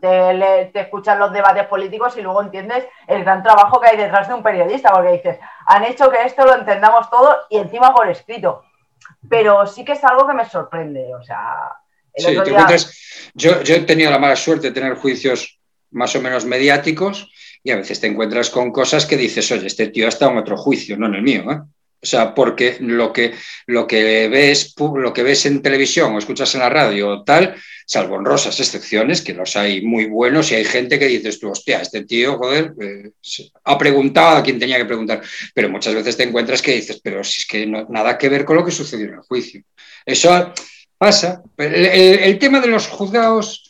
te, 0.00 0.70
te 0.72 0.80
escuchan 0.80 1.18
los 1.18 1.32
debates 1.32 1.66
políticos 1.66 2.16
y 2.16 2.22
luego 2.22 2.42
entiendes 2.42 2.86
el 3.06 3.24
gran 3.24 3.42
trabajo 3.42 3.80
que 3.80 3.88
hay 3.88 3.96
detrás 3.96 4.28
de 4.28 4.34
un 4.34 4.42
periodista, 4.42 4.92
porque 4.92 5.12
dices, 5.12 5.38
han 5.66 5.84
hecho 5.84 6.10
que 6.10 6.22
esto 6.24 6.44
lo 6.44 6.54
entendamos 6.54 7.08
todo 7.08 7.36
y 7.48 7.56
encima 7.56 7.94
por 7.94 8.08
escrito. 8.08 8.62
Pero 9.28 9.66
sí 9.66 9.84
que 9.84 9.92
es 9.92 10.04
algo 10.04 10.26
que 10.26 10.34
me 10.34 10.44
sorprende, 10.44 11.14
o 11.14 11.22
sea... 11.22 11.72
Sí, 12.14 12.34
yo, 13.34 13.62
yo 13.62 13.74
he 13.76 13.80
tenido 13.80 14.10
la 14.10 14.18
mala 14.18 14.34
suerte 14.34 14.68
de 14.68 14.74
tener 14.74 14.96
juicios 14.96 15.60
más 15.90 16.14
o 16.16 16.20
menos 16.20 16.44
mediáticos 16.44 17.30
y 17.68 17.70
a 17.70 17.76
veces 17.76 18.00
te 18.00 18.06
encuentras 18.06 18.48
con 18.48 18.72
cosas 18.72 19.04
que 19.04 19.18
dices, 19.18 19.52
oye, 19.52 19.66
este 19.66 19.88
tío 19.88 20.06
ha 20.06 20.08
estado 20.08 20.32
en 20.32 20.38
otro 20.38 20.56
juicio, 20.56 20.96
no 20.96 21.06
en 21.06 21.16
el 21.16 21.22
mío. 21.22 21.52
¿eh? 21.52 21.58
O 22.02 22.06
sea, 22.06 22.34
porque 22.34 22.78
lo 22.80 23.12
que, 23.12 23.34
lo, 23.66 23.86
que 23.86 24.26
ves, 24.28 24.74
lo 24.78 25.12
que 25.12 25.22
ves 25.22 25.44
en 25.44 25.60
televisión 25.60 26.14
o 26.14 26.18
escuchas 26.18 26.54
en 26.54 26.62
la 26.62 26.70
radio 26.70 27.08
o 27.10 27.24
tal, 27.24 27.56
salvo 27.84 28.14
honrosas 28.14 28.58
excepciones, 28.58 29.20
que 29.20 29.34
los 29.34 29.54
hay 29.54 29.82
muy 29.82 30.06
buenos 30.06 30.50
y 30.50 30.54
hay 30.54 30.64
gente 30.64 30.98
que 30.98 31.08
dices 31.08 31.38
tú, 31.38 31.50
hostia, 31.50 31.82
este 31.82 32.06
tío, 32.06 32.38
joder, 32.38 32.72
eh, 32.80 33.10
ha 33.64 33.76
preguntado 33.76 34.38
a 34.38 34.42
quien 34.42 34.58
tenía 34.58 34.78
que 34.78 34.86
preguntar. 34.86 35.20
Pero 35.52 35.68
muchas 35.68 35.94
veces 35.94 36.16
te 36.16 36.22
encuentras 36.22 36.62
que 36.62 36.74
dices, 36.74 36.98
pero 37.04 37.22
si 37.22 37.42
es 37.42 37.46
que 37.46 37.66
no, 37.66 37.86
nada 37.90 38.16
que 38.16 38.30
ver 38.30 38.46
con 38.46 38.56
lo 38.56 38.64
que 38.64 38.70
sucedió 38.70 39.08
en 39.08 39.14
el 39.14 39.20
juicio. 39.20 39.62
Eso 40.06 40.54
pasa. 40.96 41.42
el 41.58 42.38
tema 42.38 42.60
de 42.60 42.68
los 42.68 42.86
juzgados 42.86 43.67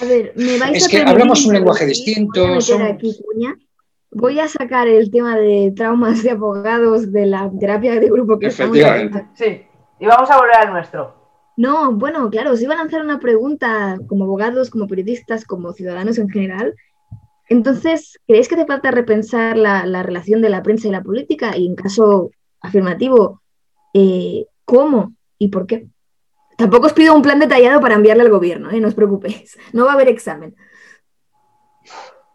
a 0.00 0.04
ver, 0.04 0.32
me 0.36 0.58
vais 0.58 0.76
es 0.76 0.88
que 0.88 1.02
hablamos 1.02 1.44
un 1.46 1.54
lenguaje 1.54 1.86
distinto. 1.86 2.44
aquí, 2.54 3.16
voy 4.10 4.38
a 4.38 4.48
sacar 4.48 4.88
el 4.88 5.10
tema 5.10 5.36
de 5.36 5.72
traumas 5.74 6.22
de 6.22 6.30
abogados 6.30 7.12
de 7.12 7.26
la 7.26 7.50
terapia 7.58 7.98
de 7.98 8.08
grupo 8.08 8.38
que 8.38 8.46
estamos 8.46 8.76
Efectivamente. 8.76 9.26
Sí, 9.34 9.62
y 10.00 10.06
vamos 10.06 10.30
a 10.30 10.38
volver 10.38 10.56
al 10.56 10.72
nuestro. 10.72 11.14
No, 11.56 11.92
bueno, 11.92 12.30
claro, 12.30 12.52
os 12.52 12.62
iba 12.62 12.74
a 12.74 12.78
lanzar 12.78 13.02
una 13.02 13.18
pregunta 13.18 13.98
como 14.08 14.24
abogados, 14.24 14.70
como 14.70 14.88
periodistas, 14.88 15.44
como 15.44 15.72
ciudadanos 15.72 16.18
en 16.18 16.28
general. 16.28 16.74
Entonces, 17.48 18.18
¿creéis 18.26 18.48
que 18.48 18.56
te 18.56 18.66
falta 18.66 18.90
repensar 18.90 19.58
la, 19.58 19.84
la 19.84 20.02
relación 20.02 20.40
de 20.40 20.48
la 20.48 20.62
prensa 20.62 20.88
y 20.88 20.92
la 20.92 21.02
política? 21.02 21.56
Y 21.56 21.66
en 21.66 21.74
caso 21.74 22.30
afirmativo, 22.60 23.42
eh, 23.92 24.46
¿cómo 24.64 25.14
y 25.38 25.48
por 25.48 25.66
qué? 25.66 25.88
Tampoco 26.62 26.86
os 26.86 26.92
pido 26.92 27.12
un 27.12 27.22
plan 27.22 27.40
detallado 27.40 27.80
para 27.80 27.96
enviarle 27.96 28.22
al 28.22 28.30
gobierno, 28.30 28.70
¿eh? 28.70 28.78
no 28.78 28.86
os 28.86 28.94
preocupéis. 28.94 29.58
No 29.72 29.84
va 29.84 29.90
a 29.90 29.94
haber 29.94 30.06
examen. 30.06 30.54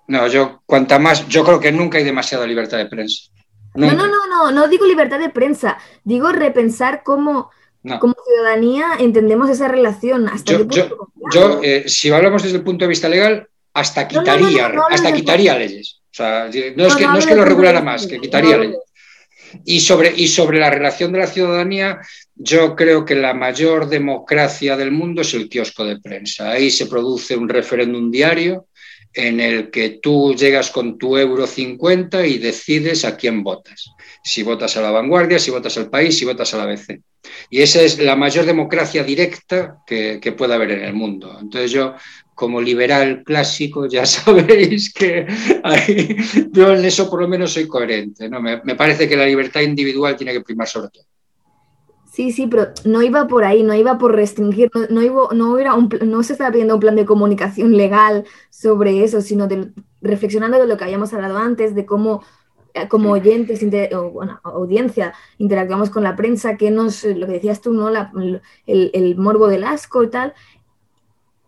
No, 0.06 0.28
yo, 0.28 0.62
cuanta 0.66 1.00
más, 1.00 1.26
yo 1.30 1.46
creo 1.46 1.62
que 1.62 1.72
nunca 1.72 1.98
hay 1.98 2.04
demasiada 2.04 2.46
libertad 2.46 2.78
de 2.78 2.88
prensa. 2.88 3.32
No, 3.74 3.88
Nunca. 3.88 3.96
no, 3.96 4.08
no, 4.08 4.28
no, 4.28 4.52
no 4.52 4.68
digo 4.68 4.86
libertad 4.86 5.18
de 5.18 5.30
prensa, 5.30 5.78
digo 6.04 6.34
repensar 6.34 7.04
cómo, 7.06 7.52
No. 7.84 8.00
como 8.02 8.16
ciudadanía 8.26 8.96
entendemos 9.00 9.50
esa 9.50 9.70
relación. 9.70 10.28
Hasta 10.28 10.52
Yo, 10.52 10.58
qué 10.68 10.84
punto 10.84 11.10
yo, 11.32 11.62
yo, 11.62 11.64
eh, 11.64 11.88
si 11.88 12.12
hablamos 12.12 12.44
desde 12.44 12.58
el 12.58 12.64
punto 12.66 12.84
de 12.84 12.90
vista 12.90 13.08
legal, 13.08 13.48
hasta 13.74 14.10
quitaría, 14.10 14.40
no, 14.42 14.50
no 14.50 14.66
hablo 14.66 14.88
hasta 14.90 15.14
quitaría 15.14 15.58
leyes. 15.58 16.02
O 16.12 16.14
sea, 16.18 16.50
no 16.76 16.86
es 16.86 16.96
que, 16.98 17.06
no 17.06 17.18
es 17.18 17.26
que 17.26 17.36
lo 17.36 17.46
regulara 17.46 17.80
más, 17.82 18.08
que 18.08 18.20
quitaría 18.20 18.58
leyes. 18.58 18.80
Y 19.64 19.80
sobre, 19.80 20.14
y 20.14 20.28
sobre 20.28 20.60
la 20.60 20.70
relación 20.70 21.14
de 21.14 21.20
la 21.20 21.28
ciudadanía, 21.28 22.02
yo 22.40 22.76
creo 22.76 23.04
que 23.06 23.16
la 23.16 23.34
mayor 23.34 23.90
democracia 23.90 24.78
del 24.78 24.92
mundo 24.92 25.22
es 25.22 25.34
el 25.34 25.50
kiosco 25.50 25.84
de 25.84 26.00
prensa. 26.00 26.52
Ahí 26.52 26.70
se 26.70 26.86
produce 26.86 27.36
un 27.36 27.50
referéndum 27.50 28.12
diario 28.12 28.68
en 29.14 29.40
el 29.40 29.72
que 29.72 30.00
tú 30.02 30.36
llegas 30.36 30.70
con 30.70 30.98
tu 30.98 31.18
euro 31.18 31.48
50 31.48 32.28
y 32.28 32.38
decides 32.38 33.04
a 33.06 33.18
quién 33.18 33.44
votas. 33.44 33.90
Si 34.24 34.44
votas 34.44 34.78
a 34.78 34.82
la 34.82 34.92
vanguardia, 34.92 35.40
si 35.40 35.50
votas 35.50 35.78
al 35.78 35.90
país, 35.90 36.18
si 36.18 36.26
votas 36.26 36.54
a 36.54 36.58
la 36.58 36.64
ABC. 36.64 37.02
Y 37.50 37.62
esa 37.62 37.82
es 37.82 37.98
la 37.98 38.16
mayor 38.16 38.46
democracia 38.46 39.04
directa 39.04 39.80
que, 39.88 40.20
que 40.22 40.32
puede 40.34 40.54
haber 40.54 40.72
en 40.72 40.84
el 40.84 40.94
mundo. 40.94 41.36
Entonces 41.42 41.72
yo, 41.72 41.96
como 42.36 42.62
liberal 42.62 43.24
clásico, 43.26 43.88
ya 43.88 44.06
sabéis 44.06 44.94
que 44.94 45.26
yo 46.52 46.76
en 46.76 46.86
eso 46.86 47.10
por 47.10 47.22
lo 47.22 47.28
menos 47.28 47.54
soy 47.54 47.68
coherente. 47.68 48.30
¿no? 48.30 48.40
Me, 48.40 48.62
me 48.64 48.76
parece 48.76 49.10
que 49.10 49.18
la 49.18 49.26
libertad 49.26 49.62
individual 49.62 50.16
tiene 50.16 50.34
que 50.34 50.42
primar 50.42 50.68
sobre 50.68 50.90
todo. 50.90 51.06
Sí, 52.18 52.32
sí, 52.32 52.48
pero 52.48 52.70
no 52.84 53.04
iba 53.04 53.28
por 53.28 53.44
ahí, 53.44 53.62
no 53.62 53.76
iba 53.76 54.00
por 54.00 54.16
restringir, 54.16 54.72
no, 54.74 54.88
no, 54.90 55.02
iba, 55.04 55.28
no, 55.36 55.60
era 55.60 55.76
un, 55.76 55.88
no 56.04 56.24
se 56.24 56.34
estaba 56.34 56.50
pidiendo 56.52 56.74
un 56.74 56.80
plan 56.80 56.96
de 56.96 57.06
comunicación 57.06 57.78
legal 57.78 58.26
sobre 58.50 59.04
eso, 59.04 59.22
sino 59.22 59.46
de, 59.48 59.70
reflexionando 60.02 60.58
de 60.58 60.66
lo 60.66 60.78
que 60.78 60.84
habíamos 60.86 61.14
hablado 61.14 61.38
antes, 61.38 61.76
de 61.76 61.86
cómo 61.86 62.24
eh, 62.74 62.88
como 62.88 63.12
oyentes, 63.12 63.62
inter- 63.62 63.94
o, 63.96 64.10
bueno, 64.10 64.40
audiencia, 64.44 65.14
interactuamos 65.38 65.92
con 65.92 66.02
la 66.04 66.16
prensa, 66.16 66.58
que 66.58 66.72
nos, 66.72 67.04
lo 67.04 67.28
que 67.28 67.34
decías 67.34 67.62
tú, 67.62 67.72
¿no? 67.72 67.92
La- 67.92 68.12
el, 68.66 68.90
el 68.96 69.16
morbo 69.16 69.48
del 69.48 69.64
asco 69.64 70.02
y 70.02 70.10
tal. 70.10 70.34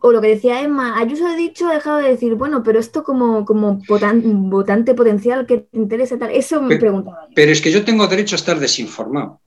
O 0.01 0.11
lo 0.11 0.21
que 0.21 0.27
decía 0.27 0.61
Emma, 0.61 0.99
Ayuso 0.99 1.25
ha 1.25 1.35
dicho, 1.35 1.67
ha 1.67 1.73
dejado 1.73 1.97
de 1.97 2.09
decir, 2.09 2.35
bueno, 2.35 2.61
pero 2.63 2.77
esto 2.79 3.03
como, 3.03 3.43
como 3.43 3.79
votan- 3.87 4.21
votante 4.51 4.93
potencial 4.93 5.47
que 5.47 5.57
te 5.71 5.77
interesa 5.77 6.17
tal, 6.19 6.29
eso 6.29 6.61
me 6.61 6.67
Pero- 6.69 6.79
preguntaba 6.79 7.25
yo. 7.27 7.33
Pero 7.33 7.51
es 7.51 7.59
que 7.59 7.71
yo 7.71 7.83
tengo 7.83 8.05
derecho 8.07 8.35
a 8.35 8.37
estar 8.37 8.59
desinformado. 8.59 9.39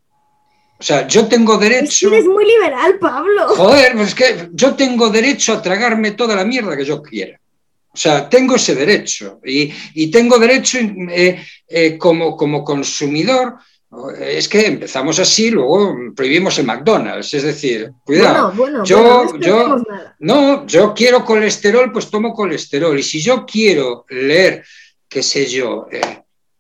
O 0.83 0.85
sea, 0.85 1.07
yo 1.07 1.29
tengo 1.29 1.59
derecho... 1.59 2.09
eres 2.09 2.25
muy 2.25 2.45
liberal, 2.45 2.99
Pablo. 2.99 3.47
Joder, 3.51 3.93
pues 3.95 4.09
es 4.09 4.15
que 4.17 4.49
yo 4.53 4.75
tengo 4.75 5.11
derecho 5.11 5.53
a 5.53 5.63
tragarme 5.63 6.11
toda 6.11 6.35
la 6.35 6.45
mierda 6.45 6.77
que 6.77 6.85
yo 6.85 7.01
quiera. 7.01 7.39
O 7.95 7.97
sea, 7.97 8.29
tengo 8.29 8.57
ese 8.57 8.75
derecho. 8.75 9.39
Y, 9.45 9.73
y 9.95 10.11
tengo 10.11 10.41
derecho 10.41 10.79
eh, 10.81 11.41
eh, 11.69 11.97
como, 11.97 12.37
como 12.37 12.65
consumidor. 12.65 13.55
Es 14.19 14.49
que 14.49 14.67
empezamos 14.67 15.21
así, 15.21 15.53
luego 15.53 15.95
prohibimos 16.17 16.59
el 16.59 16.67
McDonald's. 16.67 17.33
Es 17.33 17.45
decir, 17.45 17.93
cuidado. 18.05 18.51
Bueno, 18.53 18.81
bueno, 18.81 18.85
Yo- 18.85 19.03
bueno, 19.03 19.25
no 19.25 19.39
yo- 19.39 19.57
esperemos 19.59 19.83
nada. 19.89 20.17
No, 20.19 20.67
yo 20.67 20.95
quiero 20.95 21.25
colesterol, 21.25 21.93
pues 21.93 22.11
tomo 22.11 22.35
colesterol. 22.35 22.99
Y 22.99 23.05
si 23.05 23.21
yo 23.21 23.47
quiero 23.47 24.05
leer, 24.09 24.65
qué 25.09 25.23
sé 25.23 25.47
yo, 25.47 25.87
eh, 25.93 26.01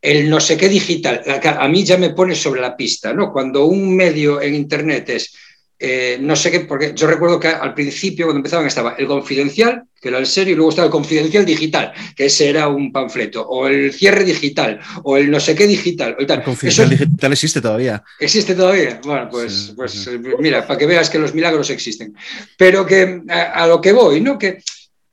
el 0.03 0.29
no 0.29 0.41
sé 0.41 0.57
qué 0.57 0.69
digital, 0.69 1.23
a 1.43 1.69
mí 1.69 1.85
ya 1.85 1.97
me 1.97 2.11
pone 2.11 2.35
sobre 2.35 2.61
la 2.61 2.77
pista, 2.77 3.15
¿no? 3.15 3.33
Cuando 3.33 3.65
un 3.67 3.95
medio 3.97 4.43
en 4.43 4.55
Internet 4.55 5.09
es 5.11 5.33
eh, 5.85 6.17
no 6.21 6.37
sé 6.37 6.53
qué, 6.53 6.61
porque 6.61 6.93
yo 6.95 7.09
recuerdo 7.09 7.41
que 7.41 7.49
al 7.49 7.75
principio, 7.75 8.27
cuando 8.27 8.39
empezaban, 8.39 8.67
estaba 8.69 8.95
el 8.97 9.09
confidencial, 9.09 9.83
que 10.01 10.11
era 10.11 10.19
el 10.19 10.27
serio, 10.27 10.53
y 10.53 10.57
luego 10.57 10.71
estaba 10.71 10.87
el 10.87 10.93
confidencial 10.93 11.45
digital, 11.45 11.93
que 12.15 12.27
ese 12.27 12.49
era 12.49 12.69
un 12.69 12.93
panfleto, 12.93 13.45
o 13.49 13.67
el 13.67 13.93
cierre 13.93 14.23
digital, 14.23 14.79
o 15.03 15.17
el 15.17 15.29
no 15.29 15.41
sé 15.41 15.57
qué 15.57 15.67
digital. 15.67 16.17
O 16.21 16.25
tal. 16.25 16.39
El 16.39 16.45
confidencial 16.45 16.93
Eso 16.93 17.05
digital 17.05 17.33
existe 17.33 17.61
todavía. 17.61 18.05
¿Existe 18.21 18.55
todavía? 18.55 19.01
Bueno, 19.03 19.29
pues, 19.29 19.53
Sí, 19.53 19.73
pues 19.75 19.91
sí. 19.91 20.11
eh, 20.11 20.21
mira, 20.39 20.65
para 20.65 20.79
que 20.79 20.87
veas 20.87 21.11
que 21.11 21.19
los 21.19 21.35
milagros 21.35 21.69
existen. 21.71 22.15
Pero 22.57 22.87
que 22.87 23.23
a, 23.29 23.43
a 23.65 23.67
lo 23.67 23.81
que 23.81 23.91
voy, 23.93 24.21
¿no? 24.21 24.39
Que, 24.39 24.59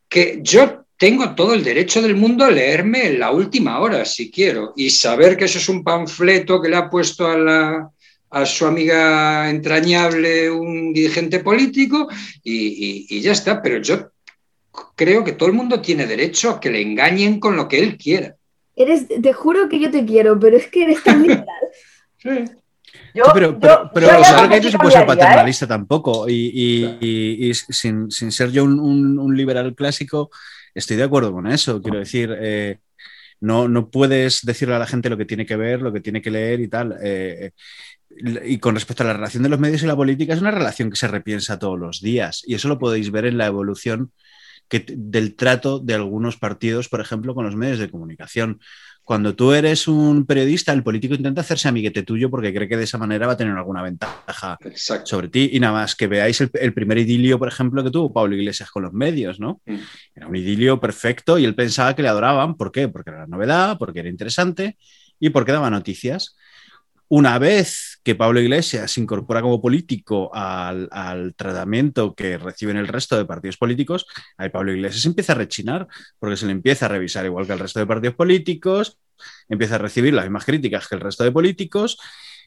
que 0.07 0.39
yo 0.43 0.85
tengo 0.99 1.33
todo 1.33 1.53
el 1.53 1.63
derecho 1.63 2.01
del 2.01 2.15
mundo 2.15 2.43
a 2.45 2.51
leerme 2.51 3.07
en 3.07 3.19
la 3.19 3.31
última 3.31 3.79
hora, 3.79 4.03
si 4.05 4.29
quiero, 4.29 4.73
y 4.75 4.89
saber 4.89 5.37
que 5.37 5.45
eso 5.45 5.57
es 5.57 5.69
un 5.69 5.81
panfleto 5.83 6.61
que 6.61 6.67
le 6.69 6.75
ha 6.75 6.89
puesto 6.89 7.25
a, 7.25 7.37
la, 7.37 7.89
a 8.31 8.45
su 8.45 8.65
amiga 8.65 9.49
entrañable 9.49 10.51
un 10.51 10.91
dirigente 10.93 11.39
político 11.39 12.07
y, 12.43 12.53
y- 12.53 13.05
y 13.09 13.21
ya 13.21 13.31
está. 13.31 13.61
Pero 13.61 13.81
yo 13.81 14.11
creo 14.95 15.23
que 15.23 15.31
todo 15.31 15.47
el 15.47 15.55
mundo 15.55 15.79
tiene 15.81 16.05
derecho 16.05 16.49
a 16.51 16.59
que 16.59 16.69
le 16.69 16.81
engañen 16.81 17.39
con 17.39 17.55
lo 17.55 17.67
que 17.69 17.79
él 17.79 17.97
quiera. 17.97 18.35
Eres, 18.75 19.07
te 19.07 19.33
juro 19.33 19.67
que 19.69 19.79
yo 19.79 19.89
te 19.91 20.05
quiero, 20.05 20.37
pero 20.39 20.57
es 20.57 20.67
que 20.67 20.83
eres 20.83 21.01
tan 21.03 21.21
liberal. 21.23 21.45
Sí. 22.21 22.29
Yo, 23.15 23.23
Sí, 23.25 23.31
pero, 23.33 23.51
yo- 23.53 23.59
pero, 23.59 23.91
pero 23.93 24.07
yo 24.07 24.13
o 24.17 24.19
ya 24.19 24.23
sea, 24.25 24.31
no 24.33 24.37
creo 24.39 24.49
que 24.49 24.55
ahí 24.55 24.61
sé 24.61 24.65
no 24.65 24.67
si 24.67 24.71
se 24.73 24.77
puede 24.79 24.91
ser 24.91 24.99
cambiaría, 25.05 25.23
¿eh? 25.23 25.27
paternalista 25.27 25.67
tampoco. 25.67 26.27
Y, 26.27 26.33
y- 26.53 26.97
y- 26.99 27.49
y 27.49 27.53
sin, 27.53 28.11
sin 28.11 28.31
ser 28.33 28.51
yo 28.51 28.65
un, 28.65 28.77
un- 28.79 29.17
un 29.19 29.37
liberal 29.37 29.73
clásico, 29.73 30.29
estoy 30.79 30.97
de 30.97 31.03
acuerdo 31.03 31.31
con 31.31 31.47
eso. 31.47 31.81
Quiero 31.81 31.99
decir, 31.99 32.35
eh, 32.39 32.79
no, 33.39 33.67
no 33.67 33.89
puedes 33.89 34.45
decirle 34.45 34.75
a 34.75 34.79
la 34.79 34.87
gente 34.87 35.09
lo 35.09 35.17
que 35.17 35.25
tiene 35.25 35.45
que 35.45 35.55
ver, 35.55 35.81
lo 35.81 35.93
que 35.93 36.01
tiene 36.01 36.21
que 36.21 36.31
leer 36.31 36.59
y 36.59 36.67
tal. 36.67 36.97
Eh, 37.01 37.51
y 38.45 38.57
con 38.57 38.75
respecto 38.75 39.03
a 39.03 39.07
la 39.07 39.13
relación 39.13 39.43
de 39.43 39.49
los 39.49 39.59
medios 39.59 39.83
y 39.83 39.87
la 39.87 39.95
política, 39.95 40.33
es 40.33 40.41
una 40.41 40.51
relación 40.51 40.89
que 40.89 40.97
se 40.97 41.07
repiensa 41.07 41.59
todos 41.59 41.79
los 41.79 42.01
días. 42.01 42.43
Y 42.45 42.55
eso 42.55 42.67
lo 42.67 42.79
podéis 42.79 43.11
ver 43.11 43.25
en 43.25 43.37
la 43.37 43.45
evolución 43.45 44.11
que, 44.67 44.85
del 44.87 45.35
trato 45.35 45.79
de 45.79 45.93
algunos 45.93 46.37
partidos, 46.37 46.89
por 46.89 47.01
ejemplo, 47.01 47.35
con 47.35 47.45
los 47.45 47.55
medios 47.55 47.79
de 47.79 47.89
comunicación. 47.89 48.59
Cuando 49.09 49.33
tú 49.33 49.53
eres 49.53 49.87
un 49.87 50.27
periodista, 50.27 50.71
el 50.71 50.83
político 50.83 51.15
intenta 51.15 51.41
hacerse 51.41 51.67
amiguete 51.67 52.03
tuyo 52.03 52.29
porque 52.29 52.53
cree 52.53 52.67
que 52.67 52.77
de 52.77 52.83
esa 52.83 52.99
manera 52.99 53.25
va 53.25 53.33
a 53.33 53.37
tener 53.37 53.57
alguna 53.57 53.81
ventaja 53.81 54.59
Exacto. 54.63 55.07
sobre 55.07 55.29
ti. 55.29 55.49
Y 55.51 55.59
nada 55.59 55.73
más 55.73 55.95
que 55.95 56.05
veáis 56.05 56.39
el, 56.41 56.51
el 56.53 56.75
primer 56.75 56.99
idilio, 56.99 57.39
por 57.39 57.47
ejemplo, 57.47 57.83
que 57.83 57.89
tuvo 57.89 58.13
Pablo 58.13 58.35
Iglesias 58.35 58.69
con 58.69 58.83
los 58.83 58.93
medios, 58.93 59.39
¿no? 59.39 59.61
Mm. 59.65 59.77
Era 60.13 60.27
un 60.27 60.35
idilio 60.35 60.79
perfecto 60.79 61.39
y 61.39 61.45
él 61.45 61.55
pensaba 61.55 61.95
que 61.95 62.03
le 62.03 62.07
adoraban. 62.07 62.55
¿Por 62.55 62.71
qué? 62.71 62.87
Porque 62.87 63.09
era 63.09 63.25
novedad, 63.25 63.79
porque 63.79 64.01
era 64.01 64.09
interesante 64.09 64.77
y 65.19 65.31
porque 65.31 65.53
daba 65.53 65.71
noticias. 65.71 66.37
Una 67.07 67.39
vez 67.39 67.88
que 68.03 68.15
Pablo 68.15 68.39
Iglesias 68.39 68.91
se 68.91 69.01
incorpora 69.01 69.41
como 69.41 69.61
político 69.61 70.33
al, 70.33 70.87
al 70.91 71.35
tratamiento 71.35 72.15
que 72.15 72.37
reciben 72.37 72.77
el 72.77 72.87
resto 72.87 73.17
de 73.17 73.25
partidos 73.25 73.57
políticos, 73.57 74.05
ahí 74.37 74.49
Pablo 74.49 74.73
Iglesias 74.73 75.05
empieza 75.05 75.33
a 75.33 75.35
rechinar, 75.35 75.87
porque 76.17 76.37
se 76.37 76.45
le 76.45 76.53
empieza 76.53 76.85
a 76.85 76.89
revisar 76.89 77.25
igual 77.25 77.45
que 77.45 77.53
el 77.53 77.59
resto 77.59 77.79
de 77.79 77.85
partidos 77.85 78.15
políticos, 78.15 78.97
empieza 79.49 79.75
a 79.75 79.79
recibir 79.79 80.13
las 80.13 80.25
mismas 80.25 80.45
críticas 80.45 80.87
que 80.87 80.95
el 80.95 81.01
resto 81.01 81.23
de 81.23 81.31
políticos, 81.31 81.97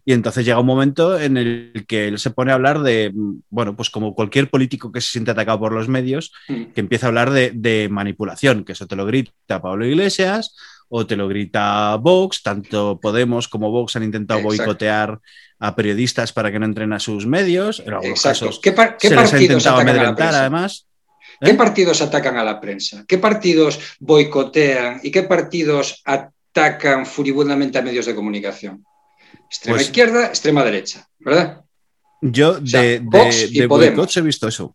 y 0.05 0.15
entonces 0.15 0.45
llega 0.45 0.59
un 0.59 0.67
momento 0.67 1.17
en 1.17 1.37
el 1.37 1.85
que 1.87 2.09
él 2.09 2.19
se 2.19 2.31
pone 2.31 2.51
a 2.51 2.55
hablar 2.55 2.83
de, 2.83 3.13
bueno, 3.51 3.77
pues 3.77 3.89
como 3.89 4.15
cualquier 4.15 4.51
político 4.51 4.91
que 4.91 5.01
se 5.01 5.11
siente 5.11 5.31
atacado 5.31 5.61
por 5.61 5.73
los 5.73 5.87
medios, 5.89 6.33
Mm. 6.49 6.73
que 6.75 6.81
empieza 6.81 7.07
a 7.07 7.09
hablar 7.09 7.31
de, 7.31 7.53
de 7.55 7.89
manipulación, 7.89 8.65
que 8.65 8.73
eso 8.73 8.87
te 8.89 8.97
lo 8.97 9.07
grita 9.07 9.63
Pablo 9.63 9.87
Iglesias 9.87 10.57
o 10.95 11.07
te 11.07 11.17
lo 11.17 11.27
grita 11.27 11.97
Vox, 11.97 12.43
tanto 12.43 13.01
Podemos 13.01 13.49
como 13.49 13.71
Vox 13.71 13.97
han 13.97 14.03
intentado 14.05 14.41
Exacto. 14.41 14.63
boicotear 14.65 15.21
a 15.59 15.75
periodistas 15.75 16.33
para 16.35 16.53
que 16.53 16.59
no 16.59 16.67
entren 16.67 16.93
a 16.93 16.99
sus 16.99 17.25
medios, 17.27 17.81
en 17.81 17.95
algunos 17.95 18.19
Exacto. 18.19 18.47
casos 18.47 18.61
¿Qué, 18.61 18.73
par- 18.73 18.99
qué 18.99 19.09
se 19.09 19.15
les 19.15 19.25
ha 19.25 19.31
partidos 19.31 19.43
intentado 19.65 19.77
atacan 19.77 19.89
a 19.89 19.93
la 19.93 19.99
amedrentar 20.01 20.27
prensa? 20.29 20.41
además. 20.41 20.87
¿Qué 21.41 21.51
¿Eh? 21.51 21.55
partidos 21.55 22.03
atacan 22.03 22.37
a 22.37 22.45
la 22.45 22.61
prensa? 22.61 23.05
¿Qué 23.09 23.17
partidos 23.19 23.79
boicotean 24.01 25.01
y 25.03 25.11
qué 25.11 25.23
partidos 25.23 26.03
atacan 26.05 27.07
furibundamente 27.07 27.79
a 27.79 27.83
medios 27.83 28.05
de 28.07 28.15
comunicación? 28.15 28.85
Extrema 29.49 29.77
Pues- 29.79 29.87
izquierda, 29.87 30.27
extrema 30.27 30.63
derecha, 30.63 31.07
¿verdad? 31.19 31.63
Yo 32.21 32.61
sea, 32.67 32.83
de, 32.83 33.01
Vox 33.03 33.51
de, 33.53 33.61
de 33.61 33.67
boicots 33.67 34.17
he 34.19 34.21
visto 34.21 34.47
eso. 34.47 34.75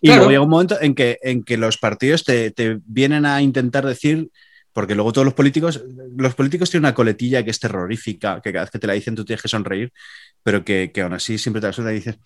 Y 0.00 0.08
Claro. 0.08 0.22
luego 0.22 0.30
llega 0.30 0.42
un 0.42 0.50
momento 0.50 0.78
en 0.80 0.94
que, 0.96 1.18
en 1.22 1.44
que 1.44 1.56
los 1.56 1.78
partidos 1.78 2.24
te, 2.24 2.50
te 2.50 2.78
vienen 2.84 3.24
a 3.24 3.40
intentar 3.40 3.86
decir, 3.86 4.30
porque 4.72 4.94
luego 4.94 5.12
todos 5.12 5.24
los 5.24 5.34
políticos, 5.34 5.82
los 6.16 6.34
políticos 6.34 6.70
tienen 6.70 6.84
una 6.86 6.94
coletilla 6.94 7.44
que 7.44 7.50
es 7.50 7.60
terrorífica, 7.60 8.40
que 8.42 8.52
cada 8.52 8.64
vez 8.64 8.70
que 8.70 8.78
te 8.78 8.86
la 8.86 8.92
dicen 8.94 9.14
tú 9.14 9.24
tienes 9.24 9.42
que 9.42 9.48
sonreír, 9.48 9.92
pero 10.42 10.64
que, 10.64 10.90
que 10.92 11.02
aún 11.02 11.12
así 11.12 11.38
siempre 11.38 11.60
te 11.60 11.66
la 11.68 11.72
sueltan 11.72 11.94
y 11.94 11.98
dices, 11.98 12.18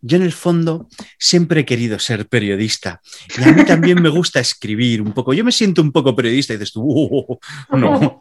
yo 0.00 0.16
en 0.16 0.24
el 0.24 0.32
fondo 0.32 0.88
siempre 1.18 1.60
he 1.60 1.64
querido 1.64 1.98
ser 1.98 2.26
periodista 2.26 3.00
y 3.38 3.44
a 3.44 3.52
mí 3.52 3.64
también 3.64 4.02
me 4.02 4.08
gusta 4.08 4.40
escribir 4.40 5.00
un 5.00 5.12
poco. 5.12 5.32
Yo 5.32 5.44
me 5.44 5.52
siento 5.52 5.80
un 5.80 5.92
poco 5.92 6.14
periodista 6.16 6.54
y 6.54 6.56
dices 6.56 6.72
tú, 6.72 6.82
uh, 6.82 7.38
no. 7.76 8.20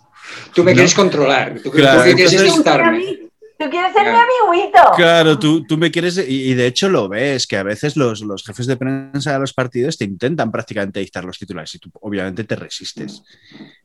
Tú 0.53 0.63
me 0.63 0.73
quieres 0.73 0.93
controlar, 0.93 1.59
tú, 1.61 1.71
Claro, 1.71 2.03
quieres 2.03 2.31
entonces- 2.33 2.57
estarme. 2.57 3.30
Tú 3.61 3.69
quieres 3.69 3.93
ser 3.93 4.03
mi 4.03 4.17
amiguito. 4.49 4.79
Claro, 4.95 5.37
tú, 5.37 5.65
tú 5.65 5.77
me 5.77 5.91
quieres, 5.91 6.17
y, 6.17 6.51
y 6.51 6.53
de 6.55 6.67
hecho 6.67 6.89
lo 6.89 7.07
ves, 7.07 7.45
que 7.45 7.57
a 7.57 7.63
veces 7.63 7.95
los, 7.95 8.21
los 8.21 8.43
jefes 8.43 8.65
de 8.65 8.77
prensa 8.77 9.33
de 9.33 9.39
los 9.39 9.53
partidos 9.53 9.97
te 9.97 10.05
intentan 10.05 10.51
prácticamente 10.51 10.99
dictar 10.99 11.23
los 11.23 11.37
titulares 11.37 11.75
y 11.75 11.79
tú 11.79 11.91
obviamente 12.01 12.43
te 12.43 12.55
resistes. 12.55 13.21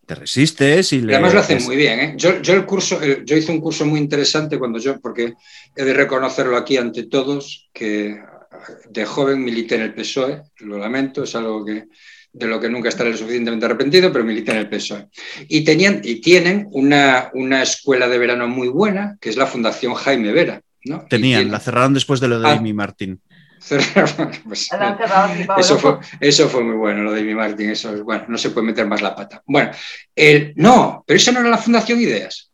Te 0.07 0.15
resistes 0.15 0.93
y 0.93 0.97
Y 0.97 1.01
le... 1.03 1.15
además 1.15 1.35
lo 1.35 1.41
hacen 1.41 1.63
muy 1.65 1.77
bien. 1.77 2.01
¿eh? 2.01 2.15
Yo, 2.17 2.41
yo 2.41 2.55
el 2.55 2.65
curso, 2.65 3.01
yo 3.03 3.37
hice 3.37 3.53
un 3.53 3.61
curso 3.61 3.85
muy 3.85 4.01
interesante 4.01 4.59
cuando 4.59 4.79
yo, 4.79 4.99
porque 5.01 5.35
he 5.75 5.85
de 5.85 5.93
reconocerlo 5.93 6.57
aquí 6.57 6.77
ante 6.77 7.05
todos, 7.05 7.69
que 7.73 8.19
de 8.89 9.05
joven 9.05 9.45
milité 9.45 9.75
en 9.75 9.83
el 9.83 9.95
PSOE, 9.95 10.43
lo 10.61 10.79
lamento, 10.79 11.25
es 11.25 11.35
algo 11.35 11.65
que 11.65 11.85
de 12.33 12.47
lo 12.47 12.61
que 12.61 12.69
nunca 12.69 12.89
estaré 12.89 13.11
lo 13.11 13.17
suficientemente 13.17 13.65
arrepentido, 13.67 14.13
pero 14.13 14.25
milité 14.25 14.53
en 14.53 14.59
el 14.59 14.69
PSOE. 14.69 15.07
Y, 15.49 15.63
tenían, 15.65 16.01
y 16.05 16.21
tienen 16.21 16.67
una, 16.71 17.31
una 17.35 17.63
escuela 17.63 18.09
de 18.09 18.19
verano 18.19 18.47
muy 18.49 18.69
buena, 18.69 19.17
que 19.21 19.31
es 19.31 19.37
la 19.37 19.47
Fundación 19.47 19.95
Jaime 19.95 20.33
Vera. 20.33 20.61
¿no? 20.85 21.07
Tenían, 21.09 21.41
tienen- 21.41 21.53
la 21.53 21.61
cerraron 21.61 21.95
después 21.95 22.21
de 22.21 22.29
lo 22.29 22.39
de 22.41 22.49
Ah. 22.49 22.53
Amy 22.53 22.73
Martín. 22.73 23.21
Pues, 24.45 24.69
eso 25.59 25.79
fue, 25.79 25.99
eso 26.21 26.49
fue 26.49 26.63
muy 26.63 26.77
bueno, 26.77 27.03
lo 27.03 27.13
de 27.13 27.23
mi 27.23 27.35
Martín. 27.35 27.71
Eso 27.71 27.95
es, 27.95 28.03
bueno, 28.03 28.25
no 28.29 28.39
se 28.39 28.51
puede 28.51 28.67
meter 28.69 28.87
más 28.87 29.03
la 29.03 29.15
pata. 29.15 29.43
Bueno, 29.47 29.71
el, 30.15 30.53
no, 30.57 31.03
pero 31.07 31.17
eso 31.17 31.33
no 31.33 31.41
era 31.41 31.49
la 31.49 31.59
Fundación 31.59 32.01
Ideas. 32.01 32.51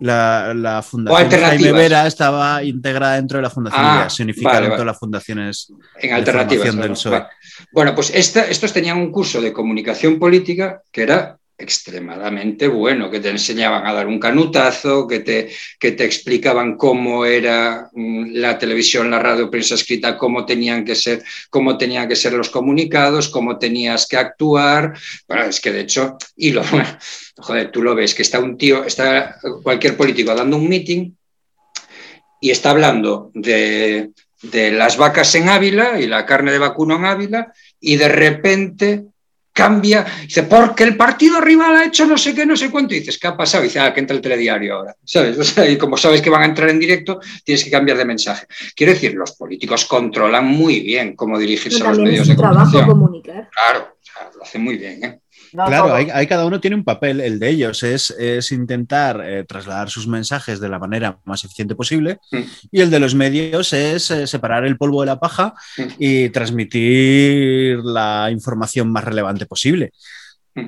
La, 0.00 0.52
la 0.54 0.80
Fundación. 0.82 1.30
Jaime 1.40 1.72
Vera 1.72 2.06
estaba 2.06 2.62
integrada 2.62 3.14
dentro 3.16 3.38
de 3.38 3.42
la 3.42 3.50
Fundación 3.50 3.84
Ah, 3.84 3.96
Ideas. 3.96 4.14
Se 4.14 4.22
unificaron 4.22 4.54
vale, 4.56 4.66
vale. 4.68 4.76
todas 4.76 4.86
las 4.86 4.98
fundaciones. 4.98 5.72
En 6.00 6.10
de 6.10 6.14
alternativas. 6.14 6.76
del 6.76 6.90
PSOE. 6.90 7.12
Vale. 7.12 7.26
Bueno, 7.72 7.94
pues 7.94 8.10
esta- 8.14 8.46
estos 8.46 8.72
tenían 8.72 8.98
un 8.98 9.10
curso 9.10 9.40
de 9.40 9.52
comunicación 9.52 10.18
política 10.18 10.82
que 10.92 11.02
era 11.02 11.38
extremadamente 11.58 12.68
bueno, 12.68 13.10
que 13.10 13.18
te 13.18 13.30
enseñaban 13.30 13.84
a 13.84 13.92
dar 13.92 14.06
un 14.06 14.20
canutazo, 14.20 15.08
que 15.08 15.18
te, 15.18 15.50
que 15.78 15.90
te 15.92 16.04
explicaban 16.04 16.76
cómo 16.76 17.26
era 17.26 17.90
mm, 17.92 18.34
la 18.34 18.56
televisión, 18.56 19.10
la 19.10 19.18
radio, 19.18 19.50
prensa 19.50 19.74
escrita, 19.74 20.16
cómo 20.16 20.46
tenían 20.46 20.84
que 20.84 20.94
ser, 20.94 21.24
cómo 21.50 21.76
tenían 21.76 22.08
que 22.08 22.14
ser 22.14 22.32
los 22.34 22.48
comunicados, 22.48 23.28
cómo 23.28 23.58
tenías 23.58 24.06
que 24.06 24.16
actuar. 24.16 24.96
Es 25.48 25.60
que 25.60 25.72
de 25.72 25.80
hecho, 25.80 26.16
y 26.36 26.52
lo, 26.52 26.62
joder, 27.36 27.72
tú 27.72 27.82
lo 27.82 27.96
ves, 27.96 28.14
que 28.14 28.22
está 28.22 28.38
un 28.38 28.56
tío, 28.56 28.84
está 28.84 29.36
cualquier 29.64 29.96
político 29.96 30.34
dando 30.34 30.56
un 30.56 30.68
meeting 30.68 31.10
y 32.40 32.50
está 32.50 32.70
hablando 32.70 33.32
de, 33.34 34.10
de 34.42 34.70
las 34.70 34.96
vacas 34.96 35.34
en 35.34 35.48
Ávila 35.48 36.00
y 36.00 36.06
la 36.06 36.24
carne 36.24 36.52
de 36.52 36.58
vacuno 36.58 36.94
en 36.96 37.04
Ávila 37.04 37.52
y 37.80 37.96
de 37.96 38.08
repente 38.08 39.04
cambia, 39.58 40.06
dice, 40.22 40.44
porque 40.44 40.84
el 40.84 40.96
partido 40.96 41.40
rival 41.40 41.74
ha 41.74 41.84
hecho 41.84 42.06
no 42.06 42.16
sé 42.16 42.32
qué, 42.32 42.46
no 42.46 42.56
sé 42.56 42.70
cuánto, 42.70 42.94
y 42.94 43.00
dices, 43.00 43.18
¿qué 43.18 43.26
ha 43.26 43.36
pasado? 43.36 43.64
Y 43.64 43.66
dice, 43.66 43.80
ah, 43.80 43.92
que 43.92 43.98
entra 43.98 44.14
el 44.14 44.22
telediario 44.22 44.76
ahora, 44.76 44.94
¿sabes? 45.04 45.36
O 45.38 45.42
sea, 45.44 45.68
y 45.68 45.76
como 45.76 45.96
sabes 45.96 46.22
que 46.22 46.30
van 46.30 46.42
a 46.42 46.44
entrar 46.44 46.68
en 46.70 46.78
directo, 46.78 47.18
tienes 47.42 47.64
que 47.64 47.70
cambiar 47.70 47.98
de 47.98 48.04
mensaje. 48.04 48.46
Quiero 48.76 48.92
decir, 48.92 49.14
los 49.14 49.32
políticos 49.32 49.84
controlan 49.86 50.44
muy 50.46 50.78
bien 50.80 51.16
cómo 51.16 51.36
dirigirse 51.36 51.78
Pero 51.78 51.86
a 51.86 51.88
los 51.90 51.98
también 51.98 52.14
es 52.14 52.20
medios 52.20 52.26
su 52.28 52.32
de 52.34 52.38
trabajo 52.38 52.70
comunicación. 52.70 52.88
comunicar. 52.88 53.50
Claro, 53.50 53.96
o 54.00 54.04
sea, 54.04 54.30
lo 54.36 54.42
hacen 54.44 54.62
muy 54.62 54.76
bien, 54.76 55.04
¿eh? 55.04 55.20
No 55.52 55.66
Claro, 55.66 55.94
ahí 55.94 56.26
cada 56.26 56.44
uno 56.46 56.60
tiene 56.60 56.76
un 56.76 56.84
papel. 56.84 57.20
El 57.20 57.38
de 57.38 57.48
ellos 57.50 57.82
es, 57.82 58.10
es 58.10 58.52
intentar 58.52 59.20
eh, 59.24 59.44
trasladar 59.44 59.88
sus 59.90 60.06
mensajes 60.06 60.60
de 60.60 60.68
la 60.68 60.78
manera 60.78 61.18
más 61.24 61.44
eficiente 61.44 61.74
posible 61.74 62.18
Mm. 62.32 62.38
y 62.72 62.80
el 62.80 62.90
de 62.90 63.00
los 63.00 63.14
medios 63.14 63.72
es 63.72 64.10
eh, 64.10 64.26
separar 64.26 64.64
el 64.64 64.76
polvo 64.76 65.00
de 65.02 65.06
la 65.06 65.20
paja 65.20 65.54
Mm. 65.78 65.82
y 65.98 66.28
transmitir 66.30 67.78
la 67.84 68.28
información 68.30 68.90
más 68.92 69.04
relevante 69.04 69.46
posible. 69.46 69.92
Mm. 70.54 70.66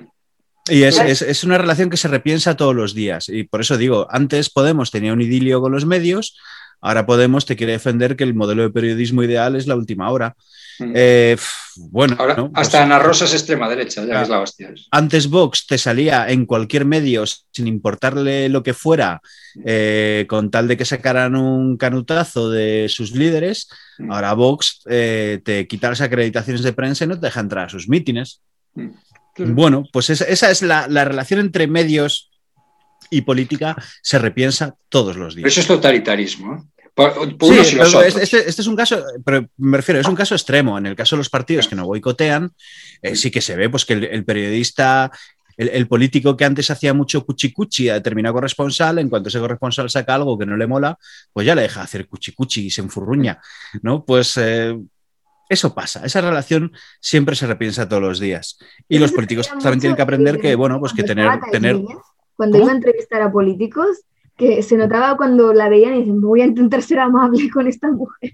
Y 0.71 0.83
es, 0.85 0.99
es- 1.01 1.23
es 1.23 1.43
una 1.45 1.59
relación 1.59 1.91
que 1.91 1.97
se 1.97 2.07
repiensa 2.09 2.57
todos 2.57 2.75
los 2.75 2.95
días. 2.95 3.29
Y 3.29 3.45
por 3.45 3.61
eso 3.61 3.77
digo, 3.77 4.07
antes 4.11 4.51
Podemos 4.51 4.91
tenía 4.91 5.13
un 5.13 5.21
idilio 5.21 5.61
con 5.61 5.73
los 5.73 5.85
medios, 5.87 6.37
ahora 6.81 7.07
Podemos 7.07 7.47
te 7.47 7.57
quiere 7.57 7.73
defender 7.75 8.17
que 8.17 8.25
el 8.25 8.35
modelo 8.35 8.63
de 8.63 8.71
periodismo 8.71 9.23
ideal 9.23 9.57
es 9.57 9.67
la 9.67 9.77
última 9.77 10.11
hora. 10.11 10.35
Mm. 10.79 10.93
Eh, 10.95 11.37
bueno, 11.77 12.17
Ahora, 12.19 12.35
¿no? 12.37 12.51
Pues- 12.51 12.67
hasta 12.67 12.83
Ana 12.83 12.99
Rosa 12.99 13.27
es 13.27 13.35
extrema 13.35 13.69
derecha, 13.69 14.03
ya 14.05 14.15
Ah. 14.15 14.17
que 14.19 14.23
es 14.23 14.29
la 14.31 14.41
hostia. 14.41 14.73
antes 14.91 15.29
Vox 15.29 15.67
te 15.67 15.77
salía 15.77 16.29
en 16.31 16.47
cualquier 16.47 16.85
medio 16.87 17.25
sin 17.27 17.67
importarle 17.67 18.49
lo 18.49 18.63
que 18.63 18.73
fuera, 18.73 19.21
eh, 19.65 20.25
con 20.29 20.51
tal 20.51 20.69
de 20.69 20.77
que 20.79 20.85
sacaran 20.87 21.37
un 21.37 21.77
canutazo 21.77 22.49
de 22.51 22.87
sus 22.89 23.13
líderes. 23.13 23.69
Mm. 23.99 24.11
Ahora 24.13 24.33
Vox 24.33 24.81
eh, 24.89 25.41
te 25.45 25.67
quita 25.67 25.91
las 25.91 26.01
acreditaciones 26.01 26.63
de 26.63 26.73
prensa 26.73 27.05
y 27.05 27.09
no 27.09 27.21
te 27.21 27.27
deja 27.27 27.41
entrar 27.41 27.67
a 27.67 27.71
sus 27.71 27.87
mítines. 27.89 28.41
Bueno, 29.37 29.85
pues 29.93 30.11
esa, 30.11 30.25
esa 30.25 30.51
es 30.51 30.63
la, 30.63 30.87
la 30.89 31.05
relación 31.05 31.41
entre 31.41 31.67
medios 31.67 32.30
y 33.11 33.23
política, 33.23 33.77
se 34.03 34.19
repiensa 34.19 34.75
todos 34.89 35.17
los 35.17 35.35
Pero 35.35 35.45
días. 35.45 35.53
eso 35.53 35.61
es 35.61 35.67
totalitarismo. 35.67 36.55
¿eh? 36.55 36.87
Por, 36.95 37.37
por 37.39 37.55
Sí, 37.65 37.77
pero 37.79 38.03
este, 38.03 38.49
este 38.49 38.63
es 38.63 38.67
un 38.67 38.77
caso, 38.77 39.03
pero 39.25 39.47
me 39.59 39.77
refiero, 39.77 40.01
es 40.01 40.07
un 40.09 40.15
caso 40.15 40.35
extremo. 40.35 40.77
En 40.79 40.87
el 40.87 40.97
caso 40.97 41.17
de 41.17 41.19
los 41.19 41.31
partidos 41.31 41.69
que 41.69 41.77
no 41.77 41.87
boicotean, 41.87 42.51
eh, 43.03 43.17
sí 43.17 43.31
que 43.31 43.41
se 43.41 43.57
ve 43.57 43.69
pues, 43.71 43.85
que 43.85 43.95
el, 43.95 44.05
el 44.05 44.25
periodista, 44.25 45.11
el, 45.57 45.69
el 45.71 45.87
político 45.89 46.37
que 46.37 46.45
antes 46.45 46.71
hacía 46.71 46.93
mucho 46.93 47.25
cuchicuchi 47.25 47.89
a 47.89 47.95
determinado 47.95 48.35
corresponsal, 48.35 48.99
en 48.99 49.09
cuanto 49.09 49.29
ese 49.29 49.39
corresponsal 49.39 49.89
saca 49.89 50.15
algo 50.17 50.37
que 50.39 50.47
no 50.47 50.57
le 50.57 50.67
mola, 50.67 50.99
pues 51.33 51.47
ya 51.47 51.55
le 51.55 51.63
deja 51.63 51.83
hacer 51.83 52.07
cuchicuchi 52.07 52.67
y 52.67 52.71
se 52.71 52.81
enfurruña. 52.83 53.41
¿no? 53.83 54.05
Pues 54.05 54.37
eh, 54.37 54.77
eso 55.49 55.75
pasa, 55.75 56.05
esa 56.05 56.21
relación 56.21 56.73
siempre 57.01 57.35
se 57.37 57.47
repiensa 57.47 57.89
todos 57.89 58.03
los 58.03 58.21
días. 58.21 58.59
Y 58.89 58.99
los 58.99 59.13
políticos 59.13 59.49
también 59.49 59.81
tienen 59.81 59.97
que 59.97 60.03
aprender 60.03 60.35
en- 60.37 60.41
que, 60.43 60.55
bueno, 60.55 60.79
pues 60.81 60.93
que 60.93 61.03
tener, 61.05 61.31
tener 61.51 61.77
Cuando 62.41 62.57
¿Cómo? 62.57 62.65
iba 62.65 62.73
a 62.73 62.77
entrevistar 62.77 63.21
a 63.21 63.31
políticos, 63.31 64.01
que 64.35 64.63
se 64.63 64.75
notaba 64.75 65.15
cuando 65.19 65.53
la 65.53 65.69
veían 65.69 65.95
y 65.95 65.99
dicen, 65.99 66.23
voy 66.23 66.41
a 66.41 66.47
intentar 66.47 66.81
ser 66.81 66.99
amable 66.99 67.51
con 67.51 67.67
esta 67.67 67.91
mujer. 67.91 68.33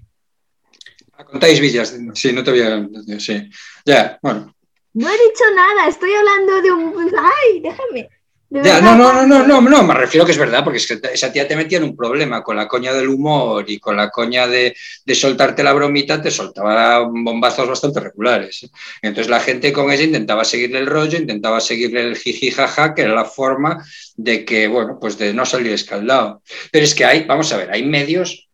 Contáis 1.29 1.59
villas, 1.59 1.93
sí, 2.13 2.31
no 2.31 2.41
te 2.41 2.51
voy 2.51 2.61
a. 2.61 2.87
Sí. 3.19 3.49
Ya, 3.85 4.17
bueno. 4.21 4.55
No 4.93 5.09
he 5.09 5.11
dicho 5.11 5.43
nada, 5.53 5.89
estoy 5.89 6.13
hablando 6.13 6.61
de 6.61 6.71
un... 6.71 6.93
¡Ay, 7.17 7.59
déjame! 7.59 8.09
Ya, 8.49 8.79
no, 8.79 8.95
no, 8.95 9.11
no, 9.11 9.27
no, 9.27 9.45
no, 9.45 9.61
no, 9.61 9.83
me 9.83 9.93
refiero 9.93 10.25
que 10.25 10.31
es 10.31 10.37
verdad, 10.37 10.63
porque 10.63 10.77
es 10.77 10.87
que 10.87 10.99
esa 11.11 11.33
tía 11.33 11.45
te 11.45 11.55
metía 11.57 11.79
en 11.79 11.83
un 11.83 11.97
problema 11.97 12.41
con 12.41 12.55
la 12.55 12.65
coña 12.65 12.93
del 12.93 13.09
humor 13.09 13.69
y 13.69 13.77
con 13.77 13.97
la 13.97 14.09
coña 14.09 14.47
de, 14.47 14.73
de 15.05 15.15
soltarte 15.15 15.63
la 15.63 15.73
bromita, 15.73 16.21
te 16.21 16.31
soltaba 16.31 16.99
bombazos 16.99 17.67
bastante 17.67 17.99
regulares. 17.99 18.63
¿eh? 18.63 18.69
Entonces 19.01 19.29
la 19.29 19.41
gente 19.41 19.73
con 19.73 19.91
ella 19.91 20.03
intentaba 20.03 20.45
seguirle 20.45 20.79
el 20.79 20.87
rollo, 20.87 21.17
intentaba 21.17 21.59
seguirle 21.59 22.07
el 22.07 22.15
jiji 22.15 22.51
jaja, 22.51 22.95
que 22.95 23.01
era 23.01 23.13
la 23.13 23.25
forma 23.25 23.83
de 24.15 24.45
que, 24.45 24.67
bueno, 24.67 24.97
pues 24.99 25.17
de 25.17 25.33
no 25.33 25.45
salir 25.45 25.73
escaldado. 25.73 26.41
Pero 26.71 26.85
es 26.85 26.95
que 26.95 27.03
hay, 27.03 27.25
vamos 27.25 27.51
a 27.51 27.57
ver, 27.57 27.69
hay 27.69 27.83
medios 27.83 28.47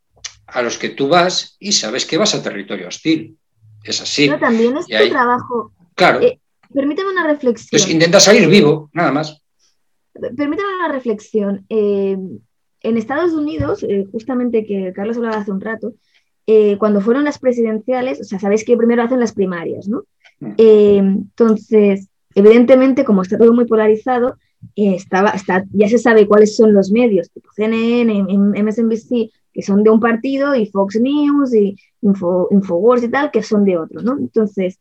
a 0.47 0.63
los 0.63 0.79
que 0.79 0.89
tú 0.89 1.07
vas 1.07 1.55
y 1.59 1.71
sabes 1.71 2.07
que 2.07 2.17
vas 2.17 2.33
a 2.33 2.41
territorio 2.41 2.87
hostil. 2.87 3.37
Es 3.83 4.01
así. 4.01 4.27
Pero 4.27 4.39
también 4.39 4.75
es 4.75 4.85
Y 4.87 4.97
tu 4.97 5.09
trabajo. 5.09 5.71
Claro. 5.93 6.21
Eh, 6.21 6.39
Permíteme 6.73 7.11
una 7.11 7.27
reflexión. 7.27 7.67
Entonces 7.71 7.89
intenta 7.91 8.19
salir 8.19 8.47
vivo, 8.47 8.89
nada 8.93 9.11
más. 9.11 9.42
Permítame 10.13 10.75
una 10.77 10.91
reflexión. 10.91 11.65
Eh, 11.69 12.17
en 12.81 12.97
Estados 12.97 13.33
Unidos, 13.33 13.83
eh, 13.83 14.05
justamente 14.11 14.65
que 14.65 14.91
Carlos 14.93 15.17
hablaba 15.17 15.37
hace 15.37 15.51
un 15.51 15.61
rato, 15.61 15.93
eh, 16.45 16.77
cuando 16.77 17.01
fueron 17.01 17.23
las 17.23 17.39
presidenciales, 17.39 18.19
o 18.19 18.23
sea, 18.25 18.39
sabéis 18.39 18.65
que 18.65 18.75
primero 18.75 19.01
hacen 19.01 19.19
las 19.19 19.33
primarias, 19.33 19.87
¿no? 19.87 20.03
Mm. 20.39 20.53
Entonces, 20.57 22.09
evidentemente, 22.35 23.05
como 23.05 23.21
está 23.21 23.37
todo 23.37 23.53
muy 23.53 23.65
polarizado, 23.65 24.35
estaba, 24.75 25.31
está, 25.31 25.63
ya 25.71 25.87
se 25.87 25.97
sabe 25.97 26.27
cuáles 26.27 26.55
son 26.55 26.73
los 26.73 26.91
medios, 26.91 27.31
tipo 27.31 27.49
CNN, 27.55 28.25
MSNBC, 28.63 29.31
que 29.53 29.61
son 29.61 29.83
de 29.83 29.89
un 29.89 29.99
partido, 29.99 30.53
y 30.55 30.65
Fox 30.65 30.99
News, 30.99 31.55
y 31.55 31.77
Info, 32.01 32.49
Infowars 32.51 33.03
y 33.03 33.09
tal, 33.09 33.31
que 33.31 33.43
son 33.43 33.63
de 33.63 33.77
otro, 33.77 34.01
¿no? 34.01 34.17
Entonces, 34.17 34.79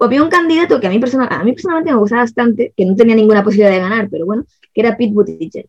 había 0.00 0.22
un 0.22 0.30
candidato 0.30 0.80
que 0.80 0.86
a 0.86 0.90
mí, 0.90 0.98
persona- 0.98 1.26
a 1.26 1.44
mí 1.44 1.52
personalmente 1.52 1.92
me 1.92 1.98
gustaba 1.98 2.22
bastante, 2.22 2.72
que 2.76 2.84
no 2.84 2.94
tenía 2.96 3.14
ninguna 3.14 3.44
posibilidad 3.44 3.70
de 3.70 3.80
ganar, 3.80 4.08
pero 4.10 4.26
bueno, 4.26 4.44
que 4.72 4.80
era 4.80 4.96
Pete 4.96 5.12
Buttigieg, 5.12 5.68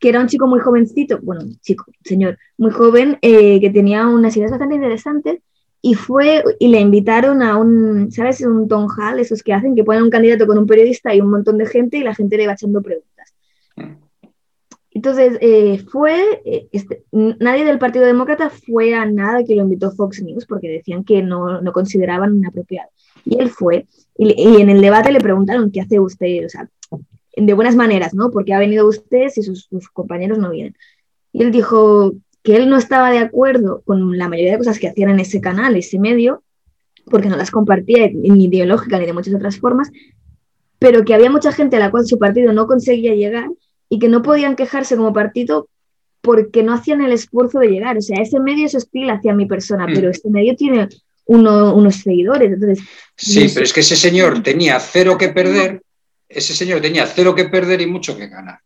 que 0.00 0.08
era 0.08 0.20
un 0.20 0.26
chico 0.28 0.46
muy 0.46 0.60
jovencito, 0.60 1.18
bueno, 1.22 1.42
chico, 1.60 1.86
señor, 2.04 2.38
muy 2.58 2.70
joven, 2.70 3.18
eh, 3.22 3.60
que 3.60 3.70
tenía 3.70 4.06
unas 4.06 4.36
ideas 4.36 4.50
bastante 4.50 4.74
interesantes 4.74 5.40
y 5.80 5.94
fue 5.94 6.42
y 6.58 6.68
le 6.68 6.80
invitaron 6.80 7.42
a 7.42 7.56
un, 7.56 8.10
¿sabes? 8.10 8.40
Un 8.42 8.68
town 8.68 8.88
hall, 8.90 9.18
esos 9.18 9.42
que 9.42 9.52
hacen, 9.52 9.74
que 9.74 9.84
ponen 9.84 10.02
un 10.02 10.10
candidato 10.10 10.46
con 10.46 10.58
un 10.58 10.66
periodista 10.66 11.14
y 11.14 11.20
un 11.20 11.30
montón 11.30 11.58
de 11.58 11.66
gente 11.66 11.98
y 11.98 12.02
la 12.02 12.14
gente 12.14 12.36
le 12.36 12.46
va 12.46 12.54
echando 12.54 12.80
preguntas. 12.82 13.34
Entonces, 14.94 15.36
eh, 15.40 15.84
fue, 15.90 16.40
eh, 16.44 16.68
este, 16.72 17.04
nadie 17.12 17.64
del 17.64 17.78
Partido 17.78 18.06
Demócrata 18.06 18.48
fue 18.48 18.94
a 18.94 19.04
nada 19.04 19.44
que 19.44 19.54
lo 19.54 19.62
invitó 19.62 19.90
Fox 19.92 20.22
News 20.22 20.46
porque 20.46 20.68
decían 20.68 21.04
que 21.04 21.22
no, 21.22 21.60
no 21.60 21.72
consideraban 21.72 22.36
inapropiado. 22.36 22.88
Y 23.24 23.40
él 23.40 23.50
fue, 23.50 23.86
y 24.16 24.60
en 24.60 24.70
el 24.70 24.80
debate 24.80 25.12
le 25.12 25.20
preguntaron, 25.20 25.70
¿qué 25.70 25.80
hace 25.80 26.00
usted? 26.00 26.46
O 26.46 26.48
sea, 26.48 26.68
de 27.36 27.52
buenas 27.52 27.74
maneras, 27.74 28.14
¿no? 28.14 28.30
Porque 28.30 28.54
ha 28.54 28.58
venido 28.58 28.88
usted 28.88 29.28
si 29.28 29.42
sus, 29.42 29.66
sus 29.68 29.88
compañeros 29.88 30.38
no 30.38 30.50
vienen. 30.50 30.76
Y 31.32 31.42
él 31.42 31.50
dijo, 31.50 32.12
que 32.44 32.56
él 32.56 32.68
no 32.68 32.76
estaba 32.76 33.10
de 33.10 33.18
acuerdo 33.18 33.82
con 33.86 34.16
la 34.18 34.28
mayoría 34.28 34.52
de 34.52 34.58
cosas 34.58 34.78
que 34.78 34.86
hacían 34.86 35.10
en 35.10 35.20
ese 35.20 35.40
canal, 35.40 35.74
ese 35.76 35.98
medio, 35.98 36.44
porque 37.06 37.28
no 37.28 37.36
las 37.36 37.50
compartía 37.50 38.10
ni 38.12 38.44
ideológica 38.44 38.98
ni 38.98 39.06
de 39.06 39.14
muchas 39.14 39.34
otras 39.34 39.58
formas, 39.58 39.90
pero 40.78 41.04
que 41.04 41.14
había 41.14 41.30
mucha 41.30 41.52
gente 41.52 41.76
a 41.76 41.78
la 41.78 41.90
cual 41.90 42.06
su 42.06 42.18
partido 42.18 42.52
no 42.52 42.66
conseguía 42.66 43.14
llegar 43.14 43.48
y 43.94 44.00
que 44.00 44.08
no 44.08 44.22
podían 44.22 44.56
quejarse 44.56 44.96
como 44.96 45.12
partido 45.12 45.68
porque 46.20 46.64
no 46.64 46.74
hacían 46.74 47.00
el 47.00 47.12
esfuerzo 47.12 47.60
de 47.60 47.68
llegar. 47.68 47.96
O 47.96 48.00
sea, 48.00 48.20
ese 48.20 48.40
medio 48.40 48.66
es 48.66 48.74
hostil 48.74 49.08
hacia 49.08 49.32
mi 49.32 49.46
persona, 49.46 49.86
pero 49.86 50.08
mm. 50.08 50.10
este 50.10 50.30
medio 50.30 50.56
tiene 50.56 50.88
unos 51.26 51.94
seguidores. 51.94 52.52
Entonces, 52.52 52.84
sí, 53.16 53.48
pero 53.54 53.64
es 53.64 53.72
que 53.72 53.80
ese 53.80 53.94
señor 53.94 54.42
tenía 54.42 54.80
cero 54.80 55.16
que 55.16 55.28
perder, 55.28 55.80
ese 56.28 56.54
señor 56.54 56.80
tenía 56.80 57.06
cero 57.06 57.36
que 57.36 57.44
perder 57.44 57.82
y 57.82 57.86
mucho 57.86 58.16
que 58.16 58.26
ganar. 58.26 58.58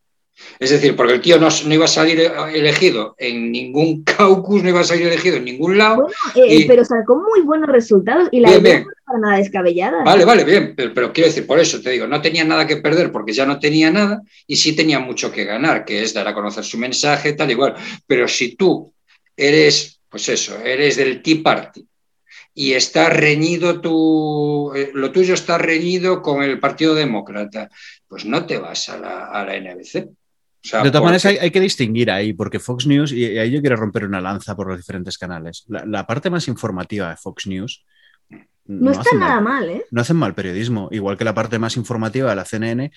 Es 0.59 0.71
decir, 0.71 0.97
porque 0.97 1.15
el 1.15 1.21
tío 1.21 1.39
no, 1.39 1.49
iba 1.73 1.85
a 1.85 1.89
salir 1.89 2.33
elegido 2.53 3.15
en 3.19 3.53
ningún 3.53 4.03
caucus, 4.05 4.63
no 4.63 4.69
iba 4.69 4.81
a 4.81 4.85
salir 4.85 5.07
elegido 5.07 5.37
en 5.37 5.45
ningún 5.45 5.79
lado. 5.79 6.09
Eh, 6.35 6.65
pero 6.67 6.85
sacó 6.85 7.17
muy 7.17 7.43
buenos 7.43 7.69
resultados 7.69 8.29
y 8.33 8.41
la 8.41 8.57
idea 8.57 8.81
no 8.81 8.87
para 9.05 9.19
nada 9.19 9.37
descabellada. 9.39 10.03
Vale, 10.05 10.25
vale, 10.25 10.45
bien, 10.45 10.75
pero, 10.77 11.13
quiero 11.13 11.29
decir, 11.29 11.47
por 11.47 11.61
eso 11.61 11.81
te 11.81 11.91
digo, 11.91 12.07
no 12.07 12.21
tenía 12.21 12.45
nada 12.45 12.67
que 12.67 12.79
perder 12.79 13.13
porque 13.13 13.33
ya 13.33 13.47
no 13.47 13.59
tenía 13.59 13.91
nada 13.91 14.23
y 14.47 14.57
sí 14.57 14.75
tenía 14.75 14.99
mucho 14.99 15.31
que 15.31 15.45
ganar, 15.45 15.85
que 15.85 16.03
es 16.03 16.13
dar 16.13 16.27
a 16.27 16.35
conocer 16.35 16.65
su 16.65 16.79
mensaje, 16.79 17.35
tal 17.35 17.51
igual. 17.51 17.75
Pero 18.07 18.27
si 18.27 18.57
tú 18.57 18.93
eres, 19.37 20.01
pues 20.09 20.29
eso, 20.29 20.59
eres 20.59 20.97
del 20.97 21.23
Tea 21.23 21.37
Party 21.43 21.87
y 22.55 22.73
está 22.73 23.09
reñido 23.09 23.81
tu, 23.81 24.73
eh, 24.75 24.91
lo 24.93 25.13
tuyo 25.13 25.35
está 25.35 25.59
reñido 25.59 26.21
con 26.21 26.43
el 26.43 26.59
Partido 26.59 26.95
Demócrata, 26.95 27.71
pues 28.09 28.25
no 28.25 28.45
te 28.47 28.59
vas 28.59 28.89
a 28.89 28.99
la, 28.99 29.27
a 29.27 29.45
la 29.45 29.59
NBC 29.61 30.09
de 30.63 30.91
todas 30.91 31.03
maneras, 31.03 31.25
hay, 31.25 31.51
que 31.51 31.61
distinguir 31.61 32.11
ahí, 32.11 32.33
porque 32.33 32.59
Fox 32.59 32.87
News, 32.87 33.13
y, 33.13 33.39
ahí 33.39 33.51
yo 33.51 33.61
quiero 33.61 33.77
romper 33.77 34.05
una 34.05 34.21
lanza 34.21 34.57
por 34.57 34.69
los 34.69 34.77
diferentes 34.77 35.17
canales. 35.17 35.65
La, 35.69 36.07
parte 36.07 36.31
más 36.31 36.49
informativa 36.49 37.11
de 37.11 37.17
Fox 37.17 37.47
News. 37.47 37.85
No, 38.67 38.91
está 38.91 39.17
nada 39.17 39.41
mal, 39.41 39.69
¿eh? 39.71 39.85
No 39.91 40.03
hacen 40.03 40.17
mal 40.17 40.35
periodismo, 40.35 40.89
igual 40.91 41.17
que 41.17 41.25
la 41.25 41.35
parte 41.35 41.59
más 41.59 41.77
informativa 41.77 42.29
de 42.31 42.37
la 42.37 42.45
CNN. 42.45 42.91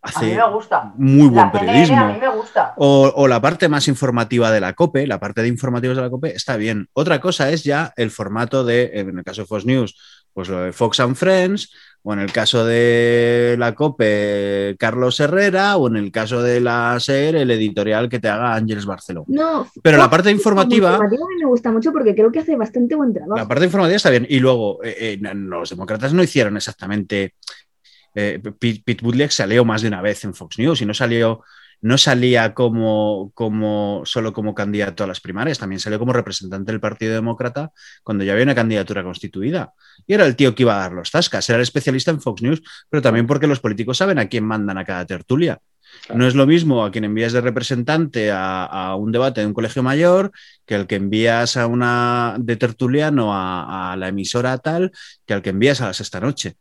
Hace 0.00 0.26
a 0.26 0.28
mí 0.28 0.34
me 0.34 0.54
gusta. 0.54 0.92
Muy 0.96 1.28
buen 1.28 1.50
periodismo. 1.50 1.98
a 1.98 2.12
mí 2.12 2.18
me 2.18 2.28
gusta. 2.28 2.74
O, 2.76 3.28
la 3.28 3.40
parte 3.40 3.68
más 3.68 3.86
informativa 3.88 4.50
de 4.50 4.60
la 4.60 4.72
COPE, 4.72 5.06
la 5.06 5.20
parte 5.20 5.42
de 5.42 5.48
informativos 5.48 5.96
de 5.96 6.02
la 6.02 6.10
COPE, 6.10 6.34
está 6.34 6.56
bien. 6.56 6.88
Otra 6.92 7.20
cosa 7.20 7.50
es 7.50 7.62
ya 7.62 7.92
el 7.96 8.10
formato 8.10 8.64
de, 8.64 8.90
en 8.94 9.18
el 9.18 9.24
caso 9.24 9.42
de 9.42 9.46
Fox 9.46 9.64
News, 9.64 10.21
pues 10.32 10.48
lo 10.48 10.62
de 10.62 10.72
Fox 10.72 11.00
and 11.00 11.16
Friends, 11.16 11.72
o 12.02 12.12
en 12.12 12.18
el 12.18 12.32
caso 12.32 12.64
de 12.64 13.54
la 13.58 13.74
COPE, 13.74 14.76
Carlos 14.78 15.20
Herrera, 15.20 15.76
o 15.76 15.88
en 15.88 15.96
el 15.96 16.10
caso 16.10 16.42
de 16.42 16.60
la 16.60 16.98
SER, 16.98 17.36
el 17.36 17.50
editorial 17.50 18.08
que 18.08 18.18
te 18.18 18.28
haga 18.28 18.54
Ángeles 18.54 18.86
Barceló. 18.86 19.24
No, 19.28 19.70
pero 19.82 19.98
la 19.98 20.10
parte 20.10 20.30
informativa. 20.30 20.96
a 20.96 21.08
mí 21.08 21.16
me 21.38 21.46
gusta 21.46 21.70
mucho 21.70 21.92
porque 21.92 22.14
creo 22.14 22.32
que 22.32 22.40
hace 22.40 22.56
bastante 22.56 22.94
buen 22.96 23.12
trabajo. 23.12 23.36
La 23.36 23.46
parte 23.46 23.66
informativa 23.66 23.96
está 23.96 24.10
bien. 24.10 24.26
Y 24.28 24.40
luego, 24.40 24.82
eh, 24.82 25.18
eh, 25.22 25.34
los 25.34 25.70
demócratas 25.70 26.12
no 26.12 26.22
hicieron 26.22 26.56
exactamente. 26.56 27.34
Eh, 28.14 28.40
Pete, 28.58 28.82
Pete 28.84 29.30
salió 29.30 29.64
más 29.64 29.82
de 29.82 29.88
una 29.88 30.02
vez 30.02 30.24
en 30.24 30.34
Fox 30.34 30.58
News 30.58 30.82
y 30.82 30.86
no 30.86 30.94
salió 30.94 31.42
no 31.82 31.98
salía 31.98 32.54
como, 32.54 33.32
como, 33.34 34.02
solo 34.04 34.32
como 34.32 34.54
candidato 34.54 35.04
a 35.04 35.06
las 35.08 35.20
primarias, 35.20 35.58
también 35.58 35.80
salió 35.80 35.98
como 35.98 36.12
representante 36.12 36.70
del 36.70 36.80
Partido 36.80 37.12
Demócrata 37.12 37.72
cuando 38.04 38.24
ya 38.24 38.32
había 38.32 38.44
una 38.44 38.54
candidatura 38.54 39.02
constituida. 39.02 39.74
Y 40.06 40.14
era 40.14 40.24
el 40.24 40.36
tío 40.36 40.54
que 40.54 40.62
iba 40.62 40.76
a 40.76 40.82
dar 40.82 40.92
los 40.92 41.10
tascas, 41.10 41.48
era 41.48 41.56
el 41.56 41.62
especialista 41.62 42.12
en 42.12 42.20
Fox 42.20 42.40
News, 42.40 42.62
pero 42.88 43.02
también 43.02 43.26
porque 43.26 43.48
los 43.48 43.60
políticos 43.60 43.98
saben 43.98 44.18
a 44.20 44.28
quién 44.28 44.44
mandan 44.44 44.78
a 44.78 44.84
cada 44.84 45.04
tertulia. 45.06 45.58
No 46.14 46.26
es 46.26 46.34
lo 46.34 46.46
mismo 46.46 46.84
a 46.84 46.90
quien 46.90 47.04
envías 47.04 47.32
de 47.32 47.40
representante 47.40 48.30
a, 48.32 48.94
un 48.96 49.12
debate 49.12 49.40
de 49.40 49.46
un 49.46 49.52
colegio 49.52 49.82
mayor 49.82 50.32
que 50.64 50.76
el 50.76 50.86
que 50.86 50.96
envías 50.96 51.56
a 51.56 51.66
una 51.66 52.36
de 52.38 52.56
tertuliano 52.56 53.34
a, 53.34 53.92
a 53.92 53.96
la 53.96 54.08
emisora 54.08 54.56
tal 54.58 54.92
que 55.26 55.34
al 55.34 55.42
que 55.42 55.50
envías 55.50 55.80
a 55.80 55.86
las 55.86 56.00
esta 56.00 56.20
noche. 56.20 56.56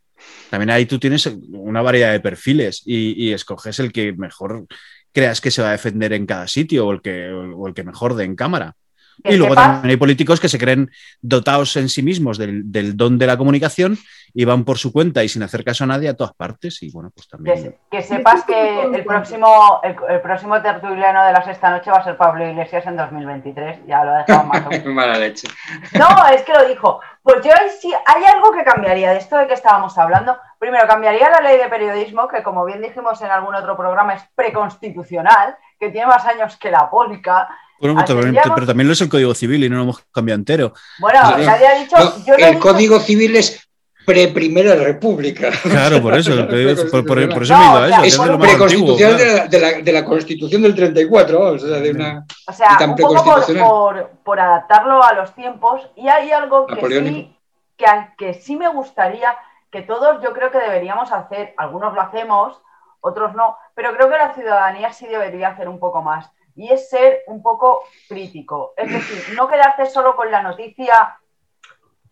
También 0.50 0.70
ahí 0.70 0.86
tú 0.86 1.00
tienes 1.00 1.26
una 1.52 1.82
variedad 1.82 2.12
de 2.12 2.20
perfiles 2.20 2.82
y, 2.86 3.30
y 3.30 3.34
escoges 3.34 3.80
el 3.80 3.92
que 3.92 4.14
mejor 4.14 4.68
creas 5.12 5.42
que 5.42 5.52
se 5.52 5.62
va 5.62 5.70
a 5.70 5.74
defender 5.74 6.14
en 6.14 6.26
cada 6.26 6.48
sitio 6.48 6.88
o 6.88 6.92
el 6.92 7.02
que, 7.02 7.32
o 7.32 7.68
el 7.68 7.74
que 7.74 7.84
mejor 7.84 8.16
de 8.16 8.26
en 8.26 8.36
cámara. 8.36 8.76
Y 9.24 9.36
luego 9.36 9.56
también 9.56 9.92
hay 9.92 9.98
políticos 9.98 10.40
que 10.40 10.50
se 10.50 10.58
creen 10.58 10.90
dotados 11.22 11.76
en 11.78 11.90
sí 11.90 12.02
mismos 12.02 12.38
del, 12.38 12.64
don 12.96 13.18
de 13.18 13.28
la 13.28 13.38
comunicación 13.38 13.98
y 14.34 14.46
van 14.46 14.64
por 14.64 14.78
su 14.78 14.94
cuenta 14.94 15.24
y 15.24 15.30
sin 15.30 15.44
hacer 15.44 15.64
caso 15.64 15.84
a 15.84 15.88
nadie 15.88 16.10
a 16.10 16.16
todas 16.16 16.34
partes. 16.34 16.82
Y 16.84 16.92
bueno, 16.92 17.12
pues 17.14 17.28
también. 17.28 17.76
Que, 17.90 18.02
sepas 18.02 18.44
que 18.46 18.84
el 18.84 19.04
próximo, 19.04 19.82
el, 19.84 20.22
próximo 20.22 20.62
tertuliano 20.62 21.26
de 21.26 21.34
la 21.34 21.44
sexta 21.44 21.70
noche 21.70 21.92
va 21.92 21.98
a 21.98 22.04
ser 22.04 22.18
Pablo 22.18 22.48
Iglesias 22.48 22.86
en 22.86 22.96
2023. 22.96 23.86
Ya 23.88 24.04
lo 24.04 24.12
ha 24.12 24.18
dejado 24.20 24.44
más. 24.46 24.86
Mala 24.86 25.18
leche. 25.18 25.48
No, 25.98 26.08
es 26.34 26.44
que 26.44 26.54
lo 26.54 26.68
dijo. 26.68 27.02
Pues 27.24 27.44
yo 27.44 27.52
sí, 27.80 27.94
hay 28.06 28.24
algo 28.24 28.52
que 28.52 28.64
cambiaría 28.64 29.12
de 29.12 29.18
esto 29.18 29.38
de 29.38 29.48
que 29.48 29.54
estábamos 29.54 29.98
hablando. 29.98 30.38
Primero, 30.58 30.88
cambiaría 30.88 31.30
la 31.30 31.42
ley 31.42 31.58
de 31.58 31.70
periodismo, 31.70 32.28
que 32.28 32.42
como 32.42 32.66
bien 32.66 32.82
dijimos 32.82 33.22
en 33.22 33.32
algún 33.32 33.54
otro 33.54 33.76
programa 33.76 34.14
es 34.14 34.24
preconstitucional, 34.34 35.58
que 35.80 35.90
tiene 35.90 36.08
más 36.08 36.26
años 36.26 36.58
que 36.58 36.72
la 36.72 36.90
política. 36.90 37.50
Bueno, 37.82 38.04
pero 38.06 38.68
también 38.68 38.88
lo 38.88 38.94
es 38.94 39.02
el 39.02 39.10
Código 39.10 39.34
Civil 39.34 39.64
y 39.64 39.70
no 39.70 39.78
lo 39.78 39.84
hemos 39.84 40.00
cambiado 40.12 40.40
entero. 40.40 40.74
Bueno, 41.00 41.20
nadie 41.38 41.68
ha 41.68 41.80
dicho. 41.80 41.96
el 42.38 42.60
Código 42.60 43.00
Civil 43.00 43.36
es 43.36 43.68
pre-primera 44.06 44.76
república. 44.76 45.50
Claro, 45.64 46.02
por 46.02 46.18
eso, 46.18 46.32
por, 46.48 47.20
eso 47.20 47.58
me 47.58 47.66
he 47.66 47.70
ido 47.70 47.78
a 47.78 47.88
eso. 47.88 48.04
Es, 48.04 48.14
es 48.14 48.38
preconstitucional 48.38 49.50
de, 49.50 49.60
la, 49.60 49.72
de, 49.82 49.92
la, 49.92 50.06
Constitución 50.06 50.62
del 50.62 50.76
34, 50.76 51.40
vamos, 51.40 51.64
o 51.64 51.68
sea, 51.68 51.80
de 51.80 51.92
una. 51.92 52.26
O 52.48 52.54
sea, 52.54 52.78
un 52.86 52.96
poco 52.96 53.24
por, 53.24 54.10
por, 54.24 54.40
adaptarlo 54.40 55.04
a 55.04 55.14
los 55.14 55.34
tiempos. 55.36 55.82
Y 55.96 56.08
hay 56.08 56.32
algo 56.32 56.68
que 56.68 56.82
sí, 56.82 57.36
que, 57.78 57.86
que 58.18 58.34
sí 58.34 58.56
me 58.56 58.70
gustaría 58.70 59.36
que 59.72 59.82
todos 59.82 60.22
yo 60.22 60.34
creo 60.34 60.52
que 60.52 60.60
deberíamos 60.60 61.12
hacer, 61.12 61.54
algunos 61.58 61.94
lo 61.94 62.02
hacemos, 62.02 62.62
otros 63.00 63.34
no, 63.34 63.58
pero 63.74 63.96
creo 63.96 64.10
que 64.10 64.18
la 64.18 64.34
ciudadanía 64.34 64.92
sí 64.92 65.08
debería 65.08 65.50
hacer 65.50 65.70
un 65.70 65.80
poco 65.80 66.02
más. 66.02 66.30
Y 66.62 66.72
es 66.72 66.90
ser 66.90 67.24
un 67.28 67.42
poco 67.42 67.84
crítico. 68.08 68.74
Es 68.78 68.92
decir, 68.92 69.36
no 69.36 69.48
quedarte 69.48 69.86
solo 69.88 70.16
con 70.16 70.30
la 70.30 70.44
noticia 70.44 71.18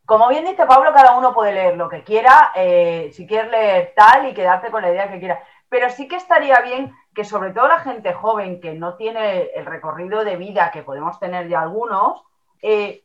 como 0.10 0.28
bien 0.28 0.44
dice 0.44 0.66
Pablo, 0.66 0.92
cada 0.92 1.16
uno 1.16 1.36
puede 1.36 1.54
leer 1.54 1.78
lo 1.78 1.88
que 1.88 2.04
quiera, 2.04 2.52
eh, 2.56 3.12
si 3.14 3.28
quieres 3.28 3.52
leer 3.52 3.94
tal 3.96 4.28
y 4.28 4.34
quedarte 4.34 4.72
con 4.72 4.82
la 4.82 4.90
idea 4.90 5.08
que 5.08 5.20
quiera. 5.20 5.40
Pero 5.70 5.88
sí 5.92 6.08
que 6.08 6.16
estaría 6.16 6.60
bien 6.62 6.96
que 7.14 7.24
sobre 7.24 7.52
todo 7.52 7.68
la 7.68 7.82
gente 7.82 8.12
joven 8.14 8.60
que 8.60 8.74
no 8.74 8.96
tiene 8.96 9.52
el 9.54 9.68
recorrido 9.68 10.24
de 10.24 10.36
vida 10.36 10.72
que 10.72 10.82
podemos 10.82 11.20
tener 11.20 11.48
ya 11.48 11.62
algunos, 11.62 12.24
eh, 12.64 13.04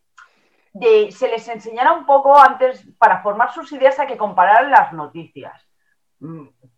se 0.72 1.28
les 1.28 1.46
enseñara 1.46 1.92
un 1.92 2.06
poco 2.06 2.38
antes 2.38 2.88
para 2.96 3.22
formar 3.22 3.52
sus 3.52 3.70
ideas 3.72 4.00
a 4.00 4.06
que 4.06 4.16
compararan 4.16 4.70
las 4.70 4.94
noticias. 4.94 5.60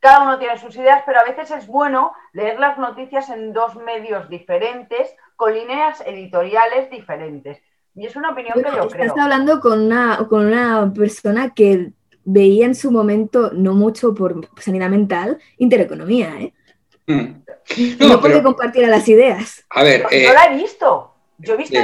Cada 0.07 0.22
uno 0.22 0.38
tiene 0.38 0.57
sus 0.57 0.76
ideas, 0.76 1.02
pero 1.04 1.18
a 1.18 1.24
veces 1.24 1.50
es 1.50 1.66
bueno 1.66 2.12
leer 2.32 2.61
las 2.61 2.78
noticias 2.78 3.28
en 3.28 3.52
dos 3.52 3.74
medios 3.74 4.28
diferentes, 4.28 5.12
con 5.34 5.52
líneas 5.52 6.00
editoriales 6.07 6.88
diferentes. 6.92 7.59
Y 7.92 8.07
es 8.07 8.14
una 8.14 8.30
opinión 8.30 8.54
que 8.54 8.70
yo 8.70 8.86
creo. 8.86 9.07
Estás 9.07 9.18
hablando 9.18 9.59
con 9.59 9.80
una, 9.80 10.24
con 10.28 10.46
una 10.46 10.92
persona 10.94 11.52
que 11.52 11.90
veía 12.22 12.66
en 12.66 12.76
su 12.76 12.92
momento, 12.92 13.50
no 13.52 13.72
mucho 13.74 14.14
por 14.14 14.48
sanidad 14.61 14.90
mental, 14.90 15.40
intereconomía, 15.59 16.38
¿eh? 16.38 16.54
Mm. 17.09 18.07
No, 18.09 18.20
puede 18.20 18.44
compartir 18.44 18.84
a 18.84 18.88
las 18.88 19.09
ideas. 19.09 19.66
A 19.70 19.82
ver, 19.82 20.02
yo 20.02 20.09
eh, 20.12 20.32
la 20.32 20.44
he 20.44 20.54
visto. 20.54 21.16
Yo 21.38 21.54
he 21.54 21.57
visto 21.57 21.78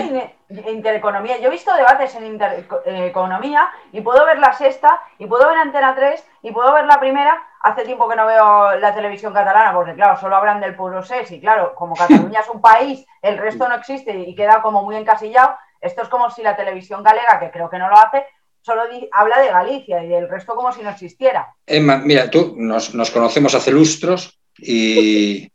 intereconomía, 0.49 1.39
yo 1.41 1.49
he 1.49 1.51
visto 1.51 1.75
debates 1.75 2.15
en 2.15 2.27
intereconomía 2.27 3.69
y 3.93 4.01
puedo 4.01 4.25
ver 4.25 4.39
la 4.39 4.53
sexta 4.55 5.01
y 5.19 5.27
puedo 5.27 5.47
ver 5.49 5.59
Antena 5.59 5.95
3 5.95 6.25
y 6.43 6.53
puedo 6.53 6.73
ver 6.73 6.87
la 6.87 7.01
primera. 7.01 7.43
Hace 7.63 7.85
tiempo 7.85 8.09
que 8.09 8.17
no 8.17 8.27
veo 8.27 8.77
la 8.79 8.95
televisión 8.95 9.33
catalana 9.33 9.73
porque, 9.73 9.95
claro, 9.95 10.19
solo 10.21 10.37
hablan 10.37 10.61
del 10.61 10.75
puro 10.75 11.03
6 11.03 11.31
y, 11.31 11.41
claro, 11.41 11.75
como 11.75 11.95
Cataluña 11.95 12.41
es 12.41 12.49
un 12.49 12.61
país, 12.61 13.07
el 13.23 13.39
resto 13.39 13.69
no 13.69 13.77
existe 13.77 14.19
y 14.19 14.35
queda 14.35 14.61
como 14.63 14.83
muy 14.83 14.97
encasillado. 14.97 15.55
Esto 15.81 16.03
es 16.03 16.09
como 16.09 16.31
si 16.31 16.43
la 16.43 16.57
televisión 16.57 17.03
galega, 17.03 17.39
que 17.41 17.51
creo 17.51 17.71
que 17.71 17.79
no 17.79 17.89
lo 17.89 17.97
hace, 17.97 18.25
solo 18.63 18.83
habla 19.13 19.41
de 19.41 19.49
Galicia 19.49 20.03
y 20.03 20.09
del 20.09 20.29
resto 20.29 20.55
como 20.55 20.73
si 20.73 20.83
no 20.83 20.91
existiera. 20.91 21.55
Emma, 21.67 21.99
mira, 21.99 22.31
tú 22.31 22.55
nos, 22.57 22.91
conocemos 23.11 23.55
hace 23.55 23.71
lustros 23.71 24.39
y, 24.59 25.51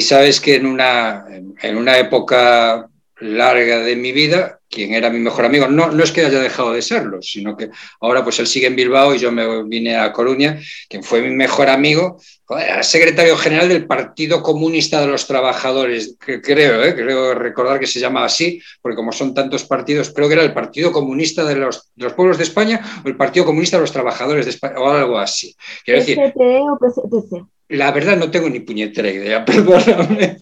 sabes 0.00 0.40
que 0.40 0.56
en 0.56 0.66
una, 0.66 1.24
en 1.28 1.76
una 1.76 1.98
época 1.98 2.88
larga 3.22 3.78
de 3.78 3.94
mi 3.94 4.12
vida, 4.12 4.58
quien 4.68 4.94
era 4.94 5.10
mi 5.10 5.20
mejor 5.20 5.44
amigo, 5.44 5.68
no, 5.68 5.90
no 5.90 6.02
es 6.02 6.10
que 6.10 6.24
haya 6.24 6.40
dejado 6.40 6.72
de 6.72 6.82
serlo, 6.82 7.22
sino 7.22 7.56
que 7.56 7.70
ahora 8.00 8.24
pues 8.24 8.38
él 8.40 8.46
sigue 8.46 8.66
en 8.66 8.76
Bilbao 8.76 9.14
y 9.14 9.18
yo 9.18 9.30
me 9.30 9.62
vine 9.64 9.96
a 9.96 10.12
Coruña, 10.12 10.60
quien 10.88 11.04
fue 11.04 11.22
mi 11.22 11.30
mejor 11.30 11.68
amigo, 11.68 12.18
era 12.50 12.82
secretario 12.82 13.36
general 13.36 13.68
del 13.68 13.86
Partido 13.86 14.42
Comunista 14.42 15.00
de 15.00 15.06
los 15.06 15.26
Trabajadores, 15.26 16.16
que 16.24 16.40
creo, 16.40 16.82
¿eh? 16.82 16.94
creo 16.94 17.34
recordar 17.34 17.78
que 17.78 17.86
se 17.86 18.00
llama 18.00 18.24
así, 18.24 18.60
porque 18.80 18.96
como 18.96 19.12
son 19.12 19.34
tantos 19.34 19.64
partidos, 19.64 20.10
creo 20.10 20.28
que 20.28 20.34
era 20.34 20.42
el 20.42 20.52
Partido 20.52 20.92
Comunista 20.92 21.44
de 21.44 21.56
los, 21.56 21.88
Pueblos 22.16 22.38
de 22.38 22.44
España 22.44 22.80
o 23.04 23.08
el 23.08 23.16
Partido 23.16 23.46
Comunista 23.46 23.76
de 23.76 23.82
los 23.82 23.92
Trabajadores 23.92 24.46
de 24.46 24.50
España, 24.50 24.74
o 24.78 24.90
algo 24.90 25.18
así. 25.18 25.54
Quiero 25.84 26.00
decir, 26.00 26.18
o 26.18 26.78
PSC? 26.78 27.44
La 27.68 27.90
verdad 27.90 28.16
no 28.16 28.30
tengo 28.30 28.50
ni 28.50 28.60
puñetera 28.60 29.10
idea, 29.10 29.44
perdóname. 29.46 30.36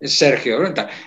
Sergio. 0.00 0.62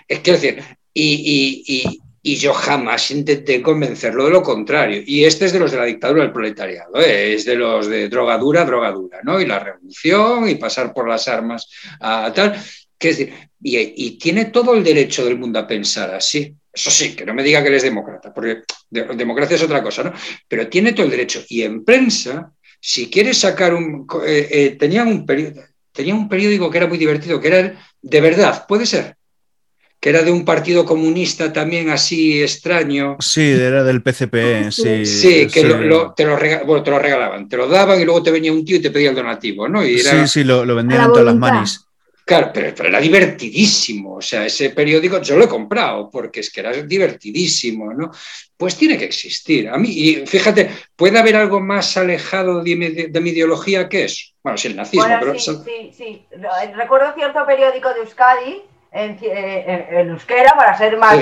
Es 0.08 0.20
que, 0.20 0.32
decir, 0.32 0.64
y, 0.94 2.00
yo 2.24 2.54
jamás 2.54 3.12
intenté 3.12 3.62
convencerlo 3.62 4.26
de 4.26 4.32
lo 4.32 4.44
contrario. 4.44 5.04
Y 5.06 5.26
este 5.26 5.46
es 5.46 5.54
de 5.54 5.60
los 5.60 5.72
de 5.72 5.78
la 5.78 5.86
dictadura 5.86 6.24
del 6.24 6.32
proletariado, 6.32 7.00
¿eh? 7.02 7.34
es 7.34 7.46
de 7.46 7.56
los 7.56 7.88
de 7.88 8.08
drogadura, 8.10 8.66
drogadura, 8.66 9.20
¿no? 9.24 9.42
Y 9.42 9.46
la 9.46 9.60
revolución 9.60 10.48
y 10.48 10.56
pasar 10.56 10.94
por 10.94 11.08
las 11.08 11.28
armas 11.28 11.70
a 12.00 12.32
tal. 12.34 12.56
Que 12.98 13.10
decir, 13.10 13.34
y, 13.62 14.18
tiene 14.18 14.46
todo 14.46 14.76
el 14.76 14.84
derecho 14.84 15.26
del 15.26 15.38
mundo 15.38 15.60
a 15.60 15.68
pensar 15.68 16.14
así. 16.14 16.56
Eso 16.72 16.90
sí, 16.90 17.16
que 17.16 17.26
no 17.26 17.34
me 17.34 17.44
diga 17.44 17.62
que 17.62 17.68
él 17.70 17.76
es 17.76 17.84
demócrata, 17.84 18.34
porque 18.34 18.64
democracia 18.90 19.56
es 19.56 19.64
otra 19.64 19.84
cosa, 19.84 20.04
¿no? 20.04 20.14
Pero 20.48 20.68
tiene 20.68 20.94
todo 20.94 21.06
el 21.06 21.12
derecho. 21.12 21.44
Y 21.50 21.62
en 21.62 21.84
prensa, 21.84 22.52
si 22.80 23.10
quieres 23.10 23.38
sacar 23.38 23.74
un... 23.74 24.08
Eh, 24.26 24.48
eh, 24.50 24.76
tenía 24.80 25.04
un 25.04 25.26
periodo 25.26 25.62
tenía 25.94 26.16
un 26.16 26.28
periódico 26.28 26.70
que 26.70 26.78
era 26.78 26.88
muy 26.88 26.98
divertido, 26.98 27.40
que 27.40 27.48
era 27.48 27.74
de 28.02 28.22
verdad, 28.22 28.66
puede 28.68 28.86
ser, 28.86 29.16
que 30.00 30.10
era 30.10 30.22
de 30.22 30.32
un 30.32 30.44
partido 30.44 30.86
comunista 30.86 31.54
también 31.54 31.90
así 31.90 32.42
extraño. 32.42 33.16
Sí, 33.20 33.52
era 33.52 33.84
del 33.86 34.02
PCP, 34.02 34.70
sí. 34.70 35.06
Sí, 35.06 35.48
que 35.48 35.62
te, 35.64 36.26
lo 36.26 37.00
regalaban, 37.00 37.48
te 37.48 37.56
lo 37.56 37.70
daban 37.70 38.02
y 38.02 38.04
luego 38.04 38.22
te 38.22 38.32
venía 38.32 38.52
un 38.52 38.66
tío 38.66 38.76
y 38.76 38.82
te 38.82 38.92
pedía 38.92 39.12
el 39.12 39.16
donativo, 39.16 39.70
¿no? 39.70 39.86
Y 39.86 40.00
sí, 40.00 40.28
sí, 40.28 40.44
lo, 40.44 40.66
vendían 40.76 41.06
en 41.06 41.08
todas 41.08 41.26
las 41.26 41.38
manis. 41.38 41.86
Claro, 42.26 42.52
pero, 42.54 42.88
era 42.88 43.00
divertidísimo. 43.00 44.16
O 44.16 44.22
sea, 44.22 44.46
ese 44.46 44.70
periódico 44.70 45.22
yo 45.22 45.36
lo 45.36 45.46
he 45.46 45.50
comprado 45.50 46.10
porque 46.10 46.40
es 46.40 46.52
que 46.52 46.62
era 46.62 46.72
divertidísimo, 46.72 47.94
¿no? 47.94 48.12
Pues 48.56 48.78
tiene 48.78 48.98
que 48.98 49.06
existir. 49.06 49.70
A 49.70 49.78
mí, 49.78 49.90
y 49.90 50.26
fíjate, 50.26 50.70
¿puede 50.96 51.20
haber 51.20 51.36
algo 51.36 51.60
más 51.60 51.98
alejado 51.98 52.64
de 52.64 52.76
mi, 52.76 53.30
ideología 53.30 53.90
que 53.90 54.06
eso? 54.06 54.34
Bueno, 54.42 54.58
sí, 54.58 54.70
el 54.70 54.76
nazismo, 54.76 55.08
pero. 55.20 55.38
Sí, 55.38 55.52
sí, 55.66 55.92
sí. 55.96 56.26
Recuerdo 56.76 57.14
cierto 57.14 57.46
periódico 57.46 57.94
de 57.94 58.00
Euskadi 58.00 58.62
en, 58.94 59.18
en, 59.22 60.10
euskera 60.10 60.54
para 60.56 60.78
ser 60.78 60.98
más, 60.98 61.18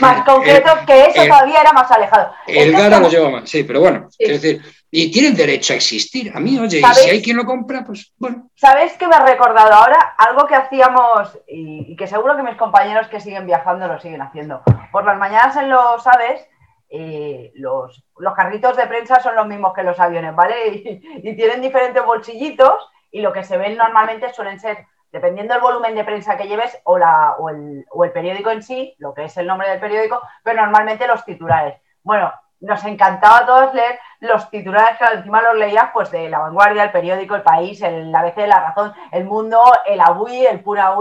más 0.00 0.24
concreto, 0.26 0.70
que 0.86 1.06
eso 1.06 1.24
todavía 1.26 1.60
era 1.60 1.72
más 1.72 1.90
alejado. 1.90 2.32
El 2.46 2.72
Gara 2.72 3.00
lo 3.00 3.10
lleva 3.10 3.30
más, 3.30 3.50
sí, 3.50 3.64
pero 3.64 3.80
bueno, 3.80 4.08
quiero 4.16 4.34
decir, 4.34 4.62
y 4.90 5.10
tienen 5.10 5.36
derecho 5.36 5.72
a 5.72 5.76
existir. 5.76 6.32
A 6.34 6.40
mí, 6.40 6.58
oye, 6.58 6.80
y 6.80 6.94
si 6.94 7.10
hay 7.10 7.22
quien 7.22 7.36
lo 7.36 7.44
compra, 7.44 7.84
pues 7.84 8.12
bueno. 8.18 8.50
¿Sabéis 8.54 8.94
que 8.94 9.06
me 9.06 9.14
ha 9.14 9.24
recordado 9.24 9.72
ahora? 9.72 10.14
Algo 10.18 10.46
que 10.46 10.56
hacíamos 10.56 11.38
y, 11.46 11.94
que 11.96 12.06
seguro 12.06 12.36
que 12.36 12.42
mis 12.42 12.56
compañeros 12.56 13.06
que 13.08 13.20
siguen 13.20 13.46
viajando 13.46 13.86
lo 13.86 14.00
siguen 14.00 14.22
haciendo. 14.22 14.62
Por 14.90 15.04
las 15.04 15.16
mañanas 15.16 15.56
en 15.56 15.70
los 15.70 16.04
aves, 16.06 16.44
eh, 16.88 17.52
los, 17.54 18.02
los, 18.18 18.34
carritos 18.34 18.76
de 18.76 18.88
prensa 18.88 19.20
son 19.20 19.36
los 19.36 19.46
mismos 19.46 19.72
que 19.74 19.84
los 19.84 20.00
aviones, 20.00 20.34
¿vale? 20.34 21.00
Y, 21.22 21.36
tienen 21.36 21.60
diferentes 21.60 22.04
bolsillitos 22.04 22.88
y 23.12 23.20
lo 23.20 23.32
que 23.32 23.44
se 23.44 23.56
ven 23.56 23.76
normalmente 23.76 24.32
suelen 24.32 24.58
ser, 24.58 24.86
dependiendo 25.12 25.54
del 25.54 25.62
volumen 25.62 25.94
de 25.94 26.04
prensa 26.04 26.36
que 26.36 26.48
lleves 26.48 26.76
o, 26.82 26.98
la, 26.98 27.36
o, 27.38 27.48
el, 27.48 27.86
o 27.90 28.04
el 28.04 28.10
periódico 28.10 28.50
en 28.50 28.62
sí, 28.62 28.96
lo 28.98 29.14
que 29.14 29.24
es 29.24 29.36
el 29.36 29.46
nombre 29.46 29.68
del 29.68 29.78
periódico, 29.78 30.20
pero 30.42 30.62
normalmente 30.62 31.06
los 31.06 31.24
titulares. 31.24 31.80
Bueno, 32.02 32.32
nos 32.60 32.84
encantaba 32.84 33.38
a 33.38 33.46
todos 33.46 33.74
leer 33.74 33.98
los 34.20 34.50
titulares 34.50 34.98
que 34.98 35.04
encima 35.04 35.42
los 35.42 35.56
leías 35.56 35.90
pues 35.92 36.10
de 36.10 36.28
La 36.28 36.40
Vanguardia, 36.40 36.84
el 36.84 36.92
periódico, 36.92 37.34
el 37.34 37.42
País, 37.42 37.80
el 37.82 38.14
ABC, 38.14 38.36
La 38.46 38.60
Razón, 38.60 38.92
El 39.10 39.24
Mundo, 39.24 39.62
el 39.86 40.00
Abui, 40.00 40.44
el 40.44 40.60
Pura 40.62 40.94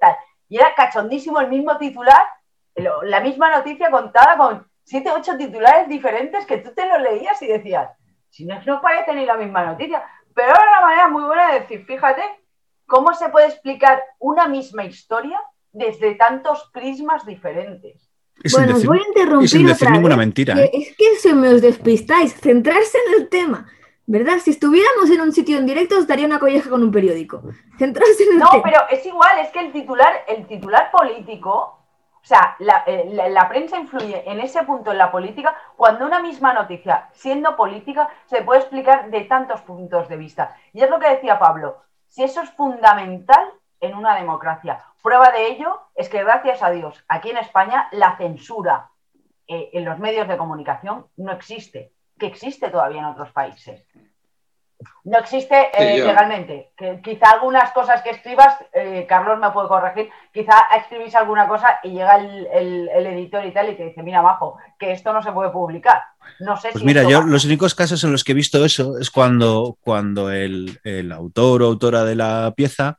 tal. 0.00 0.16
Y 0.48 0.56
era 0.58 0.74
cachondísimo 0.74 1.40
el 1.40 1.48
mismo 1.48 1.78
titular, 1.78 2.22
la 2.74 3.20
misma 3.20 3.50
noticia 3.50 3.90
contada 3.90 4.36
con 4.36 4.66
siete, 4.84 5.10
ocho 5.10 5.36
titulares 5.36 5.88
diferentes 5.88 6.44
que 6.44 6.58
tú 6.58 6.72
te 6.74 6.86
los 6.86 7.00
leías 7.00 7.40
y 7.42 7.46
decías, 7.46 7.90
si 8.28 8.44
no, 8.44 8.60
no 8.66 8.80
parece 8.80 9.14
ni 9.14 9.24
la 9.24 9.36
misma 9.36 9.64
noticia. 9.64 10.04
Pero 10.34 10.50
era 10.50 10.70
una 10.70 10.80
manera 10.80 11.08
muy 11.08 11.24
buena 11.24 11.52
de 11.52 11.60
decir, 11.60 11.84
fíjate, 11.86 12.22
cómo 12.86 13.14
se 13.14 13.28
puede 13.30 13.46
explicar 13.46 14.02
una 14.18 14.48
misma 14.48 14.84
historia 14.84 15.40
desde 15.72 16.14
tantos 16.16 16.68
prismas 16.72 17.24
diferentes 17.24 18.09
bueno, 18.52 18.76
os 18.76 18.86
voy 18.86 18.98
a 18.98 19.08
interrumpir. 19.08 19.70
otra 19.70 19.90
ninguna 19.90 20.16
mentira. 20.16 20.58
¿eh? 20.58 20.70
Es 20.72 20.96
que 20.96 21.16
se 21.16 21.34
me 21.34 21.48
os 21.48 21.60
despistáis. 21.60 22.34
Centrarse 22.34 22.98
en 23.06 23.22
el 23.22 23.28
tema. 23.28 23.66
¿Verdad? 24.06 24.38
Si 24.42 24.50
estuviéramos 24.50 25.08
en 25.10 25.20
un 25.20 25.32
sitio 25.32 25.56
en 25.58 25.66
directo, 25.66 25.96
os 25.96 26.06
daría 26.06 26.26
una 26.26 26.40
colleja 26.40 26.68
con 26.68 26.82
un 26.82 26.90
periódico. 26.90 27.42
Centrarse 27.78 28.24
en 28.24 28.32
el 28.32 28.38
tema. 28.38 28.50
No, 28.54 28.62
pero 28.62 28.80
es 28.90 29.06
igual, 29.06 29.38
es 29.38 29.50
que 29.50 29.60
el 29.60 29.72
titular, 29.72 30.24
el 30.26 30.46
titular 30.48 30.90
político, 30.90 31.80
o 32.20 32.24
sea, 32.24 32.56
eh, 32.86 33.08
la, 33.12 33.28
la, 33.28 33.48
prensa 33.48 33.78
influye 33.78 34.28
en 34.28 34.40
ese 34.40 34.64
punto 34.64 34.90
en 34.90 34.98
la 34.98 35.12
política 35.12 35.56
cuando 35.76 36.06
una 36.06 36.20
misma 36.20 36.52
noticia, 36.52 37.08
siendo 37.12 37.56
política, 37.56 38.08
se 38.26 38.42
puede 38.42 38.60
explicar 38.60 39.10
de 39.10 39.20
tantos 39.22 39.60
puntos 39.60 40.08
de 40.08 40.16
vista. 40.16 40.56
Y 40.72 40.82
es 40.82 40.90
lo 40.90 40.98
que 40.98 41.08
decía 41.08 41.38
Pablo. 41.38 41.78
Si 42.08 42.24
eso 42.24 42.42
es 42.42 42.50
fundamental 42.50 43.52
en 43.80 43.94
una 43.94 44.14
democracia. 44.16 44.84
Prueba 45.02 45.30
de 45.30 45.48
ello 45.48 45.80
es 45.94 46.08
que, 46.08 46.22
gracias 46.22 46.62
a 46.62 46.70
Dios, 46.70 47.02
aquí 47.08 47.30
en 47.30 47.38
España 47.38 47.88
la 47.92 48.16
censura 48.16 48.90
eh, 49.48 49.70
en 49.72 49.84
los 49.84 49.98
medios 49.98 50.28
de 50.28 50.36
comunicación 50.36 51.06
no 51.16 51.32
existe, 51.32 51.92
que 52.18 52.26
existe 52.26 52.68
todavía 52.68 53.00
en 53.00 53.06
otros 53.06 53.32
países. 53.32 53.84
No 55.04 55.18
existe 55.18 55.68
eh, 55.74 55.98
legalmente. 55.98 56.72
Que 56.76 57.00
quizá 57.02 57.32
algunas 57.32 57.70
cosas 57.72 58.00
que 58.02 58.10
escribas, 58.10 58.54
eh, 58.72 59.04
Carlos 59.08 59.38
me 59.38 59.50
puede 59.50 59.68
corregir, 59.68 60.10
quizá 60.32 60.54
escribís 60.78 61.14
alguna 61.14 61.48
cosa 61.48 61.80
y 61.82 61.90
llega 61.90 62.16
el, 62.16 62.88
editor 62.88 63.44
y 63.44 63.52
tal 63.52 63.70
y 63.70 63.76
te 63.76 63.86
dice, 63.86 64.02
mira, 64.02 64.22
bajo, 64.22 64.56
que 64.78 64.92
esto 64.92 65.12
no 65.12 65.22
se 65.22 65.32
puede 65.32 65.50
publicar. 65.50 66.02
No 66.38 66.56
sé 66.56 66.70
pues 66.72 66.84
mira, 66.84 67.02
yo 67.02 67.22
los 67.22 67.44
únicos 67.44 67.74
casos 67.74 68.04
en 68.04 68.12
los 68.12 68.24
que 68.24 68.32
he 68.32 68.34
visto 68.34 68.64
eso 68.64 68.98
es 68.98 69.10
cuando, 69.10 69.76
cuando 69.82 70.30
el, 70.30 70.80
el 70.84 71.12
autor 71.12 71.62
o 71.62 71.66
autora 71.66 72.04
de 72.04 72.14
la 72.14 72.52
pieza 72.56 72.96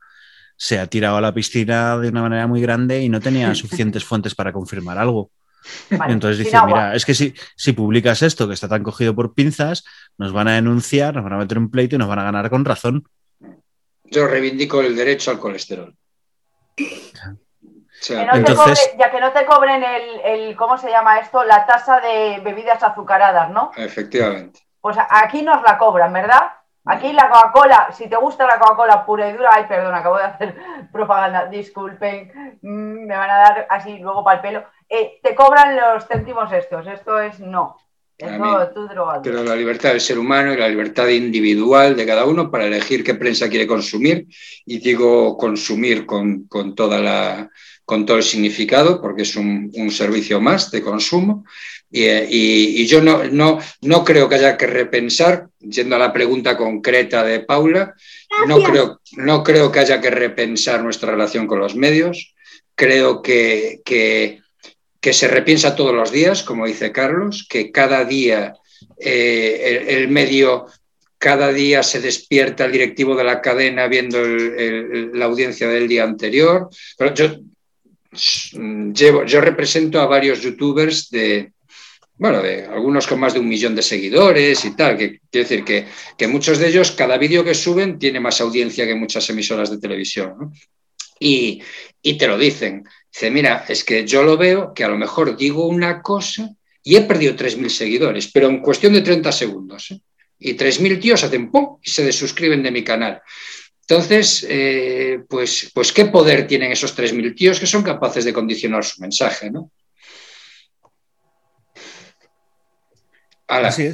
se 0.62 0.78
ha 0.78 0.86
tirado 0.86 1.16
a 1.16 1.20
la 1.20 1.34
piscina 1.34 1.98
de 1.98 2.10
una 2.10 2.22
manera 2.22 2.46
muy 2.46 2.60
grande 2.60 3.00
y 3.00 3.08
no 3.08 3.20
tenía 3.20 3.52
suficientes 3.56 4.04
fuentes 4.04 4.36
para 4.36 4.52
confirmar 4.52 4.96
algo. 4.96 5.32
Entonces 5.90 6.38
dice, 6.38 6.56
mira, 6.64 6.94
es 6.94 7.04
que 7.04 7.14
si, 7.14 7.34
si 7.56 7.72
publicas 7.72 8.22
esto 8.22 8.46
que 8.46 8.54
está 8.54 8.68
tan 8.68 8.84
cogido 8.84 9.12
por 9.12 9.34
pinzas, 9.34 9.84
nos 10.18 10.32
van 10.32 10.46
a 10.46 10.54
denunciar, 10.54 11.16
nos 11.16 11.24
van 11.24 11.32
a 11.32 11.38
meter 11.38 11.58
un 11.58 11.68
pleito 11.68 11.96
y 11.96 11.98
nos 11.98 12.06
van 12.06 12.20
a 12.20 12.22
ganar 12.22 12.48
con 12.48 12.64
razón. 12.64 13.02
Yo 14.04 14.28
reivindico 14.28 14.80
el 14.80 14.94
derecho 14.94 15.32
al 15.32 15.40
colesterol. 15.40 15.96
Entonces... 16.76 18.92
ya 19.00 19.10
que 19.10 19.20
no 19.20 19.32
te 19.32 19.44
cobren 19.44 19.82
el, 19.82 20.20
el, 20.24 20.56
¿cómo 20.56 20.78
se 20.78 20.90
llama 20.90 21.18
esto? 21.18 21.42
La 21.42 21.66
tasa 21.66 21.98
de 21.98 22.40
bebidas 22.40 22.80
azucaradas, 22.84 23.50
¿no? 23.50 23.72
Efectivamente. 23.76 24.60
Pues 24.80 24.96
aquí 25.10 25.42
nos 25.42 25.60
la 25.62 25.76
cobran, 25.76 26.12
¿verdad? 26.12 26.52
Aquí 26.84 27.12
la 27.12 27.28
Coca-Cola, 27.28 27.90
si 27.96 28.08
te 28.08 28.16
gusta 28.16 28.44
la 28.44 28.58
Coca-Cola 28.58 29.06
pura 29.06 29.28
y 29.28 29.32
dura, 29.32 29.50
ay, 29.52 29.66
perdón, 29.68 29.94
acabo 29.94 30.16
de 30.16 30.24
hacer 30.24 30.56
propaganda, 30.92 31.46
disculpen, 31.46 32.58
mm, 32.60 33.06
me 33.06 33.16
van 33.16 33.30
a 33.30 33.36
dar 33.36 33.66
así 33.70 33.98
luego 33.98 34.24
para 34.24 34.36
el 34.36 34.42
pelo. 34.42 34.64
Eh, 34.88 35.20
te 35.22 35.34
cobran 35.34 35.76
los 35.76 36.06
céntimos 36.06 36.52
estos, 36.52 36.86
esto 36.86 37.20
es 37.20 37.38
no. 37.38 37.76
pero 39.22 39.42
la 39.42 39.56
libertad 39.56 39.90
del 39.90 40.00
ser 40.00 40.18
humano 40.18 40.52
y 40.52 40.56
la 40.56 40.68
libertad 40.68 41.08
individual 41.08 41.96
de 41.96 42.06
cada 42.06 42.24
uno 42.24 42.50
para 42.50 42.66
elegir 42.66 43.02
qué 43.02 43.14
prensa 43.14 43.48
quiere 43.48 43.66
consumir, 43.66 44.26
y 44.66 44.78
digo 44.78 45.36
consumir 45.36 46.04
con, 46.04 46.48
toda 46.74 46.98
la, 46.98 47.48
con 47.84 48.04
todo 48.06 48.16
el 48.16 48.22
significado, 48.24 49.00
porque 49.00 49.22
es 49.22 49.36
un, 49.36 49.70
un 49.74 49.90
servicio 49.90 50.40
más 50.40 50.70
de 50.70 50.82
consumo, 50.82 51.44
y, 51.92 52.86
yo 52.86 53.02
no, 53.02 53.24
no, 53.24 53.58
no, 53.82 54.04
creo 54.04 54.28
que 54.28 54.36
haya 54.36 54.56
que 54.56 54.66
repensar, 54.66 55.48
yendo 55.60 55.96
a 55.96 55.98
la 55.98 56.12
pregunta 56.12 56.56
concreta 56.56 57.22
de 57.22 57.40
Paula, 57.40 57.94
no 58.46 58.62
creo, 58.62 59.00
no 59.16 59.44
creo, 59.44 59.70
que 59.70 59.80
haya 59.80 60.00
que 60.00 60.10
repensar 60.10 60.82
nuestra 60.82 61.10
relación 61.10 61.46
con 61.46 61.58
los 61.58 61.76
medios. 61.76 62.34
Creo 62.74 63.20
que, 63.20 63.80
que, 63.84 64.40
se 65.12 65.28
repiensa 65.28 65.76
todos 65.76 65.94
los 65.94 66.10
días, 66.10 66.42
como 66.42 66.66
dice 66.66 66.92
Carlos, 66.92 67.46
que 67.48 67.70
cada 67.70 68.04
día 68.06 68.54
eh, 68.98 69.84
el, 69.88 70.08
medio, 70.08 70.66
cada 71.18 71.52
día 71.52 71.82
se 71.82 72.00
despierta 72.00 72.64
el 72.64 72.72
directivo 72.72 73.14
de 73.14 73.24
la 73.24 73.42
cadena 73.42 73.86
viendo 73.86 74.18
la 74.24 75.26
audiencia 75.26 75.68
del 75.68 75.88
día 75.88 76.04
anterior. 76.04 76.70
Pero 76.96 77.14
yo, 77.14 77.36
llevo, 78.94 79.24
yo 79.24 79.40
represento 79.42 80.00
a 80.00 80.06
varios 80.06 80.40
youtubers 80.40 81.10
de, 81.10 81.52
bueno, 82.22 82.40
algunos 82.72 83.08
con 83.08 83.18
más 83.18 83.34
de 83.34 83.40
un 83.40 83.48
millón 83.48 83.74
de 83.74 83.82
seguidores 83.82 84.64
y 84.64 84.76
tal, 84.76 84.96
que 84.96 85.18
quiere 85.28 85.48
decir 85.48 85.64
que, 86.16 86.28
muchos 86.28 86.58
de 86.60 86.68
ellos, 86.68 86.92
cada 86.92 87.18
vídeo 87.18 87.42
que 87.42 87.52
suben 87.52 87.98
tiene 87.98 88.20
más 88.20 88.40
audiencia 88.40 88.86
que 88.86 88.94
muchas 88.94 89.28
emisoras 89.28 89.72
de 89.72 89.78
televisión. 89.78 90.52
Y, 91.18 91.60
te 92.00 92.28
lo 92.28 92.38
dicen. 92.38 92.84
Dice, 93.12 93.28
mira, 93.32 93.64
es 93.68 93.82
que 93.82 94.06
yo 94.06 94.22
lo 94.22 94.36
veo 94.36 94.72
que 94.72 94.84
a 94.84 94.88
lo 94.88 94.96
mejor 94.96 95.36
digo 95.36 95.66
una 95.66 96.00
cosa 96.00 96.48
y 96.84 96.94
he 96.94 97.00
perdido 97.00 97.34
3.000 97.34 97.68
seguidores, 97.68 98.30
pero 98.32 98.48
en 98.48 98.60
cuestión 98.60 98.92
de 98.92 99.00
30 99.00 99.32
segundos. 99.32 99.90
¿eh? 99.90 100.00
Y 100.38 100.54
3.000 100.54 101.00
tíos 101.00 101.24
hacen 101.24 101.50
¡pum! 101.50 101.78
y 101.82 101.90
se 101.90 102.04
desuscriben 102.04 102.62
de 102.62 102.70
mi 102.70 102.84
canal. 102.84 103.20
Entonces, 103.80 104.46
eh, 104.48 105.18
pues, 105.28 105.72
pues, 105.74 105.92
¿qué 105.92 106.04
poder 106.04 106.46
tienen 106.46 106.70
esos 106.70 106.96
3.000 106.96 107.34
tíos 107.34 107.58
que 107.58 107.66
son 107.66 107.82
capaces 107.82 108.24
de 108.24 108.32
condicionar 108.32 108.84
su 108.84 109.00
mensaje? 109.00 109.50
¿no? 109.50 109.72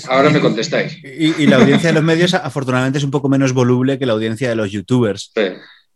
Ahora 0.09 0.31
me 0.31 0.41
contestáis. 0.41 0.99
Y, 1.03 1.47
la 1.47 1.57
audiencia 1.57 1.91
de 1.91 1.95
los 1.95 2.05
medios, 2.05 2.35
afortunadamente, 2.35 2.99
es 2.99 3.05
un 3.05 3.11
poco 3.11 3.29
menos 3.29 3.53
voluble 3.53 3.99
que 3.99 4.07
la 4.07 4.13
audiencia 4.13 4.49
de 4.49 4.55
los 4.55 4.71
youtubers. 4.71 5.33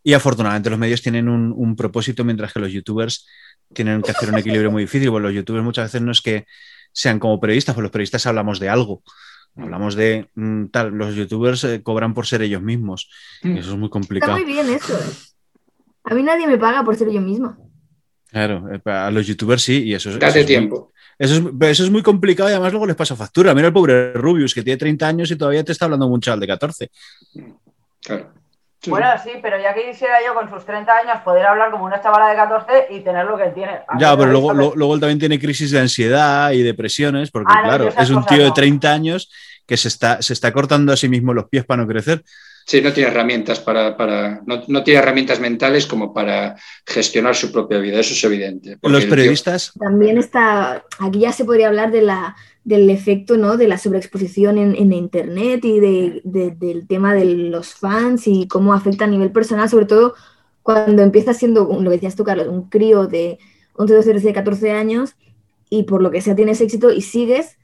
Y 0.03 0.15
afortunadamente 0.15 0.71
los 0.71 0.79
medios 0.79 1.01
tienen 1.01 1.29
un, 1.29 1.77
propósito, 1.77 2.25
mientras 2.25 2.53
que 2.53 2.61
los 2.61 2.73
youtubers 2.73 3.27
tienen 3.73 4.03
que 4.03 4.11
hacer 4.11 4.31
un 4.31 4.39
equilibrio 4.39 4.71
muy 4.71 4.83
difícil. 4.83 5.11
Bueno, 5.11 5.29
los 5.29 5.37
youtubers 5.37 5.65
muchas 5.65 5.87
veces 5.87 6.03
no 6.03 6.13
es 6.13 6.21
que 6.21 6.47
sean 6.93 7.19
como 7.19 7.41
periodistas, 7.41 7.75
pues 7.75 7.83
los 7.83 7.93
periodistas 7.93 8.27
hablamos 8.27 8.59
de 8.59 8.69
algo. 8.69 9.03
Hablamos 9.57 9.95
de 9.95 10.29
mm, 10.35 10.67
tal, 10.67 10.93
los 10.93 11.15
youtubers 11.15 11.65
eh, 11.65 11.83
cobran 11.83 12.15
por 12.15 12.27
ser 12.27 12.43
ellos 12.43 12.63
mismos. 12.63 13.11
Y 13.43 13.59
eso 13.59 13.73
es 13.73 13.79
muy 13.79 13.91
complicado. 13.91 14.37
Está 14.37 14.45
muy 14.45 14.53
bien 14.53 14.69
eso. 14.71 14.99
A 16.05 16.15
mí 16.15 16.23
nadie 16.23 16.47
me 16.47 16.59
paga 16.59 16.85
por 16.85 16.97
ser 16.97 17.11
yo 17.11 17.21
misma. 17.21 17.59
Claro, 18.31 18.69
eh, 18.73 18.81
a 18.91 19.11
los 19.11 19.27
youtubers 19.27 19.63
sí, 19.63 19.85
y 19.85 19.95
eso 19.95 20.11
es. 20.11 20.19
Date 20.19 20.45
tiempo. 20.45 20.92
Eso, 21.23 21.35
es, 21.37 21.69
eso 21.71 21.85
es 21.85 21.91
muy 21.91 22.03
complicado 22.03 22.49
y 22.49 22.53
además 22.53 22.73
luego 22.73 22.87
les 22.87 22.97
pasa 22.97 23.15
factura. 23.15 23.55
Mira 23.55 23.69
el 23.69 23.73
pobre 23.73 24.13
Rubius, 24.13 24.53
que 24.53 24.63
tiene 24.63 24.77
30 24.77 25.07
años 25.07 25.31
y 25.31 25.37
todavía 25.37 25.63
te 25.63 25.71
está 25.71 25.85
hablando 25.85 26.07
un 26.07 26.21
chaval 26.21 26.41
de 26.41 26.47
14. 26.49 26.91
Claro. 28.01 28.33
Bueno, 28.89 29.07
sí, 29.23 29.31
pero 29.41 29.57
ya 29.63 29.73
quisiera 29.73 30.17
yo 30.27 30.35
con 30.35 30.51
sus 30.51 30.65
30 30.65 30.93
años 30.93 31.21
poder 31.25 31.47
hablar 31.47 31.71
como 31.71 31.85
una 31.85 32.03
chavala 32.03 32.29
de 32.29 32.35
14 32.35 32.87
y 32.91 33.01
tener 33.01 33.25
lo 33.25 33.37
que 33.37 33.45
él 33.45 33.55
tiene. 33.55 33.83
ya, 34.01 34.17
pero 34.17 34.33
luego, 34.33 34.53
luego, 34.53 34.95
él 34.95 35.01
también 35.01 35.21
tiene 35.21 35.39
crisis 35.39 35.71
de 35.71 35.79
ansiedad 35.79 36.51
y 36.51 36.63
depresiones, 36.63 37.31
porque 37.31 37.53
ah, 37.55 37.63
claro, 37.63 37.89
es 37.97 38.11
un 38.11 38.27
tío 38.27 38.43
de 38.43 38.51
30 38.51 38.93
años 38.93 39.31
que 39.65 39.77
se 39.77 39.87
está, 39.87 40.21
se 40.21 40.33
está 40.33 40.53
cortando 40.53 40.93
a 40.93 40.97
sí 40.97 41.09
mismo 41.09 41.33
los 41.33 41.49
pies 41.49 41.65
para 41.65 41.83
no 41.83 41.89
crecer. 41.89 42.25
Sí, 42.67 42.81
no 42.81 42.93
tiene 42.93 43.11
herramientas 43.11 43.61
para, 43.61 43.97
para 43.97 44.43
no, 44.47 44.83
tiene 44.83 45.01
herramientas 45.01 45.41
mentales 45.41 45.87
como 45.87 46.15
para 46.15 46.57
gestionar 46.87 47.35
su 47.35 47.51
propia 47.51 47.79
vida, 47.79 48.01
eso 48.01 48.15
es 48.15 48.25
evidente. 48.25 48.79
Los 48.83 49.05
periodistas. 49.07 49.73
También 49.79 50.19
está, 50.19 50.85
aquí 50.99 51.21
ya 51.21 51.33
se 51.33 51.45
podría 51.45 51.69
hablar 51.69 51.91
de 51.91 52.03
la, 52.03 52.37
del 52.65 52.89
efecto 52.91 53.37
¿no? 53.37 53.57
de 53.57 53.69
la 53.69 53.79
sobreexposición 53.79 54.59
en, 54.59 54.93
Internet 54.93 55.65
y 55.65 55.81
del 55.81 56.87
tema 56.89 57.15
de 57.15 57.25
los 57.25 57.75
fans 57.75 58.27
y 58.27 58.47
cómo 58.47 58.75
afecta 58.75 59.05
a 59.05 59.09
nivel 59.09 59.33
personal, 59.33 59.69
sobre 59.69 59.87
todo 59.87 60.15
cuando 60.63 61.03
empiezas 61.03 61.39
siendo, 61.39 61.65
lo 61.65 61.91
que 61.91 61.97
decías 61.97 62.17
tú, 62.17 62.25
Carlos, 62.25 62.47
un 62.49 62.69
crío 62.69 63.07
de 63.07 63.39
11, 63.75 63.95
12, 63.95 64.11
13, 64.11 64.33
14 64.33 64.71
años 64.71 65.17
y 65.69 65.85
por 65.85 66.03
lo 66.03 66.11
que 66.11 66.21
sea 66.21 66.37
tienes 66.37 66.61
éxito 66.61 66.93
y 66.93 67.01
sigues 67.01 67.57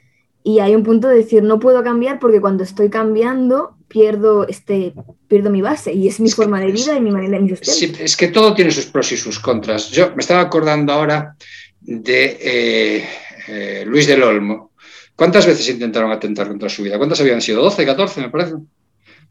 y 0.43 0.61
hay 0.61 0.75
un 0.75 0.83
punto 0.83 1.09
de 1.09 1.17
decir, 1.17 1.43
no 1.43 1.59
puedo 1.59 1.83
cambiar 1.83 2.19
porque 2.19 2.41
cuando 2.41 2.65
estoy 2.65 2.91
cambiando 2.91 3.77
pierdo, 3.89 4.47
este, 4.47 4.95
pierdo 5.27 5.51
mi 5.51 5.63
base 5.63 5.93
y 5.93 6.09
es 6.09 6.21
mi 6.21 6.31
forma 6.31 6.61
de 6.61 6.73
vida 6.73 6.97
y 6.97 7.01
mi 7.01 7.11
manera 7.11 7.39
de 7.39 7.45
mi 7.45 7.57
sí, 7.57 7.93
Es 7.99 8.17
que 8.17 8.29
todo 8.29 8.55
tiene 8.55 8.71
sus 8.71 8.87
pros 8.87 9.11
y 9.13 9.17
sus 9.17 9.39
contras. 9.39 9.91
Yo 9.91 10.11
me 10.15 10.21
estaba 10.21 10.41
acordando 10.41 10.93
ahora 10.93 11.37
de 11.81 12.39
eh, 12.41 13.09
eh, 13.49 13.85
Luis 13.87 14.07
del 14.07 14.23
Olmo. 14.23 14.73
¿Cuántas 15.17 15.47
veces 15.47 15.69
intentaron 15.69 16.13
atentar 16.13 16.49
contra 16.49 16.69
su 16.69 16.83
vida? 16.83 16.97
¿Cuántas 16.97 17.21
habían 17.21 17.41
sido? 17.41 17.69
¿12, 17.69 17.85
14 17.85 18.21
me 18.21 18.31
parece? 18.31 18.55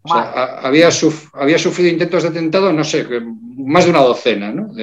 O 0.08 0.14
sea, 0.14 0.60
había, 0.62 0.90
había, 1.34 1.60
sufrido 1.60 1.92
intentos 1.92 2.24
de 2.24 2.30
atentado, 2.30 2.72
no 2.72 2.84
sé, 2.84 3.06
más 3.58 3.84
de 3.84 3.90
una 3.90 4.00
docena, 4.00 4.52
¿no? 4.52 4.74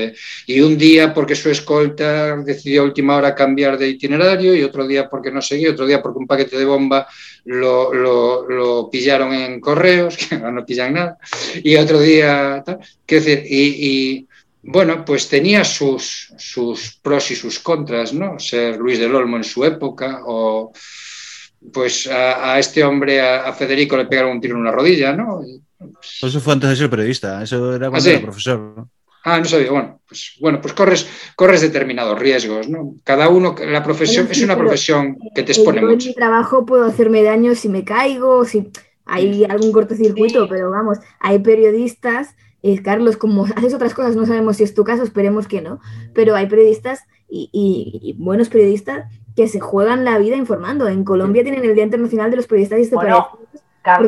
y 0.46 0.60
un 0.60 0.76
día 0.76 1.14
porque 1.14 1.34
su 1.34 1.48
escolta 1.48 2.36
decidió 2.36 2.82
a 2.82 2.84
última 2.84 3.16
hora 3.16 3.34
cambiar 3.34 3.78
de 3.78 3.88
itinerario 3.88 4.54
y 4.54 4.62
otro 4.62 4.86
día 4.86 5.08
porque 5.08 5.30
no 5.30 5.40
seguía, 5.40 5.70
otro 5.70 5.86
día 5.86 6.02
porque 6.02 6.18
un 6.18 6.26
paquete 6.26 6.58
de 6.58 6.64
bomba 6.66 7.06
lo, 7.44 8.90
pillaron 8.92 9.32
en 9.32 9.60
correos, 9.60 10.16
que 10.28 10.36
no 10.36 10.64
pillan 10.66 10.92
nada, 10.92 11.18
y 11.62 11.76
otro 11.76 12.00
día, 12.00 12.62
tal. 12.64 12.80
decir, 13.06 13.44
y, 13.48 14.26
bueno, 14.62 15.04
pues 15.04 15.28
tenía 15.28 15.62
sus, 15.64 16.32
sus 16.38 16.98
pros 17.02 17.30
y 17.30 17.36
sus 17.36 17.58
contras, 17.58 18.14
¿no? 18.14 18.38
Ser 18.38 18.78
Luis 18.78 18.98
del 18.98 19.14
Olmo 19.14 19.36
en 19.36 19.44
su 19.44 19.62
época 19.64 20.22
o 20.24 20.72
pues 21.72 22.06
a, 22.06 22.58
este 22.58 22.84
hombre, 22.84 23.20
a, 23.20 23.52
Federico, 23.52 23.96
le 23.96 24.06
pegaron 24.06 24.32
un 24.32 24.40
tiro 24.40 24.54
en 24.54 24.60
una 24.60 24.72
rodilla, 24.72 25.12
¿no? 25.12 25.40
Pues 25.78 26.22
eso 26.22 26.40
fue 26.40 26.52
antes 26.52 26.70
de 26.70 26.76
ser 26.76 26.90
periodista, 26.90 27.42
eso 27.42 27.74
era 27.74 27.90
cuando 27.90 28.08
¿Ah, 28.08 28.12
era 28.12 28.22
profesor. 28.22 28.86
Ah, 29.24 29.38
no 29.38 29.44
sabía. 29.46 29.70
Bueno, 29.70 30.00
pues, 30.06 30.36
bueno, 30.40 30.60
pues 30.60 30.74
corres, 30.74 31.08
corres 31.34 31.62
determinados 31.62 32.18
riesgos, 32.18 32.68
¿no? 32.68 32.96
Cada 33.04 33.28
uno, 33.28 33.54
la 33.58 33.82
profesión 33.82 34.28
es 34.30 34.42
una 34.42 34.56
profesión 34.56 35.16
que 35.34 35.42
te 35.42 35.52
expone 35.52 35.80
yo 35.80 35.88
mucho. 35.88 36.08
En 36.08 36.10
mi 36.10 36.14
trabajo 36.14 36.66
puedo 36.66 36.84
hacerme 36.84 37.22
daño 37.22 37.54
si 37.54 37.68
me 37.68 37.84
caigo, 37.84 38.44
si 38.44 38.70
hay 39.06 39.44
algún 39.44 39.72
cortocircuito, 39.72 40.46
pero 40.48 40.70
vamos, 40.70 40.98
hay 41.20 41.38
periodistas, 41.38 42.36
eh, 42.62 42.82
Carlos, 42.82 43.16
como 43.16 43.44
haces 43.56 43.72
otras 43.74 43.94
cosas, 43.94 44.14
no 44.14 44.26
sabemos 44.26 44.58
si 44.58 44.64
es 44.64 44.74
tu 44.74 44.84
caso, 44.84 45.02
esperemos 45.02 45.48
que 45.48 45.62
no, 45.62 45.80
pero 46.14 46.36
hay 46.36 46.46
periodistas 46.46 47.00
y 47.28 48.14
buenos 48.18 48.48
periodistas 48.48 49.06
que 49.36 49.48
se 49.48 49.60
juegan 49.60 50.04
la 50.04 50.18
vida 50.18 50.36
informando. 50.36 50.88
En 50.88 51.04
Colombia 51.04 51.42
tienen 51.42 51.64
el 51.64 51.74
Día 51.74 51.84
Internacional 51.84 52.30
de 52.30 52.36
los 52.36 52.46
Periodistas 52.46 52.80
y 52.80 52.94
bueno, 52.94 53.38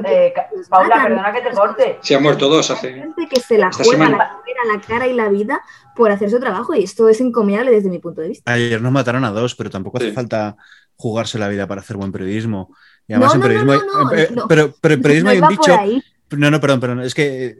eh, 0.06 0.32
Paula, 0.68 1.02
perdona 1.02 1.32
que 1.32 1.40
te 1.42 1.50
corte. 1.50 1.98
Se 2.00 2.14
han 2.14 2.22
muerto 2.22 2.48
dos 2.48 2.70
hace. 2.70 2.94
Gente 2.94 3.28
que 3.28 3.40
se 3.40 3.58
la 3.58 3.70
juega 3.72 4.08
la, 4.08 4.40
la 4.74 4.80
cara 4.80 5.06
y 5.06 5.12
la 5.12 5.28
vida 5.28 5.60
por 5.94 6.10
hacer 6.10 6.30
su 6.30 6.40
trabajo 6.40 6.74
y 6.74 6.84
esto 6.84 7.08
es 7.08 7.20
encomiable 7.20 7.70
desde 7.70 7.90
mi 7.90 7.98
punto 7.98 8.20
de 8.20 8.28
vista. 8.28 8.52
Ayer 8.52 8.80
nos 8.80 8.92
mataron 8.92 9.24
a 9.24 9.30
dos, 9.30 9.54
pero 9.54 9.70
tampoco 9.70 9.98
hace 9.98 10.12
falta 10.12 10.56
jugarse 10.96 11.38
la 11.38 11.48
vida 11.48 11.66
para 11.66 11.82
hacer 11.82 11.96
buen 11.96 12.12
periodismo. 12.12 12.74
Y 13.06 13.12
además 13.12 13.34
en 13.34 13.40
periodismo, 13.40 13.74
pero, 14.48 14.74
pero 14.80 14.94
en 14.94 15.02
periodismo 15.02 15.30
hay 15.30 15.40
un 15.40 15.48
dicho. 15.48 15.78
No, 16.30 16.50
no, 16.50 16.60
perdón, 16.60 16.80
perdón. 16.80 17.00
Es 17.02 17.14
que 17.14 17.54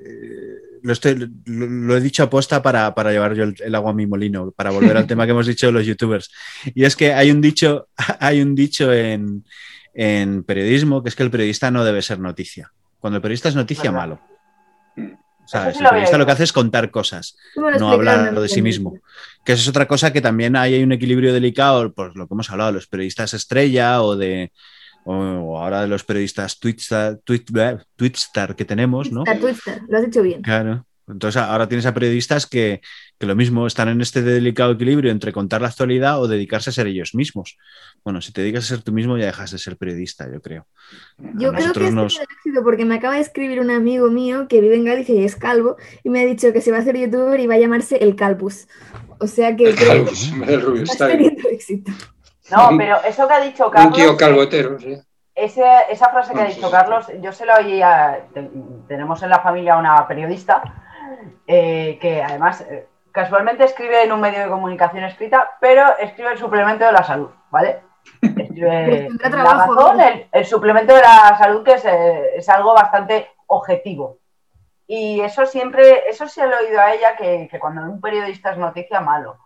eh, 0.93 1.29
lo, 1.47 1.97
he 1.97 2.01
dicho 2.01 2.23
aposta 2.23 2.63
para, 2.63 2.95
para 2.95 3.11
llevar 3.11 3.35
yo 3.35 3.45
el, 3.45 3.75
agua 3.75 3.91
a 3.91 3.95
mi 3.95 4.07
molino, 4.07 4.51
para 4.53 4.71
volver 4.71 4.97
al 4.97 5.07
tema 5.09 5.25
que 5.25 5.33
hemos 5.33 5.47
dicho 5.47 5.67
de 5.67 5.73
los 5.73 5.87
youtubers. 5.87 6.31
Y 6.75 6.85
es 6.85 6.97
que 6.97 7.13
hay 7.13 7.31
un 7.31 7.41
dicho, 7.41 7.89
hay 8.21 8.41
un 8.41 8.55
dicho 8.55 8.93
en, 8.93 9.45
periodismo 10.45 11.03
que 11.03 11.09
es 11.09 11.17
que 11.17 11.23
el 11.23 11.31
periodista 11.31 11.71
no 11.71 11.85
debe 11.85 12.03
ser 12.03 12.19
noticia. 12.19 12.73
Cuando 12.99 13.17
el 13.17 13.23
periodista 13.23 13.49
es 13.49 13.55
noticia, 13.55 13.93
malo. 13.93 14.21
Sea, 15.47 15.71
el 15.71 15.79
periodista 15.79 16.19
lo 16.19 16.27
que 16.27 16.33
hace 16.33 16.45
es 16.45 16.53
contar 16.53 16.91
cosas, 16.91 17.37
no 17.57 17.91
hablar 17.91 18.39
de 18.39 18.49
sí 18.49 18.63
mismo. 18.63 18.99
Que 19.45 19.53
eso 19.53 19.63
es 19.63 19.69
otra 19.69 19.87
cosa 19.87 20.13
que 20.13 20.21
también 20.21 20.57
hay, 20.57 20.75
hay 20.75 20.83
un 20.83 20.93
equilibrio 20.93 21.33
delicado, 21.33 21.93
por 21.93 22.17
lo 22.17 22.27
que 22.27 22.35
hemos 22.35 22.51
hablado, 22.51 22.73
los 22.73 22.89
periodistas 22.89 23.33
estrella 23.33 24.03
o 24.03 24.17
de, 24.17 24.51
o 25.07 25.59
ahora 25.59 25.83
de 25.83 25.89
los 25.89 26.05
periodistas 26.05 26.59
Twitstar, 26.59 27.21
que 28.57 28.65
tenemos, 28.65 29.13
¿no? 29.13 29.25
Twitstar, 29.25 29.83
lo 29.89 29.99
has 29.99 30.05
dicho 30.05 30.23
bien. 30.23 30.43
Claro. 30.43 30.85
Entonces 31.09 31.41
ahora 31.41 31.69
tienes 31.69 31.87
a 31.87 31.95
periodistas 31.95 32.47
que, 32.47 32.81
lo 33.21 33.37
mismo 33.37 33.67
están 33.67 33.89
en 33.89 34.01
este 34.01 34.23
delicado 34.23 34.73
equilibrio 34.73 35.11
entre 35.11 35.33
contar 35.33 35.63
la 35.63 35.69
actualidad 35.69 36.21
o 36.21 36.29
dedicarse 36.29 36.71
a 36.71 36.73
ser 36.73 36.89
ellos 36.89 37.15
mismos. 37.15 37.57
Bueno, 38.05 38.21
si 38.21 38.33
te 38.33 38.41
dedicas 38.41 38.65
a 38.65 38.75
ser 38.75 38.83
tú 38.83 38.93
mismo 38.93 39.17
ya 39.17 39.27
dejas 39.27 39.53
de 39.53 39.59
ser 39.59 39.77
periodista, 39.77 40.31
yo 40.31 40.43
creo. 40.43 40.67
Yo 41.37 41.53
creo 41.53 41.73
que 41.73 41.87
es 41.87 42.21
éxito 42.21 42.63
porque 42.65 42.85
me 42.85 42.97
acaba 42.97 43.15
de 43.15 43.21
escribir 43.21 43.61
un 43.61 43.71
amigo 43.71 44.11
mío 44.11 44.49
que 44.49 44.61
vive 44.61 44.77
en 44.77 44.85
Galicia 44.85 45.15
y 45.15 45.25
es 45.25 45.37
calvo 45.37 45.77
y 46.03 46.11
me 46.11 46.21
ha 46.21 46.27
dicho 46.27 46.53
que 46.53 46.61
se 46.61 46.73
va 46.73 46.79
a 46.79 46.81
hacer 46.81 46.97
youtuber 46.97 47.39
y 47.39 47.47
va 47.47 47.55
a 47.55 47.59
llamarse 47.59 47.97
El 47.97 48.17
Calvus. 48.17 48.67
O 49.19 49.29
sea 49.29 49.57
que... 49.57 49.71
El 49.71 49.77
Calvus, 49.77 50.33
el 50.47 50.83
está 50.83 51.09
teniendo 51.09 51.49
éxito. 51.51 51.93
No, 52.51 52.71
pero 52.77 53.03
eso 53.03 53.27
que 53.27 53.35
ha 53.35 53.41
dicho 53.41 53.71
Carlos. 53.71 53.97
Un 53.97 54.05
tío 54.05 54.17
calvotero, 54.17 54.79
sí. 54.79 54.97
esa 55.35 56.11
frase 56.11 56.33
que 56.33 56.41
ha 56.41 56.47
dicho 56.47 56.71
Carlos, 56.71 57.11
yo 57.21 57.33
se 57.33 57.47
la 57.47 57.57
oí 57.57 57.83
a, 57.83 58.21
tenemos 58.87 59.23
en 59.23 59.31
la 59.31 59.41
familia 59.41 59.77
una 59.77 60.07
periodista 60.07 60.63
eh, 61.47 61.99
que 62.01 62.23
además 62.23 62.61
eh, 62.63 62.89
casualmente 63.11 63.65
escribe 63.65 64.05
en 64.05 64.13
un 64.13 64.21
medio 64.21 64.41
de 64.41 64.49
comunicación 64.49 65.05
escrita, 65.05 65.51
pero 65.61 65.99
escribe 65.99 66.33
el 66.33 66.39
suplemento 66.39 66.85
de 66.85 66.93
la 66.93 67.03
salud, 67.03 67.31
¿vale? 67.51 67.83
Escribe 68.23 69.09
la 69.21 69.29
razón, 69.29 70.01
el, 70.31 70.47
suplemento 70.47 70.95
de 70.95 71.01
la 71.01 71.37
salud 71.39 71.65
que 71.65 71.73
es, 71.73 71.85
eh, 71.85 72.37
es, 72.37 72.49
algo 72.49 72.75
bastante 72.75 73.29
objetivo. 73.47 74.19
Y 74.87 75.21
eso 75.21 75.47
siempre, 75.47 76.09
eso 76.09 76.29
se 76.29 76.47
lo 76.47 76.61
he 76.61 76.67
oído 76.67 76.81
a 76.81 76.95
ella 76.95 77.17
que, 77.17 77.49
que 77.51 77.59
cuando 77.59 77.83
un 77.83 78.01
periodista 78.01 78.53
es 78.53 78.59
noticia, 78.59 79.01
malo 79.01 79.37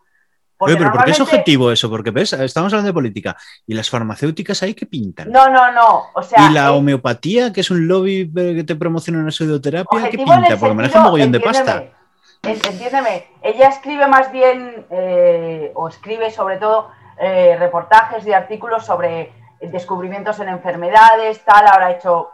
pero 0.67 0.93
¿por 0.93 1.05
qué 1.05 1.11
es 1.13 1.21
objetivo 1.21 1.71
eso? 1.71 1.89
Porque 1.89 2.11
ves, 2.11 2.33
estamos 2.33 2.73
hablando 2.73 2.89
de 2.89 2.95
política. 2.95 3.37
¿Y 3.67 3.75
las 3.75 3.89
farmacéuticas 3.89 4.63
ahí 4.63 4.75
qué 4.75 4.87
pintan? 4.87 5.31
No, 5.31 5.49
no, 5.49 5.73
no. 5.73 6.07
O 6.15 6.23
sea, 6.23 6.51
¿Y 6.51 6.53
la 6.53 6.73
homeopatía, 6.73 7.53
que 7.53 7.61
es 7.61 7.71
un 7.71 7.89
lobby 7.89 8.31
que 8.33 8.65
te 8.65 8.77
promociona 8.77 9.21
una 9.21 9.31
pseudoterapia, 9.31 10.11
qué 10.11 10.19
pinta? 10.19 10.57
Porque 10.59 10.75
maneja 10.75 10.99
un 10.99 11.05
mogollón 11.05 11.33
de 11.33 11.41
pasta. 11.41 11.85
Entiéndeme, 12.43 13.27
ella 13.43 13.69
escribe 13.69 14.07
más 14.07 14.33
bien, 14.33 14.87
eh, 14.91 15.73
o 15.75 15.89
escribe 15.89 16.31
sobre 16.31 16.57
todo 16.57 16.89
eh, 17.21 17.57
reportajes 17.59 18.27
y 18.27 18.33
artículos 18.33 18.87
sobre 18.87 19.31
descubrimientos 19.61 20.41
en 20.41 20.49
enfermedades, 20.49 21.45
tal, 21.45 21.67
ahora 21.67 21.89
ha 21.89 21.93
hecho 21.93 22.31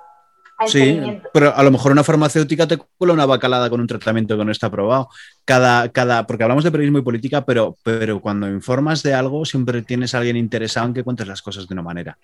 Sí, 0.66 0.98
pero 1.34 1.54
a 1.54 1.62
lo 1.62 1.70
mejor 1.70 1.92
una 1.92 2.02
farmacéutica 2.02 2.66
te 2.66 2.78
cuela 2.78 3.12
una 3.12 3.26
bacalada 3.26 3.68
con 3.68 3.80
un 3.80 3.86
tratamiento 3.86 4.38
que 4.38 4.44
no 4.44 4.50
está 4.50 4.68
aprobado. 4.68 5.10
Cada, 5.44 5.90
cada, 5.90 6.26
porque 6.26 6.44
hablamos 6.44 6.64
de 6.64 6.70
periodismo 6.70 6.98
y 6.98 7.02
política, 7.02 7.44
pero, 7.44 7.76
pero 7.82 8.20
cuando 8.20 8.48
informas 8.48 9.02
de 9.02 9.12
algo 9.12 9.44
siempre 9.44 9.82
tienes 9.82 10.14
a 10.14 10.18
alguien 10.18 10.36
interesado 10.36 10.86
en 10.86 10.94
que 10.94 11.04
cuentes 11.04 11.28
las 11.28 11.42
cosas 11.42 11.68
de 11.68 11.74
una 11.74 11.82
manera. 11.82 12.16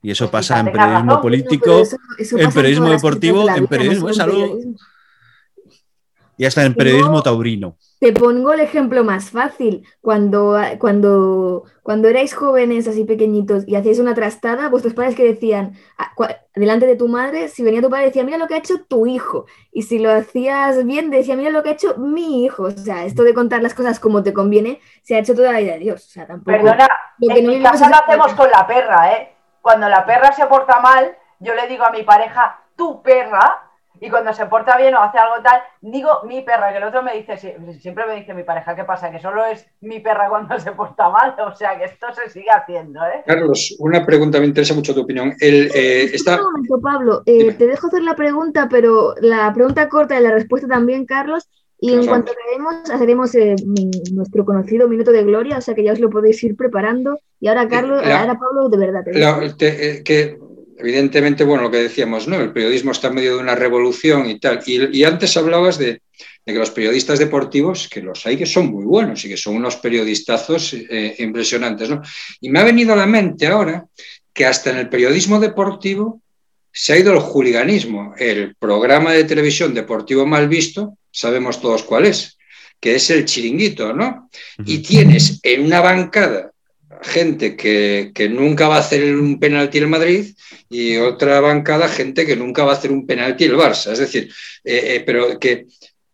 Y 0.00 0.12
eso 0.12 0.30
pues 0.30 0.48
pasa 0.48 0.60
en 0.60 0.72
periodismo 0.72 1.20
político, 1.20 1.82
en 2.18 2.52
periodismo 2.52 2.88
deportivo, 2.88 3.48
en 3.48 3.66
periodismo 3.66 4.08
de 4.08 4.14
salud. 4.14 4.76
Y 6.38 6.44
hasta 6.44 6.64
en 6.64 6.74
periodismo 6.74 7.22
taurino. 7.22 7.76
Te 8.02 8.12
pongo 8.12 8.52
el 8.52 8.58
ejemplo 8.58 9.04
más 9.04 9.30
fácil. 9.30 9.86
Cuando, 10.00 10.60
cuando, 10.80 11.62
cuando 11.84 12.08
erais 12.08 12.34
jóvenes, 12.34 12.88
así 12.88 13.04
pequeñitos, 13.04 13.62
y 13.68 13.76
hacíais 13.76 14.00
una 14.00 14.12
trastada, 14.12 14.68
vuestros 14.68 14.92
padres 14.92 15.14
que 15.14 15.22
decían, 15.22 15.74
ah, 15.98 16.10
delante 16.56 16.86
de 16.86 16.96
tu 16.96 17.06
madre, 17.06 17.46
si 17.46 17.62
venía 17.62 17.80
tu 17.80 17.90
padre, 17.90 18.06
decía, 18.06 18.24
mira 18.24 18.38
lo 18.38 18.48
que 18.48 18.54
ha 18.54 18.58
hecho 18.58 18.82
tu 18.88 19.06
hijo. 19.06 19.46
Y 19.70 19.82
si 19.82 20.00
lo 20.00 20.10
hacías 20.10 20.84
bien, 20.84 21.10
decía, 21.10 21.36
mira 21.36 21.50
lo 21.50 21.62
que 21.62 21.68
ha 21.68 21.74
hecho 21.74 21.96
mi 21.96 22.44
hijo. 22.44 22.64
O 22.64 22.70
sea, 22.72 23.04
esto 23.04 23.22
de 23.22 23.34
contar 23.34 23.62
las 23.62 23.72
cosas 23.72 24.00
como 24.00 24.24
te 24.24 24.32
conviene, 24.32 24.80
se 25.04 25.14
ha 25.14 25.20
hecho 25.20 25.36
toda 25.36 25.52
la 25.52 25.60
vida 25.60 25.74
de 25.74 25.78
Dios. 25.78 26.04
O 26.04 26.10
sea, 26.10 26.26
tampoco... 26.26 26.50
Perdona, 26.50 26.88
en 27.20 27.46
mi 27.46 27.62
casa 27.62 27.88
lo 27.88 27.94
hacemos 27.94 28.34
con 28.34 28.50
la 28.50 28.66
perra, 28.66 29.12
¿eh? 29.12 29.36
Cuando 29.60 29.88
la 29.88 30.04
perra 30.04 30.32
se 30.32 30.44
porta 30.46 30.80
mal, 30.80 31.16
yo 31.38 31.54
le 31.54 31.68
digo 31.68 31.84
a 31.84 31.92
mi 31.92 32.02
pareja, 32.02 32.64
tu 32.74 33.00
perra, 33.00 33.62
y 34.02 34.10
cuando 34.10 34.32
se 34.34 34.46
porta 34.46 34.76
bien 34.76 34.94
o 34.96 35.00
hace 35.00 35.16
algo 35.16 35.36
tal, 35.44 35.60
digo 35.80 36.08
mi 36.26 36.42
perra, 36.42 36.72
que 36.72 36.78
el 36.78 36.84
otro 36.84 37.04
me 37.04 37.16
dice, 37.16 37.36
siempre 37.78 38.04
me 38.04 38.16
dice 38.16 38.34
mi 38.34 38.42
pareja, 38.42 38.74
¿qué 38.74 38.82
pasa? 38.82 39.12
Que 39.12 39.20
solo 39.20 39.44
es 39.44 39.64
mi 39.80 40.00
perra 40.00 40.28
cuando 40.28 40.58
se 40.58 40.72
porta 40.72 41.08
mal, 41.08 41.36
o 41.46 41.54
sea 41.54 41.78
que 41.78 41.84
esto 41.84 42.08
se 42.12 42.28
sigue 42.28 42.50
haciendo, 42.50 43.00
¿eh? 43.04 43.22
Carlos, 43.24 43.76
una 43.78 44.04
pregunta, 44.04 44.40
me 44.40 44.46
interesa 44.46 44.74
mucho 44.74 44.92
tu 44.92 45.02
opinión. 45.02 45.32
El, 45.38 45.70
eh, 45.72 46.10
está... 46.12 46.36
Un 46.36 46.52
momento, 46.52 46.80
Pablo, 46.80 47.22
eh, 47.26 47.52
te 47.54 47.68
dejo 47.68 47.86
hacer 47.86 48.02
la 48.02 48.16
pregunta, 48.16 48.66
pero 48.68 49.14
la 49.20 49.52
pregunta 49.54 49.88
corta 49.88 50.18
y 50.18 50.22
la 50.24 50.32
respuesta 50.32 50.66
también, 50.66 51.06
Carlos, 51.06 51.48
y 51.78 51.92
en 51.92 52.06
cuanto 52.06 52.32
acabemos, 52.32 52.90
haremos 52.90 53.34
eh, 53.36 53.54
nuestro 54.12 54.44
conocido 54.44 54.88
minuto 54.88 55.12
de 55.12 55.22
gloria, 55.22 55.58
o 55.58 55.60
sea 55.60 55.74
que 55.74 55.84
ya 55.84 55.92
os 55.92 56.00
lo 56.00 56.10
podéis 56.10 56.42
ir 56.42 56.56
preparando. 56.56 57.18
Y 57.40 57.48
ahora, 57.48 57.68
Carlos, 57.68 58.00
ahora 58.04 58.38
Pablo, 58.38 58.68
de 58.68 58.76
verdad. 58.78 59.04
que 60.04 60.38
evidentemente, 60.82 61.44
bueno, 61.44 61.64
lo 61.64 61.70
que 61.70 61.78
decíamos, 61.78 62.26
¿no? 62.26 62.40
El 62.40 62.52
periodismo 62.52 62.92
está 62.92 63.08
en 63.08 63.14
medio 63.14 63.36
de 63.36 63.42
una 63.42 63.54
revolución 63.54 64.28
y 64.28 64.38
tal. 64.40 64.60
Y, 64.66 65.04
antes 65.04 65.36
hablabas 65.36 65.78
de, 65.78 66.02
que 66.44 66.52
los 66.52 66.70
periodistas 66.70 67.18
deportivos, 67.18 67.88
que 67.88 68.02
los 68.02 68.26
hay 68.26 68.36
que 68.36 68.46
son 68.46 68.66
muy 68.66 68.84
buenos 68.84 69.24
y 69.24 69.28
que 69.28 69.36
son 69.36 69.56
unos 69.56 69.76
periodistazos 69.76 70.74
eh, 70.74 71.14
impresionantes, 71.18 71.88
¿no? 71.88 72.02
Y 72.40 72.50
me 72.50 72.58
ha 72.58 72.64
venido 72.64 72.92
a 72.92 72.96
la 72.96 73.06
mente 73.06 73.46
ahora 73.46 73.86
que 74.32 74.46
hasta 74.46 74.70
en 74.70 74.78
el 74.78 74.88
periodismo 74.88 75.38
deportivo 75.38 76.20
se 76.72 76.94
ha 76.94 76.98
ido 76.98 77.12
el 77.12 77.20
juliganismo. 77.20 78.14
El 78.18 78.56
programa 78.56 79.12
de 79.12 79.24
televisión 79.24 79.74
deportivo 79.74 80.26
mal 80.26 80.48
visto, 80.48 80.98
sabemos 81.10 81.60
todos 81.60 81.82
cuál 81.84 82.06
es, 82.06 82.38
que 82.80 82.96
es 82.96 83.10
el 83.10 83.24
chiringuito, 83.24 83.92
¿no? 83.92 84.28
Y 84.64 84.78
tienes 84.78 85.38
en 85.42 85.64
una 85.64 85.80
bancada 85.80 86.51
gente 87.02 87.56
que, 87.56 88.28
nunca 88.30 88.68
va 88.68 88.76
a 88.76 88.80
hacer 88.80 89.14
un 89.14 89.38
penalti 89.38 89.78
el 89.78 89.88
Madrid 89.88 90.34
y 90.70 90.96
otra 90.96 91.40
bancada 91.40 91.88
gente 91.88 92.26
que 92.26 92.36
nunca 92.36 92.64
va 92.64 92.72
a 92.72 92.76
hacer 92.76 92.92
un 92.92 93.06
penalti 93.06 93.44
el 93.44 93.56
Barça. 93.56 93.92
Es 93.92 93.98
decir, 93.98 94.32
eh, 94.64 94.96
eh, 94.96 95.02
pero 95.04 95.38
que, 95.38 95.66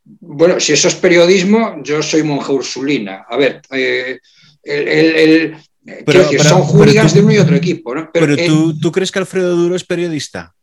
bueno, 0.04 0.58
si 0.60 0.72
eso 0.72 0.88
es 0.88 0.94
periodismo, 0.94 1.82
yo 1.82 2.02
soy 2.02 2.22
monja 2.22 2.52
ursulina. 2.52 3.26
A 3.28 3.36
ver, 3.36 3.60
eh, 3.70 4.18
el, 4.62 5.56
son 6.42 6.62
hooligans 6.62 7.14
de 7.14 7.20
uno 7.20 7.32
y 7.32 7.38
otro 7.38 7.56
equipo. 7.56 7.94
¿no? 7.94 8.10
Pero, 8.12 8.36
¿tú, 8.36 8.78
¿tú 8.78 8.92
crees 8.92 9.10
que 9.10 9.18
Alfredo 9.18 9.56
Duro 9.56 9.76
es 9.76 9.84
periodista? 9.84 10.54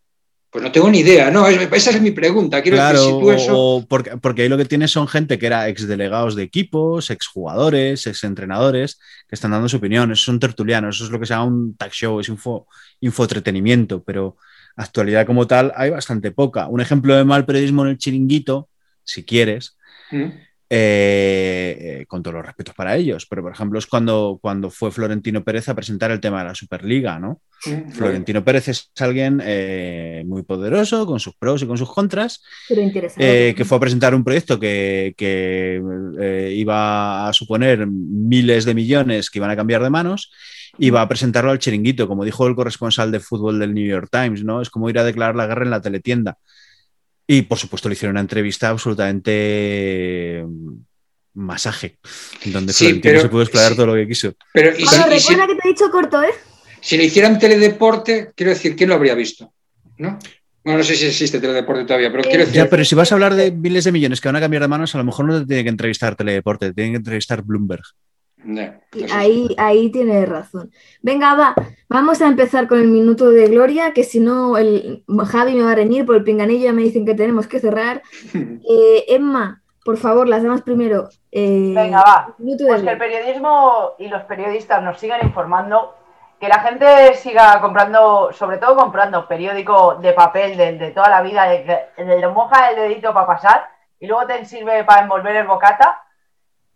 Pues 0.56 0.64
no 0.64 0.72
tengo 0.72 0.90
ni 0.90 1.00
idea, 1.00 1.30
no, 1.30 1.46
esa 1.50 1.90
es 1.90 2.02
mi 2.02 2.12
pregunta. 2.12 2.62
Quiero 2.62 2.78
claro, 2.78 3.30
eso... 3.34 3.86
porque, 3.90 4.16
porque, 4.16 4.44
ahí 4.44 4.48
lo 4.48 4.56
que 4.56 4.64
tienes 4.64 4.90
son 4.90 5.06
gente 5.06 5.38
que 5.38 5.48
era 5.48 5.68
exdelegados 5.68 6.34
de 6.34 6.44
equipos, 6.44 7.10
exjugadores, 7.10 8.08
exentrenadores, 8.08 8.98
que 9.28 9.36
están 9.36 9.52
dando 9.52 9.68
su 9.68 9.76
opinión. 9.76 10.14
Eso 10.14 10.24
son 10.24 10.40
tertulianos, 10.40 10.96
eso 10.96 11.04
es 11.04 11.12
lo 11.12 11.20
que 11.20 11.26
se 11.26 11.34
llama 11.34 11.48
un 11.48 11.76
tag 11.76 11.92
show, 11.92 12.22
es 12.22 12.30
info, 12.30 12.68
infoentretenimiento, 13.02 14.02
pero 14.02 14.38
actualidad 14.78 15.26
como 15.26 15.46
tal 15.46 15.74
hay 15.76 15.90
bastante 15.90 16.32
poca. 16.32 16.70
Un 16.70 16.80
ejemplo 16.80 17.18
de 17.18 17.26
mal 17.26 17.46
periodismo 17.46 17.84
en 17.84 17.90
el 17.90 17.98
chiringuito, 17.98 18.70
si 19.04 19.26
quieres, 19.26 19.76
mm. 20.12 20.30
Eh, 20.78 21.78
eh, 21.80 22.06
con 22.06 22.22
todos 22.22 22.36
los 22.36 22.46
respetos 22.46 22.76
para 22.76 22.98
ellos, 22.98 23.26
pero 23.30 23.42
por 23.42 23.54
ejemplo 23.54 23.80
es 23.80 23.86
cuando, 23.86 24.40
cuando 24.42 24.70
fue 24.70 24.92
Florentino 24.92 25.42
Pérez 25.42 25.70
a 25.70 25.74
presentar 25.74 26.12
el 26.12 26.20
tema 26.20 26.40
de 26.40 26.50
la 26.50 26.56
Superliga, 26.56 27.18
¿no? 27.18 27.40
Florentino 27.94 28.44
Pérez 28.44 28.68
es 28.68 28.92
alguien 29.00 29.42
eh, 29.42 30.26
muy 30.28 30.44
poderoso, 30.44 31.06
con 31.06 31.22
sus 31.22 31.34
pros 31.36 31.64
y 31.64 31.66
con 31.66 31.78
sus 31.78 31.90
contras, 31.90 32.44
que 32.68 33.66
fue 33.66 33.78
a 33.78 33.80
presentar 33.80 34.14
un 34.14 34.26
proyecto 34.26 34.60
que, 34.60 35.16
iba 36.52 37.30
a 37.30 37.32
suponer 37.32 37.88
miles 37.88 38.66
de 38.66 38.74
millones 38.74 39.30
que 39.30 39.40
iban 39.40 39.52
a 39.52 39.56
cambiar 39.56 39.82
de 39.82 39.90
manos 39.90 40.30
y 40.78 40.90
va 40.90 41.04
a 41.04 41.08
presentarlo 41.08 41.52
al 41.52 41.60
chiringuito, 41.60 42.10
como 42.10 42.26
dijo 42.26 42.46
el 42.48 42.56
corresponsal 42.56 43.14
de 43.14 43.22
fútbol 43.22 43.60
del 43.60 43.74
New 43.74 43.88
York 43.88 44.10
Times, 44.12 44.44
¿no? 44.44 44.62
Es 44.62 44.70
como 44.70 44.90
ir 44.90 45.00
a 45.00 45.06
declarar 45.06 45.38
la 45.38 45.48
guerra 45.48 45.64
en 45.64 45.72
la 45.72 45.82
teletienda. 45.82 46.38
Y 47.28 47.44
por 47.44 47.58
supuesto 47.58 47.90
le 47.90 47.94
hicieron 47.94 48.14
una 48.14 48.22
entrevista 48.22 48.70
absolutamente 48.70 50.44
mm, 50.46 50.74
masaje, 51.34 51.98
donde 52.46 52.74
sí, 52.74 53.02
se 53.02 53.30
pudo 53.30 53.42
explorar 53.42 53.76
todo 53.76 53.88
lo 53.88 53.96
que 53.96 54.08
quiso. 54.08 54.34
Pero, 54.54 54.72
recuerda 54.72 55.48
que 55.48 55.56
te 55.56 55.68
he 55.68 55.70
dicho 55.70 55.90
corto, 55.92 56.22
¿eh? 56.24 56.34
Si 56.82 56.98
le 56.98 57.06
hicieran 57.06 57.40
teledeporte, 57.40 58.32
quiero 58.36 58.52
decir, 58.52 58.76
¿quién 58.76 58.90
lo 58.90 58.96
habría 58.96 59.16
visto? 59.16 59.52
¿No? 59.98 60.20
Bueno, 60.64 60.80
no 60.80 60.84
sé 60.84 60.96
si 60.96 61.06
existe 61.06 61.40
teledeporte 61.40 61.86
todavía, 61.86 62.12
pero 62.12 62.24
quiero 62.24 62.40
decir. 62.40 62.56
Ya, 62.56 62.70
pero 62.70 62.86
si 62.86 62.96
vas 62.96 63.12
a 63.12 63.16
hablar 63.16 63.36
de 63.36 63.52
miles 63.52 63.84
de 63.84 63.92
millones 63.92 64.22
que 64.22 64.28
van 64.28 64.36
a 64.36 64.40
cambiar 64.40 64.64
de 64.64 64.68
manos, 64.68 64.94
a 64.94 64.98
lo 65.00 65.04
mejor 65.04 65.26
no 65.26 65.40
te 65.40 65.46
tiene 65.46 65.64
que 65.64 65.70
entrevistar 65.70 66.16
teledeporte, 66.16 66.68
te 66.68 66.74
tiene 66.74 66.92
que 66.92 66.98
entrevistar 66.98 67.44
Bloomberg 67.44 67.84
ahí, 69.12 69.56
ahí 69.58 69.92
tiene 69.92 70.26
razón. 70.26 70.72
Venga, 71.02 71.36
va, 71.36 71.56
vamos 71.90 72.22
a 72.22 72.28
empezar 72.28 72.68
con 72.68 72.80
el 72.80 72.88
minuto 72.88 73.30
de 73.30 73.48
gloria, 73.48 73.94
que 73.94 74.04
si 74.04 74.20
no, 74.20 74.58
el 74.58 75.04
Javi 75.28 75.56
me 75.56 75.64
va 75.64 75.72
a 75.72 75.76
reñir 75.76 76.06
por 76.06 76.16
el 76.16 76.24
pinganillo, 76.24 76.66
ya 76.66 76.74
me 76.74 76.84
dicen 76.84 77.06
que 77.06 77.16
tenemos 77.16 77.48
que 77.48 77.60
cerrar. 77.60 78.02
Eh, 78.68 79.06
Emma, 79.10 79.62
por 79.84 79.98
favor, 79.98 80.28
las 80.28 80.42
damas 80.42 80.64
primero. 80.64 81.10
Eh, 81.32 81.74
Venga, 81.76 82.02
va. 82.02 82.36
Pues 82.38 82.82
que 82.82 82.90
el 82.90 82.98
periodismo 82.98 83.92
y 84.00 84.08
los 84.08 84.24
periodistas 84.24 84.82
nos 84.82 85.00
sigan 85.00 85.24
informando, 85.24 85.96
que 86.40 86.48
la 86.48 86.60
gente 86.60 87.14
siga 87.14 87.62
comprando, 87.62 88.32
sobre 88.34 88.58
todo 88.58 88.76
comprando 88.76 89.28
periódico 89.28 89.96
de 89.96 90.14
papel 90.14 90.58
de, 90.58 90.92
toda 90.92 91.10
la 91.10 91.22
vida, 91.22 91.46
de, 91.46 92.04
de, 92.04 92.28
moja 92.28 92.72
el 92.72 92.76
dedito 92.78 93.14
para 93.14 93.28
pasar 93.28 93.70
y 94.00 94.08
luego 94.08 94.26
te 94.26 94.44
sirve 94.46 94.84
para 94.84 95.04
envolver 95.04 95.36
el 95.36 95.48
bocata 95.48 96.05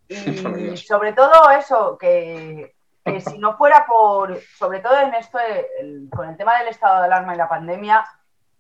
y 0.09 0.77
sobre 0.77 1.13
todo 1.13 1.49
eso, 1.51 1.97
que, 1.97 2.75
si 3.19 3.37
no 3.37 3.55
fuera 3.55 3.85
por, 3.85 4.39
sobre 4.57 4.79
todo 4.79 4.99
en 4.99 5.13
esto, 5.13 5.37
con 6.11 6.29
el 6.29 6.37
tema 6.37 6.57
del 6.59 6.69
estado 6.69 6.99
de 6.99 7.05
alarma 7.05 7.35
y 7.35 7.37
la 7.37 7.47
pandemia, 7.47 8.05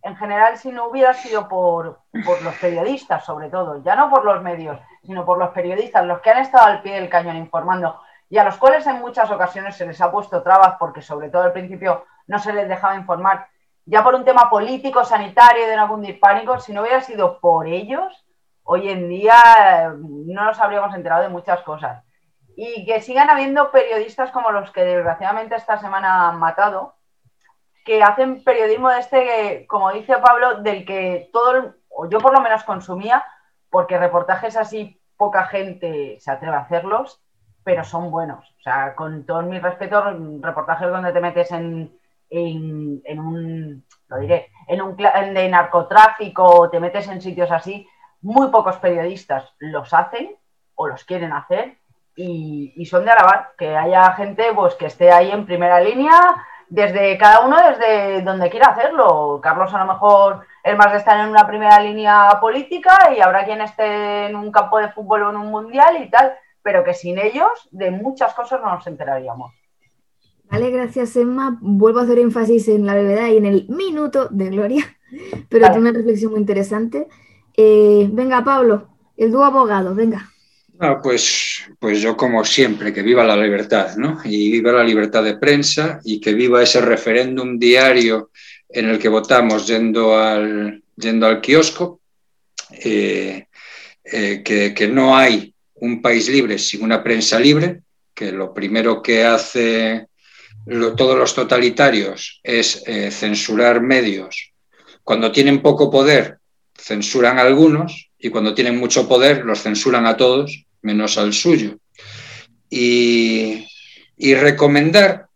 en 0.01 0.15
general, 0.15 0.57
si 0.57 0.71
no 0.71 0.87
hubiera 0.87 1.13
sido 1.13 1.49
por, 1.49 1.99
por, 2.25 2.41
los 2.41 2.55
periodistas, 2.55 3.25
sobre 3.25 3.49
todo, 3.49 3.81
ya 3.83 3.95
no 3.95 4.09
por 4.09 4.23
los 4.23 4.41
medios, 4.41 4.79
sino 5.03 5.25
por 5.25 5.37
los 5.37 5.49
periodistas, 5.49 6.05
los 6.05 6.21
que 6.21 6.29
han 6.29 6.37
estado 6.37 6.67
al 6.67 6.81
pie 6.81 6.93
del 6.93 7.09
cañón 7.09 7.35
informando 7.35 7.99
y 8.29 8.37
a 8.37 8.43
los 8.43 8.57
cuales 8.57 8.85
en 8.87 8.99
muchas 8.99 9.29
ocasiones 9.31 9.75
se 9.75 9.85
les 9.85 9.99
ha 9.99 10.11
puesto 10.11 10.43
trabas 10.43 10.75
porque 10.79 11.01
sobre 11.01 11.29
todo 11.29 11.43
al 11.43 11.51
principio 11.51 12.05
no 12.27 12.39
se 12.39 12.53
les 12.53 12.69
dejaba 12.69 12.95
informar, 12.95 13.47
ya 13.85 14.03
por 14.03 14.13
un 14.13 14.23
tema 14.23 14.49
político, 14.49 15.03
sanitario, 15.03 15.67
de 15.67 15.75
no 15.75 15.87
cundir 15.87 16.19
pánico, 16.19 16.59
si 16.59 16.71
no 16.71 16.81
hubiera 16.81 17.01
sido 17.01 17.39
por 17.39 17.67
ellos, 17.67 18.23
hoy 18.71 18.87
en 18.87 19.09
día 19.09 19.33
eh, 19.35 19.89
no 19.97 20.45
nos 20.45 20.59
habríamos 20.59 20.93
enterado 20.93 21.23
de 21.23 21.29
muchas 21.29 21.61
cosas. 21.63 22.03
Y 22.55 22.85
que 22.85 23.01
sigan 23.01 23.27
habiendo 23.29 23.71
periodistas 23.71 24.29
como 24.29 24.51
los 24.51 24.71
que 24.71 24.85
desgraciadamente 24.85 25.55
esta 25.55 25.79
semana 25.79 26.29
han 26.29 26.37
matado, 26.37 26.93
que 27.83 28.03
hacen 28.03 28.43
periodismo 28.43 28.89
de 28.89 28.99
este, 28.99 29.65
como 29.67 29.91
dice 29.91 30.17
Pablo, 30.19 30.61
del 30.61 30.85
que 30.85 31.31
todo, 31.33 31.73
o 31.89 32.07
yo 32.07 32.19
por 32.19 32.31
lo 32.31 32.41
menos 32.41 32.63
consumía, 32.63 33.25
porque 33.71 33.97
reportajes 33.97 34.55
así 34.55 35.01
poca 35.17 35.45
gente 35.45 36.17
se 36.19 36.29
atreve 36.29 36.55
a 36.55 36.61
hacerlos, 36.61 37.23
pero 37.63 37.83
son 37.83 38.11
buenos. 38.11 38.45
O 38.59 38.61
sea, 38.61 38.93
con 38.93 39.25
todo 39.25 39.41
mi 39.41 39.57
respeto, 39.59 40.03
reportajes 40.41 40.89
donde 40.89 41.11
te 41.11 41.21
metes 41.21 41.51
en, 41.51 41.91
en, 42.29 43.19
un, 43.19 43.83
lo 44.09 44.17
diré, 44.19 44.51
en 44.67 44.81
un 44.83 44.95
de 44.95 45.49
narcotráfico, 45.49 46.69
te 46.69 46.79
metes 46.79 47.07
en 47.07 47.19
sitios 47.19 47.49
así, 47.49 47.87
muy 48.21 48.49
pocos 48.49 48.77
periodistas 48.77 49.53
los 49.59 49.93
hacen 49.93 50.35
o 50.75 50.87
los 50.87 51.03
quieren 51.03 51.33
hacer 51.33 51.77
y, 52.15 52.85
son 52.85 53.05
de 53.05 53.11
alabar 53.11 53.51
que 53.57 53.75
haya 53.75 54.11
gente 54.13 54.51
pues 54.53 54.75
que 54.75 54.87
esté 54.87 55.11
ahí 55.11 55.31
en 55.31 55.45
primera 55.45 55.79
línea 55.79 56.45
desde 56.67 57.17
cada 57.17 57.45
uno 57.45 57.57
desde 57.57 58.21
donde 58.21 58.49
quiera 58.49 58.67
hacerlo. 58.67 59.39
Carlos 59.41 59.73
a 59.73 59.79
lo 59.79 59.93
mejor 59.93 60.45
es 60.63 60.77
más 60.77 60.91
de 60.91 60.97
estar 60.97 61.19
en 61.19 61.29
una 61.29 61.47
primera 61.47 61.79
línea 61.79 62.37
política 62.41 63.13
y 63.15 63.21
habrá 63.21 63.45
quien 63.45 63.61
esté 63.61 64.27
en 64.27 64.35
un 64.35 64.51
campo 64.51 64.79
de 64.79 64.91
fútbol 64.91 65.23
o 65.23 65.29
en 65.29 65.37
un 65.37 65.49
mundial 65.49 66.03
y 66.03 66.09
tal, 66.09 66.33
pero 66.61 66.83
que 66.83 66.93
sin 66.93 67.17
ellos 67.17 67.69
de 67.71 67.91
muchas 67.91 68.33
cosas 68.33 68.59
no 68.61 68.73
nos 68.73 68.85
enteraríamos. 68.85 69.53
Vale, 70.51 70.71
gracias 70.71 71.15
Emma. 71.15 71.57
Vuelvo 71.61 71.99
a 71.99 72.03
hacer 72.03 72.19
énfasis 72.19 72.67
en 72.67 72.85
la 72.85 72.93
brevedad 72.93 73.27
y 73.27 73.37
en 73.37 73.45
el 73.45 73.67
minuto 73.69 74.27
de 74.29 74.49
gloria, 74.49 74.83
pero 75.49 75.67
tiene 75.67 75.89
una 75.89 75.97
reflexión 75.97 76.31
muy 76.31 76.41
interesante. 76.41 77.07
Eh, 77.61 78.07
venga, 78.09 78.41
Pablo, 78.41 78.87
el 79.17 79.31
dúo 79.31 79.43
abogado, 79.43 79.93
venga. 79.93 80.31
Ah, 80.79 81.01
pues, 81.03 81.63
pues 81.77 82.01
yo 82.01 82.15
como 82.15 82.45
siempre, 82.45 82.93
que 82.93 83.01
viva 83.01 83.25
la 83.25 83.35
libertad, 83.35 83.97
¿no? 83.97 84.21
Y 84.23 84.49
viva 84.49 84.71
la 84.71 84.83
libertad 84.85 85.25
de 85.25 85.35
prensa 85.35 85.99
y 86.05 86.21
que 86.21 86.33
viva 86.33 86.63
ese 86.63 86.79
referéndum 86.79 87.59
diario 87.59 88.31
en 88.69 88.87
el 88.87 88.97
que 88.97 89.09
votamos 89.09 89.67
yendo 89.67 90.17
al, 90.17 90.81
yendo 90.95 91.27
al 91.27 91.41
kiosco, 91.41 91.99
eh, 92.71 93.47
eh, 94.05 94.41
que, 94.41 94.87
no 94.87 95.17
hay 95.17 95.53
un 95.81 96.01
país 96.01 96.29
libre 96.29 96.57
sin 96.57 96.81
una 96.81 97.03
prensa 97.03 97.37
libre, 97.41 97.81
que 98.15 98.31
lo 98.31 98.53
primero 98.53 99.01
que 99.01 99.25
hace 99.25 100.07
todos 100.95 101.17
los 101.17 101.35
totalitarios 101.35 102.39
es 102.41 102.85
censurar 103.11 103.81
medios. 103.81 104.53
Cuando 105.03 105.29
tienen 105.29 105.61
poco 105.61 105.91
poder, 105.91 106.38
censuran 106.79 107.37
a 107.37 107.43
algunos 107.43 108.09
y 108.17 108.29
cuando 108.29 108.53
tienen 108.53 108.77
mucho 108.77 109.07
poder, 109.07 109.45
los 109.45 109.61
censuran 109.61 110.05
a 110.05 110.17
todos, 110.17 110.65
menos 110.81 111.17
al 111.17 111.33
suyo. 111.33 111.77
Y, 112.69 113.65
recomendar 114.17 115.27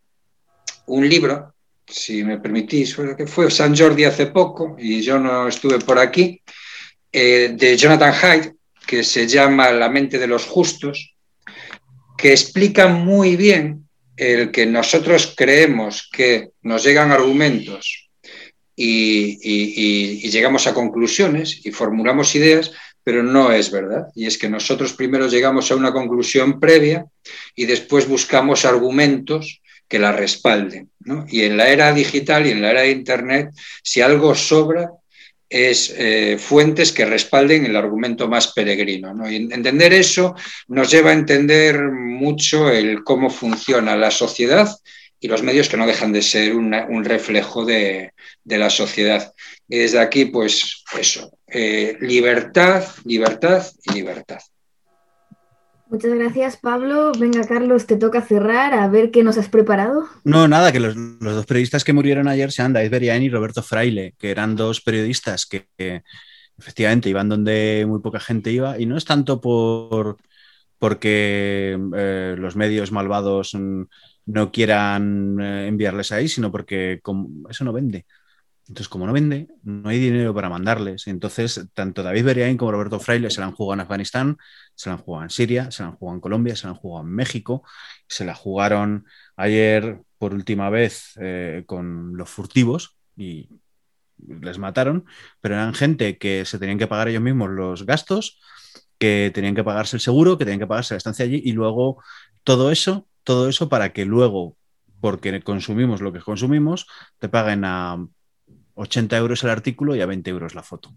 un 0.86 1.08
libro, 1.08 1.54
si 1.86 2.22
me 2.22 2.38
permitís, 2.38 2.94
fue, 2.94 3.16
que 3.16 3.26
fue 3.26 3.50
San 3.50 3.76
Jordi 3.76 4.04
hace 4.04 4.26
poco 4.26 4.76
y 4.78 5.00
yo 5.00 5.18
no 5.18 5.48
estuve 5.48 5.78
por 5.78 5.98
aquí, 5.98 6.42
eh, 7.10 7.54
de 7.54 7.76
Jonathan 7.76 8.12
Hyde, 8.12 8.54
que 8.86 9.02
se 9.02 9.26
llama 9.26 9.70
La 9.70 9.88
mente 9.88 10.18
de 10.18 10.26
los 10.26 10.44
justos, 10.44 11.14
que 12.18 12.32
explica 12.32 12.88
muy 12.88 13.36
bien 13.36 13.88
el 14.16 14.50
que 14.50 14.66
nosotros 14.66 15.34
creemos 15.36 16.08
que 16.12 16.50
nos 16.62 16.84
llegan 16.84 17.10
argumentos 17.10 18.03
y, 18.76 20.30
llegamos 20.30 20.66
a 20.66 20.74
conclusiones 20.74 21.60
y 21.64 21.70
formulamos 21.70 22.34
ideas, 22.34 22.72
pero 23.02 23.22
no 23.22 23.52
es 23.52 23.70
verdad. 23.70 24.08
Y 24.14 24.26
es 24.26 24.38
que 24.38 24.48
nosotros 24.48 24.94
primero 24.94 25.28
llegamos 25.28 25.70
a 25.70 25.76
una 25.76 25.92
conclusión 25.92 26.58
previa 26.58 27.06
y 27.54 27.66
después 27.66 28.08
buscamos 28.08 28.64
argumentos 28.64 29.60
que 29.88 29.98
la 29.98 30.12
respalden. 30.12 30.90
Y 31.28 31.42
en 31.42 31.56
la 31.56 31.68
era 31.68 31.92
digital 31.92 32.46
y 32.46 32.50
en 32.50 32.62
la 32.62 32.70
era 32.70 32.80
de 32.82 32.90
Internet, 32.90 33.50
si 33.82 34.00
algo 34.00 34.34
sobra, 34.34 34.90
es 35.48 35.94
eh, 35.96 36.36
fuentes 36.38 36.90
que 36.90 37.04
respalden 37.04 37.66
el 37.66 37.76
argumento 37.76 38.26
más 38.26 38.52
peregrino. 38.52 39.14
Y 39.30 39.36
entender 39.36 39.92
eso 39.92 40.34
nos 40.68 40.90
lleva 40.90 41.10
a 41.10 41.14
entender 41.14 41.80
mucho 41.92 42.70
el 42.70 43.04
cómo 43.04 43.30
funciona 43.30 43.96
la 43.96 44.10
sociedad 44.10 44.68
y 45.24 45.28
los 45.28 45.42
medios 45.42 45.70
que 45.70 45.78
no 45.78 45.86
dejan 45.86 46.12
de 46.12 46.20
ser 46.20 46.54
un 46.54 47.02
reflejo 47.02 47.64
de, 47.64 48.12
la 48.44 48.68
sociedad. 48.68 49.32
Y 49.66 49.78
desde 49.78 49.98
aquí, 49.98 50.26
pues 50.26 50.84
eso, 51.00 51.38
eh, 51.46 51.96
libertad, 52.02 52.84
libertad 53.06 53.64
y 53.84 53.94
libertad. 53.94 54.40
Muchas 55.88 56.12
gracias, 56.12 56.58
Pablo. 56.58 57.12
Venga, 57.18 57.42
Carlos, 57.46 57.86
te 57.86 57.96
toca 57.96 58.20
cerrar 58.20 58.74
a 58.74 58.86
ver 58.88 59.10
qué 59.10 59.22
nos 59.22 59.38
has 59.38 59.48
preparado. 59.48 60.06
No, 60.24 60.46
nada, 60.46 60.72
que 60.72 60.80
los, 60.80 60.94
dos 60.94 61.46
periodistas 61.46 61.84
que 61.84 61.94
murieron 61.94 62.28
ayer 62.28 62.52
sean 62.52 62.74
David 62.74 62.90
Berian 62.90 63.22
y 63.22 63.30
Roberto 63.30 63.62
Fraile, 63.62 64.12
que 64.18 64.30
eran 64.30 64.56
dos 64.56 64.82
periodistas 64.82 65.46
que, 65.46 66.02
efectivamente 66.58 67.08
iban 67.08 67.30
donde 67.30 67.86
muy 67.88 68.00
poca 68.00 68.20
gente 68.20 68.52
iba, 68.52 68.78
y 68.78 68.84
no 68.84 68.98
es 68.98 69.06
tanto 69.06 69.40
por 69.40 70.18
porque 70.78 71.78
eh, 71.96 72.34
los 72.36 72.56
medios 72.56 72.92
malvados 72.92 73.54
no 74.26 74.50
quieran 74.52 75.38
eh, 75.40 75.68
enviarles 75.68 76.12
ahí, 76.12 76.28
sino 76.28 76.50
porque 76.50 77.00
eso 77.48 77.64
no 77.64 77.72
vende. 77.72 78.06
Entonces, 78.66 78.88
como 78.88 79.06
no 79.06 79.12
vende, 79.12 79.48
no 79.62 79.90
hay 79.90 79.98
dinero 79.98 80.34
para 80.34 80.48
mandarles. 80.48 81.06
Entonces, 81.06 81.68
tanto 81.74 82.02
David 82.02 82.24
Beriain 82.24 82.56
como 82.56 82.72
Roberto 82.72 82.98
Fraile 82.98 83.30
se 83.30 83.40
la 83.40 83.46
han 83.46 83.52
jugado 83.52 83.74
en 83.74 83.80
Afganistán, 83.80 84.38
se 84.74 84.88
la 84.88 84.94
han 84.96 85.02
jugado 85.02 85.24
en 85.24 85.30
Siria, 85.30 85.70
se 85.70 85.82
la 85.82 85.90
han 85.90 85.96
jugado 85.96 86.16
en 86.16 86.20
Colombia, 86.20 86.56
se 86.56 86.66
la 86.66 86.70
han 86.70 86.76
jugado 86.76 87.06
en 87.06 87.12
México, 87.14 87.62
se 88.08 88.24
la 88.24 88.34
jugaron 88.34 89.04
ayer 89.36 90.00
por 90.16 90.32
última 90.32 90.70
vez 90.70 91.12
eh, 91.20 91.64
con 91.66 92.16
los 92.16 92.30
furtivos 92.30 92.96
y 93.16 93.50
les 94.16 94.58
mataron, 94.58 95.04
pero 95.40 95.54
eran 95.56 95.74
gente 95.74 96.16
que 96.18 96.44
se 96.46 96.58
tenían 96.58 96.78
que 96.78 96.86
pagar 96.86 97.08
ellos 97.08 97.22
mismos 97.22 97.50
los 97.50 97.84
gastos, 97.84 98.40
que 98.98 99.30
tenían 99.34 99.54
que 99.54 99.64
pagarse 99.64 99.96
el 99.96 100.00
seguro, 100.00 100.38
que 100.38 100.44
tenían 100.44 100.60
que 100.60 100.66
pagarse 100.66 100.94
la 100.94 100.98
estancia 100.98 101.24
allí 101.24 101.42
y 101.44 101.52
luego 101.52 102.02
todo 102.44 102.70
eso, 102.70 103.08
todo 103.24 103.48
eso 103.48 103.68
para 103.68 103.92
que 103.92 104.04
luego, 104.04 104.56
porque 105.00 105.42
consumimos 105.42 106.00
lo 106.00 106.12
que 106.12 106.20
consumimos, 106.20 106.86
te 107.18 107.28
paguen 107.28 107.64
a 107.64 108.06
80 108.74 109.16
euros 109.16 109.42
el 109.44 109.50
artículo 109.50 109.96
y 109.96 110.00
a 110.00 110.06
20 110.06 110.30
euros 110.30 110.54
la 110.54 110.62
foto. 110.62 110.94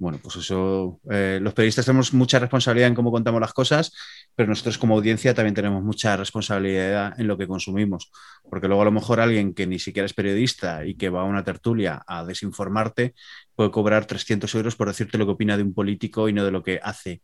Bueno, 0.00 0.18
pues 0.22 0.36
eso, 0.36 0.98
eh, 1.10 1.38
los 1.42 1.52
periodistas 1.52 1.84
tenemos 1.84 2.14
mucha 2.14 2.38
responsabilidad 2.38 2.88
en 2.88 2.94
cómo 2.94 3.12
contamos 3.12 3.38
las 3.38 3.52
cosas, 3.52 3.92
pero 4.34 4.48
nosotros 4.48 4.78
como 4.78 4.94
audiencia 4.94 5.34
también 5.34 5.54
tenemos 5.54 5.82
mucha 5.82 6.16
responsabilidad 6.16 7.20
en 7.20 7.26
lo 7.26 7.36
que 7.36 7.46
consumimos, 7.46 8.10
porque 8.48 8.66
luego 8.66 8.80
a 8.80 8.86
lo 8.86 8.92
mejor 8.92 9.20
alguien 9.20 9.52
que 9.52 9.66
ni 9.66 9.78
siquiera 9.78 10.06
es 10.06 10.14
periodista 10.14 10.86
y 10.86 10.94
que 10.94 11.10
va 11.10 11.20
a 11.20 11.24
una 11.24 11.44
tertulia 11.44 12.02
a 12.06 12.24
desinformarte 12.24 13.14
puede 13.54 13.70
cobrar 13.70 14.06
300 14.06 14.54
euros 14.54 14.74
por 14.74 14.88
decirte 14.88 15.18
lo 15.18 15.26
que 15.26 15.32
opina 15.32 15.58
de 15.58 15.64
un 15.64 15.74
político 15.74 16.30
y 16.30 16.32
no 16.32 16.46
de 16.46 16.50
lo 16.50 16.62
que 16.62 16.80
hace, 16.82 17.20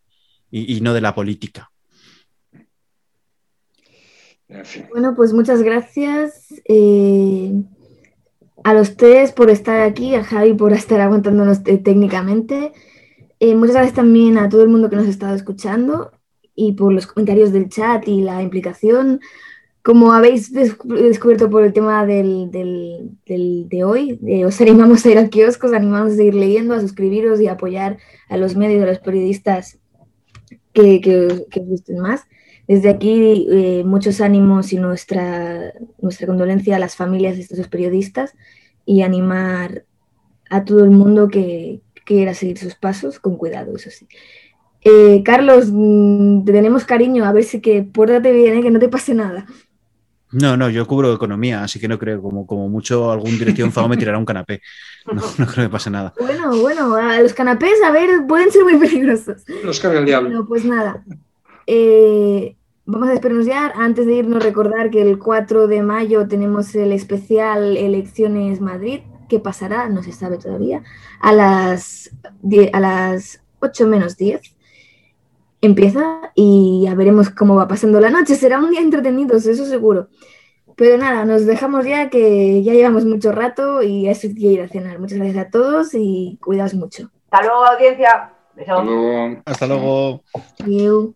y, 0.50 0.78
no 0.82 0.92
de 0.92 1.00
la 1.00 1.14
política. 1.14 1.70
Bueno, 4.90 5.14
pues 5.16 5.32
muchas 5.32 5.62
gracias. 5.62 6.54
Eh, 6.68 7.52
a 8.62 8.74
los 8.74 8.96
tres 8.96 9.32
por 9.32 9.50
estar 9.50 9.80
aquí, 9.80 10.14
a 10.14 10.24
Javi 10.24 10.54
por 10.54 10.72
estar 10.72 11.00
aguantándonos 11.00 11.62
técnicamente. 11.62 12.72
Eh, 13.38 13.54
muchas 13.54 13.74
gracias 13.76 13.94
también 13.94 14.38
a 14.38 14.48
todo 14.48 14.62
el 14.62 14.68
mundo 14.68 14.88
que 14.88 14.96
nos 14.96 15.06
ha 15.06 15.10
estado 15.10 15.34
escuchando 15.34 16.12
y 16.54 16.72
por 16.72 16.92
los 16.92 17.06
comentarios 17.06 17.52
del 17.52 17.68
chat 17.68 18.06
y 18.08 18.22
la 18.22 18.42
implicación. 18.42 19.20
Como 19.82 20.12
habéis 20.12 20.52
descubierto 20.52 21.48
por 21.48 21.62
el 21.62 21.72
tema 21.72 22.04
del, 22.06 22.50
de 22.50 23.84
hoy, 23.84 24.18
eh, 24.26 24.44
os 24.44 24.60
animamos 24.60 25.06
a 25.06 25.10
ir 25.10 25.18
al 25.18 25.30
kiosco, 25.30 25.68
os 25.68 25.72
animamos 25.72 26.12
a 26.12 26.16
seguir 26.16 26.34
leyendo, 26.34 26.74
a 26.74 26.80
suscribiros 26.80 27.40
y 27.40 27.46
a 27.46 27.52
apoyar 27.52 27.98
a 28.28 28.36
los 28.36 28.56
medios, 28.56 28.82
a 28.82 28.86
los 28.86 28.98
periodistas 28.98 29.78
que, 30.72 31.00
que, 31.00 31.46
que 31.50 31.60
os 31.60 31.66
gusten 31.68 31.98
más. 31.98 32.24
Desde 32.68 32.88
aquí, 32.88 33.46
eh, 33.50 33.84
muchos 33.84 34.20
ánimos 34.20 34.72
y 34.72 34.78
nuestra, 34.78 35.72
nuestra 36.00 36.26
condolencia 36.26 36.76
a 36.76 36.78
las 36.80 36.96
familias 36.96 37.36
de 37.36 37.42
estos 37.42 37.68
periodistas 37.68 38.34
y 38.84 39.02
animar 39.02 39.84
a 40.50 40.64
todo 40.64 40.84
el 40.84 40.90
mundo 40.90 41.28
que, 41.28 41.80
quiera 42.04 42.34
seguir 42.34 42.56
sus 42.56 42.76
pasos 42.76 43.18
con 43.18 43.36
cuidado, 43.36 43.74
eso 43.74 43.90
sí. 43.90 44.06
Eh, 44.80 45.22
Carlos, 45.24 45.70
mm, 45.72 46.44
te 46.44 46.52
tenemos 46.52 46.84
cariño, 46.84 47.24
a 47.24 47.32
ver 47.32 47.42
si 47.42 47.60
que 47.60 47.82
pórtate 47.82 48.30
bien, 48.32 48.62
que 48.62 48.70
no 48.70 48.78
te 48.78 48.88
pase 48.88 49.12
nada. 49.12 49.44
No, 50.30 50.56
no, 50.56 50.70
yo 50.70 50.86
cubro 50.86 51.12
economía, 51.12 51.64
así 51.64 51.80
que 51.80 51.88
no 51.88 51.98
creo, 51.98 52.22
como, 52.22 52.46
como 52.46 52.68
mucho 52.68 53.10
algún 53.10 53.36
dirección 53.38 53.72
fago 53.72 53.88
me 53.88 53.96
tirará 53.96 54.18
un 54.18 54.24
canapé. 54.24 54.62
No, 55.06 55.14
no 55.38 55.46
creo 55.46 55.66
que 55.66 55.72
pase 55.72 55.90
nada. 55.90 56.14
Bueno, 56.18 56.56
bueno, 56.60 56.96
los 57.20 57.34
canapés, 57.34 57.82
a 57.84 57.90
ver, 57.90 58.08
pueden 58.28 58.52
ser 58.52 58.62
muy 58.62 58.76
peligrosos. 58.78 59.42
Los 59.64 59.80
carga 59.80 59.98
el 59.98 60.04
diablo. 60.04 60.30
No, 60.30 60.46
pues 60.46 60.64
nada. 60.64 61.04
Eh, 61.66 62.56
vamos 62.84 63.08
a 63.08 63.42
ya. 63.42 63.72
Antes 63.74 64.06
de 64.06 64.14
irnos, 64.14 64.42
recordar 64.42 64.90
que 64.90 65.02
el 65.02 65.18
4 65.18 65.66
de 65.66 65.82
mayo 65.82 66.28
tenemos 66.28 66.74
el 66.74 66.92
especial 66.92 67.76
Elecciones 67.76 68.60
Madrid, 68.60 69.00
que 69.28 69.40
pasará, 69.40 69.88
no 69.88 70.02
se 70.02 70.12
sabe 70.12 70.38
todavía, 70.38 70.82
a 71.20 71.32
las, 71.32 72.10
a 72.72 72.80
las 72.80 73.42
8 73.60 73.86
menos 73.86 74.16
10. 74.16 74.40
Empieza 75.62 76.32
y 76.34 76.82
ya 76.84 76.94
veremos 76.94 77.30
cómo 77.30 77.56
va 77.56 77.66
pasando 77.66 78.00
la 78.00 78.10
noche. 78.10 78.36
Será 78.36 78.58
un 78.58 78.70
día 78.70 78.80
entretenido, 78.80 79.36
eso 79.36 79.66
seguro. 79.66 80.08
Pero 80.76 80.98
nada, 80.98 81.24
nos 81.24 81.46
dejamos 81.46 81.86
ya 81.86 82.10
que 82.10 82.62
ya 82.62 82.74
llevamos 82.74 83.06
mucho 83.06 83.32
rato 83.32 83.82
y 83.82 84.08
es 84.08 84.20
que 84.20 84.28
ir 84.28 84.60
a 84.60 84.68
cenar. 84.68 84.98
Muchas 84.98 85.18
gracias 85.18 85.46
a 85.46 85.50
todos 85.50 85.94
y 85.94 86.38
cuidaos 86.42 86.74
mucho. 86.74 87.10
Hasta 87.30 87.46
luego, 87.46 87.64
audiencia. 87.64 88.35
Hasta 88.58 88.82
luego. 88.82 89.42
Hasta 89.44 89.66
luego. 89.66 90.22
Adiós. 90.60 91.08